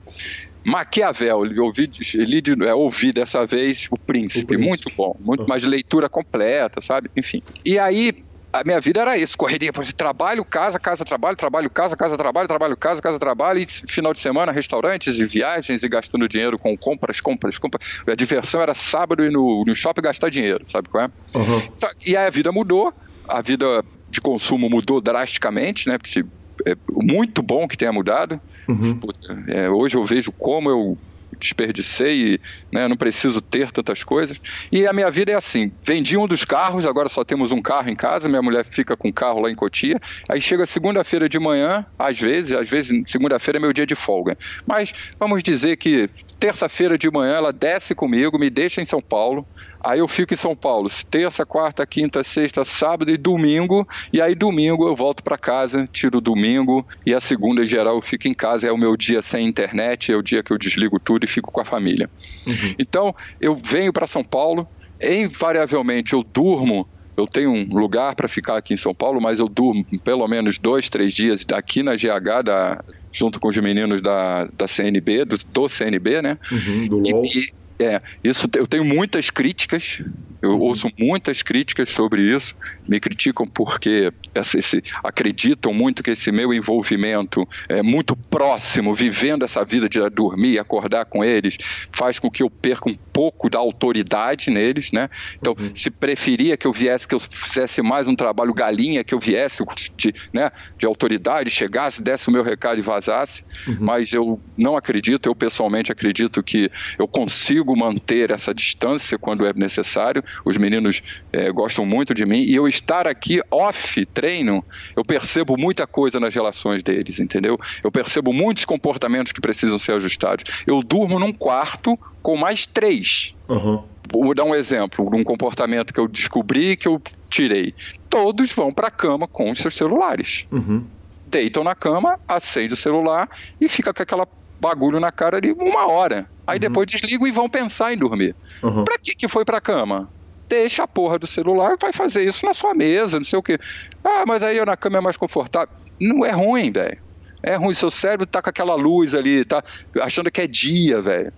Maquiavel, 0.65 1.45
eu 1.45 1.65
ouvi, 1.65 1.89
li, 2.13 2.41
é, 2.65 2.73
ouvi 2.73 3.11
dessa 3.11 3.45
vez 3.45 3.87
o 3.91 3.97
príncipe, 3.97 4.43
o 4.43 4.47
príncipe, 4.47 4.57
muito 4.57 4.89
bom, 4.95 5.15
muito 5.19 5.47
mais 5.47 5.63
leitura 5.63 6.07
completa, 6.07 6.81
sabe? 6.81 7.09
Enfim. 7.17 7.41
E 7.65 7.77
aí, 7.77 8.23
a 8.53 8.63
minha 8.63 8.79
vida 8.79 9.01
era 9.01 9.17
isso, 9.17 9.35
correria 9.35 9.73
para 9.73 9.83
trabalho, 9.97 10.45
casa, 10.45 10.79
casa, 10.79 11.03
trabalho, 11.03 11.35
trabalho, 11.35 11.69
casa, 11.71 11.97
casa, 11.97 12.15
trabalho, 12.15 12.47
trabalho, 12.47 12.77
casa, 12.77 13.01
casa, 13.01 13.17
trabalho, 13.17 13.59
e 13.59 13.65
final 13.65 14.13
de 14.13 14.19
semana, 14.19 14.51
restaurantes 14.51 15.17
e 15.17 15.25
viagens 15.25 15.81
e 15.81 15.89
gastando 15.89 16.29
dinheiro 16.29 16.59
com 16.59 16.77
compras, 16.77 17.19
compras, 17.19 17.57
compras. 17.57 17.83
A 18.07 18.13
diversão 18.13 18.61
era 18.61 18.75
sábado 18.75 19.25
ir 19.25 19.31
no, 19.31 19.63
no 19.65 19.73
shopping 19.73 20.03
gastar 20.03 20.29
dinheiro, 20.29 20.63
sabe 20.67 20.87
qual 20.87 21.05
é? 21.05 21.07
Uhum. 21.35 21.67
E 22.05 22.15
aí 22.15 22.27
a 22.27 22.29
vida 22.29 22.51
mudou, 22.51 22.93
a 23.27 23.41
vida 23.41 23.83
de 24.07 24.21
consumo 24.21 24.69
mudou 24.69 25.01
drasticamente, 25.01 25.89
né? 25.89 25.97
Porque 25.97 26.23
é 26.67 26.75
muito 26.91 27.41
bom 27.41 27.67
que 27.67 27.75
tenha 27.75 27.91
mudado. 27.91 28.39
Uhum. 28.69 28.99
É, 29.47 29.67
hoje 29.67 29.97
eu 29.97 30.05
vejo 30.05 30.31
como 30.37 30.69
eu 30.69 30.97
desperdicei, 31.39 32.39
né, 32.71 32.87
não 32.87 32.95
preciso 32.95 33.41
ter 33.41 33.71
tantas 33.71 34.03
coisas. 34.03 34.39
E 34.71 34.87
a 34.87 34.93
minha 34.93 35.09
vida 35.11 35.31
é 35.31 35.35
assim: 35.35 35.71
vendi 35.83 36.17
um 36.17 36.27
dos 36.27 36.45
carros, 36.45 36.85
agora 36.85 37.09
só 37.09 37.23
temos 37.23 37.51
um 37.51 37.61
carro 37.61 37.89
em 37.89 37.95
casa, 37.95 38.29
minha 38.29 38.41
mulher 38.41 38.65
fica 38.69 38.95
com 38.95 39.09
o 39.09 39.13
carro 39.13 39.41
lá 39.41 39.51
em 39.51 39.55
Cotia. 39.55 39.99
Aí 40.29 40.41
chega 40.41 40.65
segunda-feira 40.65 41.27
de 41.27 41.39
manhã, 41.39 41.85
às 41.97 42.19
vezes, 42.19 42.53
às 42.53 42.69
vezes 42.69 43.03
segunda-feira 43.07 43.57
é 43.57 43.61
meu 43.61 43.73
dia 43.73 43.85
de 43.85 43.95
folga. 43.95 44.37
Mas 44.65 44.93
vamos 45.19 45.43
dizer 45.43 45.77
que 45.77 46.09
terça-feira 46.39 46.97
de 46.97 47.09
manhã 47.09 47.35
ela 47.35 47.53
desce 47.53 47.95
comigo, 47.95 48.37
me 48.37 48.49
deixa 48.49 48.81
em 48.81 48.85
São 48.85 49.01
Paulo. 49.01 49.47
Aí 49.83 49.99
eu 49.99 50.07
fico 50.07 50.33
em 50.33 50.37
São 50.37 50.55
Paulo, 50.55 50.89
terça, 51.09 51.45
quarta, 51.45 51.85
quinta, 51.85 52.23
sexta, 52.23 52.63
sábado 52.63 53.11
e 53.11 53.17
domingo. 53.17 53.87
E 54.11 54.21
aí 54.21 54.33
domingo 54.33 54.87
eu 54.87 54.95
volto 54.95 55.21
para 55.21 55.37
casa, 55.37 55.87
tiro 55.91 56.21
domingo 56.21 56.87
e 57.05 57.13
a 57.13 57.19
segunda 57.19 57.63
em 57.63 57.67
geral 57.67 57.95
eu 57.95 58.01
fico 58.01 58.27
em 58.27 58.33
casa. 58.33 58.67
É 58.67 58.71
o 58.71 58.77
meu 58.77 58.95
dia 58.95 59.21
sem 59.21 59.45
internet, 59.45 60.11
é 60.11 60.15
o 60.15 60.21
dia 60.21 60.41
que 60.41 60.51
eu 60.51 60.57
desligo 60.57 60.99
tudo 60.99 61.22
e 61.23 61.27
fico 61.27 61.51
com 61.51 61.61
a 61.61 61.65
família. 61.65 62.09
Uhum. 62.47 62.75
Então 62.79 63.15
eu 63.39 63.55
venho 63.55 63.93
para 63.93 64.07
São 64.07 64.23
Paulo, 64.23 64.67
invariavelmente 65.01 66.13
eu 66.13 66.23
durmo 66.23 66.87
eu 67.15 67.27
tenho 67.27 67.51
um 67.51 67.63
lugar 67.69 68.15
para 68.15 68.27
ficar 68.27 68.57
aqui 68.57 68.73
em 68.73 68.77
São 68.77 68.93
Paulo, 68.93 69.21
mas 69.21 69.37
eu 69.37 69.47
durmo 69.47 69.85
pelo 70.03 70.27
menos 70.27 70.57
dois, 70.57 70.89
três 70.89 71.13
dias 71.13 71.45
aqui 71.53 71.83
na 71.83 71.95
GH, 71.95 72.43
da, 72.43 72.83
junto 73.11 73.39
com 73.39 73.49
os 73.49 73.57
meninos 73.57 74.01
da, 74.01 74.45
da 74.45 74.67
CNB, 74.67 75.25
do, 75.25 75.37
do 75.37 75.69
CNB, 75.69 76.23
né? 76.23 76.39
Uhum, 76.51 76.87
do 76.87 76.97
LOL. 76.97 77.23
E, 77.23 77.49
é, 77.79 78.01
isso 78.23 78.47
eu 78.55 78.67
tenho 78.67 78.85
muitas 78.85 79.29
críticas, 79.29 80.01
eu 80.41 80.51
uhum. 80.51 80.59
ouço 80.59 80.91
muitas 80.97 81.41
críticas 81.41 81.89
sobre 81.89 82.21
isso, 82.21 82.55
me 82.87 82.99
criticam 82.99 83.47
porque 83.47 84.11
essa, 84.33 84.57
esse, 84.57 84.83
acreditam 85.03 85.73
muito 85.73 86.03
que 86.03 86.11
esse 86.11 86.31
meu 86.31 86.53
envolvimento 86.53 87.47
é 87.67 87.81
muito 87.81 88.15
próximo, 88.15 88.93
vivendo 88.93 89.43
essa 89.43 89.63
vida 89.65 89.89
de 89.89 89.99
dormir 90.09 90.53
e 90.53 90.59
acordar 90.59 91.05
com 91.05 91.23
eles, 91.23 91.57
faz 91.91 92.19
com 92.19 92.29
que 92.29 92.43
eu 92.43 92.49
perca 92.49 92.89
um 92.89 92.95
pouco 93.13 93.49
da 93.49 93.59
autoridade 93.59 94.49
neles, 94.49 94.91
né? 94.91 95.09
Então, 95.39 95.55
uhum. 95.57 95.71
se 95.75 95.91
preferia 95.91 96.57
que 96.57 96.65
eu 96.65 96.73
viesse, 96.73 97.07
que 97.07 97.13
eu 97.13 97.19
fizesse 97.19 97.81
mais 97.81 98.07
um 98.07 98.15
trabalho 98.15 98.53
galinha, 98.53 99.03
que 99.03 99.13
eu 99.13 99.19
viesse 99.19 99.63
de, 99.95 100.13
né, 100.33 100.51
de 100.77 100.85
autoridade, 100.85 101.49
chegasse, 101.49 102.01
desse 102.01 102.27
o 102.27 102.31
meu 102.31 102.43
recado 102.43 102.79
e 102.79 102.81
vazasse, 102.81 103.45
uhum. 103.67 103.77
mas 103.79 104.11
eu 104.11 104.41
não 104.57 104.75
acredito, 104.75 105.29
eu 105.29 105.35
pessoalmente 105.35 105.91
acredito 105.91 106.41
que 106.41 106.71
eu 106.97 107.07
consigo 107.07 107.77
manter 107.77 108.31
essa 108.31 108.53
distância 108.53 109.17
quando 109.17 109.45
é 109.45 109.53
necessário, 109.53 110.23
os 110.43 110.57
meninos 110.57 111.03
é, 111.31 111.51
gostam 111.51 111.85
muito 111.85 112.13
de 112.13 112.25
mim 112.25 112.43
e 112.43 112.55
eu 112.55 112.67
estar 112.67 113.07
aqui 113.07 113.41
off 113.51 114.03
treino, 114.07 114.65
eu 114.95 115.05
percebo 115.05 115.55
muita 115.57 115.85
coisa 115.85 116.19
nas 116.19 116.33
relações 116.33 116.81
deles, 116.81 117.19
entendeu? 117.19 117.59
Eu 117.83 117.91
percebo 117.91 118.33
muitos 118.33 118.65
comportamentos 118.65 119.31
que 119.31 119.39
precisam 119.39 119.77
ser 119.77 119.93
ajustados. 119.93 120.43
Eu 120.65 120.81
durmo 120.81 121.19
num 121.19 121.31
quarto 121.31 121.99
com 122.23 122.37
mais 122.37 122.65
três. 122.65 123.35
Uhum. 123.47 123.83
Vou 124.11 124.33
dar 124.33 124.45
um 124.45 124.55
exemplo 124.55 125.09
de 125.09 125.15
um 125.17 125.23
comportamento 125.23 125.93
que 125.93 125.99
eu 125.99 126.07
descobri 126.07 126.75
que 126.75 126.87
eu 126.87 127.01
tirei. 127.29 127.75
Todos 128.09 128.51
vão 128.53 128.71
para 128.71 128.87
a 128.87 128.91
cama 128.91 129.27
com 129.27 129.51
os 129.51 129.59
seus 129.59 129.75
celulares. 129.75 130.47
Uhum. 130.51 130.85
Deitam 131.27 131.63
na 131.63 131.75
cama, 131.75 132.19
acende 132.27 132.73
o 132.73 132.77
celular 132.77 133.29
e 133.59 133.67
fica 133.67 133.93
com 133.93 134.01
aquela 134.01 134.27
bagulho 134.59 134.99
na 134.99 135.11
cara 135.11 135.41
de 135.41 135.51
uma 135.51 135.87
hora. 135.87 136.29
Aí 136.47 136.55
uhum. 136.55 136.61
depois 136.61 136.87
desligam 136.87 137.27
e 137.27 137.31
vão 137.31 137.49
pensar 137.49 137.93
em 137.93 137.97
dormir. 137.97 138.35
Uhum. 138.61 138.85
Pra 138.85 138.97
que, 138.97 139.13
que 139.13 139.27
foi 139.27 139.43
pra 139.43 139.59
cama? 139.59 140.09
Deixa 140.47 140.83
a 140.83 140.87
porra 140.87 141.17
do 141.19 141.27
celular, 141.27 141.75
vai 141.81 141.91
fazer 141.91 142.23
isso 142.23 142.45
na 142.45 142.53
sua 142.53 142.73
mesa, 142.73 143.17
não 143.17 143.23
sei 143.23 143.39
o 143.39 143.43
quê. 143.43 143.57
Ah, 144.03 144.23
mas 144.27 144.43
aí 144.43 144.57
eu 144.57 144.65
na 144.65 144.77
cama 144.77 144.99
é 144.99 145.01
mais 145.01 145.17
confortável. 145.17 145.73
Não 145.99 146.25
é 146.25 146.31
ruim, 146.31 146.71
velho. 146.71 146.97
É 147.41 147.55
ruim, 147.55 147.73
seu 147.73 147.89
cérebro 147.89 148.25
tá 148.25 148.41
com 148.41 148.49
aquela 148.49 148.75
luz 148.75 149.13
ali, 149.13 149.43
tá 149.43 149.61
achando 150.01 150.31
que 150.31 150.39
é 150.39 150.47
dia, 150.47 151.01
velho. 151.01 151.33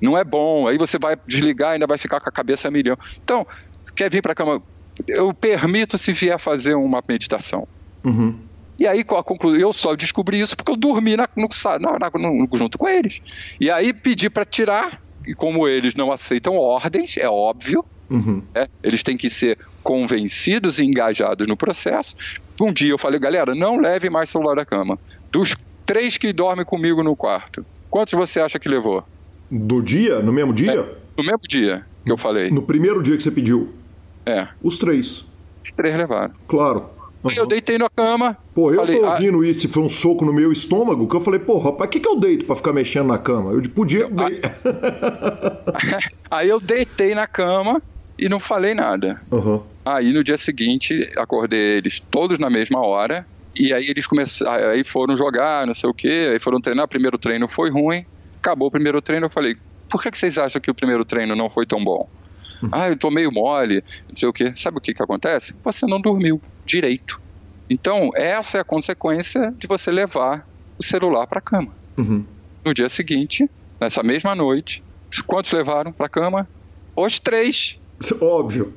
Não 0.00 0.16
é 0.16 0.24
bom. 0.24 0.68
Aí 0.68 0.78
você 0.78 0.98
vai 0.98 1.16
desligar 1.26 1.70
e 1.70 1.72
ainda 1.74 1.86
vai 1.86 1.98
ficar 1.98 2.20
com 2.20 2.28
a 2.28 2.32
cabeça 2.32 2.68
a 2.68 2.70
milhão. 2.70 2.96
Então, 3.22 3.46
quer 3.94 4.10
vir 4.10 4.22
pra 4.22 4.34
cama? 4.34 4.62
Eu 5.06 5.32
permito 5.32 5.96
se 5.96 6.12
vier 6.12 6.38
fazer 6.38 6.74
uma 6.74 7.02
meditação. 7.08 7.66
Uhum. 8.04 8.38
E 8.78 8.86
aí, 8.86 9.00
a 9.00 9.22
conclusão, 9.22 9.58
eu 9.58 9.72
só 9.72 9.96
descobri 9.96 10.40
isso 10.40 10.56
porque 10.56 10.70
eu 10.70 10.76
dormi 10.76 11.16
na, 11.16 11.28
no, 11.36 11.48
na, 11.80 12.10
no, 12.14 12.48
junto 12.56 12.78
com 12.78 12.88
eles. 12.88 13.20
E 13.60 13.70
aí 13.70 13.92
pedi 13.92 14.30
para 14.30 14.44
tirar, 14.44 15.02
e 15.26 15.34
como 15.34 15.66
eles 15.66 15.96
não 15.96 16.12
aceitam 16.12 16.56
ordens, 16.56 17.16
é 17.16 17.28
óbvio, 17.28 17.84
uhum. 18.08 18.40
né? 18.54 18.68
eles 18.82 19.02
têm 19.02 19.16
que 19.16 19.28
ser 19.28 19.58
convencidos 19.82 20.78
e 20.78 20.84
engajados 20.84 21.46
no 21.48 21.56
processo. 21.56 22.14
Um 22.60 22.72
dia 22.72 22.90
eu 22.90 22.98
falei, 22.98 23.18
galera, 23.18 23.52
não 23.52 23.80
leve 23.80 24.08
mais 24.08 24.30
celular 24.30 24.54
da 24.54 24.64
cama. 24.64 24.96
Dos 25.32 25.56
três 25.84 26.16
que 26.16 26.32
dormem 26.32 26.64
comigo 26.64 27.02
no 27.02 27.16
quarto, 27.16 27.66
quantos 27.90 28.14
você 28.14 28.38
acha 28.38 28.60
que 28.60 28.68
levou? 28.68 29.04
Do 29.50 29.82
dia? 29.82 30.20
No 30.20 30.32
mesmo 30.32 30.52
dia? 30.52 30.72
É, 30.72 30.76
no 31.16 31.24
mesmo 31.24 31.40
dia 31.48 31.84
que 32.04 32.12
eu 32.12 32.18
falei. 32.18 32.50
No 32.50 32.62
primeiro 32.62 33.02
dia 33.02 33.16
que 33.16 33.22
você 33.22 33.30
pediu? 33.30 33.70
É. 34.24 34.48
Os 34.62 34.78
três. 34.78 35.24
Os 35.64 35.72
três 35.72 35.96
levaram. 35.96 36.32
Claro. 36.46 36.86
Uhum. 37.22 37.30
Eu 37.36 37.46
deitei 37.46 37.78
na 37.78 37.88
cama. 37.88 38.38
Pô, 38.54 38.70
eu 38.70 38.76
falei, 38.76 38.98
tô 38.98 39.06
ah, 39.06 39.14
ouvindo 39.14 39.40
ah, 39.40 39.46
isso, 39.46 39.60
se 39.60 39.68
foi 39.68 39.82
um 39.82 39.88
soco 39.88 40.24
no 40.24 40.32
meu 40.32 40.52
estômago, 40.52 41.08
que 41.08 41.16
eu 41.16 41.20
falei, 41.20 41.40
pô, 41.40 41.58
rapaz, 41.58 41.88
o 41.88 41.90
que, 41.90 42.00
que 42.00 42.08
eu 42.08 42.18
deito 42.18 42.44
pra 42.44 42.54
ficar 42.54 42.72
mexendo 42.72 43.08
na 43.08 43.18
cama? 43.18 43.52
Eu 43.52 43.62
podia. 43.70 44.02
Eu, 44.02 44.10
aí 46.30 46.48
eu 46.48 46.60
deitei 46.60 47.14
na 47.14 47.26
cama 47.26 47.82
e 48.18 48.28
não 48.28 48.38
falei 48.38 48.72
nada. 48.72 49.20
Uhum. 49.30 49.62
Aí 49.84 50.12
no 50.12 50.22
dia 50.22 50.38
seguinte, 50.38 51.10
acordei 51.16 51.78
eles 51.78 51.98
todos 51.98 52.38
na 52.38 52.48
mesma 52.48 52.80
hora. 52.80 53.26
E 53.58 53.72
aí 53.72 53.88
eles 53.88 54.06
começaram, 54.06 54.68
aí 54.68 54.84
foram 54.84 55.16
jogar, 55.16 55.66
não 55.66 55.74
sei 55.74 55.90
o 55.90 55.94
quê, 55.94 56.30
aí 56.32 56.38
foram 56.38 56.60
treinar. 56.60 56.84
O 56.84 56.88
primeiro 56.88 57.18
treino 57.18 57.48
foi 57.48 57.70
ruim. 57.70 58.06
Acabou 58.48 58.68
o 58.68 58.70
primeiro 58.70 59.02
treino, 59.02 59.26
eu 59.26 59.30
falei, 59.30 59.54
por 59.90 60.02
que, 60.02 60.10
que 60.10 60.16
vocês 60.16 60.38
acham 60.38 60.58
que 60.58 60.70
o 60.70 60.74
primeiro 60.74 61.04
treino 61.04 61.36
não 61.36 61.50
foi 61.50 61.66
tão 61.66 61.84
bom? 61.84 62.08
Uhum. 62.62 62.70
Ah, 62.72 62.88
eu 62.88 62.96
tô 62.96 63.10
meio 63.10 63.30
mole, 63.30 63.84
não 64.08 64.16
sei 64.16 64.26
o 64.26 64.32
quê. 64.32 64.54
Sabe 64.56 64.78
o 64.78 64.80
que, 64.80 64.94
que 64.94 65.02
acontece? 65.02 65.54
Você 65.62 65.84
não 65.84 66.00
dormiu 66.00 66.40
direito. 66.64 67.20
Então, 67.68 68.08
essa 68.14 68.56
é 68.56 68.60
a 68.62 68.64
consequência 68.64 69.54
de 69.58 69.66
você 69.66 69.90
levar 69.90 70.48
o 70.78 70.82
celular 70.82 71.26
para 71.26 71.40
a 71.40 71.42
cama. 71.42 71.74
Uhum. 71.98 72.24
No 72.64 72.72
dia 72.72 72.88
seguinte, 72.88 73.50
nessa 73.78 74.02
mesma 74.02 74.34
noite, 74.34 74.82
quantos 75.26 75.52
levaram 75.52 75.92
para 75.92 76.06
a 76.06 76.08
cama? 76.08 76.48
Os 76.96 77.18
três. 77.18 77.78
Óbvio. 78.18 78.72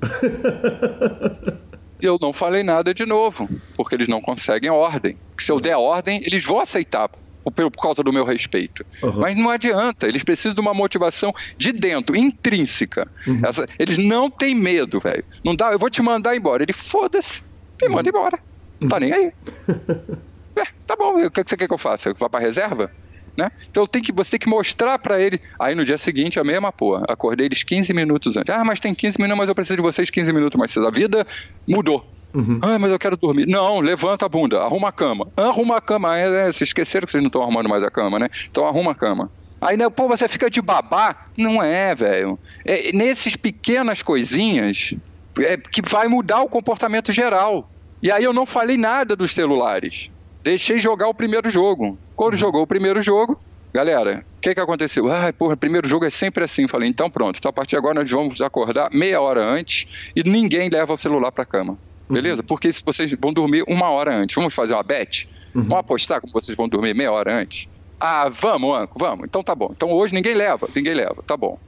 eu 2.02 2.18
não 2.22 2.34
falei 2.34 2.62
nada 2.62 2.94
de 2.94 3.06
novo, 3.06 3.48
porque 3.78 3.96
eles 3.96 4.10
não 4.10 4.20
conseguem 4.20 4.70
ordem. 4.70 5.18
Se 5.38 5.50
eu 5.50 5.62
der 5.62 5.78
ordem, 5.78 6.22
eles 6.26 6.44
vão 6.44 6.60
aceitar 6.60 7.10
por, 7.44 7.54
por 7.54 7.82
causa 7.82 8.04
do 8.04 8.14
meu 8.14 8.26
respeito. 8.26 8.86
Uhum. 9.02 9.20
Mas 9.20 9.38
não 9.38 9.50
adianta, 9.50 10.08
eles 10.08 10.24
precisam 10.24 10.54
de 10.54 10.62
uma 10.62 10.74
motivação 10.74 11.34
de 11.58 11.72
dentro, 11.72 12.16
intrínseca. 12.16 13.08
Uhum. 13.26 13.42
Essa, 13.44 13.66
eles 13.80 13.98
não 13.98 14.30
têm 14.30 14.54
medo, 14.56 15.00
velho. 15.00 15.24
Não 15.44 15.56
dá, 15.56 15.72
eu 15.72 15.80
vou 15.80 15.90
te 15.90 16.02
mandar 16.02 16.36
embora. 16.36 16.64
Ele 16.64 16.74
foda-se, 16.74 17.44
me 17.82 17.90
manda 17.90 18.10
uhum. 18.10 18.18
embora. 18.18 18.40
Não 18.80 18.90
tá 18.90 19.00
nem 19.00 19.14
aí. 19.14 19.32
é, 20.56 20.64
tá 20.86 20.96
bom, 20.96 21.26
o 21.26 21.32
que 21.32 21.44
você 21.46 21.56
quer 21.56 21.68
que 21.68 21.74
eu 21.74 21.78
faça? 21.78 22.14
Vá 22.18 22.30
pra 22.30 22.40
reserva? 22.40 22.92
Né? 23.38 23.50
Então 23.70 23.88
tem 23.88 24.02
que, 24.02 24.12
você 24.12 24.32
tem 24.32 24.40
que 24.40 24.50
mostrar 24.50 25.00
para 25.00 25.22
ele. 25.22 25.40
Aí 25.60 25.74
no 25.74 25.86
dia 25.86 25.98
seguinte, 25.98 26.40
a 26.40 26.44
mesma 26.44 26.72
porra. 26.72 27.06
Acordei 27.08 27.46
eles 27.46 27.64
15 27.64 27.94
minutos 27.94 28.36
antes. 28.36 28.54
Ah, 28.54 28.64
mas 28.66 28.80
tem 28.80 28.94
15 28.94 29.18
minutos, 29.20 29.38
mas 29.38 29.50
eu 29.50 29.56
preciso 29.56 29.78
de 29.78 29.82
vocês 29.82 30.10
15 30.10 30.34
minutos 30.34 30.60
mais 30.60 30.72
cedo. 30.72 30.88
A 30.88 30.92
vida 30.92 31.26
mudou. 31.68 32.06
Uhum. 32.34 32.60
Ah, 32.62 32.80
mas 32.80 32.92
eu 32.92 33.00
quero 33.00 33.18
dormir. 33.18 33.46
Não, 33.46 33.80
levanta 33.80 34.26
a 34.26 34.30
bunda, 34.30 34.62
arruma 34.62 34.90
a 34.90 34.92
cama. 34.92 35.28
Arruma 35.36 35.78
a 35.78 35.82
cama. 35.82 36.18
É, 36.18 36.24
é, 36.24 36.46
vocês 36.46 36.70
esqueceram 36.70 37.06
que 37.06 37.12
vocês 37.12 37.22
não 37.22 37.28
estão 37.28 37.42
arrumando 37.42 37.70
mais 37.70 37.84
a 37.84 37.92
cama, 37.92 38.18
né? 38.20 38.30
Então 38.50 38.66
arruma 38.66 38.92
a 38.92 38.96
cama. 38.96 39.30
Aí, 39.60 39.78
né, 39.78 39.88
pô, 39.90 40.08
você 40.08 40.28
fica 40.28 40.50
de 40.50 40.62
babá. 40.62 41.26
Não 41.38 41.62
é, 41.62 41.94
velho. 41.94 42.40
É, 42.66 42.92
nesses 42.94 43.36
pequenas 43.36 44.02
coisinhas 44.02 44.96
é, 45.40 45.56
que 45.58 45.82
vai 45.88 46.08
mudar 46.08 46.42
o 46.42 46.50
comportamento 46.50 47.12
geral. 47.12 47.70
E 48.02 48.12
aí 48.12 48.24
eu 48.24 48.34
não 48.34 48.46
falei 48.46 48.78
nada 48.78 49.16
dos 49.16 49.34
celulares. 49.34 50.10
Deixei 50.44 50.80
jogar 50.80 51.08
o 51.08 51.14
primeiro 51.14 51.50
jogo. 51.50 51.98
Quando 52.16 52.34
uhum. 52.34 52.40
jogou 52.40 52.64
o 52.64 52.68
primeiro 52.68 53.02
jogo, 53.02 53.40
galera, 53.72 54.26
o 54.38 54.42
que, 54.42 54.56
que 54.56 54.60
aconteceu? 54.60 55.12
Ah, 55.12 55.32
porra, 55.32 55.56
primeiro 55.56 55.88
jogo 55.88 56.06
é 56.06 56.10
sempre 56.10 56.44
assim. 56.44 56.68
Falei, 56.68 56.90
então 56.90 57.10
pronto, 57.10 57.38
então 57.38 57.50
a 57.50 57.54
partir 57.54 57.72
de 57.72 57.78
agora 57.78 58.00
nós 58.00 58.10
vamos 58.10 58.42
acordar 58.42 58.90
meia 58.92 59.22
hora 59.22 59.48
antes 59.48 59.86
e 60.16 60.24
ninguém 60.24 60.70
leva 60.70 60.94
o 60.94 60.98
celular 60.98 61.32
para 61.32 61.46
cama. 61.46 61.78
Beleza? 62.14 62.42
Uhum. 62.42 62.48
Porque 62.48 62.72
se 62.72 62.82
vocês 62.86 63.14
vão 63.20 63.34
dormir 63.34 63.64
uma 63.68 63.90
hora 63.90 64.16
antes, 64.16 64.36
vamos 64.36 64.54
fazer 64.54 64.74
uma 64.74 64.84
bet? 64.84 65.30
Uhum. 65.54 65.64
Vamos 65.64 65.78
apostar 65.78 66.22
como 66.22 66.34
vocês 66.34 66.56
vão 66.56 66.68
dormir 66.68 66.96
meia 66.96 67.12
hora 67.12 67.40
antes? 67.40 67.68
Ah, 68.00 68.30
vamos, 68.30 68.76
Anco, 68.76 68.98
vamos. 68.98 69.26
Então 69.26 69.44
tá 69.44 69.54
bom. 69.54 69.72
Então 69.76 69.92
hoje 69.92 70.14
ninguém 70.14 70.34
leva, 70.34 70.68
ninguém 70.76 70.94
leva. 70.94 71.22
Tá 71.26 71.38
bom. 71.38 71.60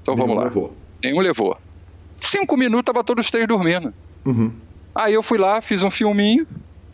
Então 0.00 0.14
Nenhum 0.14 0.26
vamos 0.26 0.42
lá. 0.42 0.48
Levou. 0.48 0.76
Nenhum 1.02 1.20
levou. 1.20 1.58
Cinco 2.16 2.56
minutos 2.56 2.84
tava 2.84 3.04
todos 3.04 3.24
os 3.24 3.30
três 3.30 3.46
dormindo. 3.46 3.92
Uhum. 4.24 4.52
Aí 4.94 5.14
eu 5.14 5.22
fui 5.22 5.38
lá, 5.38 5.60
fiz 5.60 5.82
um 5.82 5.90
filminho, 5.90 6.46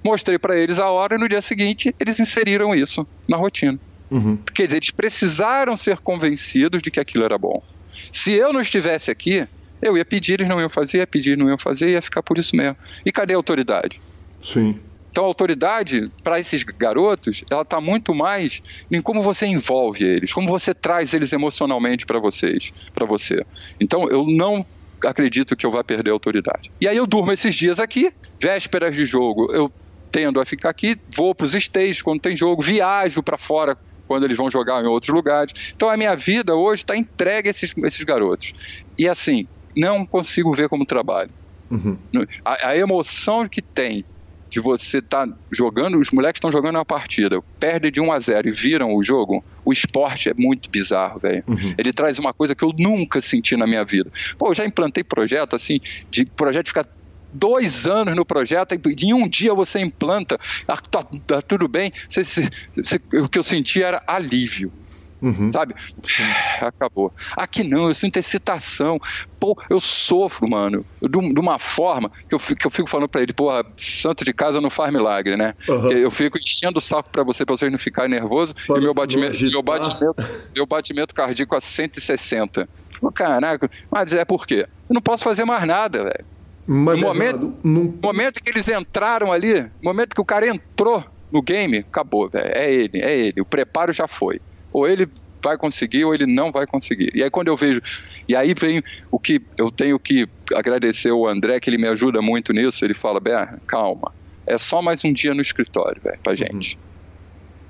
mostrei 0.02 0.38
para 0.38 0.56
eles 0.59 0.78
a 0.78 0.90
hora 0.90 1.16
e 1.16 1.18
no 1.18 1.28
dia 1.28 1.42
seguinte 1.42 1.94
eles 2.00 2.18
inseriram 2.18 2.74
isso 2.74 3.06
na 3.28 3.36
rotina. 3.36 3.78
Uhum. 4.11 4.38
Quer 4.54 4.66
dizer, 4.66 4.78
eles 4.78 4.90
precisaram 4.90 5.76
ser 5.76 5.98
convencidos 5.98 6.82
de 6.82 6.90
que 6.90 6.98
aquilo 6.98 7.24
era 7.24 7.36
bom. 7.36 7.62
Se 8.11 8.32
eu 8.32 8.52
não 8.52 8.61
estivesse 8.61 9.11
aqui, 9.11 9.46
eu 9.81 9.97
ia 9.97 10.05
pedir, 10.05 10.35
eles 10.35 10.49
não 10.49 10.61
iam 10.61 10.70
fazer, 10.70 10.99
ia 10.99 11.07
pedir, 11.07 11.37
não 11.37 11.49
iam 11.49 11.59
fazer, 11.59 11.91
ia 11.91 12.03
ficar 12.03 12.22
por 12.22 12.39
isso 12.39 12.55
mesmo. 12.57 12.76
E 13.05 13.12
cadê 13.12 13.35
a 13.35 13.37
autoridade? 13.37 14.01
Sim. 14.43 14.81
Então 15.11 15.24
a 15.24 15.26
autoridade 15.26 16.11
para 16.22 16.39
esses 16.39 16.62
garotos, 16.62 17.45
ela 17.51 17.62
está 17.62 17.81
muito 17.81 18.14
mais 18.14 18.62
em 18.91 19.01
como 19.01 19.22
você 19.22 19.47
envolve 19.47 20.05
eles, 20.05 20.33
como 20.33 20.49
você 20.49 20.74
traz 20.74 21.12
eles 21.14 21.33
emocionalmente 21.33 22.07
para 22.07 22.20
vocês, 22.20 22.72
para 22.95 23.07
você. 23.07 23.45
Então 23.81 24.09
eu 24.09 24.26
não 24.26 24.64
acredito 25.05 25.57
que 25.57 25.64
eu 25.64 25.70
vá 25.70 25.83
perder 25.83 26.11
a 26.11 26.12
autoridade. 26.12 26.70
E 26.81 26.87
aí 26.87 26.97
eu 26.97 27.07
durmo 27.07 27.33
esses 27.33 27.55
dias 27.55 27.81
aqui, 27.81 28.12
vésperas 28.41 28.95
de 28.95 29.05
jogo, 29.05 29.51
eu 29.53 29.72
tendo 30.11 30.41
a 30.41 30.47
ficar 30.47 30.70
aqui, 30.70 30.97
vou 31.14 31.35
para 31.35 31.47
os 31.47 31.55
stages 31.55 32.03
quando 32.03 32.20
tem 32.20 32.37
jogo, 32.37 32.62
viajo 32.62 33.22
para 33.22 33.37
fora 33.37 33.76
quando 34.07 34.24
eles 34.24 34.37
vão 34.37 34.51
jogar 34.51 34.83
em 34.83 34.87
outros 34.87 35.14
lugares. 35.14 35.53
Então 35.74 35.91
a 35.91 35.97
minha 35.97 36.16
vida 36.16 36.55
hoje 36.55 36.83
está 36.83 36.97
entregue 36.97 37.49
a 37.49 37.51
esses, 37.51 37.72
esses 37.85 38.05
garotos. 38.05 38.53
E 38.99 39.07
assim, 39.07 39.47
não 39.79 40.05
consigo 40.05 40.53
ver 40.53 40.68
como 40.68 40.85
trabalho. 40.85 41.31
Uhum. 41.70 41.97
A, 42.45 42.68
a, 42.68 42.76
emoção 42.76 43.49
que 43.49 43.62
tem 43.62 44.05
de 44.51 44.61
você 44.61 44.99
estar 44.99 45.26
tá 45.26 45.35
jogando, 45.53 45.99
os 45.99 46.11
moleques 46.11 46.39
estão 46.39 46.51
jogando 46.51 46.76
uma 46.76 46.85
partida, 46.85 47.43
perdem 47.61 47.93
de 47.93 48.01
1 48.01 48.11
a 48.11 48.18
0 48.18 48.49
e 48.49 48.51
viram 48.51 48.95
o 48.95 49.03
jogo, 49.03 49.45
o 49.64 49.72
esporte 49.72 50.31
é 50.31 50.35
muito 50.35 50.70
bizarro, 50.70 51.20
velho. 51.20 51.45
Uhum. 51.47 51.74
Ele 51.76 51.93
traz 51.93 52.18
uma 52.18 52.33
coisa 52.33 52.55
que 52.55 52.64
eu 52.64 52.72
nunca 52.79 53.20
senti 53.20 53.57
na 53.57 53.66
minha 53.66 53.85
vida. 53.85 54.11
Pô, 54.39 54.49
eu 54.49 54.55
já 54.55 54.64
implantei 54.64 55.05
projeto 55.05 55.55
assim, 55.55 55.81
de 56.11 56.24
projeto 56.24 56.64
de 56.64 56.70
ficar 56.70 56.87
dois 57.31 57.87
anos 57.87 58.16
no 58.16 58.24
projeto 58.24 58.74
e 58.74 59.07
em 59.07 59.12
um 59.12 59.29
dia 59.29 59.53
você 59.53 59.79
implanta, 59.81 60.39
ah, 60.66 60.79
tá, 60.79 61.05
tá 61.26 61.43
tudo 61.43 61.68
bem. 61.68 61.93
Você, 62.09 62.24
você, 62.24 63.01
o 63.12 63.29
que 63.29 63.39
eu 63.39 63.43
senti 63.43 63.83
era 63.83 64.03
alívio. 64.07 64.72
Uhum. 65.20 65.48
Sabe? 65.50 65.74
Acabou. 66.60 67.12
Aqui 67.36 67.64
não, 67.64 67.88
eu 67.88 67.94
sinto 67.94 68.18
excitação. 68.18 68.98
Pô, 69.38 69.56
eu 69.68 69.80
sofro, 69.80 70.48
mano, 70.48 70.84
de, 71.02 71.34
de 71.34 71.40
uma 71.40 71.58
forma 71.58 72.10
que 72.28 72.34
eu, 72.34 72.38
fico, 72.38 72.60
que 72.60 72.66
eu 72.66 72.70
fico 72.70 72.88
falando 72.88 73.08
pra 73.08 73.20
ele, 73.20 73.32
porra, 73.32 73.64
santo 73.76 74.24
de 74.24 74.32
casa 74.32 74.60
não 74.60 74.70
faz 74.70 74.92
milagre, 74.92 75.36
né? 75.36 75.54
Uhum. 75.68 75.90
Eu 75.90 76.10
fico 76.10 76.38
enchendo 76.38 76.78
o 76.78 76.82
saco 76.82 77.10
pra 77.10 77.22
você, 77.22 77.44
pra 77.44 77.56
vocês 77.56 77.70
não 77.70 77.78
ficarem 77.78 78.10
nervososos. 78.10 78.54
E 78.68 78.80
meu 78.80 78.94
batimento, 78.94 79.38
meu, 79.40 79.62
batimento, 79.62 80.14
meu 80.54 80.66
batimento 80.66 81.14
cardíaco 81.14 81.54
a 81.54 81.60
160. 81.60 82.68
Pô, 83.00 83.12
caraca, 83.12 83.70
mas 83.90 84.12
é 84.12 84.24
por 84.24 84.46
quê? 84.46 84.66
Eu 84.88 84.94
não 84.94 85.02
posso 85.02 85.24
fazer 85.24 85.44
mais 85.44 85.64
nada, 85.66 86.04
velho. 86.04 86.24
No 86.66 86.98
momento, 86.98 87.56
no 87.64 87.98
momento 88.02 88.42
que 88.42 88.50
eles 88.50 88.68
entraram 88.68 89.32
ali, 89.32 89.62
no 89.62 89.70
momento 89.84 90.14
que 90.14 90.20
o 90.20 90.24
cara 90.24 90.46
entrou 90.46 91.02
no 91.32 91.40
game, 91.40 91.78
acabou, 91.78 92.28
velho. 92.28 92.50
É 92.52 92.70
ele, 92.70 93.00
é 93.00 93.16
ele. 93.16 93.40
O 93.40 93.44
preparo 93.44 93.92
já 93.92 94.06
foi 94.06 94.40
ou 94.79 94.89
ele 94.89 95.09
vai 95.43 95.57
conseguir 95.57 96.05
ou 96.05 96.14
ele 96.14 96.26
não 96.26 96.51
vai 96.51 96.66
conseguir. 96.66 97.11
E 97.14 97.22
aí 97.22 97.31
quando 97.31 97.49
eu 97.49 97.57
vejo, 97.57 97.81
e 98.29 98.35
aí 98.35 98.55
vem 98.55 98.83
o 99.11 99.18
que 99.18 99.41
eu 99.57 99.70
tenho 99.70 99.99
que 99.99 100.29
agradecer 100.55 101.12
o 101.12 101.26
André, 101.26 101.61
que 101.61 101.70
ele 101.70 101.79
me 101.79 101.89
ajuda 101.89 102.20
muito 102.20 102.53
nisso, 102.53 102.85
ele 102.85 102.95
fala, 102.95 103.20
Ber, 103.20 103.59
calma, 103.66 104.12
é 104.47 104.57
só 104.59 104.81
mais 104.81 105.05
um 105.05 105.12
dia 105.12 105.35
no 105.35 105.43
escritório, 105.43 106.01
velho, 106.03 106.18
pra 106.22 106.33
uhum. 106.33 106.37
gente. 106.37 106.76
Uhum. 106.76 106.89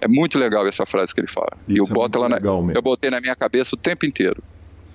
É 0.01 0.09
muito 0.09 0.39
legal 0.39 0.67
essa 0.67 0.87
frase 0.87 1.13
que 1.13 1.21
ele 1.21 1.29
fala. 1.29 1.51
Isso 1.67 1.77
e 1.77 1.79
eu 1.79 1.85
é 1.85 1.89
boto 1.89 2.19
ela 2.19 2.29
na, 2.29 2.39
eu 2.39 2.83
botei 2.83 3.11
na 3.11 3.21
minha 3.21 3.35
cabeça 3.35 3.75
o 3.75 3.79
tempo 3.79 4.07
inteiro. 4.07 4.43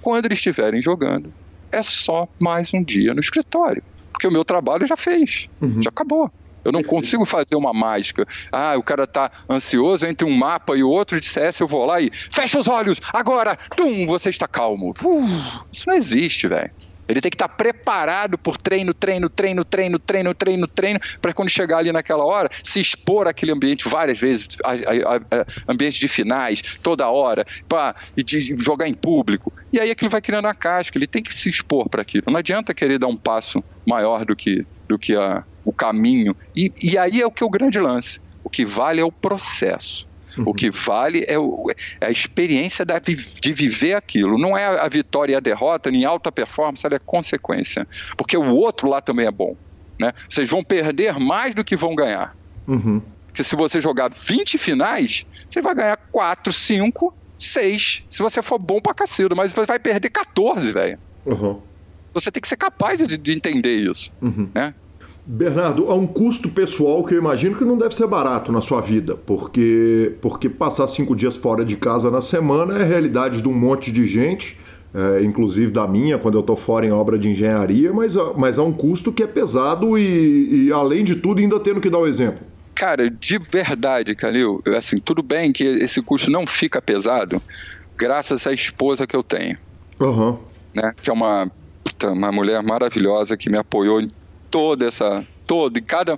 Quando 0.01 0.25
eles 0.25 0.37
estiverem 0.37 0.81
jogando, 0.81 1.33
é 1.71 1.83
só 1.83 2.27
mais 2.39 2.73
um 2.73 2.83
dia 2.83 3.13
no 3.13 3.19
escritório. 3.19 3.83
Porque 4.11 4.27
o 4.27 4.31
meu 4.31 4.45
trabalho 4.45 4.85
já 4.85 4.95
fez, 4.95 5.49
uhum. 5.61 5.81
já 5.81 5.89
acabou. 5.89 6.31
Eu 6.63 6.71
não 6.71 6.83
consigo 6.83 7.25
fazer 7.25 7.55
uma 7.55 7.73
mágica. 7.73 8.25
Ah, 8.51 8.75
o 8.77 8.83
cara 8.83 9.05
tá 9.05 9.31
ansioso 9.49 10.05
entre 10.05 10.27
um 10.27 10.31
mapa 10.31 10.75
e 10.77 10.83
o 10.83 10.89
outro 10.89 11.21
CS, 11.23 11.59
eu 11.59 11.67
vou 11.67 11.85
lá 11.85 12.01
e 12.01 12.09
fecha 12.31 12.59
os 12.59 12.67
olhos, 12.67 12.99
agora, 13.11 13.57
tum, 13.75 14.05
você 14.05 14.29
está 14.29 14.47
calmo. 14.47 14.93
Uh, 15.03 15.27
isso 15.71 15.83
não 15.87 15.95
existe, 15.95 16.47
velho. 16.47 16.71
Ele 17.07 17.21
tem 17.21 17.29
que 17.29 17.35
estar 17.35 17.49
preparado 17.49 18.37
por 18.37 18.57
treino, 18.57 18.93
treino, 18.93 19.29
treino, 19.29 19.63
treino, 19.63 19.99
treino, 19.99 20.33
treino, 20.33 20.67
treino, 20.67 20.99
para 21.21 21.33
quando 21.33 21.49
chegar 21.49 21.79
ali 21.79 21.91
naquela 21.91 22.23
hora, 22.23 22.49
se 22.63 22.79
expor 22.79 23.27
àquele 23.27 23.51
ambiente 23.51 23.87
várias 23.87 24.19
vezes, 24.19 24.47
a, 24.63 24.71
a, 24.71 25.41
a, 25.41 25.71
ambiente 25.71 25.99
de 25.99 26.07
finais, 26.07 26.61
toda 26.81 27.09
hora, 27.09 27.45
pá, 27.67 27.95
e 28.15 28.23
de 28.23 28.55
jogar 28.59 28.87
em 28.87 28.93
público. 28.93 29.51
E 29.71 29.79
aí 29.79 29.91
aquilo 29.91 30.09
vai 30.09 30.21
criando 30.21 30.47
a 30.47 30.53
casca, 30.53 30.97
ele 30.97 31.07
tem 31.07 31.21
que 31.21 31.35
se 31.35 31.49
expor 31.49 31.89
para 31.89 32.01
aquilo. 32.01 32.23
Não 32.27 32.37
adianta 32.37 32.73
querer 32.73 32.99
dar 32.99 33.07
um 33.07 33.17
passo 33.17 33.63
maior 33.85 34.25
do 34.25 34.35
que, 34.35 34.65
do 34.87 34.97
que 34.97 35.15
a, 35.15 35.43
o 35.65 35.73
caminho. 35.73 36.35
E, 36.55 36.71
e 36.81 36.97
aí 36.97 37.21
é 37.21 37.25
o 37.25 37.31
que 37.31 37.43
é 37.43 37.45
o 37.45 37.49
grande 37.49 37.79
lance. 37.79 38.19
O 38.43 38.49
que 38.49 38.65
vale 38.65 38.99
é 38.99 39.03
o 39.03 39.11
processo. 39.11 40.07
Uhum. 40.37 40.45
O 40.47 40.53
que 40.53 40.71
vale 40.71 41.25
é, 41.27 41.37
o, 41.37 41.71
é, 41.99 42.07
a 42.07 42.11
experiência 42.11 42.83
da, 42.83 42.99
de 42.99 43.53
viver 43.53 43.93
aquilo. 43.93 44.37
Não 44.37 44.57
é 44.57 44.65
a 44.65 44.87
vitória 44.87 45.33
e 45.33 45.35
a 45.35 45.39
derrota, 45.39 45.91
nem 45.91 46.05
alta 46.05 46.31
performance, 46.31 46.85
ela 46.85 46.95
é 46.95 46.99
consequência. 46.99 47.87
Porque 48.17 48.35
o 48.35 48.55
outro 48.55 48.89
lá 48.89 49.01
também 49.01 49.25
é 49.25 49.31
bom. 49.31 49.55
Né? 49.99 50.11
Vocês 50.29 50.49
vão 50.49 50.63
perder 50.63 51.19
mais 51.19 51.53
do 51.53 51.63
que 51.63 51.75
vão 51.75 51.95
ganhar. 51.95 52.35
Uhum. 52.67 53.01
Porque 53.27 53.43
se 53.43 53.55
você 53.55 53.81
jogar 53.81 54.11
20 54.11 54.57
finais, 54.57 55.25
você 55.49 55.61
vai 55.61 55.73
ganhar 55.73 55.97
4, 55.97 56.53
5, 56.53 57.13
6. 57.37 58.03
Se 58.09 58.21
você 58.21 58.41
for 58.41 58.59
bom 58.59 58.79
pra 58.79 58.93
cacete, 58.93 59.33
mas 59.35 59.51
você 59.51 59.65
vai 59.65 59.79
perder 59.79 60.09
14, 60.09 60.71
velho. 60.71 60.99
Uhum. 61.25 61.59
Você 62.13 62.31
tem 62.31 62.41
que 62.41 62.47
ser 62.47 62.57
capaz 62.57 62.99
de, 62.99 63.17
de 63.17 63.31
entender 63.31 63.75
isso. 63.75 64.11
Uhum. 64.21 64.49
Né? 64.53 64.73
Bernardo, 65.25 65.89
há 65.89 65.95
um 65.95 66.05
custo 66.05 66.49
pessoal 66.49 67.03
que 67.03 67.13
eu 67.13 67.17
imagino 67.17 67.55
que 67.55 67.63
não 67.63 67.77
deve 67.77 67.95
ser 67.95 68.07
barato 68.07 68.51
na 68.51 68.61
sua 68.61 68.81
vida, 68.81 69.15
porque, 69.15 70.15
porque 70.21 70.49
passar 70.49 70.85
cinco 70.87 71.15
dias 71.15 71.37
fora 71.37 71.63
de 71.63 71.77
casa 71.77 72.11
na 72.11 72.21
semana 72.21 72.77
é 72.77 72.81
a 72.81 72.85
realidade 72.85 73.41
de 73.41 73.47
um 73.47 73.53
monte 73.53 73.89
de 73.89 74.05
gente, 74.05 74.59
é, 74.93 75.23
inclusive 75.23 75.71
da 75.71 75.87
minha, 75.87 76.17
quando 76.17 76.35
eu 76.35 76.41
estou 76.41 76.57
fora 76.57 76.85
em 76.85 76.91
obra 76.91 77.17
de 77.17 77.29
engenharia, 77.29 77.93
mas, 77.93 78.15
mas 78.37 78.59
há 78.59 78.63
um 78.63 78.73
custo 78.73 79.13
que 79.13 79.23
é 79.23 79.27
pesado 79.27 79.97
e, 79.97 80.67
e, 80.67 80.73
além 80.73 81.05
de 81.05 81.15
tudo, 81.15 81.39
ainda 81.39 81.57
tendo 81.57 81.79
que 81.79 81.89
dar 81.89 81.99
o 81.99 82.07
exemplo. 82.07 82.45
Cara, 82.75 83.09
de 83.09 83.37
verdade, 83.37 84.15
Calil, 84.15 84.61
assim, 84.75 84.97
tudo 84.97 85.23
bem 85.23 85.53
que 85.53 85.63
esse 85.63 86.01
custo 86.01 86.29
não 86.29 86.45
fica 86.45 86.81
pesado, 86.81 87.41
graças 87.95 88.45
à 88.45 88.51
esposa 88.51 89.07
que 89.07 89.15
eu 89.15 89.23
tenho. 89.23 89.57
Uhum. 90.01 90.37
Né? 90.73 90.91
Que 91.01 91.09
é 91.09 91.13
uma, 91.13 91.49
uma 92.03 92.31
mulher 92.31 92.61
maravilhosa 92.61 93.37
que 93.37 93.49
me 93.49 93.57
apoiou 93.57 94.01
em 94.01 94.09
toda 94.53 94.87
essa. 94.87 95.25
Todo, 95.47 95.77
e 95.77 95.81
cada, 95.81 96.15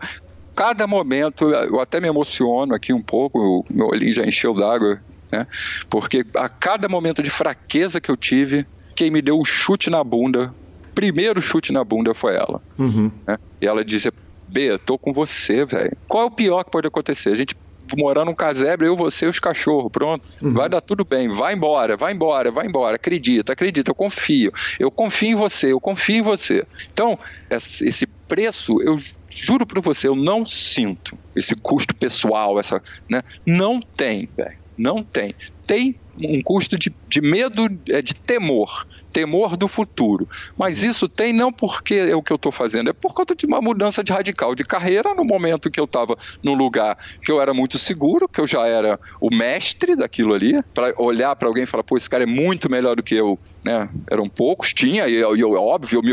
cada 0.53 0.85
momento, 0.85 1.49
eu 1.49 1.79
até 1.79 2.01
me 2.01 2.07
emociono 2.07 2.75
aqui 2.75 2.91
um 2.93 3.01
pouco, 3.01 3.39
o 3.39 3.65
meu 3.73 3.87
olhinho 3.87 4.13
já 4.13 4.25
encheu 4.25 4.53
d'água, 4.53 5.01
né? 5.31 5.47
Porque 5.89 6.23
a 6.35 6.49
cada 6.49 6.89
momento 6.89 7.23
de 7.23 7.29
fraqueza 7.29 8.01
que 8.01 8.11
eu 8.11 8.17
tive, 8.17 8.67
quem 8.93 9.09
me 9.09 9.21
deu 9.21 9.37
o 9.37 9.41
um 9.41 9.45
chute 9.45 9.89
na 9.89 10.03
bunda, 10.03 10.53
primeiro 10.93 11.41
chute 11.41 11.71
na 11.71 11.83
bunda 11.83 12.13
foi 12.13 12.35
ela. 12.35 12.61
Uhum. 12.77 13.09
Né? 13.25 13.37
E 13.61 13.65
ela 13.65 13.83
dizia: 13.83 14.13
B, 14.47 14.77
tô 14.77 14.97
com 14.97 15.11
você, 15.11 15.65
velho. 15.65 15.97
Qual 16.07 16.23
é 16.23 16.25
o 16.27 16.31
pior 16.31 16.63
que 16.63 16.71
pode 16.71 16.87
acontecer? 16.87 17.29
A 17.29 17.35
gente 17.35 17.55
morar 17.97 18.25
num 18.25 18.33
casebre, 18.33 18.87
eu, 18.87 18.95
você 18.95 19.25
e 19.25 19.29
os 19.29 19.39
cachorros, 19.39 19.91
pronto. 19.91 20.27
Uhum. 20.41 20.53
Vai 20.53 20.69
dar 20.69 20.81
tudo 20.81 21.05
bem, 21.05 21.27
vai 21.27 21.53
embora, 21.53 21.95
vai 21.95 22.13
embora, 22.13 22.51
vai 22.51 22.65
embora. 22.65 22.95
Acredita, 22.95 23.53
acredita, 23.53 23.91
eu 23.91 23.95
confio. 23.95 24.51
Eu 24.79 24.91
confio 24.91 25.29
em 25.29 25.35
você, 25.35 25.71
eu 25.71 25.79
confio 25.79 26.17
em 26.17 26.21
você. 26.21 26.65
Então, 26.91 27.17
esse 27.49 28.07
preço, 28.27 28.81
eu 28.81 28.97
juro 29.29 29.65
para 29.65 29.81
você, 29.81 30.07
eu 30.07 30.15
não 30.15 30.45
sinto 30.45 31.17
esse 31.35 31.55
custo 31.55 31.95
pessoal, 31.95 32.59
essa, 32.59 32.81
né? 33.09 33.21
Não 33.45 33.81
tem, 33.81 34.29
velho. 34.35 34.57
Não 34.77 35.03
tem. 35.03 35.33
Tem 35.65 35.95
um 36.17 36.41
custo 36.43 36.77
de, 36.77 36.93
de 37.07 37.21
medo, 37.21 37.67
é, 37.89 38.01
de 38.01 38.13
temor. 38.13 38.85
Temor 39.15 39.55
do 39.55 39.69
futuro. 39.69 40.27
Mas 40.57 40.83
isso 40.83 41.07
tem 41.07 41.31
não 41.31 41.49
porque 41.49 41.93
é 41.93 42.13
o 42.13 42.21
que 42.21 42.33
eu 42.33 42.35
estou 42.35 42.51
fazendo, 42.51 42.89
é 42.89 42.93
por 42.93 43.13
conta 43.13 43.33
de 43.33 43.45
uma 43.45 43.61
mudança 43.61 44.03
de 44.03 44.11
radical 44.11 44.53
de 44.53 44.65
carreira 44.65 45.13
no 45.15 45.23
momento 45.23 45.71
que 45.71 45.79
eu 45.79 45.85
estava 45.85 46.17
num 46.43 46.53
lugar 46.53 46.97
que 47.21 47.31
eu 47.31 47.41
era 47.41 47.53
muito 47.53 47.79
seguro, 47.79 48.27
que 48.27 48.41
eu 48.41 48.45
já 48.45 48.67
era 48.67 48.99
o 49.21 49.33
mestre 49.33 49.95
daquilo 49.95 50.33
ali, 50.33 50.61
para 50.73 50.93
olhar 50.97 51.33
para 51.37 51.47
alguém 51.47 51.63
e 51.63 51.67
falar, 51.67 51.83
pô, 51.83 51.95
esse 51.95 52.09
cara 52.09 52.23
é 52.23 52.27
muito 52.27 52.69
melhor 52.69 52.97
do 52.97 53.03
que 53.03 53.15
eu 53.15 53.39
né? 53.65 53.89
Eram 54.11 54.29
poucos, 54.29 54.75
tinha, 54.75 55.07
e 55.07 55.15
eu, 55.15 55.35
eu, 55.35 55.53
óbvio, 55.53 55.97
eu 55.97 56.03
me 56.03 56.11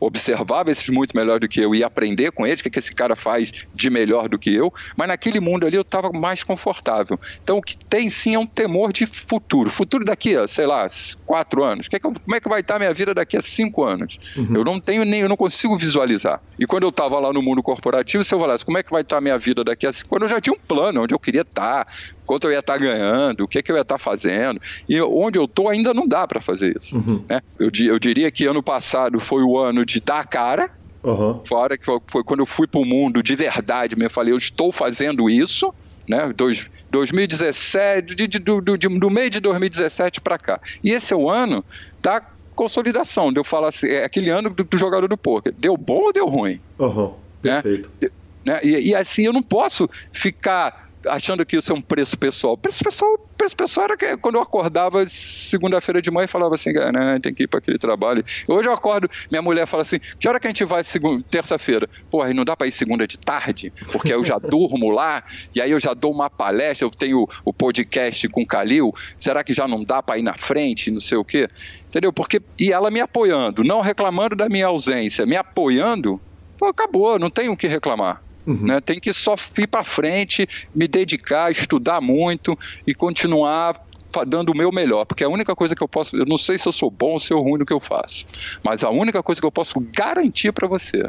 observava 0.00 0.72
esses 0.72 0.88
muito 0.88 1.16
melhor 1.16 1.38
do 1.38 1.46
que 1.46 1.60
eu, 1.60 1.72
ia 1.72 1.86
aprender 1.86 2.32
com 2.32 2.44
eles, 2.44 2.58
o 2.58 2.62
que, 2.64 2.70
que 2.70 2.78
esse 2.80 2.92
cara 2.92 3.14
faz 3.14 3.52
de 3.72 3.88
melhor 3.88 4.28
do 4.28 4.36
que 4.36 4.52
eu, 4.52 4.74
mas 4.96 5.06
naquele 5.06 5.38
mundo 5.38 5.64
ali 5.64 5.76
eu 5.76 5.82
estava 5.82 6.10
mais 6.10 6.42
confortável. 6.42 7.18
Então 7.40 7.58
o 7.58 7.62
que 7.62 7.76
tem 7.76 8.10
sim 8.10 8.34
é 8.34 8.38
um 8.38 8.46
temor 8.46 8.92
de 8.92 9.06
futuro. 9.06 9.70
Futuro 9.70 10.04
daqui 10.04 10.36
a, 10.36 10.48
sei 10.48 10.66
lá, 10.66 10.88
quatro 11.24 11.62
anos. 11.62 11.86
Que 11.86 11.94
é 11.94 11.98
que, 12.00 12.02
como 12.02 12.34
é 12.34 12.37
que 12.40 12.48
vai 12.48 12.60
estar 12.60 12.76
a 12.76 12.78
minha 12.78 12.94
vida 12.94 13.14
daqui 13.14 13.36
a 13.36 13.40
cinco 13.40 13.84
anos? 13.84 14.18
Uhum. 14.36 14.56
Eu 14.56 14.64
não 14.64 14.80
tenho 14.80 15.04
nem, 15.04 15.20
eu 15.20 15.28
não 15.28 15.36
consigo 15.36 15.76
visualizar. 15.76 16.40
E 16.58 16.66
quando 16.66 16.84
eu 16.84 16.88
estava 16.88 17.18
lá 17.18 17.32
no 17.32 17.42
mundo 17.42 17.62
corporativo, 17.62 18.24
se 18.24 18.34
eu 18.34 18.40
falasse 18.40 18.64
como 18.64 18.78
é 18.78 18.82
que 18.82 18.90
vai 18.90 19.02
estar 19.02 19.18
a 19.18 19.20
minha 19.20 19.38
vida 19.38 19.64
daqui 19.64 19.86
a 19.86 19.92
cinco 19.92 20.16
anos, 20.16 20.30
eu 20.30 20.36
já 20.36 20.40
tinha 20.40 20.54
um 20.54 20.58
plano, 20.58 21.02
onde 21.02 21.14
eu 21.14 21.18
queria 21.18 21.42
estar, 21.42 21.86
quanto 22.26 22.46
eu 22.46 22.52
ia 22.52 22.58
estar 22.58 22.78
ganhando, 22.78 23.44
o 23.44 23.48
que, 23.48 23.58
é 23.58 23.62
que 23.62 23.70
eu 23.70 23.76
ia 23.76 23.82
estar 23.82 23.98
fazendo. 23.98 24.60
E 24.88 25.00
onde 25.00 25.38
eu 25.38 25.44
estou 25.44 25.68
ainda 25.68 25.94
não 25.94 26.06
dá 26.06 26.26
para 26.26 26.40
fazer 26.40 26.76
isso. 26.78 26.96
Uhum. 26.96 27.24
Né? 27.28 27.40
Eu, 27.58 27.70
eu 27.86 27.98
diria 27.98 28.30
que 28.30 28.46
ano 28.46 28.62
passado 28.62 29.18
foi 29.20 29.42
o 29.42 29.58
ano 29.58 29.84
de 29.84 30.00
dar 30.00 30.26
cara, 30.26 30.70
Uhum. 31.00 31.40
Fora 31.44 31.78
que 31.78 31.84
foi 31.84 32.24
quando 32.24 32.40
eu 32.40 32.46
fui 32.46 32.66
para 32.66 32.80
o 32.80 32.84
mundo 32.84 33.22
de 33.22 33.36
verdade, 33.36 33.94
eu 33.98 34.10
falei, 34.10 34.32
eu 34.32 34.38
estou 34.38 34.72
fazendo 34.72 35.30
isso, 35.30 35.72
né? 36.08 36.32
Dois, 36.34 36.70
2017, 36.90 38.14
de, 38.14 38.26
de, 38.26 38.38
do, 38.38 38.60
de, 38.60 38.88
do 38.88 39.10
meio 39.10 39.30
de 39.30 39.40
2017 39.40 40.20
para 40.20 40.38
cá. 40.38 40.60
E 40.82 40.90
esse 40.90 41.12
é 41.12 41.16
o 41.16 41.30
ano 41.30 41.64
da 42.00 42.20
consolidação, 42.54 43.32
de 43.32 43.38
eu 43.38 43.44
falar 43.44 43.68
assim, 43.68 43.88
é 43.88 44.04
aquele 44.04 44.30
ano 44.30 44.50
do, 44.50 44.64
do 44.64 44.78
jogador 44.78 45.06
do 45.06 45.16
poker. 45.16 45.54
Deu 45.56 45.76
bom 45.76 46.06
ou 46.06 46.12
deu 46.12 46.26
ruim? 46.26 46.60
Uhum. 46.78 47.14
Perfeito. 47.40 47.90
Né? 48.00 48.08
Né? 48.44 48.60
E, 48.64 48.90
e, 48.90 48.94
assim, 48.94 49.26
eu 49.26 49.32
não 49.32 49.42
posso 49.42 49.88
ficar 50.10 50.87
achando 51.08 51.44
que 51.44 51.56
isso 51.56 51.72
é 51.72 51.74
um 51.74 51.80
preço 51.80 52.16
pessoal. 52.18 52.56
Preço 52.56 52.82
pessoal, 52.84 53.18
preço 53.36 53.56
pessoal 53.56 53.84
era 53.84 53.96
que 53.96 54.16
quando 54.18 54.36
eu 54.36 54.42
acordava 54.42 55.06
segunda-feira 55.08 56.00
de 56.02 56.10
manhã 56.10 56.24
e 56.24 56.28
falava 56.28 56.54
assim, 56.54 56.72
né, 56.72 57.18
tem 57.22 57.34
que 57.34 57.44
ir 57.44 57.46
para 57.46 57.58
aquele 57.58 57.78
trabalho. 57.78 58.24
Hoje 58.46 58.68
eu 58.68 58.72
acordo, 58.72 59.08
minha 59.30 59.42
mulher 59.42 59.66
fala 59.66 59.82
assim, 59.82 59.98
que 60.18 60.28
hora 60.28 60.38
que 60.38 60.46
a 60.46 60.50
gente 60.50 60.64
vai 60.64 60.82
terça-feira? 61.30 61.88
Pô, 62.10 62.22
aí 62.22 62.34
não 62.34 62.44
dá 62.44 62.56
para 62.56 62.66
ir 62.66 62.72
segunda 62.72 63.06
de 63.06 63.18
tarde, 63.18 63.72
porque 63.92 64.12
eu 64.12 64.24
já 64.24 64.38
durmo 64.40 64.90
lá, 64.90 65.22
e 65.54 65.60
aí 65.60 65.70
eu 65.70 65.80
já 65.80 65.94
dou 65.94 66.12
uma 66.12 66.28
palestra, 66.30 66.86
eu 66.86 66.90
tenho 66.90 67.28
o 67.44 67.52
podcast 67.52 68.28
com 68.28 68.42
o 68.42 68.46
Calil, 68.46 68.94
será 69.18 69.42
que 69.42 69.52
já 69.52 69.66
não 69.66 69.84
dá 69.84 70.02
para 70.02 70.18
ir 70.18 70.22
na 70.22 70.36
frente, 70.36 70.90
não 70.90 71.00
sei 71.00 71.18
o 71.18 71.24
quê? 71.24 71.48
Entendeu? 71.88 72.12
Porque, 72.12 72.40
e 72.58 72.72
ela 72.72 72.90
me 72.90 73.00
apoiando, 73.00 73.64
não 73.64 73.80
reclamando 73.80 74.36
da 74.36 74.48
minha 74.48 74.66
ausência, 74.66 75.24
me 75.26 75.36
apoiando, 75.36 76.20
pô, 76.58 76.66
acabou, 76.66 77.18
não 77.18 77.30
tenho 77.30 77.52
o 77.52 77.56
que 77.56 77.66
reclamar. 77.66 78.22
Uhum. 78.48 78.66
Né? 78.66 78.80
Tem 78.80 78.98
que 78.98 79.12
só 79.12 79.36
ir 79.58 79.66
para 79.66 79.84
frente, 79.84 80.48
me 80.74 80.88
dedicar, 80.88 81.52
estudar 81.52 82.00
muito 82.00 82.58
e 82.86 82.94
continuar 82.94 83.78
dando 84.26 84.50
o 84.50 84.56
meu 84.56 84.72
melhor, 84.72 85.04
porque 85.04 85.22
a 85.22 85.28
única 85.28 85.54
coisa 85.54 85.76
que 85.76 85.82
eu 85.82 85.88
posso, 85.88 86.16
eu 86.16 86.24
não 86.24 86.38
sei 86.38 86.56
se 86.56 86.66
eu 86.66 86.72
sou 86.72 86.90
bom 86.90 87.12
ou 87.12 87.20
se 87.20 87.30
eu 87.30 87.38
ruim 87.40 87.58
no 87.58 87.66
que 87.66 87.74
eu 87.74 87.80
faço, 87.80 88.24
mas 88.64 88.82
a 88.82 88.88
única 88.88 89.22
coisa 89.22 89.38
que 89.38 89.46
eu 89.46 89.52
posso 89.52 89.74
garantir 89.94 90.50
para 90.50 90.66
você 90.66 91.02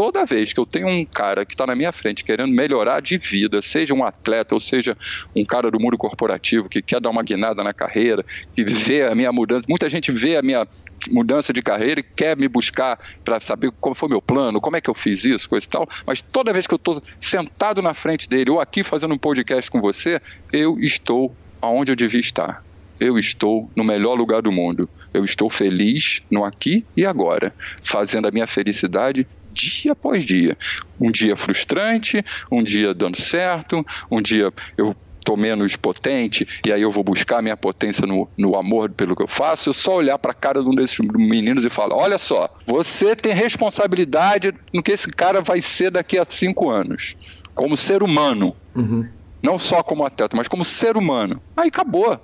toda 0.00 0.24
vez 0.24 0.50
que 0.54 0.58
eu 0.58 0.64
tenho 0.64 0.88
um 0.88 1.04
cara 1.04 1.44
que 1.44 1.52
está 1.52 1.66
na 1.66 1.76
minha 1.76 1.92
frente 1.92 2.24
querendo 2.24 2.50
melhorar 2.50 3.02
de 3.02 3.18
vida, 3.18 3.60
seja 3.60 3.92
um 3.92 4.02
atleta 4.02 4.54
ou 4.54 4.60
seja 4.60 4.96
um 5.36 5.44
cara 5.44 5.70
do 5.70 5.78
mundo 5.78 5.98
corporativo 5.98 6.70
que 6.70 6.80
quer 6.80 7.02
dar 7.02 7.10
uma 7.10 7.22
guinada 7.22 7.62
na 7.62 7.74
carreira, 7.74 8.24
que 8.56 8.64
vê 8.64 9.02
a 9.02 9.14
minha 9.14 9.30
mudança, 9.30 9.66
muita 9.68 9.90
gente 9.90 10.10
vê 10.10 10.38
a 10.38 10.42
minha 10.42 10.66
mudança 11.10 11.52
de 11.52 11.60
carreira 11.60 12.00
e 12.00 12.02
quer 12.02 12.34
me 12.34 12.48
buscar 12.48 12.98
para 13.22 13.38
saber 13.40 13.70
como 13.78 13.94
foi 13.94 14.08
meu 14.08 14.22
plano, 14.22 14.58
como 14.58 14.74
é 14.74 14.80
que 14.80 14.88
eu 14.88 14.94
fiz 14.94 15.22
isso, 15.26 15.46
coisa 15.46 15.66
e 15.66 15.68
tal, 15.68 15.86
mas 16.06 16.22
toda 16.22 16.50
vez 16.50 16.66
que 16.66 16.72
eu 16.72 16.76
estou 16.76 17.02
sentado 17.20 17.82
na 17.82 17.92
frente 17.92 18.26
dele 18.26 18.50
ou 18.52 18.58
aqui 18.58 18.82
fazendo 18.82 19.12
um 19.12 19.18
podcast 19.18 19.70
com 19.70 19.82
você, 19.82 20.18
eu 20.50 20.80
estou 20.80 21.36
aonde 21.60 21.92
eu 21.92 21.96
devia 21.96 22.20
estar. 22.20 22.64
Eu 22.98 23.18
estou 23.18 23.70
no 23.74 23.82
melhor 23.82 24.14
lugar 24.14 24.42
do 24.42 24.52
mundo. 24.52 24.88
Eu 25.12 25.24
estou 25.24 25.48
feliz 25.48 26.22
no 26.30 26.44
aqui 26.44 26.84
e 26.94 27.06
agora, 27.06 27.54
fazendo 27.82 28.28
a 28.28 28.30
minha 28.30 28.46
felicidade 28.46 29.26
dia 29.50 29.92
após 29.92 30.24
dia. 30.24 30.56
Um 31.00 31.10
dia 31.10 31.36
frustrante, 31.36 32.22
um 32.50 32.62
dia 32.62 32.94
dando 32.94 33.20
certo, 33.20 33.84
um 34.10 34.20
dia 34.20 34.52
eu 34.76 34.94
estou 35.20 35.36
menos 35.36 35.76
potente 35.76 36.46
e 36.64 36.72
aí 36.72 36.82
eu 36.82 36.90
vou 36.90 37.04
buscar 37.04 37.42
minha 37.42 37.56
potência 37.56 38.06
no, 38.06 38.28
no 38.36 38.56
amor 38.56 38.90
pelo 38.90 39.14
que 39.14 39.22
eu 39.22 39.28
faço, 39.28 39.68
eu 39.68 39.72
só 39.72 39.96
olhar 39.96 40.18
para 40.18 40.32
a 40.32 40.34
cara 40.34 40.62
de 40.62 40.68
um 40.68 40.74
desses 40.74 40.98
meninos 40.98 41.64
e 41.64 41.70
falar: 41.70 41.94
olha 41.94 42.18
só, 42.18 42.48
você 42.66 43.14
tem 43.14 43.32
responsabilidade 43.32 44.52
no 44.72 44.82
que 44.82 44.92
esse 44.92 45.08
cara 45.08 45.40
vai 45.40 45.60
ser 45.60 45.90
daqui 45.90 46.18
a 46.18 46.26
cinco 46.28 46.70
anos, 46.70 47.16
como 47.54 47.76
ser 47.76 48.02
humano. 48.02 48.56
Uhum. 48.74 49.06
Não 49.42 49.58
só 49.58 49.82
como 49.82 50.04
atleta, 50.04 50.36
mas 50.36 50.48
como 50.48 50.64
ser 50.64 50.98
humano. 50.98 51.40
Aí 51.56 51.68
acabou. 51.68 52.20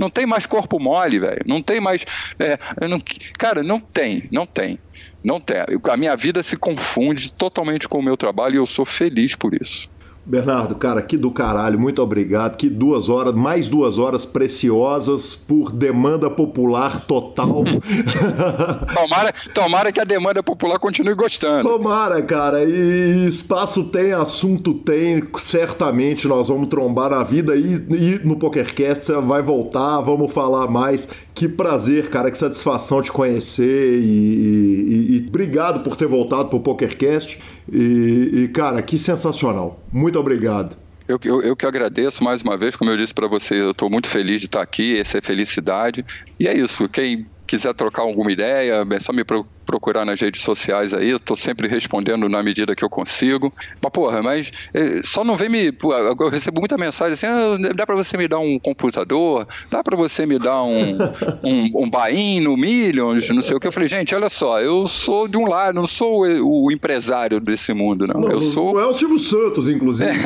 Não 0.00 0.08
tem 0.08 0.24
mais 0.24 0.46
corpo 0.46 0.80
mole, 0.80 1.20
velho. 1.20 1.42
Não 1.46 1.60
tem 1.60 1.78
mais. 1.78 2.06
É, 2.38 2.58
não, 2.88 2.98
cara, 3.38 3.62
não 3.62 3.78
tem, 3.78 4.26
não 4.32 4.46
tem. 4.46 4.80
Não 5.22 5.38
tem. 5.38 5.58
A 5.90 5.96
minha 5.98 6.16
vida 6.16 6.42
se 6.42 6.56
confunde 6.56 7.30
totalmente 7.36 7.86
com 7.86 7.98
o 7.98 8.02
meu 8.02 8.16
trabalho 8.16 8.54
e 8.54 8.56
eu 8.56 8.64
sou 8.64 8.86
feliz 8.86 9.36
por 9.36 9.52
isso. 9.54 9.89
Bernardo, 10.24 10.74
cara, 10.74 11.00
que 11.00 11.16
do 11.16 11.30
caralho, 11.30 11.78
muito 11.78 12.02
obrigado. 12.02 12.56
Que 12.56 12.68
duas 12.68 13.08
horas, 13.08 13.34
mais 13.34 13.68
duas 13.68 13.98
horas 13.98 14.24
preciosas 14.24 15.34
por 15.34 15.72
demanda 15.72 16.30
popular 16.30 17.04
total. 17.06 17.64
tomara, 18.94 19.34
tomara 19.54 19.92
que 19.92 20.00
a 20.00 20.04
demanda 20.04 20.42
popular 20.42 20.78
continue 20.78 21.14
gostando. 21.14 21.68
Tomara, 21.68 22.20
cara. 22.22 22.62
E 22.64 23.28
espaço 23.28 23.84
tem, 23.84 24.12
assunto 24.12 24.74
tem, 24.74 25.26
certamente 25.38 26.28
nós 26.28 26.48
vamos 26.48 26.68
trombar 26.68 27.10
na 27.10 27.24
vida 27.24 27.56
e, 27.56 27.74
e 27.90 28.20
no 28.22 28.36
PokerCast 28.36 29.06
você 29.06 29.20
vai 29.20 29.42
voltar, 29.42 30.00
vamos 30.00 30.32
falar 30.32 30.68
mais. 30.68 31.08
Que 31.40 31.48
prazer, 31.48 32.10
cara, 32.10 32.30
que 32.30 32.36
satisfação 32.36 33.00
te 33.00 33.10
conhecer 33.10 33.98
e, 33.98 34.04
e, 34.04 35.16
e 35.16 35.26
obrigado 35.26 35.82
por 35.82 35.96
ter 35.96 36.06
voltado 36.06 36.50
pro 36.50 36.60
PokerCast. 36.60 37.40
E, 37.72 38.30
e, 38.42 38.48
cara, 38.48 38.82
que 38.82 38.98
sensacional. 38.98 39.82
Muito 39.90 40.18
obrigado. 40.18 40.76
Eu, 41.08 41.18
eu, 41.24 41.40
eu, 41.40 41.56
que 41.56 41.64
agradeço 41.64 42.22
mais 42.22 42.42
uma 42.42 42.58
vez, 42.58 42.76
como 42.76 42.90
eu 42.90 42.96
disse 42.98 43.14
para 43.14 43.26
você, 43.26 43.54
eu 43.54 43.70
estou 43.70 43.88
muito 43.88 44.06
feliz 44.06 44.40
de 44.40 44.48
estar 44.48 44.60
aqui, 44.60 45.00
essa 45.00 45.16
é 45.16 45.22
felicidade. 45.22 46.04
E 46.38 46.46
é 46.46 46.54
isso, 46.54 46.86
quem 46.90 47.24
quiser 47.46 47.72
trocar 47.72 48.02
alguma 48.02 48.30
ideia, 48.30 48.86
é 48.90 49.00
só 49.00 49.10
me 49.10 49.24
procurar 49.24 49.50
nas 50.04 50.20
redes 50.20 50.42
sociais 50.42 50.94
aí, 50.94 51.10
eu 51.10 51.20
tô 51.20 51.36
sempre 51.36 51.68
respondendo 51.68 52.28
na 52.28 52.42
medida 52.42 52.74
que 52.74 52.84
eu 52.84 52.90
consigo. 52.90 53.52
Mas, 53.82 53.92
porra, 53.92 54.22
mas 54.22 54.50
é, 54.72 55.02
só 55.04 55.24
não 55.24 55.36
vem 55.36 55.48
me. 55.48 55.76
Eu 56.18 56.28
recebo 56.28 56.60
muita 56.60 56.76
mensagem 56.78 57.12
assim: 57.12 57.26
ah, 57.26 57.72
dá 57.74 57.86
para 57.86 57.96
você 57.96 58.16
me 58.16 58.26
dar 58.26 58.38
um 58.38 58.58
computador, 58.58 59.46
dá 59.70 59.82
para 59.82 59.96
você 59.96 60.26
me 60.26 60.38
dar 60.38 60.62
um, 60.62 60.98
um, 61.44 61.84
um 61.84 61.90
buy 61.90 62.40
no 62.40 62.56
Millions, 62.56 63.28
não 63.30 63.42
sei 63.42 63.56
o 63.56 63.60
que. 63.60 63.66
Eu 63.66 63.72
falei, 63.72 63.88
gente, 63.88 64.14
olha 64.14 64.28
só, 64.28 64.60
eu 64.60 64.86
sou 64.86 65.28
de 65.28 65.36
um 65.36 65.46
lado, 65.46 65.74
não 65.74 65.86
sou 65.86 66.26
o, 66.26 66.66
o 66.66 66.72
empresário 66.72 67.40
desse 67.40 67.72
mundo, 67.72 68.06
não. 68.06 68.20
não 68.20 68.30
eu 68.30 68.40
sou. 68.40 68.74
Não 68.74 68.80
é 68.80 68.86
o 68.86 68.94
Silvio 68.94 69.18
Santos, 69.18 69.68
inclusive. 69.68 70.10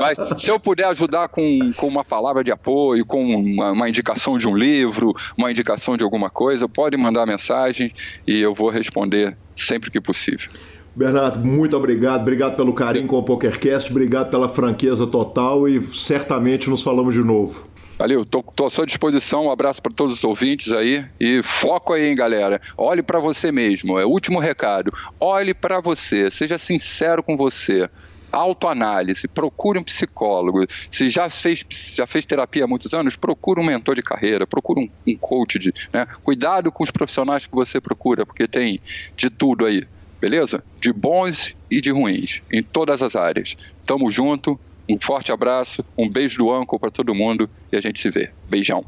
mas 0.00 0.40
se 0.40 0.50
eu 0.50 0.58
puder 0.58 0.86
ajudar 0.86 1.28
com, 1.28 1.72
com 1.76 1.88
uma 1.88 2.04
palavra 2.04 2.44
de 2.44 2.50
apoio, 2.50 3.04
com 3.04 3.22
uma, 3.22 3.72
uma 3.72 3.88
indicação 3.88 4.38
de 4.38 4.48
um 4.48 4.56
livro, 4.56 5.14
uma 5.36 5.50
indicação 5.50 5.96
de 5.96 6.04
alguma 6.04 6.30
coisa, 6.30 6.68
pode 6.68 6.96
mandar 6.96 7.26
mensagem 7.26 7.81
e 8.26 8.40
eu 8.40 8.54
vou 8.54 8.68
responder 8.68 9.36
sempre 9.56 9.90
que 9.90 10.00
possível. 10.00 10.50
Bernardo, 10.94 11.38
muito 11.38 11.76
obrigado. 11.76 12.20
Obrigado 12.20 12.56
pelo 12.56 12.74
carinho 12.74 13.06
com 13.06 13.16
o 13.16 13.22
PokerCast, 13.22 13.90
obrigado 13.90 14.30
pela 14.30 14.48
franqueza 14.48 15.06
total 15.06 15.68
e 15.68 15.82
certamente 15.94 16.68
nos 16.68 16.82
falamos 16.82 17.14
de 17.14 17.22
novo. 17.22 17.66
Valeu, 17.98 18.24
tô, 18.24 18.42
tô 18.42 18.66
à 18.66 18.70
sua 18.70 18.84
disposição. 18.84 19.46
Um 19.46 19.50
abraço 19.50 19.80
para 19.80 19.92
todos 19.92 20.16
os 20.16 20.24
ouvintes 20.24 20.72
aí 20.72 21.04
e 21.20 21.40
foco 21.42 21.92
aí, 21.92 22.08
hein, 22.08 22.16
galera. 22.16 22.60
Olhe 22.76 23.02
para 23.02 23.20
você 23.20 23.52
mesmo. 23.52 23.98
É 23.98 24.04
o 24.04 24.08
último 24.08 24.40
recado. 24.40 24.92
Olhe 25.20 25.54
para 25.54 25.80
você. 25.80 26.30
Seja 26.30 26.58
sincero 26.58 27.22
com 27.22 27.36
você 27.36 27.88
autoanálise, 28.32 29.28
procure 29.28 29.78
um 29.78 29.82
psicólogo. 29.82 30.66
Se 30.90 31.10
já 31.10 31.28
fez, 31.28 31.64
já 31.94 32.06
fez 32.06 32.24
terapia 32.24 32.64
há 32.64 32.66
muitos 32.66 32.92
anos, 32.94 33.14
procure 33.14 33.60
um 33.60 33.64
mentor 33.64 33.94
de 33.94 34.02
carreira, 34.02 34.46
procure 34.46 34.80
um, 34.80 35.12
um 35.12 35.16
coach. 35.16 35.58
De, 35.58 35.72
né? 35.92 36.06
Cuidado 36.24 36.72
com 36.72 36.82
os 36.82 36.90
profissionais 36.90 37.46
que 37.46 37.54
você 37.54 37.80
procura, 37.80 38.24
porque 38.24 38.48
tem 38.48 38.80
de 39.16 39.28
tudo 39.28 39.66
aí, 39.66 39.86
beleza? 40.20 40.64
De 40.80 40.92
bons 40.92 41.54
e 41.70 41.80
de 41.80 41.90
ruins, 41.90 42.42
em 42.50 42.62
todas 42.62 43.02
as 43.02 43.14
áreas. 43.14 43.56
Tamo 43.84 44.10
junto, 44.10 44.58
um 44.88 44.98
forte 45.00 45.30
abraço, 45.30 45.84
um 45.96 46.08
beijo 46.08 46.38
do 46.38 46.52
Anco 46.52 46.78
para 46.78 46.90
todo 46.90 47.14
mundo 47.14 47.48
e 47.70 47.76
a 47.76 47.80
gente 47.80 48.00
se 48.00 48.10
vê. 48.10 48.30
Beijão. 48.48 48.84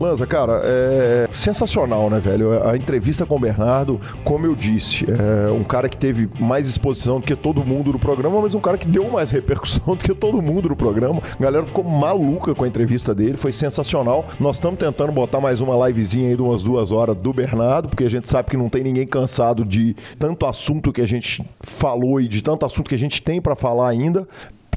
Lanza, 0.00 0.26
cara, 0.26 0.62
é 0.64 1.28
sensacional, 1.30 2.08
né, 2.08 2.18
velho? 2.18 2.66
A 2.66 2.74
entrevista 2.74 3.26
com 3.26 3.36
o 3.36 3.38
Bernardo, 3.38 4.00
como 4.24 4.46
eu 4.46 4.56
disse, 4.56 5.04
é 5.04 5.52
um 5.52 5.62
cara 5.62 5.90
que 5.90 5.96
teve 5.96 6.26
mais 6.40 6.66
exposição 6.66 7.20
do 7.20 7.26
que 7.26 7.36
todo 7.36 7.62
mundo 7.62 7.92
no 7.92 7.98
programa, 7.98 8.40
mas 8.40 8.54
um 8.54 8.60
cara 8.60 8.78
que 8.78 8.88
deu 8.88 9.10
mais 9.10 9.28
repercussão 9.30 9.94
do 9.94 10.02
que 10.02 10.14
todo 10.14 10.40
mundo 10.40 10.70
no 10.70 10.74
programa. 10.76 11.20
A 11.38 11.42
galera 11.42 11.66
ficou 11.66 11.84
maluca 11.84 12.54
com 12.54 12.64
a 12.64 12.68
entrevista 12.68 13.14
dele, 13.14 13.36
foi 13.36 13.52
sensacional. 13.52 14.24
Nós 14.40 14.56
estamos 14.56 14.78
tentando 14.78 15.12
botar 15.12 15.38
mais 15.38 15.60
uma 15.60 15.86
livezinha 15.86 16.30
aí 16.30 16.36
de 16.36 16.40
umas 16.40 16.62
duas 16.62 16.90
horas 16.92 17.14
do 17.14 17.34
Bernardo, 17.34 17.90
porque 17.90 18.04
a 18.04 18.10
gente 18.10 18.26
sabe 18.26 18.48
que 18.48 18.56
não 18.56 18.70
tem 18.70 18.82
ninguém 18.82 19.06
cansado 19.06 19.66
de 19.66 19.94
tanto 20.18 20.46
assunto 20.46 20.94
que 20.94 21.02
a 21.02 21.06
gente 21.06 21.44
falou 21.60 22.18
e 22.18 22.26
de 22.26 22.40
tanto 22.42 22.64
assunto 22.64 22.88
que 22.88 22.94
a 22.94 22.98
gente 22.98 23.20
tem 23.20 23.38
para 23.38 23.54
falar 23.54 23.90
ainda. 23.90 24.26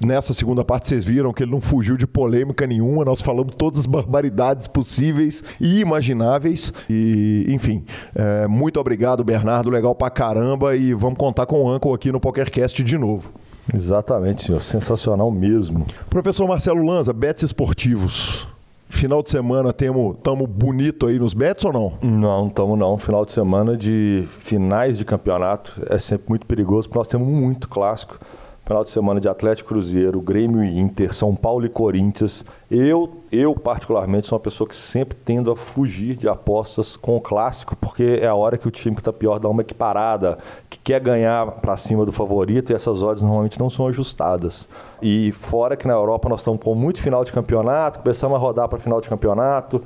Nessa 0.04 0.34
segunda 0.34 0.66
parte, 0.66 0.88
vocês 0.88 1.06
viram 1.06 1.32
que 1.32 1.44
ele 1.44 1.52
não 1.52 1.62
fugiu 1.62 1.96
de 1.96 2.06
polêmica 2.06 2.68
nenhuma. 2.68 3.06
Nós 3.06 3.22
falamos 3.22 3.56
todas 3.56 3.82
as 3.82 3.86
barbaridades 3.86 4.68
possíveis 4.68 5.44
e 5.60 5.80
imagináveis. 5.80 6.74
E, 6.90 7.46
enfim, 7.48 7.84
é, 8.14 8.48
muito 8.48 8.80
obrigado, 8.80 9.24
Bernardo. 9.24 9.70
Legal 9.70 9.96
pra 9.96 10.10
caramba. 10.10 10.76
E 10.76 10.94
vamos 10.94 11.18
contar 11.18 11.46
com 11.46 11.64
o 11.64 11.74
Uncle 11.74 11.94
aqui 11.94 12.12
no 12.12 12.20
PokerCast 12.20 12.84
de 12.84 12.98
novo. 12.98 13.32
Exatamente, 13.74 14.46
senhor. 14.46 14.62
Sensacional 14.62 15.32
mesmo. 15.32 15.86
Professor 16.10 16.48
Marcelo 16.48 16.86
Lanza, 16.86 17.14
bets 17.14 17.44
esportivos. 17.44 18.48
Final 18.90 19.24
de 19.24 19.32
semana 19.32 19.74
temos 19.74 20.18
tamo 20.22 20.46
bonito 20.46 21.08
aí 21.08 21.18
nos 21.18 21.34
bets 21.34 21.66
ou 21.66 21.74
não? 21.74 21.94
Não, 22.02 22.48
estamos 22.48 22.78
não. 22.78 22.98
Final 22.98 23.26
de 23.26 23.32
semana 23.32 23.76
de 23.76 24.28
finais 24.38 24.98
de 24.98 25.04
campeonato 25.04 25.82
é 25.90 25.98
sempre 25.98 26.26
muito 26.30 26.46
perigoso, 26.46 26.88
porque 26.88 27.00
nós 27.00 27.08
temos 27.08 27.28
muito 27.28 27.68
clássico. 27.68 28.20
Final 28.66 28.86
de 28.86 28.92
semana 28.92 29.20
de 29.20 29.28
Atlético 29.28 29.68
Cruzeiro, 29.68 30.22
Grêmio 30.22 30.64
e 30.64 30.80
Inter, 30.80 31.14
São 31.14 31.36
Paulo 31.36 31.66
e 31.66 31.70
Corinthians. 31.70 32.46
Eu, 32.72 33.22
eu 33.30 33.54
particularmente, 33.54 34.28
sou 34.28 34.38
uma 34.38 34.42
pessoa 34.42 34.66
que 34.66 34.74
sempre 34.74 35.18
tendo 35.26 35.52
a 35.52 35.56
fugir 35.56 36.16
de 36.16 36.30
apostas 36.30 36.96
com 36.96 37.18
o 37.18 37.20
clássico, 37.20 37.76
porque 37.76 38.20
é 38.22 38.28
a 38.28 38.34
hora 38.34 38.58
que 38.58 38.66
o 38.66 38.72
time 38.72 38.96
que 38.96 39.02
está 39.02 39.12
pior 39.12 39.38
dá 39.38 39.50
uma 39.50 39.64
equiparada, 39.64 40.38
que 40.70 40.80
quer 40.80 41.02
ganhar 41.02 41.46
para 41.60 41.76
cima 41.76 42.06
do 42.06 42.14
favorito 42.14 42.72
e 42.72 42.74
essas 42.74 43.04
odds 43.04 43.22
normalmente 43.22 43.60
não 43.60 43.70
são 43.70 43.86
ajustadas. 43.86 44.66
E 45.02 45.34
fora 45.34 45.76
que 45.76 45.86
na 45.86 45.94
Europa 45.94 46.30
nós 46.30 46.40
estamos 46.40 46.64
com 46.64 46.74
muito 46.74 47.02
final 47.02 47.26
de 47.26 47.34
campeonato, 47.34 48.00
começamos 48.00 48.38
a 48.38 48.40
rodar 48.40 48.70
para 48.70 48.80
final 48.80 49.02
de 49.02 49.10
campeonato, 49.10 49.84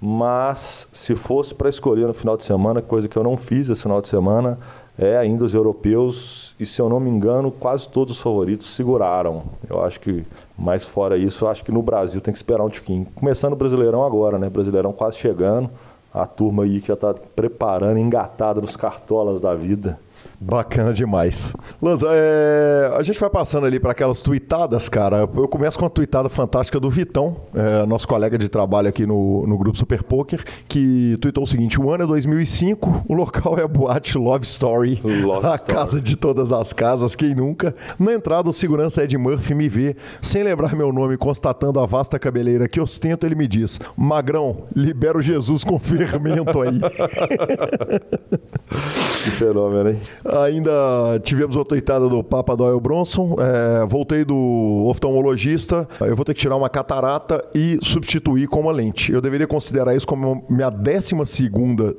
mas 0.00 0.88
se 0.92 1.16
fosse 1.16 1.52
para 1.52 1.68
escolher 1.68 2.06
no 2.06 2.14
final 2.14 2.36
de 2.36 2.44
semana, 2.44 2.80
coisa 2.80 3.08
que 3.08 3.16
eu 3.16 3.24
não 3.24 3.36
fiz 3.36 3.68
esse 3.68 3.82
final 3.82 4.00
de 4.00 4.06
semana, 4.06 4.56
é 5.00 5.16
ainda 5.16 5.46
os 5.46 5.54
europeus, 5.54 6.54
e 6.60 6.66
se 6.66 6.78
eu 6.78 6.86
não 6.86 7.00
me 7.00 7.08
engano, 7.08 7.50
quase 7.50 7.88
todos 7.88 8.18
os 8.18 8.22
favoritos 8.22 8.66
seguraram. 8.66 9.44
Eu 9.66 9.82
acho 9.82 9.98
que, 9.98 10.26
mais 10.58 10.84
fora 10.84 11.16
isso, 11.16 11.46
eu 11.46 11.48
acho 11.48 11.64
que 11.64 11.72
no 11.72 11.80
Brasil 11.80 12.20
tem 12.20 12.34
que 12.34 12.38
esperar 12.38 12.62
um 12.62 12.68
tiquinho. 12.68 13.06
Começando 13.14 13.54
o 13.54 13.56
Brasileirão 13.56 14.04
agora, 14.04 14.38
né? 14.38 14.50
Brasileirão 14.50 14.92
quase 14.92 15.16
chegando. 15.16 15.70
A 16.12 16.26
turma 16.26 16.64
aí 16.64 16.82
que 16.82 16.88
já 16.88 16.94
está 16.94 17.14
preparando, 17.14 17.96
engatada 17.96 18.60
nos 18.60 18.76
cartolas 18.76 19.40
da 19.40 19.54
vida. 19.54 19.98
Bacana 20.42 20.92
demais. 20.92 21.52
Lanza, 21.82 22.08
é, 22.10 22.90
a 22.96 23.02
gente 23.02 23.20
vai 23.20 23.28
passando 23.28 23.66
ali 23.66 23.78
para 23.78 23.90
aquelas 23.92 24.22
tuitadas, 24.22 24.88
cara. 24.88 25.28
Eu 25.36 25.46
começo 25.46 25.78
com 25.78 25.84
uma 25.84 25.90
tuitada 25.90 26.30
fantástica 26.30 26.80
do 26.80 26.88
Vitão, 26.88 27.36
é, 27.54 27.84
nosso 27.84 28.08
colega 28.08 28.38
de 28.38 28.48
trabalho 28.48 28.88
aqui 28.88 29.04
no, 29.04 29.46
no 29.46 29.58
grupo 29.58 29.76
Super 29.76 30.02
Poker, 30.02 30.42
que 30.66 31.18
tuitou 31.20 31.44
o 31.44 31.46
seguinte: 31.46 31.78
o 31.78 31.90
ano 31.90 32.04
é 32.04 32.06
2005, 32.06 33.04
o 33.06 33.14
local 33.14 33.58
é 33.58 33.64
a 33.64 33.68
boate 33.68 34.16
Love 34.16 34.46
Story, 34.46 35.02
Love 35.04 35.46
a 35.46 35.56
Story. 35.56 35.74
casa 35.74 36.00
de 36.00 36.16
todas 36.16 36.52
as 36.52 36.72
casas, 36.72 37.14
quem 37.14 37.34
nunca. 37.34 37.74
Na 37.98 38.14
entrada, 38.14 38.48
o 38.48 38.52
segurança 38.52 39.04
Ed 39.04 39.18
Murphy 39.18 39.54
me 39.54 39.68
vê, 39.68 39.94
sem 40.22 40.42
lembrar 40.42 40.74
meu 40.74 40.90
nome, 40.90 41.18
constatando 41.18 41.78
a 41.78 41.84
vasta 41.84 42.18
cabeleira 42.18 42.66
que 42.66 42.80
ostento, 42.80 43.26
ele 43.26 43.34
me 43.34 43.46
diz: 43.46 43.78
Magrão, 43.94 44.64
libera 44.74 45.18
o 45.18 45.22
Jesus 45.22 45.64
com 45.64 45.78
fermento 45.78 46.62
aí. 46.62 46.80
Que 49.22 49.30
fenômeno, 49.32 49.90
hein? 49.90 50.00
Ainda 50.44 50.70
tivemos 51.22 51.56
outra 51.56 51.70
tuitada 51.70 52.08
do 52.08 52.22
Papa 52.22 52.56
Doyle 52.56 52.80
Bronson. 52.80 53.36
É, 53.38 53.86
voltei 53.86 54.24
do 54.24 54.86
oftalmologista. 54.88 55.88
Eu 56.00 56.16
vou 56.16 56.24
ter 56.24 56.34
que 56.34 56.40
tirar 56.40 56.56
uma 56.56 56.68
catarata 56.68 57.44
e 57.54 57.78
substituir 57.82 58.48
com 58.48 58.60
uma 58.60 58.72
lente. 58.72 59.12
Eu 59.12 59.20
deveria 59.20 59.46
considerar 59.46 59.94
isso 59.94 60.06
como 60.06 60.44
minha 60.48 60.70
12 60.70 61.14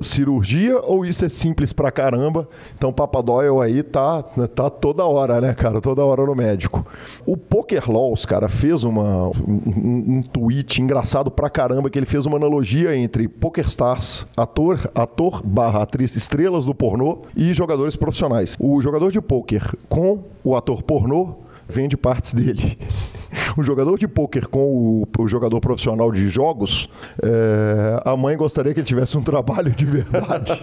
cirurgia 0.01 0.79
ou 0.81 1.05
isso 1.05 1.25
é 1.25 1.29
simples 1.29 1.73
pra 1.73 1.91
caramba? 1.91 2.47
Então, 2.77 2.91
Papa 2.91 3.21
Doyle 3.21 3.61
aí 3.61 3.83
tá, 3.83 4.23
tá 4.23 4.69
toda 4.69 5.05
hora, 5.05 5.41
né, 5.41 5.53
cara? 5.53 5.81
Toda 5.81 6.03
hora 6.03 6.25
no 6.25 6.35
médico. 6.35 6.85
O 7.25 7.35
Poker 7.35 7.89
Laws, 7.89 8.25
cara, 8.25 8.47
fez 8.47 8.83
uma, 8.83 9.27
um, 9.29 9.61
um, 9.67 10.03
um 10.17 10.21
tweet 10.21 10.81
engraçado 10.81 11.31
pra 11.31 11.49
caramba 11.49 11.89
que 11.89 11.97
ele 11.97 12.05
fez 12.05 12.25
uma 12.25 12.37
analogia 12.37 12.95
entre 12.95 13.27
Poker 13.27 13.65
Stars, 13.67 14.27
ator, 14.35 14.89
ator 14.93 15.41
barra 15.43 15.81
atriz, 15.81 16.15
estrelas 16.15 16.65
do 16.65 16.73
pornô 16.73 17.19
e 17.35 17.53
jogadores 17.53 17.95
profissionais. 18.01 18.57
O 18.59 18.81
jogador 18.81 19.11
de 19.11 19.21
pôquer 19.21 19.61
com 19.87 20.23
o 20.43 20.55
ator 20.55 20.81
pornô 20.81 21.35
vende 21.69 21.95
partes 21.95 22.33
dele. 22.33 22.77
O 23.57 23.63
jogador 23.63 23.97
de 23.97 24.09
pôquer 24.09 24.45
com 24.47 24.59
o, 24.59 25.07
o 25.17 25.27
jogador 25.27 25.61
profissional 25.61 26.11
de 26.11 26.27
jogos, 26.27 26.89
é, 27.23 28.01
a 28.03 28.15
mãe 28.17 28.35
gostaria 28.35 28.73
que 28.73 28.81
ele 28.81 28.87
tivesse 28.87 29.17
um 29.17 29.23
trabalho 29.23 29.71
de 29.71 29.85
verdade. 29.85 30.53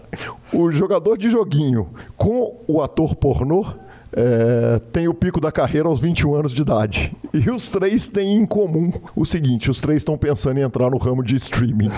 o 0.52 0.70
jogador 0.70 1.16
de 1.16 1.30
joguinho 1.30 1.88
com 2.18 2.60
o 2.66 2.82
ator 2.82 3.14
pornô 3.14 3.64
é, 4.12 4.80
tem 4.92 5.08
o 5.08 5.14
pico 5.14 5.40
da 5.40 5.52
carreira 5.52 5.88
aos 5.88 6.00
21 6.00 6.34
anos 6.34 6.52
de 6.52 6.62
idade. 6.62 7.14
E 7.32 7.50
os 7.50 7.68
três 7.68 8.08
têm 8.08 8.36
em 8.36 8.46
comum 8.46 8.92
o 9.14 9.24
seguinte: 9.24 9.70
os 9.70 9.80
três 9.80 9.98
estão 9.98 10.16
pensando 10.16 10.58
em 10.58 10.62
entrar 10.62 10.90
no 10.90 10.96
ramo 10.96 11.22
de 11.22 11.36
streaming. 11.36 11.90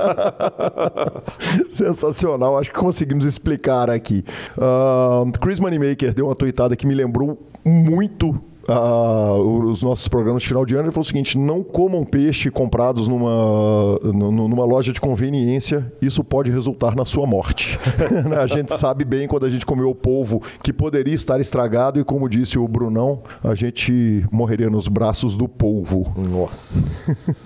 Sensacional, 1.70 2.58
acho 2.58 2.70
que 2.70 2.78
conseguimos 2.78 3.24
explicar 3.24 3.88
aqui. 3.90 4.24
Uh, 4.56 5.30
Chris 5.38 5.60
Moneymaker 5.60 6.12
deu 6.14 6.26
uma 6.26 6.34
tweetada 6.34 6.74
que 6.76 6.86
me 6.86 6.94
lembrou 6.94 7.38
muito 7.64 8.38
ah, 8.68 9.34
os 9.34 9.82
nossos 9.82 10.08
programas 10.08 10.42
de 10.42 10.48
final 10.48 10.64
de 10.64 10.74
ano, 10.74 10.84
ele 10.84 10.92
falou 10.92 11.02
o 11.04 11.06
seguinte: 11.06 11.36
não 11.38 11.62
comam 11.62 12.04
peixe 12.04 12.50
comprados 12.50 13.08
numa, 13.08 13.98
nu- 14.02 14.32
numa 14.48 14.64
loja 14.64 14.92
de 14.92 15.00
conveniência, 15.00 15.92
isso 16.00 16.22
pode 16.24 16.50
resultar 16.50 16.94
na 16.94 17.04
sua 17.04 17.26
morte. 17.26 17.78
a 18.40 18.46
gente 18.46 18.74
sabe 18.74 19.04
bem 19.04 19.26
quando 19.28 19.46
a 19.46 19.50
gente 19.50 19.64
comeu 19.66 19.88
o 19.90 19.94
polvo 19.94 20.40
que 20.62 20.72
poderia 20.72 21.14
estar 21.14 21.40
estragado, 21.40 21.98
e 22.00 22.04
como 22.04 22.28
disse 22.28 22.58
o 22.58 22.66
Brunão, 22.66 23.22
a 23.42 23.54
gente 23.54 24.24
morreria 24.30 24.70
nos 24.70 24.88
braços 24.88 25.36
do 25.36 25.48
polvo. 25.48 26.12
Nossa, 26.16 26.80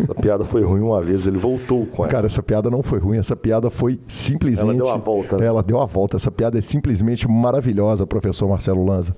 essa 0.03 0.15
piada 0.15 0.45
foi 0.45 0.63
ruim 0.63 0.81
uma 0.81 1.03
vez, 1.03 1.27
ele 1.27 1.39
voltou 1.39 1.87
com 1.87 2.03
ela. 2.05 2.13
Cara, 2.13 2.27
essa 2.27 2.43
piada 2.43 2.71
não 2.71 2.83
foi 2.83 2.99
ruim, 2.99 3.19
essa 3.19 3.37
piada 3.37 3.71
foi 3.71 3.99
simplesmente. 4.07 4.63
Ela 4.63 4.75
deu 4.75 4.91
a 4.91 4.97
volta, 4.97 5.37
né? 5.37 5.47
Ela 5.47 5.63
deu 5.63 5.81
a 5.81 5.85
volta. 5.85 6.17
Essa 6.17 6.31
piada 6.31 6.59
é 6.59 6.61
simplesmente 6.63 7.29
maravilhosa, 7.29 8.07
professor 8.07 8.49
Marcelo 8.49 8.85
Lanza. 8.85 9.17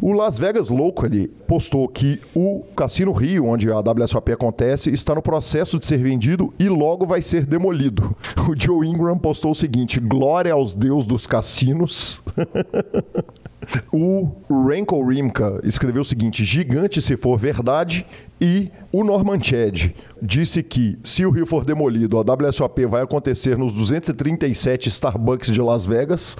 O 0.00 0.12
Las 0.12 0.38
Vegas 0.38 0.70
Locally 0.70 1.28
postou 1.46 1.88
que 1.88 2.20
o 2.34 2.62
Cassino 2.76 3.12
Rio, 3.12 3.46
onde 3.46 3.70
a 3.70 3.80
WSOP 3.80 4.32
acontece, 4.32 4.90
está 4.90 5.14
no 5.14 5.22
processo 5.22 5.78
de 5.78 5.86
ser 5.86 5.98
vendido 5.98 6.52
e 6.58 6.68
logo 6.68 7.06
vai 7.06 7.22
ser 7.22 7.44
demolido. 7.46 8.16
O 8.48 8.54
Joe 8.58 8.88
Ingram 8.88 9.18
postou 9.18 9.50
o 9.50 9.54
seguinte: 9.54 10.00
Glória 10.00 10.54
aos 10.54 10.74
deus 10.74 11.04
dos 11.04 11.26
cassinos. 11.26 12.22
O 13.92 14.30
Renko 14.68 15.04
Rimka 15.04 15.60
escreveu 15.64 16.02
o 16.02 16.04
seguinte: 16.04 16.44
gigante 16.44 17.02
se 17.02 17.16
for 17.16 17.36
verdade. 17.38 18.06
E 18.40 18.70
o 18.92 19.02
Norman 19.02 19.42
Chad 19.42 19.90
disse 20.22 20.62
que 20.62 20.96
se 21.02 21.26
o 21.26 21.30
Rio 21.30 21.44
for 21.44 21.64
demolido, 21.64 22.16
a 22.18 22.20
WSOP 22.20 22.86
vai 22.86 23.02
acontecer 23.02 23.58
nos 23.58 23.74
237 23.74 24.88
Starbucks 24.90 25.50
de 25.50 25.60
Las 25.60 25.84
Vegas, 25.84 26.36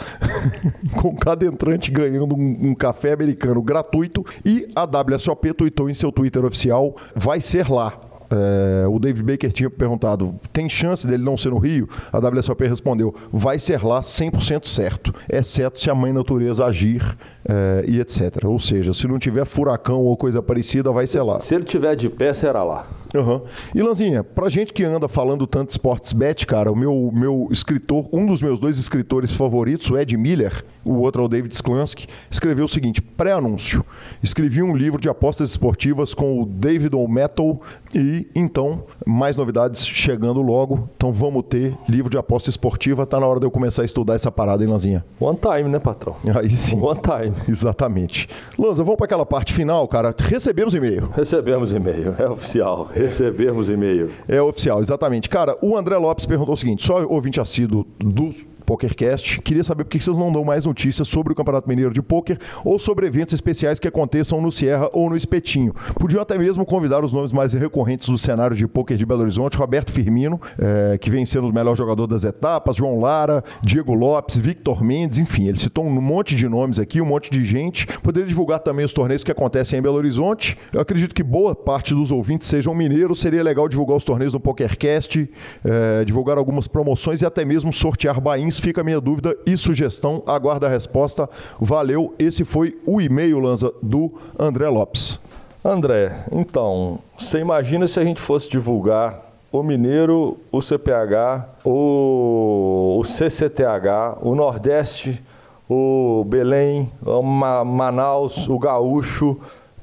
com 0.94 1.16
cada 1.16 1.44
entrante 1.44 1.90
ganhando 1.90 2.36
um, 2.36 2.68
um 2.68 2.74
café 2.74 3.12
americano 3.12 3.60
gratuito. 3.60 4.24
E 4.44 4.68
a 4.76 4.84
WSOP 4.84 5.52
tweetou 5.54 5.90
em 5.90 5.94
seu 5.94 6.12
Twitter 6.12 6.44
oficial: 6.44 6.94
vai 7.16 7.40
ser 7.40 7.68
lá. 7.68 8.07
É, 8.30 8.86
o 8.86 8.98
Dave 8.98 9.22
Baker 9.22 9.52
tinha 9.52 9.70
perguntado: 9.70 10.38
tem 10.52 10.68
chance 10.68 11.06
dele 11.06 11.22
não 11.22 11.36
ser 11.36 11.50
no 11.50 11.58
Rio? 11.58 11.88
A 12.12 12.18
WSOP 12.18 12.66
respondeu: 12.66 13.14
vai 13.32 13.58
ser 13.58 13.82
lá 13.82 14.00
100% 14.00 14.66
certo, 14.66 15.14
exceto 15.28 15.80
se 15.80 15.90
a 15.90 15.94
mãe 15.94 16.12
natureza 16.12 16.64
agir 16.64 17.16
é, 17.48 17.84
e 17.88 17.98
etc. 17.98 18.44
Ou 18.44 18.60
seja, 18.60 18.92
se 18.92 19.08
não 19.08 19.18
tiver 19.18 19.46
furacão 19.46 20.02
ou 20.02 20.16
coisa 20.16 20.42
parecida, 20.42 20.92
vai 20.92 21.06
ser 21.06 21.22
lá. 21.22 21.40
Se 21.40 21.54
ele 21.54 21.64
tiver 21.64 21.96
de 21.96 22.08
pé, 22.10 22.32
será 22.34 22.62
lá. 22.62 22.86
Aham. 23.14 23.40
E 23.74 23.82
Lanzinha, 23.82 24.22
pra 24.22 24.48
gente 24.48 24.72
que 24.72 24.84
anda 24.84 25.08
falando 25.08 25.46
tanto 25.46 25.68
de 25.68 25.72
Sports 25.72 26.12
Bet, 26.12 26.46
cara, 26.46 26.70
o 26.70 26.76
meu, 26.76 27.10
meu 27.12 27.48
escritor, 27.50 28.06
um 28.12 28.26
dos 28.26 28.42
meus 28.42 28.60
dois 28.60 28.78
escritores 28.78 29.32
favoritos, 29.32 29.88
o 29.90 29.96
Ed 29.96 30.14
Miller, 30.16 30.62
o 30.84 30.94
outro 31.00 31.22
é 31.22 31.24
o 31.24 31.28
David 31.28 31.54
Sklansky, 31.54 32.06
escreveu 32.30 32.66
o 32.66 32.68
seguinte: 32.68 33.00
pré-anúncio. 33.00 33.84
Escrevi 34.22 34.62
um 34.62 34.76
livro 34.76 35.00
de 35.00 35.08
apostas 35.08 35.50
esportivas 35.50 36.14
com 36.14 36.42
o 36.42 36.46
David 36.46 36.94
O'Metal 36.94 37.60
e 37.94 38.26
então 38.34 38.84
mais 39.06 39.36
novidades 39.36 39.86
chegando 39.86 40.42
logo. 40.42 40.88
Então 40.96 41.12
vamos 41.12 41.44
ter 41.48 41.76
livro 41.88 42.10
de 42.10 42.18
aposta 42.18 42.50
esportiva. 42.50 43.06
Tá 43.06 43.18
na 43.18 43.26
hora 43.26 43.40
de 43.40 43.46
eu 43.46 43.50
começar 43.50 43.82
a 43.82 43.84
estudar 43.84 44.14
essa 44.14 44.30
parada, 44.30 44.62
hein, 44.62 44.70
Lanzinha? 44.70 45.04
One 45.18 45.38
time, 45.38 45.68
né, 45.70 45.78
patrão? 45.78 46.16
Aí 46.34 46.50
sim. 46.50 46.78
One 46.80 47.00
time. 47.00 47.34
Exatamente. 47.48 48.28
Lanza, 48.58 48.82
vamos 48.82 48.96
para 48.96 49.06
aquela 49.06 49.26
parte 49.26 49.52
final, 49.52 49.86
cara. 49.88 50.14
Recebemos 50.18 50.74
e-mail. 50.74 51.10
Recebemos 51.14 51.72
e-mail, 51.72 52.14
é 52.18 52.28
oficial. 52.28 52.90
recebermos 52.92 53.68
e-mail. 53.68 54.10
É 54.26 54.40
oficial, 54.40 54.80
exatamente. 54.80 55.28
Cara, 55.28 55.56
o 55.62 55.76
André 55.76 55.96
Lopes 55.96 56.26
perguntou 56.26 56.54
o 56.54 56.56
seguinte: 56.56 56.84
só 56.84 57.04
ouvinte 57.04 57.40
assíduo 57.40 57.86
do 57.98 58.32
PokerCast. 58.68 59.40
Queria 59.40 59.64
saber 59.64 59.84
por 59.84 59.90
que 59.90 59.98
vocês 59.98 60.14
não 60.14 60.30
dão 60.30 60.44
mais 60.44 60.66
notícias 60.66 61.08
sobre 61.08 61.32
o 61.32 61.36
Campeonato 61.36 61.66
Mineiro 61.66 61.90
de 61.90 62.02
Pôquer 62.02 62.38
ou 62.62 62.78
sobre 62.78 63.06
eventos 63.06 63.32
especiais 63.32 63.78
que 63.78 63.88
aconteçam 63.88 64.42
no 64.42 64.52
Sierra 64.52 64.90
ou 64.92 65.08
no 65.08 65.16
Espetinho. 65.16 65.74
Podiam 65.98 66.20
até 66.20 66.36
mesmo 66.36 66.66
convidar 66.66 67.02
os 67.02 67.10
nomes 67.10 67.32
mais 67.32 67.54
recorrentes 67.54 68.10
do 68.10 68.18
cenário 68.18 68.54
de 68.54 68.68
pôquer 68.68 68.98
de 68.98 69.06
Belo 69.06 69.22
Horizonte, 69.22 69.56
Roberto 69.56 69.90
Firmino, 69.90 70.38
é, 70.58 70.98
que 70.98 71.08
vem 71.08 71.24
sendo 71.24 71.48
o 71.48 71.52
melhor 71.52 71.74
jogador 71.74 72.06
das 72.06 72.24
etapas, 72.24 72.76
João 72.76 73.00
Lara, 73.00 73.42
Diego 73.62 73.94
Lopes, 73.94 74.36
Victor 74.36 74.84
Mendes, 74.84 75.18
enfim, 75.18 75.48
ele 75.48 75.58
citou 75.58 75.86
um 75.86 75.90
monte 75.90 76.36
de 76.36 76.46
nomes 76.46 76.78
aqui, 76.78 77.00
um 77.00 77.06
monte 77.06 77.30
de 77.30 77.42
gente. 77.46 77.86
Poderia 78.02 78.28
divulgar 78.28 78.58
também 78.58 78.84
os 78.84 78.92
torneios 78.92 79.24
que 79.24 79.32
acontecem 79.32 79.78
em 79.78 79.82
Belo 79.82 79.96
Horizonte. 79.96 80.58
Eu 80.74 80.82
acredito 80.82 81.14
que 81.14 81.22
boa 81.22 81.54
parte 81.54 81.94
dos 81.94 82.10
ouvintes 82.10 82.46
sejam 82.46 82.74
mineiros. 82.74 83.20
Seria 83.20 83.42
legal 83.42 83.66
divulgar 83.66 83.96
os 83.96 84.04
torneios 84.04 84.34
no 84.34 84.40
PokerCast, 84.40 85.30
é, 85.64 86.04
divulgar 86.04 86.36
algumas 86.36 86.68
promoções 86.68 87.22
e 87.22 87.26
até 87.26 87.46
mesmo 87.46 87.72
sortear 87.72 88.20
bains 88.20 88.57
fica 88.60 88.80
a 88.80 88.84
minha 88.84 89.00
dúvida 89.00 89.36
e 89.46 89.56
sugestão. 89.56 90.22
Aguarda 90.26 90.66
a 90.66 90.70
resposta. 90.70 91.28
Valeu. 91.60 92.14
Esse 92.18 92.44
foi 92.44 92.78
o 92.86 93.00
e-mail, 93.00 93.38
Lanza, 93.38 93.72
do 93.82 94.12
André 94.38 94.68
Lopes. 94.68 95.18
André, 95.64 96.24
então, 96.30 97.00
você 97.18 97.38
imagina 97.38 97.86
se 97.86 97.98
a 97.98 98.04
gente 98.04 98.20
fosse 98.20 98.48
divulgar 98.48 99.28
o 99.50 99.62
Mineiro, 99.62 100.38
o 100.52 100.62
CPH, 100.62 101.46
o, 101.64 102.98
o 103.00 103.04
CCTH, 103.04 104.18
o 104.22 104.34
Nordeste, 104.34 105.22
o 105.68 106.24
Belém, 106.26 106.90
o 107.04 107.22
Manaus, 107.22 108.48
o 108.48 108.58
Gaúcho, 108.58 109.38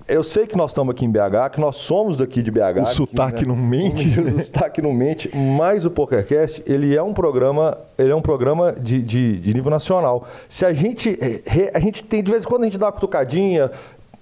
eu 0.07 0.23
sei 0.23 0.45
que 0.45 0.56
nós 0.56 0.72
estamos 0.72 0.94
aqui 0.94 1.06
em 1.06 1.10
BH, 1.10 1.52
que 1.53 1.60
nós 1.60 1.77
somos 1.77 2.15
daqui 2.15 2.41
de 2.44 2.52
BH. 2.52 2.60
O 2.60 2.82
aqui, 2.82 2.94
sotaque 2.94 3.41
né? 3.41 3.48
não 3.48 3.56
mente. 3.56 4.19
O, 4.19 4.23
né? 4.23 4.44
sotaque 4.44 4.82
não 4.82 4.94
mente, 4.94 5.30
mas 5.36 5.86
o 5.86 5.91
PokerCast, 5.91 6.64
ele 6.68 6.95
é 6.95 7.02
um 7.02 7.14
programa, 7.14 7.77
ele 7.98 8.11
é 8.11 8.15
um 8.15 8.22
programa 8.22 8.73
de, 8.73 9.02
de, 9.02 9.40
de 9.40 9.53
nível 9.53 9.72
nacional. 9.72 10.27
Se 10.48 10.65
a 10.65 10.73
gente, 10.73 11.18
a 11.73 11.80
gente 11.80 12.03
tem, 12.03 12.22
de 12.22 12.32
vez 12.32 12.44
em 12.44 12.48
quando 12.48 12.61
a 12.64 12.65
gente 12.65 12.77
dá 12.77 12.86
uma 12.86 12.91
cutucadinha, 12.91 13.72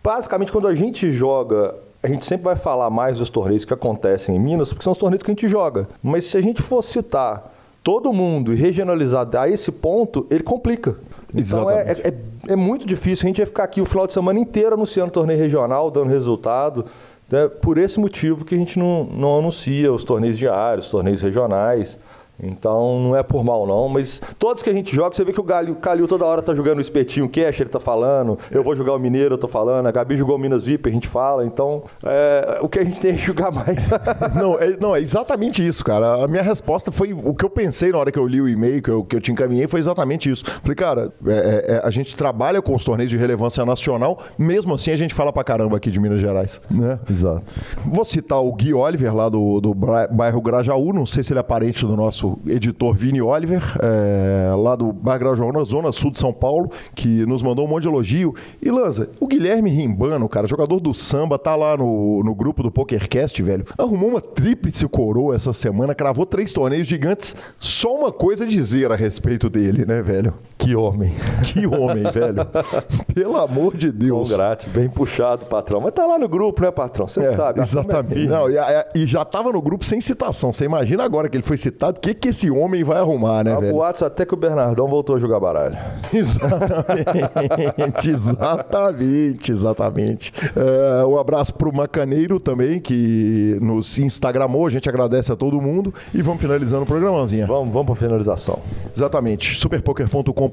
basicamente 0.03 0.51
quando 0.51 0.67
a 0.67 0.75
gente 0.75 1.11
joga 1.11 1.75
a 2.01 2.07
gente 2.09 2.25
sempre 2.25 2.43
vai 2.43 2.57
falar 2.57 2.89
mais 2.89 3.19
dos 3.19 3.29
torneios 3.29 3.63
que 3.63 3.73
acontecem 3.73 4.35
em 4.35 4.39
Minas, 4.39 4.73
porque 4.73 4.83
são 4.83 4.91
os 4.91 4.97
torneios 4.97 5.23
que 5.23 5.31
a 5.31 5.33
gente 5.33 5.47
joga. 5.47 5.87
Mas 6.03 6.25
se 6.25 6.35
a 6.35 6.41
gente 6.41 6.61
for 6.61 6.83
citar 6.83 7.49
todo 7.81 8.11
mundo 8.11 8.51
e 8.51 8.57
regionalizar 8.57 9.25
a 9.37 9.47
esse 9.47 9.71
ponto, 9.71 10.27
ele 10.29 10.43
complica. 10.43 10.97
Então 11.33 11.69
é, 11.69 11.91
é, 11.91 12.07
é, 12.09 12.13
muito 12.55 12.85
difícil. 12.85 13.25
A 13.25 13.27
gente 13.27 13.39
ia 13.39 13.45
ficar 13.45 13.63
aqui 13.63 13.81
o 13.81 13.85
final 13.85 14.05
de 14.05 14.13
semana 14.13 14.39
inteiro 14.39 14.75
anunciando 14.75 15.11
torneio 15.11 15.39
regional, 15.39 15.89
dando 15.89 16.09
resultado. 16.09 16.85
É 17.31 17.47
por 17.47 17.77
esse 17.77 17.99
motivo 17.99 18.43
que 18.43 18.53
a 18.53 18.57
gente 18.57 18.77
não, 18.77 19.05
não 19.05 19.39
anuncia 19.39 19.91
os 19.91 20.03
torneios 20.03 20.37
diários, 20.37 20.89
torneios 20.89 21.21
regionais. 21.21 21.99
Então 22.47 22.99
não 22.99 23.15
é 23.15 23.23
por 23.23 23.43
mal 23.43 23.65
não, 23.65 23.87
mas 23.87 24.21
todos 24.37 24.63
que 24.63 24.69
a 24.69 24.73
gente 24.73 24.95
joga, 24.95 25.15
você 25.15 25.23
vê 25.23 25.31
que 25.31 25.39
o 25.39 25.43
Galho, 25.43 25.75
Calil 25.75 26.07
toda 26.07 26.25
hora 26.25 26.41
tá 26.41 26.53
jogando 26.53 26.77
o 26.77 26.81
espetinho, 26.81 27.25
o 27.25 27.29
cash 27.29 27.61
ele 27.61 27.69
tá 27.69 27.79
falando, 27.79 28.37
eu 28.51 28.63
vou 28.63 28.75
jogar 28.75 28.93
o 28.93 28.99
Mineiro, 28.99 29.35
eu 29.35 29.37
tô 29.37 29.47
falando, 29.47 29.87
a 29.87 29.91
Gabi 29.91 30.15
jogou 30.15 30.35
o 30.35 30.39
Minas 30.39 30.63
VIP, 30.63 30.89
a 30.89 30.91
gente 30.91 31.07
fala, 31.07 31.45
então 31.45 31.83
é, 32.03 32.59
o 32.61 32.69
que 32.69 32.79
a 32.79 32.83
gente 32.83 32.99
tem 32.99 33.11
é 33.11 33.17
jogar 33.17 33.51
mais. 33.51 33.87
não, 34.35 34.59
é, 34.59 34.77
não, 34.77 34.95
é 34.95 34.99
exatamente 34.99 35.65
isso, 35.65 35.83
cara. 35.83 36.23
A 36.23 36.27
minha 36.27 36.43
resposta 36.43 36.91
foi 36.91 37.13
o 37.13 37.33
que 37.33 37.45
eu 37.45 37.49
pensei 37.49 37.91
na 37.91 37.97
hora 37.97 38.11
que 38.11 38.19
eu 38.19 38.27
li 38.27 38.41
o 38.41 38.47
e-mail, 38.47 38.81
que 38.81 38.89
eu, 38.89 39.03
que 39.03 39.15
eu 39.15 39.21
te 39.21 39.31
encaminhei, 39.31 39.67
foi 39.67 39.79
exatamente 39.79 40.29
isso. 40.29 40.43
Falei, 40.45 40.75
cara, 40.75 41.11
é, 41.25 41.31
é, 41.31 41.75
é 41.75 41.81
a 41.83 41.89
gente 41.89 42.15
trabalha 42.15 42.61
com 42.61 42.75
os 42.75 42.83
torneios 42.83 43.09
de 43.09 43.17
relevância 43.17 43.65
nacional, 43.65 44.19
mesmo 44.37 44.73
assim 44.73 44.91
a 44.91 44.97
gente 44.97 45.13
fala 45.13 45.31
pra 45.31 45.43
caramba 45.43 45.77
aqui 45.77 45.89
de 45.89 45.99
Minas 45.99 46.19
Gerais, 46.19 46.61
né? 46.69 46.99
Exato. 47.09 47.43
Vou 47.85 48.05
citar 48.05 48.41
o 48.41 48.51
Gui 48.53 48.73
Oliver 48.73 49.15
lá 49.15 49.29
do, 49.29 49.59
do 49.59 49.73
bairro 49.73 50.41
Grajaú, 50.41 50.93
não 50.93 51.05
sei 51.05 51.23
se 51.23 51.33
ele 51.33 51.39
é 51.39 51.43
parente 51.43 51.85
do 51.85 51.95
nosso 51.95 52.32
editor 52.47 52.93
Vini 52.93 53.21
Oliver, 53.21 53.61
é, 53.81 54.53
lá 54.55 54.75
do 54.75 54.91
Bar 54.91 55.17
Grajaú, 55.17 55.51
na 55.51 55.63
zona 55.63 55.91
sul 55.91 56.11
de 56.11 56.19
São 56.19 56.33
Paulo, 56.33 56.71
que 56.95 57.25
nos 57.25 57.41
mandou 57.41 57.65
um 57.65 57.69
monte 57.69 57.83
de 57.83 57.89
elogio. 57.89 58.35
E 58.61 58.69
Lanza, 58.69 59.09
o 59.19 59.27
Guilherme 59.27 59.69
Rimbano, 59.69 60.27
cara, 60.29 60.47
jogador 60.47 60.79
do 60.79 60.93
samba, 60.93 61.37
tá 61.37 61.55
lá 61.55 61.77
no, 61.77 62.23
no 62.23 62.35
grupo 62.35 62.63
do 62.63 62.71
PokerCast, 62.71 63.41
velho. 63.41 63.65
Arrumou 63.77 64.09
uma 64.09 64.21
tríplice 64.21 64.87
coroa 64.87 65.35
essa 65.35 65.53
semana, 65.53 65.95
cravou 65.95 66.25
três 66.25 66.51
torneios 66.51 66.87
gigantes. 66.87 67.35
Só 67.59 67.95
uma 67.95 68.11
coisa 68.11 68.43
a 68.43 68.47
dizer 68.47 68.91
a 68.91 68.95
respeito 68.95 69.49
dele, 69.49 69.85
né, 69.85 70.01
velho? 70.01 70.33
Que 70.63 70.75
homem. 70.75 71.13
Que 71.43 71.67
homem, 71.67 72.03
velho. 72.03 72.47
Pelo 73.13 73.37
amor 73.37 73.75
de 73.75 73.91
Deus. 73.91 74.29
Bom, 74.29 74.37
grátis, 74.37 74.65
bem 74.67 74.89
puxado, 74.89 75.45
patrão. 75.45 75.81
Mas 75.81 75.93
tá 75.93 76.05
lá 76.05 76.17
no 76.17 76.27
grupo, 76.27 76.63
né, 76.63 76.71
patrão? 76.71 77.07
Você 77.07 77.19
é, 77.19 77.35
sabe. 77.35 77.59
É 77.59 77.63
exatamente. 77.63 78.25
É 78.25 78.27
Não, 78.27 78.49
e, 78.49 78.55
e, 78.95 79.05
já 79.05 79.23
tava 79.25 79.51
no 79.51 79.61
grupo 79.61 79.83
sem 79.85 79.99
citação. 80.01 80.51
Você 80.51 80.65
imagina 80.65 81.03
agora 81.03 81.29
que 81.29 81.35
ele 81.35 81.43
foi 81.43 81.57
citado, 81.57 81.97
o 81.97 82.01
que, 82.01 82.13
que 82.13 82.29
esse 82.29 82.49
homem 82.49 82.83
vai 82.83 82.97
arrumar, 82.97 83.43
né, 83.43 83.53
Há 83.53 83.59
velho? 83.59 83.73
boatos 83.73 84.01
até 84.03 84.25
que 84.25 84.33
o 84.33 84.37
Bernardão 84.37 84.87
voltou 84.87 85.15
a 85.15 85.19
jogar 85.19 85.39
baralho. 85.39 85.77
Exatamente, 86.13 88.09
exatamente, 88.09 89.51
exatamente. 89.51 90.33
Uh, 90.55 91.07
um 91.07 91.19
abraço 91.19 91.53
pro 91.53 91.73
Macaneiro 91.73 92.39
também, 92.39 92.79
que 92.79 93.57
nos 93.61 93.97
Instagramou. 93.99 94.67
A 94.67 94.69
gente 94.69 94.87
agradece 94.87 95.31
a 95.31 95.35
todo 95.35 95.59
mundo. 95.59 95.93
E 96.13 96.21
vamos 96.21 96.41
finalizando 96.41 96.83
o 96.83 96.85
programazinho. 96.85 97.47
Vamos, 97.47 97.73
vamos 97.73 97.85
pra 97.85 97.95
finalização. 97.95 98.59
Exatamente. 98.95 99.59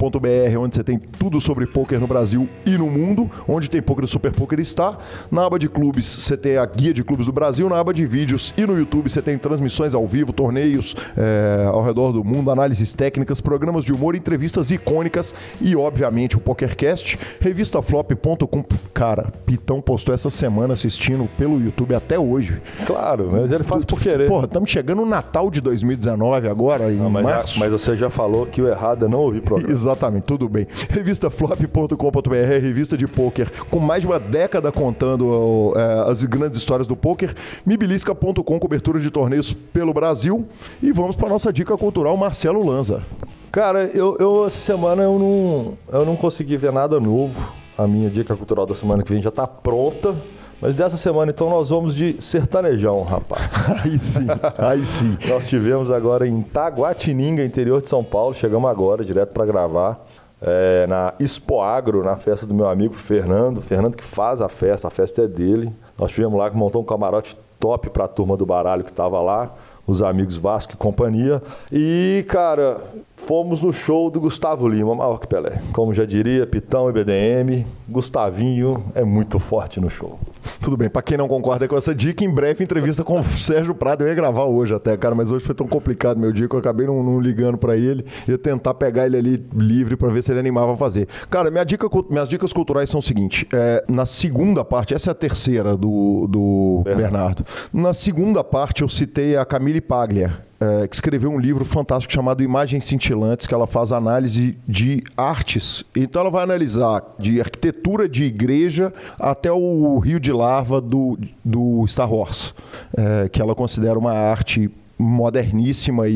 superpoker.com.br, 0.01 0.59
onde 0.59 0.77
você 0.77 0.85
tem 0.85 0.99
tudo 0.99 1.41
sobre 1.41 1.67
poker 1.67 2.01
no 2.01 2.07
Brasil 2.07 2.49
e 2.65 2.71
no 2.71 2.87
mundo. 2.87 3.31
Onde 3.47 3.69
tem 3.69 3.83
poker, 3.83 4.05
o 4.05 4.09
Super 4.09 4.33
Poker 4.33 4.59
está. 4.59 4.97
Na 5.31 5.45
aba 5.45 5.59
de 5.59 5.69
clubes, 5.69 6.07
você 6.07 6.37
tem 6.37 6.57
a 6.57 6.65
guia 6.65 6.95
de 6.95 7.05
clubes 7.05 7.27
do 7.27 7.33
Brasil. 7.33 7.69
Na 7.69 7.79
aba 7.79 7.93
de 7.93 8.07
vídeos 8.07 8.55
e 8.57 8.65
no 8.65 8.79
YouTube, 8.79 9.11
você 9.11 9.21
tem 9.21 9.37
transmissões 9.37 9.95
ao 9.95 10.07
vivo, 10.07 10.33
torneios, 10.33 10.97
é, 11.17 11.67
ao 11.67 11.83
redor 11.83 12.13
do 12.13 12.25
mundo, 12.25 12.51
análises 12.51 12.93
técnicas, 12.95 13.41
programas 13.41 13.85
de 13.85 13.93
humor, 13.93 14.15
entrevistas 14.15 14.71
icônicas 14.71 15.35
e, 15.61 15.77
obviamente, 15.77 16.37
o 16.37 16.41
PokerCast. 16.41 17.19
Revistaflop.com. 17.41 18.65
Cara, 18.95 19.33
Pitão 19.45 19.81
postou 19.81 20.15
essa 20.15 20.31
semana 20.31 20.75
assistindo 20.75 21.29
pelo 21.37 21.61
YouTube 21.61 21.95
até 21.95 22.19
hoje. 22.19 22.61
Claro, 22.87 23.31
mas 23.33 23.51
ele 23.51 23.65
faz 23.65 23.85
por 23.85 24.01
querer. 24.01 24.29
Porra, 24.29 24.47
estamos 24.47 24.71
chegando 24.71 25.01
no 25.01 25.07
Natal 25.07 25.51
de 25.51 25.61
2019 25.61 26.49
agora, 26.49 26.93
em 26.93 26.97
não, 26.97 27.11
mas 27.11 27.25
março. 27.25 27.55
Já, 27.55 27.61
mas 27.61 27.73
você 27.73 27.97
já 27.97 28.09
falou 28.09 28.47
que 28.47 28.63
o 28.63 28.69
errado 28.69 29.07
é 29.07 29.09
não 29.09 29.21
ouvir 29.21 29.41
programa. 29.41 29.73
Exatamente, 29.91 30.23
tudo 30.23 30.49
bem. 30.49 30.67
Revistaflop.com.br, 30.89 32.35
revista 32.61 32.97
de 32.97 33.09
poker 33.09 33.51
com 33.69 33.81
mais 33.81 34.03
de 34.03 34.07
uma 34.07 34.21
década 34.21 34.71
contando 34.71 35.73
é, 35.77 36.11
as 36.11 36.23
grandes 36.25 36.59
histórias 36.59 36.87
do 36.87 36.95
poker. 36.95 37.35
Mibilisca.com, 37.67 38.59
cobertura 38.59 39.01
de 39.01 39.11
torneios 39.11 39.53
pelo 39.53 39.93
Brasil. 39.93 40.47
E 40.81 40.93
vamos 40.93 41.17
para 41.17 41.29
nossa 41.29 41.53
dica 41.53 41.77
cultural, 41.77 42.17
Marcelo 42.17 42.65
Lanza. 42.65 43.03
Cara, 43.51 43.87
eu, 43.87 44.17
eu 44.21 44.47
essa 44.47 44.59
semana 44.59 45.03
eu 45.03 45.19
não, 45.19 45.79
eu 45.93 46.07
não 46.07 46.15
consegui 46.15 46.57
ver 46.57 46.73
nada 46.73 47.01
novo. 47.01 47.53
A 47.77 47.87
minha 47.87 48.09
dica 48.09 48.37
cultural 48.37 48.67
da 48.67 48.75
semana 48.77 49.03
que 49.03 49.13
vem 49.13 49.21
já 49.21 49.31
está 49.31 49.47
pronta. 49.47 50.15
Mas 50.61 50.75
dessa 50.75 50.97
semana, 50.97 51.31
então, 51.31 51.49
nós 51.49 51.71
vamos 51.71 51.95
de 51.95 52.21
sertanejão, 52.21 53.03
rapaz. 53.03 53.43
aí 53.83 53.99
sim, 53.99 54.27
aí 54.59 54.85
sim. 54.85 55.17
nós 55.29 55.47
tivemos 55.47 55.91
agora 55.91 56.27
em 56.27 56.43
Taguatininga, 56.43 57.43
interior 57.45 57.81
de 57.81 57.89
São 57.89 58.05
Paulo. 58.05 58.35
Chegamos 58.35 58.71
agora, 58.71 59.05
direto 59.05 59.31
para 59.31 59.47
gravar. 59.47 60.07
É, 60.43 60.87
na 60.87 61.15
Expo 61.19 61.61
Agro, 61.61 62.03
na 62.03 62.17
festa 62.17 62.47
do 62.47 62.53
meu 62.53 62.69
amigo 62.69 62.95
Fernando. 62.95 63.63
Fernando 63.63 63.97
que 63.97 64.05
faz 64.05 64.43
a 64.43 64.49
festa, 64.49 64.89
a 64.89 64.91
festa 64.91 65.23
é 65.23 65.27
dele. 65.27 65.73
Nós 65.99 66.11
tivemos 66.11 66.39
lá 66.39 66.51
que 66.51 66.57
montou 66.57 66.83
um 66.83 66.85
camarote 66.85 67.37
top 67.59 67.89
para 67.91 68.05
a 68.05 68.09
turma 68.09 68.37
do 68.37 68.45
baralho 68.45 68.85
que 68.85 68.91
estava 68.91 69.21
lá 69.21 69.55
os 69.91 70.03
amigos 70.03 70.37
Vasco 70.37 70.75
e 70.75 70.77
companhia. 70.77 71.43
E, 71.71 72.25
cara, 72.29 72.81
fomos 73.21 73.61
no 73.61 73.73
show 73.73 74.11
do 74.11 74.21
Gustavo 74.21 74.67
Lima, 74.67 74.95
maior 74.95 75.19
que 75.19 75.27
Pelé. 75.27 75.61
Como 75.73 75.93
já 75.95 76.05
diria, 76.05 76.47
Pitão 76.47 76.89
e 76.89 76.93
BDM, 76.93 77.67
Gustavinho 77.89 78.83
é 78.95 79.05
muito 79.05 79.39
forte 79.39 79.81
no 79.81 79.89
show. 79.89 80.19
Tudo 80.61 80.77
bem, 80.77 80.89
para 80.89 81.03
quem 81.03 81.17
não 81.17 81.29
concorda 81.29 81.69
com 81.69 81.77
essa 81.77 81.95
dica, 81.95 82.25
em 82.25 82.31
breve 82.31 82.65
entrevista 82.65 83.05
com 83.05 83.21
o 83.21 83.25
Sérgio 83.25 83.75
Prado. 83.75 84.03
Eu 84.03 84.09
ia 84.09 84.15
gravar 84.15 84.45
hoje 84.45 84.75
até, 84.75 84.97
cara, 84.97 85.15
mas 85.15 85.31
hoje 85.31 85.45
foi 85.45 85.55
tão 85.55 85.67
complicado 85.67 86.19
meu 86.19 86.33
dia 86.33 86.49
que 86.49 86.55
eu 86.55 86.59
acabei 86.59 86.87
não, 86.87 87.03
não 87.03 87.21
ligando 87.21 87.59
para 87.59 87.77
ele. 87.77 88.05
Ia 88.27 88.39
tentar 88.39 88.75
pegar 88.75 89.07
ele 89.07 89.17
ali 89.17 89.47
livre 89.55 89.97
para 89.97 90.09
ver 90.09 90.23
se 90.23 90.33
ele 90.33 90.41
animava 90.41 90.73
a 90.73 90.77
fazer. 90.77 91.07
Cara, 91.29 91.51
minha 91.51 91.65
dica, 91.65 91.87
minhas 92.09 92.29
dicas 92.29 92.53
culturais 92.53 92.89
são 92.89 93.01
o 93.01 93.03
seguinte: 93.03 93.47
é, 93.53 93.85
na 93.89 94.07
segunda 94.07 94.65
parte, 94.65 94.95
essa 94.95 95.11
é 95.11 95.13
a 95.13 95.15
terceira 95.15 95.77
do, 95.77 96.27
do 96.27 96.81
Bernardo. 96.85 97.03
Bernardo. 97.03 97.45
Na 97.73 97.93
segunda 97.93 98.43
parte, 98.43 98.83
eu 98.83 98.89
citei 98.89 99.37
a 99.37 99.45
Camille 99.45 99.81
Paglia 99.81 100.50
é, 100.61 100.87
que 100.87 100.95
escreveu 100.95 101.31
um 101.31 101.39
livro 101.39 101.65
fantástico 101.65 102.13
chamado 102.13 102.43
Imagens 102.43 102.85
Cintilantes, 102.85 103.47
que 103.47 103.55
ela 103.55 103.67
faz 103.67 103.93
análise 103.93 104.59
de 104.69 105.03
artes. 105.17 105.85
Então 105.97 106.21
ela 106.21 106.31
vai 106.31 106.43
analisar 106.43 107.03
de 107.19 107.41
arquitetura 107.41 108.09
de 108.09 108.25
igreja 108.25 108.93
até 109.19 109.51
o 109.51 109.99
rio 109.99 110.21
de 110.21 110.33
lava 110.33 110.81
do, 110.81 111.19
do 111.43 111.87
Star 111.89 112.13
Wars, 112.13 112.55
é, 112.97 113.29
que 113.29 113.41
ela 113.41 113.55
considera 113.55 113.99
uma 113.99 114.13
arte 114.13 114.71
moderníssima 115.01 116.09
e, 116.09 116.13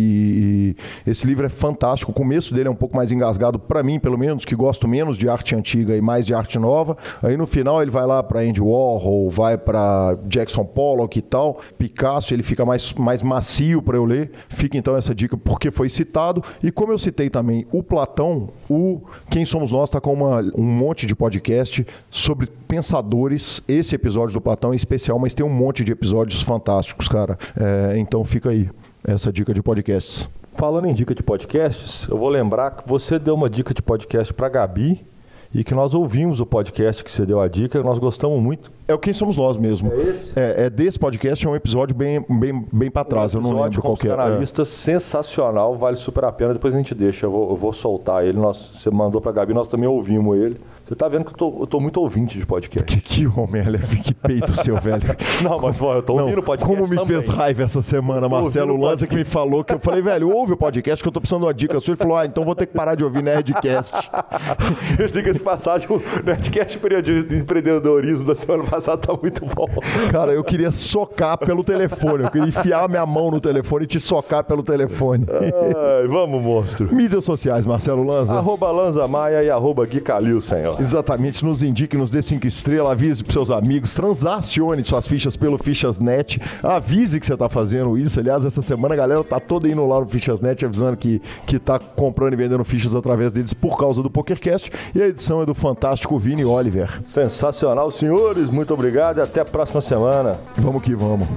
e, 1.06 1.10
esse 1.10 1.26
livro 1.26 1.46
é 1.46 1.48
fantástico. 1.48 2.12
O 2.12 2.14
começo 2.14 2.54
dele 2.54 2.68
é 2.68 2.70
um 2.70 2.76
pouco 2.76 2.96
mais 2.96 3.10
engasgado 3.10 3.58
para 3.58 3.82
mim, 3.82 3.98
pelo 3.98 4.18
menos, 4.18 4.44
que 4.44 4.54
gosto 4.54 4.86
menos 4.86 5.16
de 5.16 5.28
arte 5.28 5.56
antiga 5.56 5.96
e 5.96 6.00
mais 6.00 6.26
de 6.26 6.34
arte 6.34 6.58
nova. 6.58 6.96
Aí 7.22 7.36
no 7.36 7.46
final 7.46 7.80
ele 7.82 7.90
vai 7.90 8.06
lá 8.06 8.22
para 8.22 8.40
Andy 8.40 8.60
Warhol, 8.60 9.30
vai 9.30 9.56
para 9.56 10.16
Jackson 10.26 10.64
Pollock 10.64 11.18
e 11.18 11.22
tal. 11.22 11.60
Picasso, 11.78 12.34
ele 12.34 12.42
fica 12.42 12.64
mais, 12.64 12.92
mais 12.92 13.22
macio 13.22 13.82
para 13.82 13.96
eu 13.96 14.04
ler. 14.04 14.30
Fica 14.48 14.76
então 14.76 14.96
essa 14.96 15.14
dica 15.14 15.36
porque 15.36 15.70
foi 15.70 15.88
citado 15.88 16.42
e 16.62 16.70
como 16.70 16.92
eu 16.92 16.98
citei 16.98 17.30
também 17.30 17.66
o 17.72 17.82
Platão, 17.82 18.50
o 18.68 19.00
Quem 19.30 19.44
Somos 19.44 19.72
Nós 19.72 19.88
está 19.88 20.00
com 20.00 20.12
uma, 20.12 20.40
um 20.56 20.62
monte 20.62 21.06
de 21.06 21.14
podcast 21.14 21.86
sobre 22.10 22.48
pensadores. 22.68 23.62
Esse 23.68 23.94
episódio 23.94 24.34
do 24.34 24.40
Platão 24.40 24.72
é 24.72 24.76
especial, 24.76 25.18
mas 25.18 25.34
tem 25.34 25.44
um 25.44 25.50
monte 25.50 25.84
de 25.84 25.92
episódios 25.92 26.42
fantásticos, 26.42 27.08
cara. 27.08 27.38
É, 27.56 27.98
então 27.98 28.24
fica 28.24 28.50
aí 28.50 28.68
essa 29.06 29.32
dica 29.32 29.52
de 29.52 29.62
podcasts. 29.62 30.28
Falando 30.54 30.86
em 30.86 30.94
dica 30.94 31.14
de 31.14 31.22
podcasts, 31.22 32.08
eu 32.08 32.16
vou 32.16 32.28
lembrar 32.28 32.70
que 32.70 32.88
você 32.88 33.18
deu 33.18 33.34
uma 33.34 33.50
dica 33.50 33.74
de 33.74 33.82
podcast 33.82 34.32
para 34.32 34.48
Gabi 34.48 35.04
e 35.52 35.62
que 35.62 35.74
nós 35.74 35.94
ouvimos 35.94 36.40
o 36.40 36.46
podcast 36.46 37.04
que 37.04 37.12
você 37.12 37.24
deu 37.24 37.40
a 37.40 37.46
dica, 37.46 37.80
nós 37.82 37.98
gostamos 37.98 38.42
muito. 38.42 38.72
É 38.88 38.94
o 38.94 38.98
Quem 38.98 39.12
Somos 39.12 39.36
Nós 39.36 39.56
mesmo. 39.56 39.92
É 39.92 39.96
esse? 39.96 40.32
É, 40.38 40.64
é 40.64 40.70
desse 40.70 40.98
podcast, 40.98 41.46
é 41.46 41.48
um 41.48 41.54
episódio 41.54 41.94
bem, 41.94 42.24
bem, 42.28 42.66
bem 42.72 42.90
para 42.90 43.04
trás, 43.04 43.34
um 43.34 43.38
eu 43.38 43.42
não 43.42 43.62
lembro 43.62 43.80
qual 43.80 43.96
que 43.96 44.08
é. 44.08 44.12
é. 44.12 44.64
sensacional, 44.64 45.76
vale 45.76 45.96
super 45.96 46.24
a 46.24 46.32
pena, 46.32 46.54
depois 46.54 46.74
a 46.74 46.76
gente 46.76 46.94
deixa, 46.94 47.26
eu 47.26 47.30
vou, 47.30 47.50
eu 47.50 47.56
vou 47.56 47.72
soltar 47.72 48.24
ele, 48.24 48.38
nós, 48.38 48.72
você 48.74 48.90
mandou 48.90 49.20
para 49.20 49.30
Gabi, 49.30 49.54
nós 49.54 49.68
também 49.68 49.88
ouvimos 49.88 50.36
ele. 50.36 50.56
Você 50.86 50.94
tá 50.94 51.08
vendo 51.08 51.24
que 51.24 51.30
eu 51.30 51.36
tô, 51.36 51.56
eu 51.60 51.66
tô 51.66 51.80
muito 51.80 51.98
ouvinte 51.98 52.38
de 52.38 52.44
podcast. 52.44 52.84
Que, 52.84 53.00
que 53.00 53.26
homem, 53.26 53.62
Aleph, 53.62 53.94
que 54.04 54.12
peito 54.12 54.52
seu, 54.52 54.78
velho. 54.78 55.02
Não, 55.42 55.58
mas 55.58 55.78
pô, 55.78 55.94
eu 55.94 56.02
tô 56.02 56.12
ouvindo 56.12 56.40
o 56.40 56.42
podcast 56.42 56.76
Como 56.76 56.86
me 56.86 56.96
também. 56.96 57.06
fez 57.22 57.26
raiva 57.26 57.62
essa 57.62 57.80
semana, 57.80 58.28
Marcelo 58.28 58.76
Lanza, 58.76 59.06
que 59.06 59.14
me 59.14 59.24
falou 59.24 59.64
que 59.64 59.72
eu 59.72 59.78
falei, 59.78 60.02
velho, 60.02 60.30
ouve 60.30 60.52
o 60.52 60.56
podcast 60.58 61.02
que 61.02 61.08
eu 61.08 61.12
tô 61.12 61.22
precisando 61.22 61.40
de 61.40 61.46
uma 61.46 61.54
dica 61.54 61.80
sua. 61.80 61.92
Ele 61.92 61.96
falou, 61.96 62.18
ah, 62.18 62.26
então 62.26 62.44
vou 62.44 62.54
ter 62.54 62.66
que 62.66 62.74
parar 62.74 62.96
de 62.96 63.02
ouvir 63.02 63.22
Nerdcast. 63.22 64.10
Diga 65.10 65.32
de 65.32 65.40
passagem, 65.40 65.88
o 65.88 66.02
Nerdcast 66.22 66.78
de 67.02 67.36
empreendedorismo 67.38 68.26
da 68.26 68.34
semana 68.34 68.64
passada 68.64 68.98
tá 68.98 69.14
muito 69.14 69.46
bom. 69.46 69.66
Cara, 70.12 70.32
eu 70.32 70.44
queria 70.44 70.70
socar 70.70 71.38
pelo 71.38 71.64
telefone. 71.64 72.24
Eu 72.24 72.30
queria 72.30 72.48
enfiar 72.48 72.90
minha 72.90 73.06
mão 73.06 73.30
no 73.30 73.40
telefone 73.40 73.84
e 73.84 73.86
te 73.86 73.98
socar 73.98 74.44
pelo 74.44 74.62
telefone. 74.62 75.24
Ai, 75.30 76.06
vamos, 76.08 76.42
monstro. 76.42 76.94
Mídias 76.94 77.24
sociais, 77.24 77.64
Marcelo 77.64 78.04
Lanza. 78.04 78.34
Arroba 78.34 78.70
Lanza 78.70 79.08
Maia 79.08 79.42
e 79.42 79.48
arroba 79.48 79.86
Gui 79.86 80.02
Calil, 80.02 80.42
senhor. 80.42 80.73
Exatamente, 80.78 81.44
nos 81.44 81.62
indique, 81.62 81.96
nos 81.96 82.10
dê 82.10 82.22
cinco 82.22 82.46
estrelas, 82.46 82.92
avise 82.92 83.22
para 83.22 83.32
seus 83.32 83.50
amigos, 83.50 83.94
transacione 83.94 84.84
suas 84.84 85.06
fichas 85.06 85.36
pelo 85.36 85.58
Fichasnet, 85.58 86.40
avise 86.62 87.18
que 87.18 87.26
você 87.26 87.34
está 87.34 87.48
fazendo 87.48 87.96
isso. 87.96 88.18
Aliás, 88.20 88.44
essa 88.44 88.62
semana 88.62 88.94
a 88.94 88.96
galera 88.96 89.24
tá 89.24 89.40
toda 89.40 89.68
indo 89.68 89.86
lá 89.86 90.00
no 90.00 90.08
Fichasnet 90.08 90.64
avisando 90.64 90.96
que, 90.96 91.20
que 91.46 91.58
tá 91.58 91.78
comprando 91.78 92.34
e 92.34 92.36
vendendo 92.36 92.64
fichas 92.64 92.94
através 92.94 93.32
deles 93.32 93.52
por 93.52 93.78
causa 93.78 94.02
do 94.02 94.10
PokerCast. 94.10 94.70
E 94.94 95.02
a 95.02 95.08
edição 95.08 95.42
é 95.42 95.46
do 95.46 95.54
fantástico 95.54 96.18
Vini 96.18 96.44
Oliver. 96.44 97.00
Sensacional, 97.04 97.90
senhores. 97.90 98.50
Muito 98.50 98.72
obrigado 98.74 99.18
e 99.18 99.20
até 99.20 99.40
a 99.40 99.44
próxima 99.44 99.80
semana. 99.80 100.38
Vamos 100.56 100.82
que 100.82 100.94
vamos. 100.94 101.28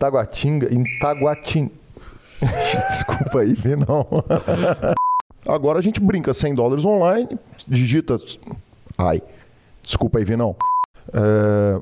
Taguatinga, 0.00 0.74
em 0.74 0.82
Taguatinga. 0.98 1.70
Desculpa 2.88 3.40
aí, 3.40 3.56
não. 3.76 4.06
Agora 5.46 5.78
a 5.78 5.82
gente 5.82 6.00
brinca 6.00 6.32
100 6.32 6.54
dólares 6.54 6.84
online, 6.86 7.38
digita. 7.68 8.16
Ai, 8.96 9.22
desculpa 9.82 10.18
aí, 10.18 10.36
não. 10.36 10.56
É... 11.12 11.80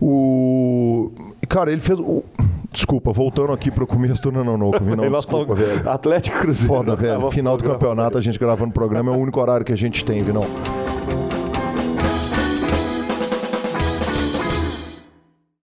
O. 0.00 1.10
Cara, 1.48 1.72
ele 1.72 1.80
fez. 1.80 1.98
O... 1.98 2.24
Desculpa, 2.70 3.12
voltando 3.12 3.52
aqui 3.52 3.70
para 3.70 3.84
o 3.84 3.86
começo 3.86 4.22
do 4.22 4.32
Nananoco, 4.32 4.82
Vinão. 4.82 5.10
Desculpa, 5.10 5.54
velho. 5.54 5.88
Atlético 5.88 6.38
Cruzeiro. 6.38 6.74
Foda, 6.74 6.96
velho. 6.96 7.30
Final 7.30 7.56
do 7.56 7.64
campeonato, 7.64 8.18
a 8.18 8.20
gente 8.20 8.38
gravando 8.38 8.70
o 8.70 8.74
programa, 8.74 9.12
é 9.12 9.16
o 9.16 9.18
único 9.18 9.40
horário 9.40 9.64
que 9.64 9.72
a 9.72 9.76
gente 9.76 10.04
tem, 10.04 10.22
Vinão. 10.22 10.44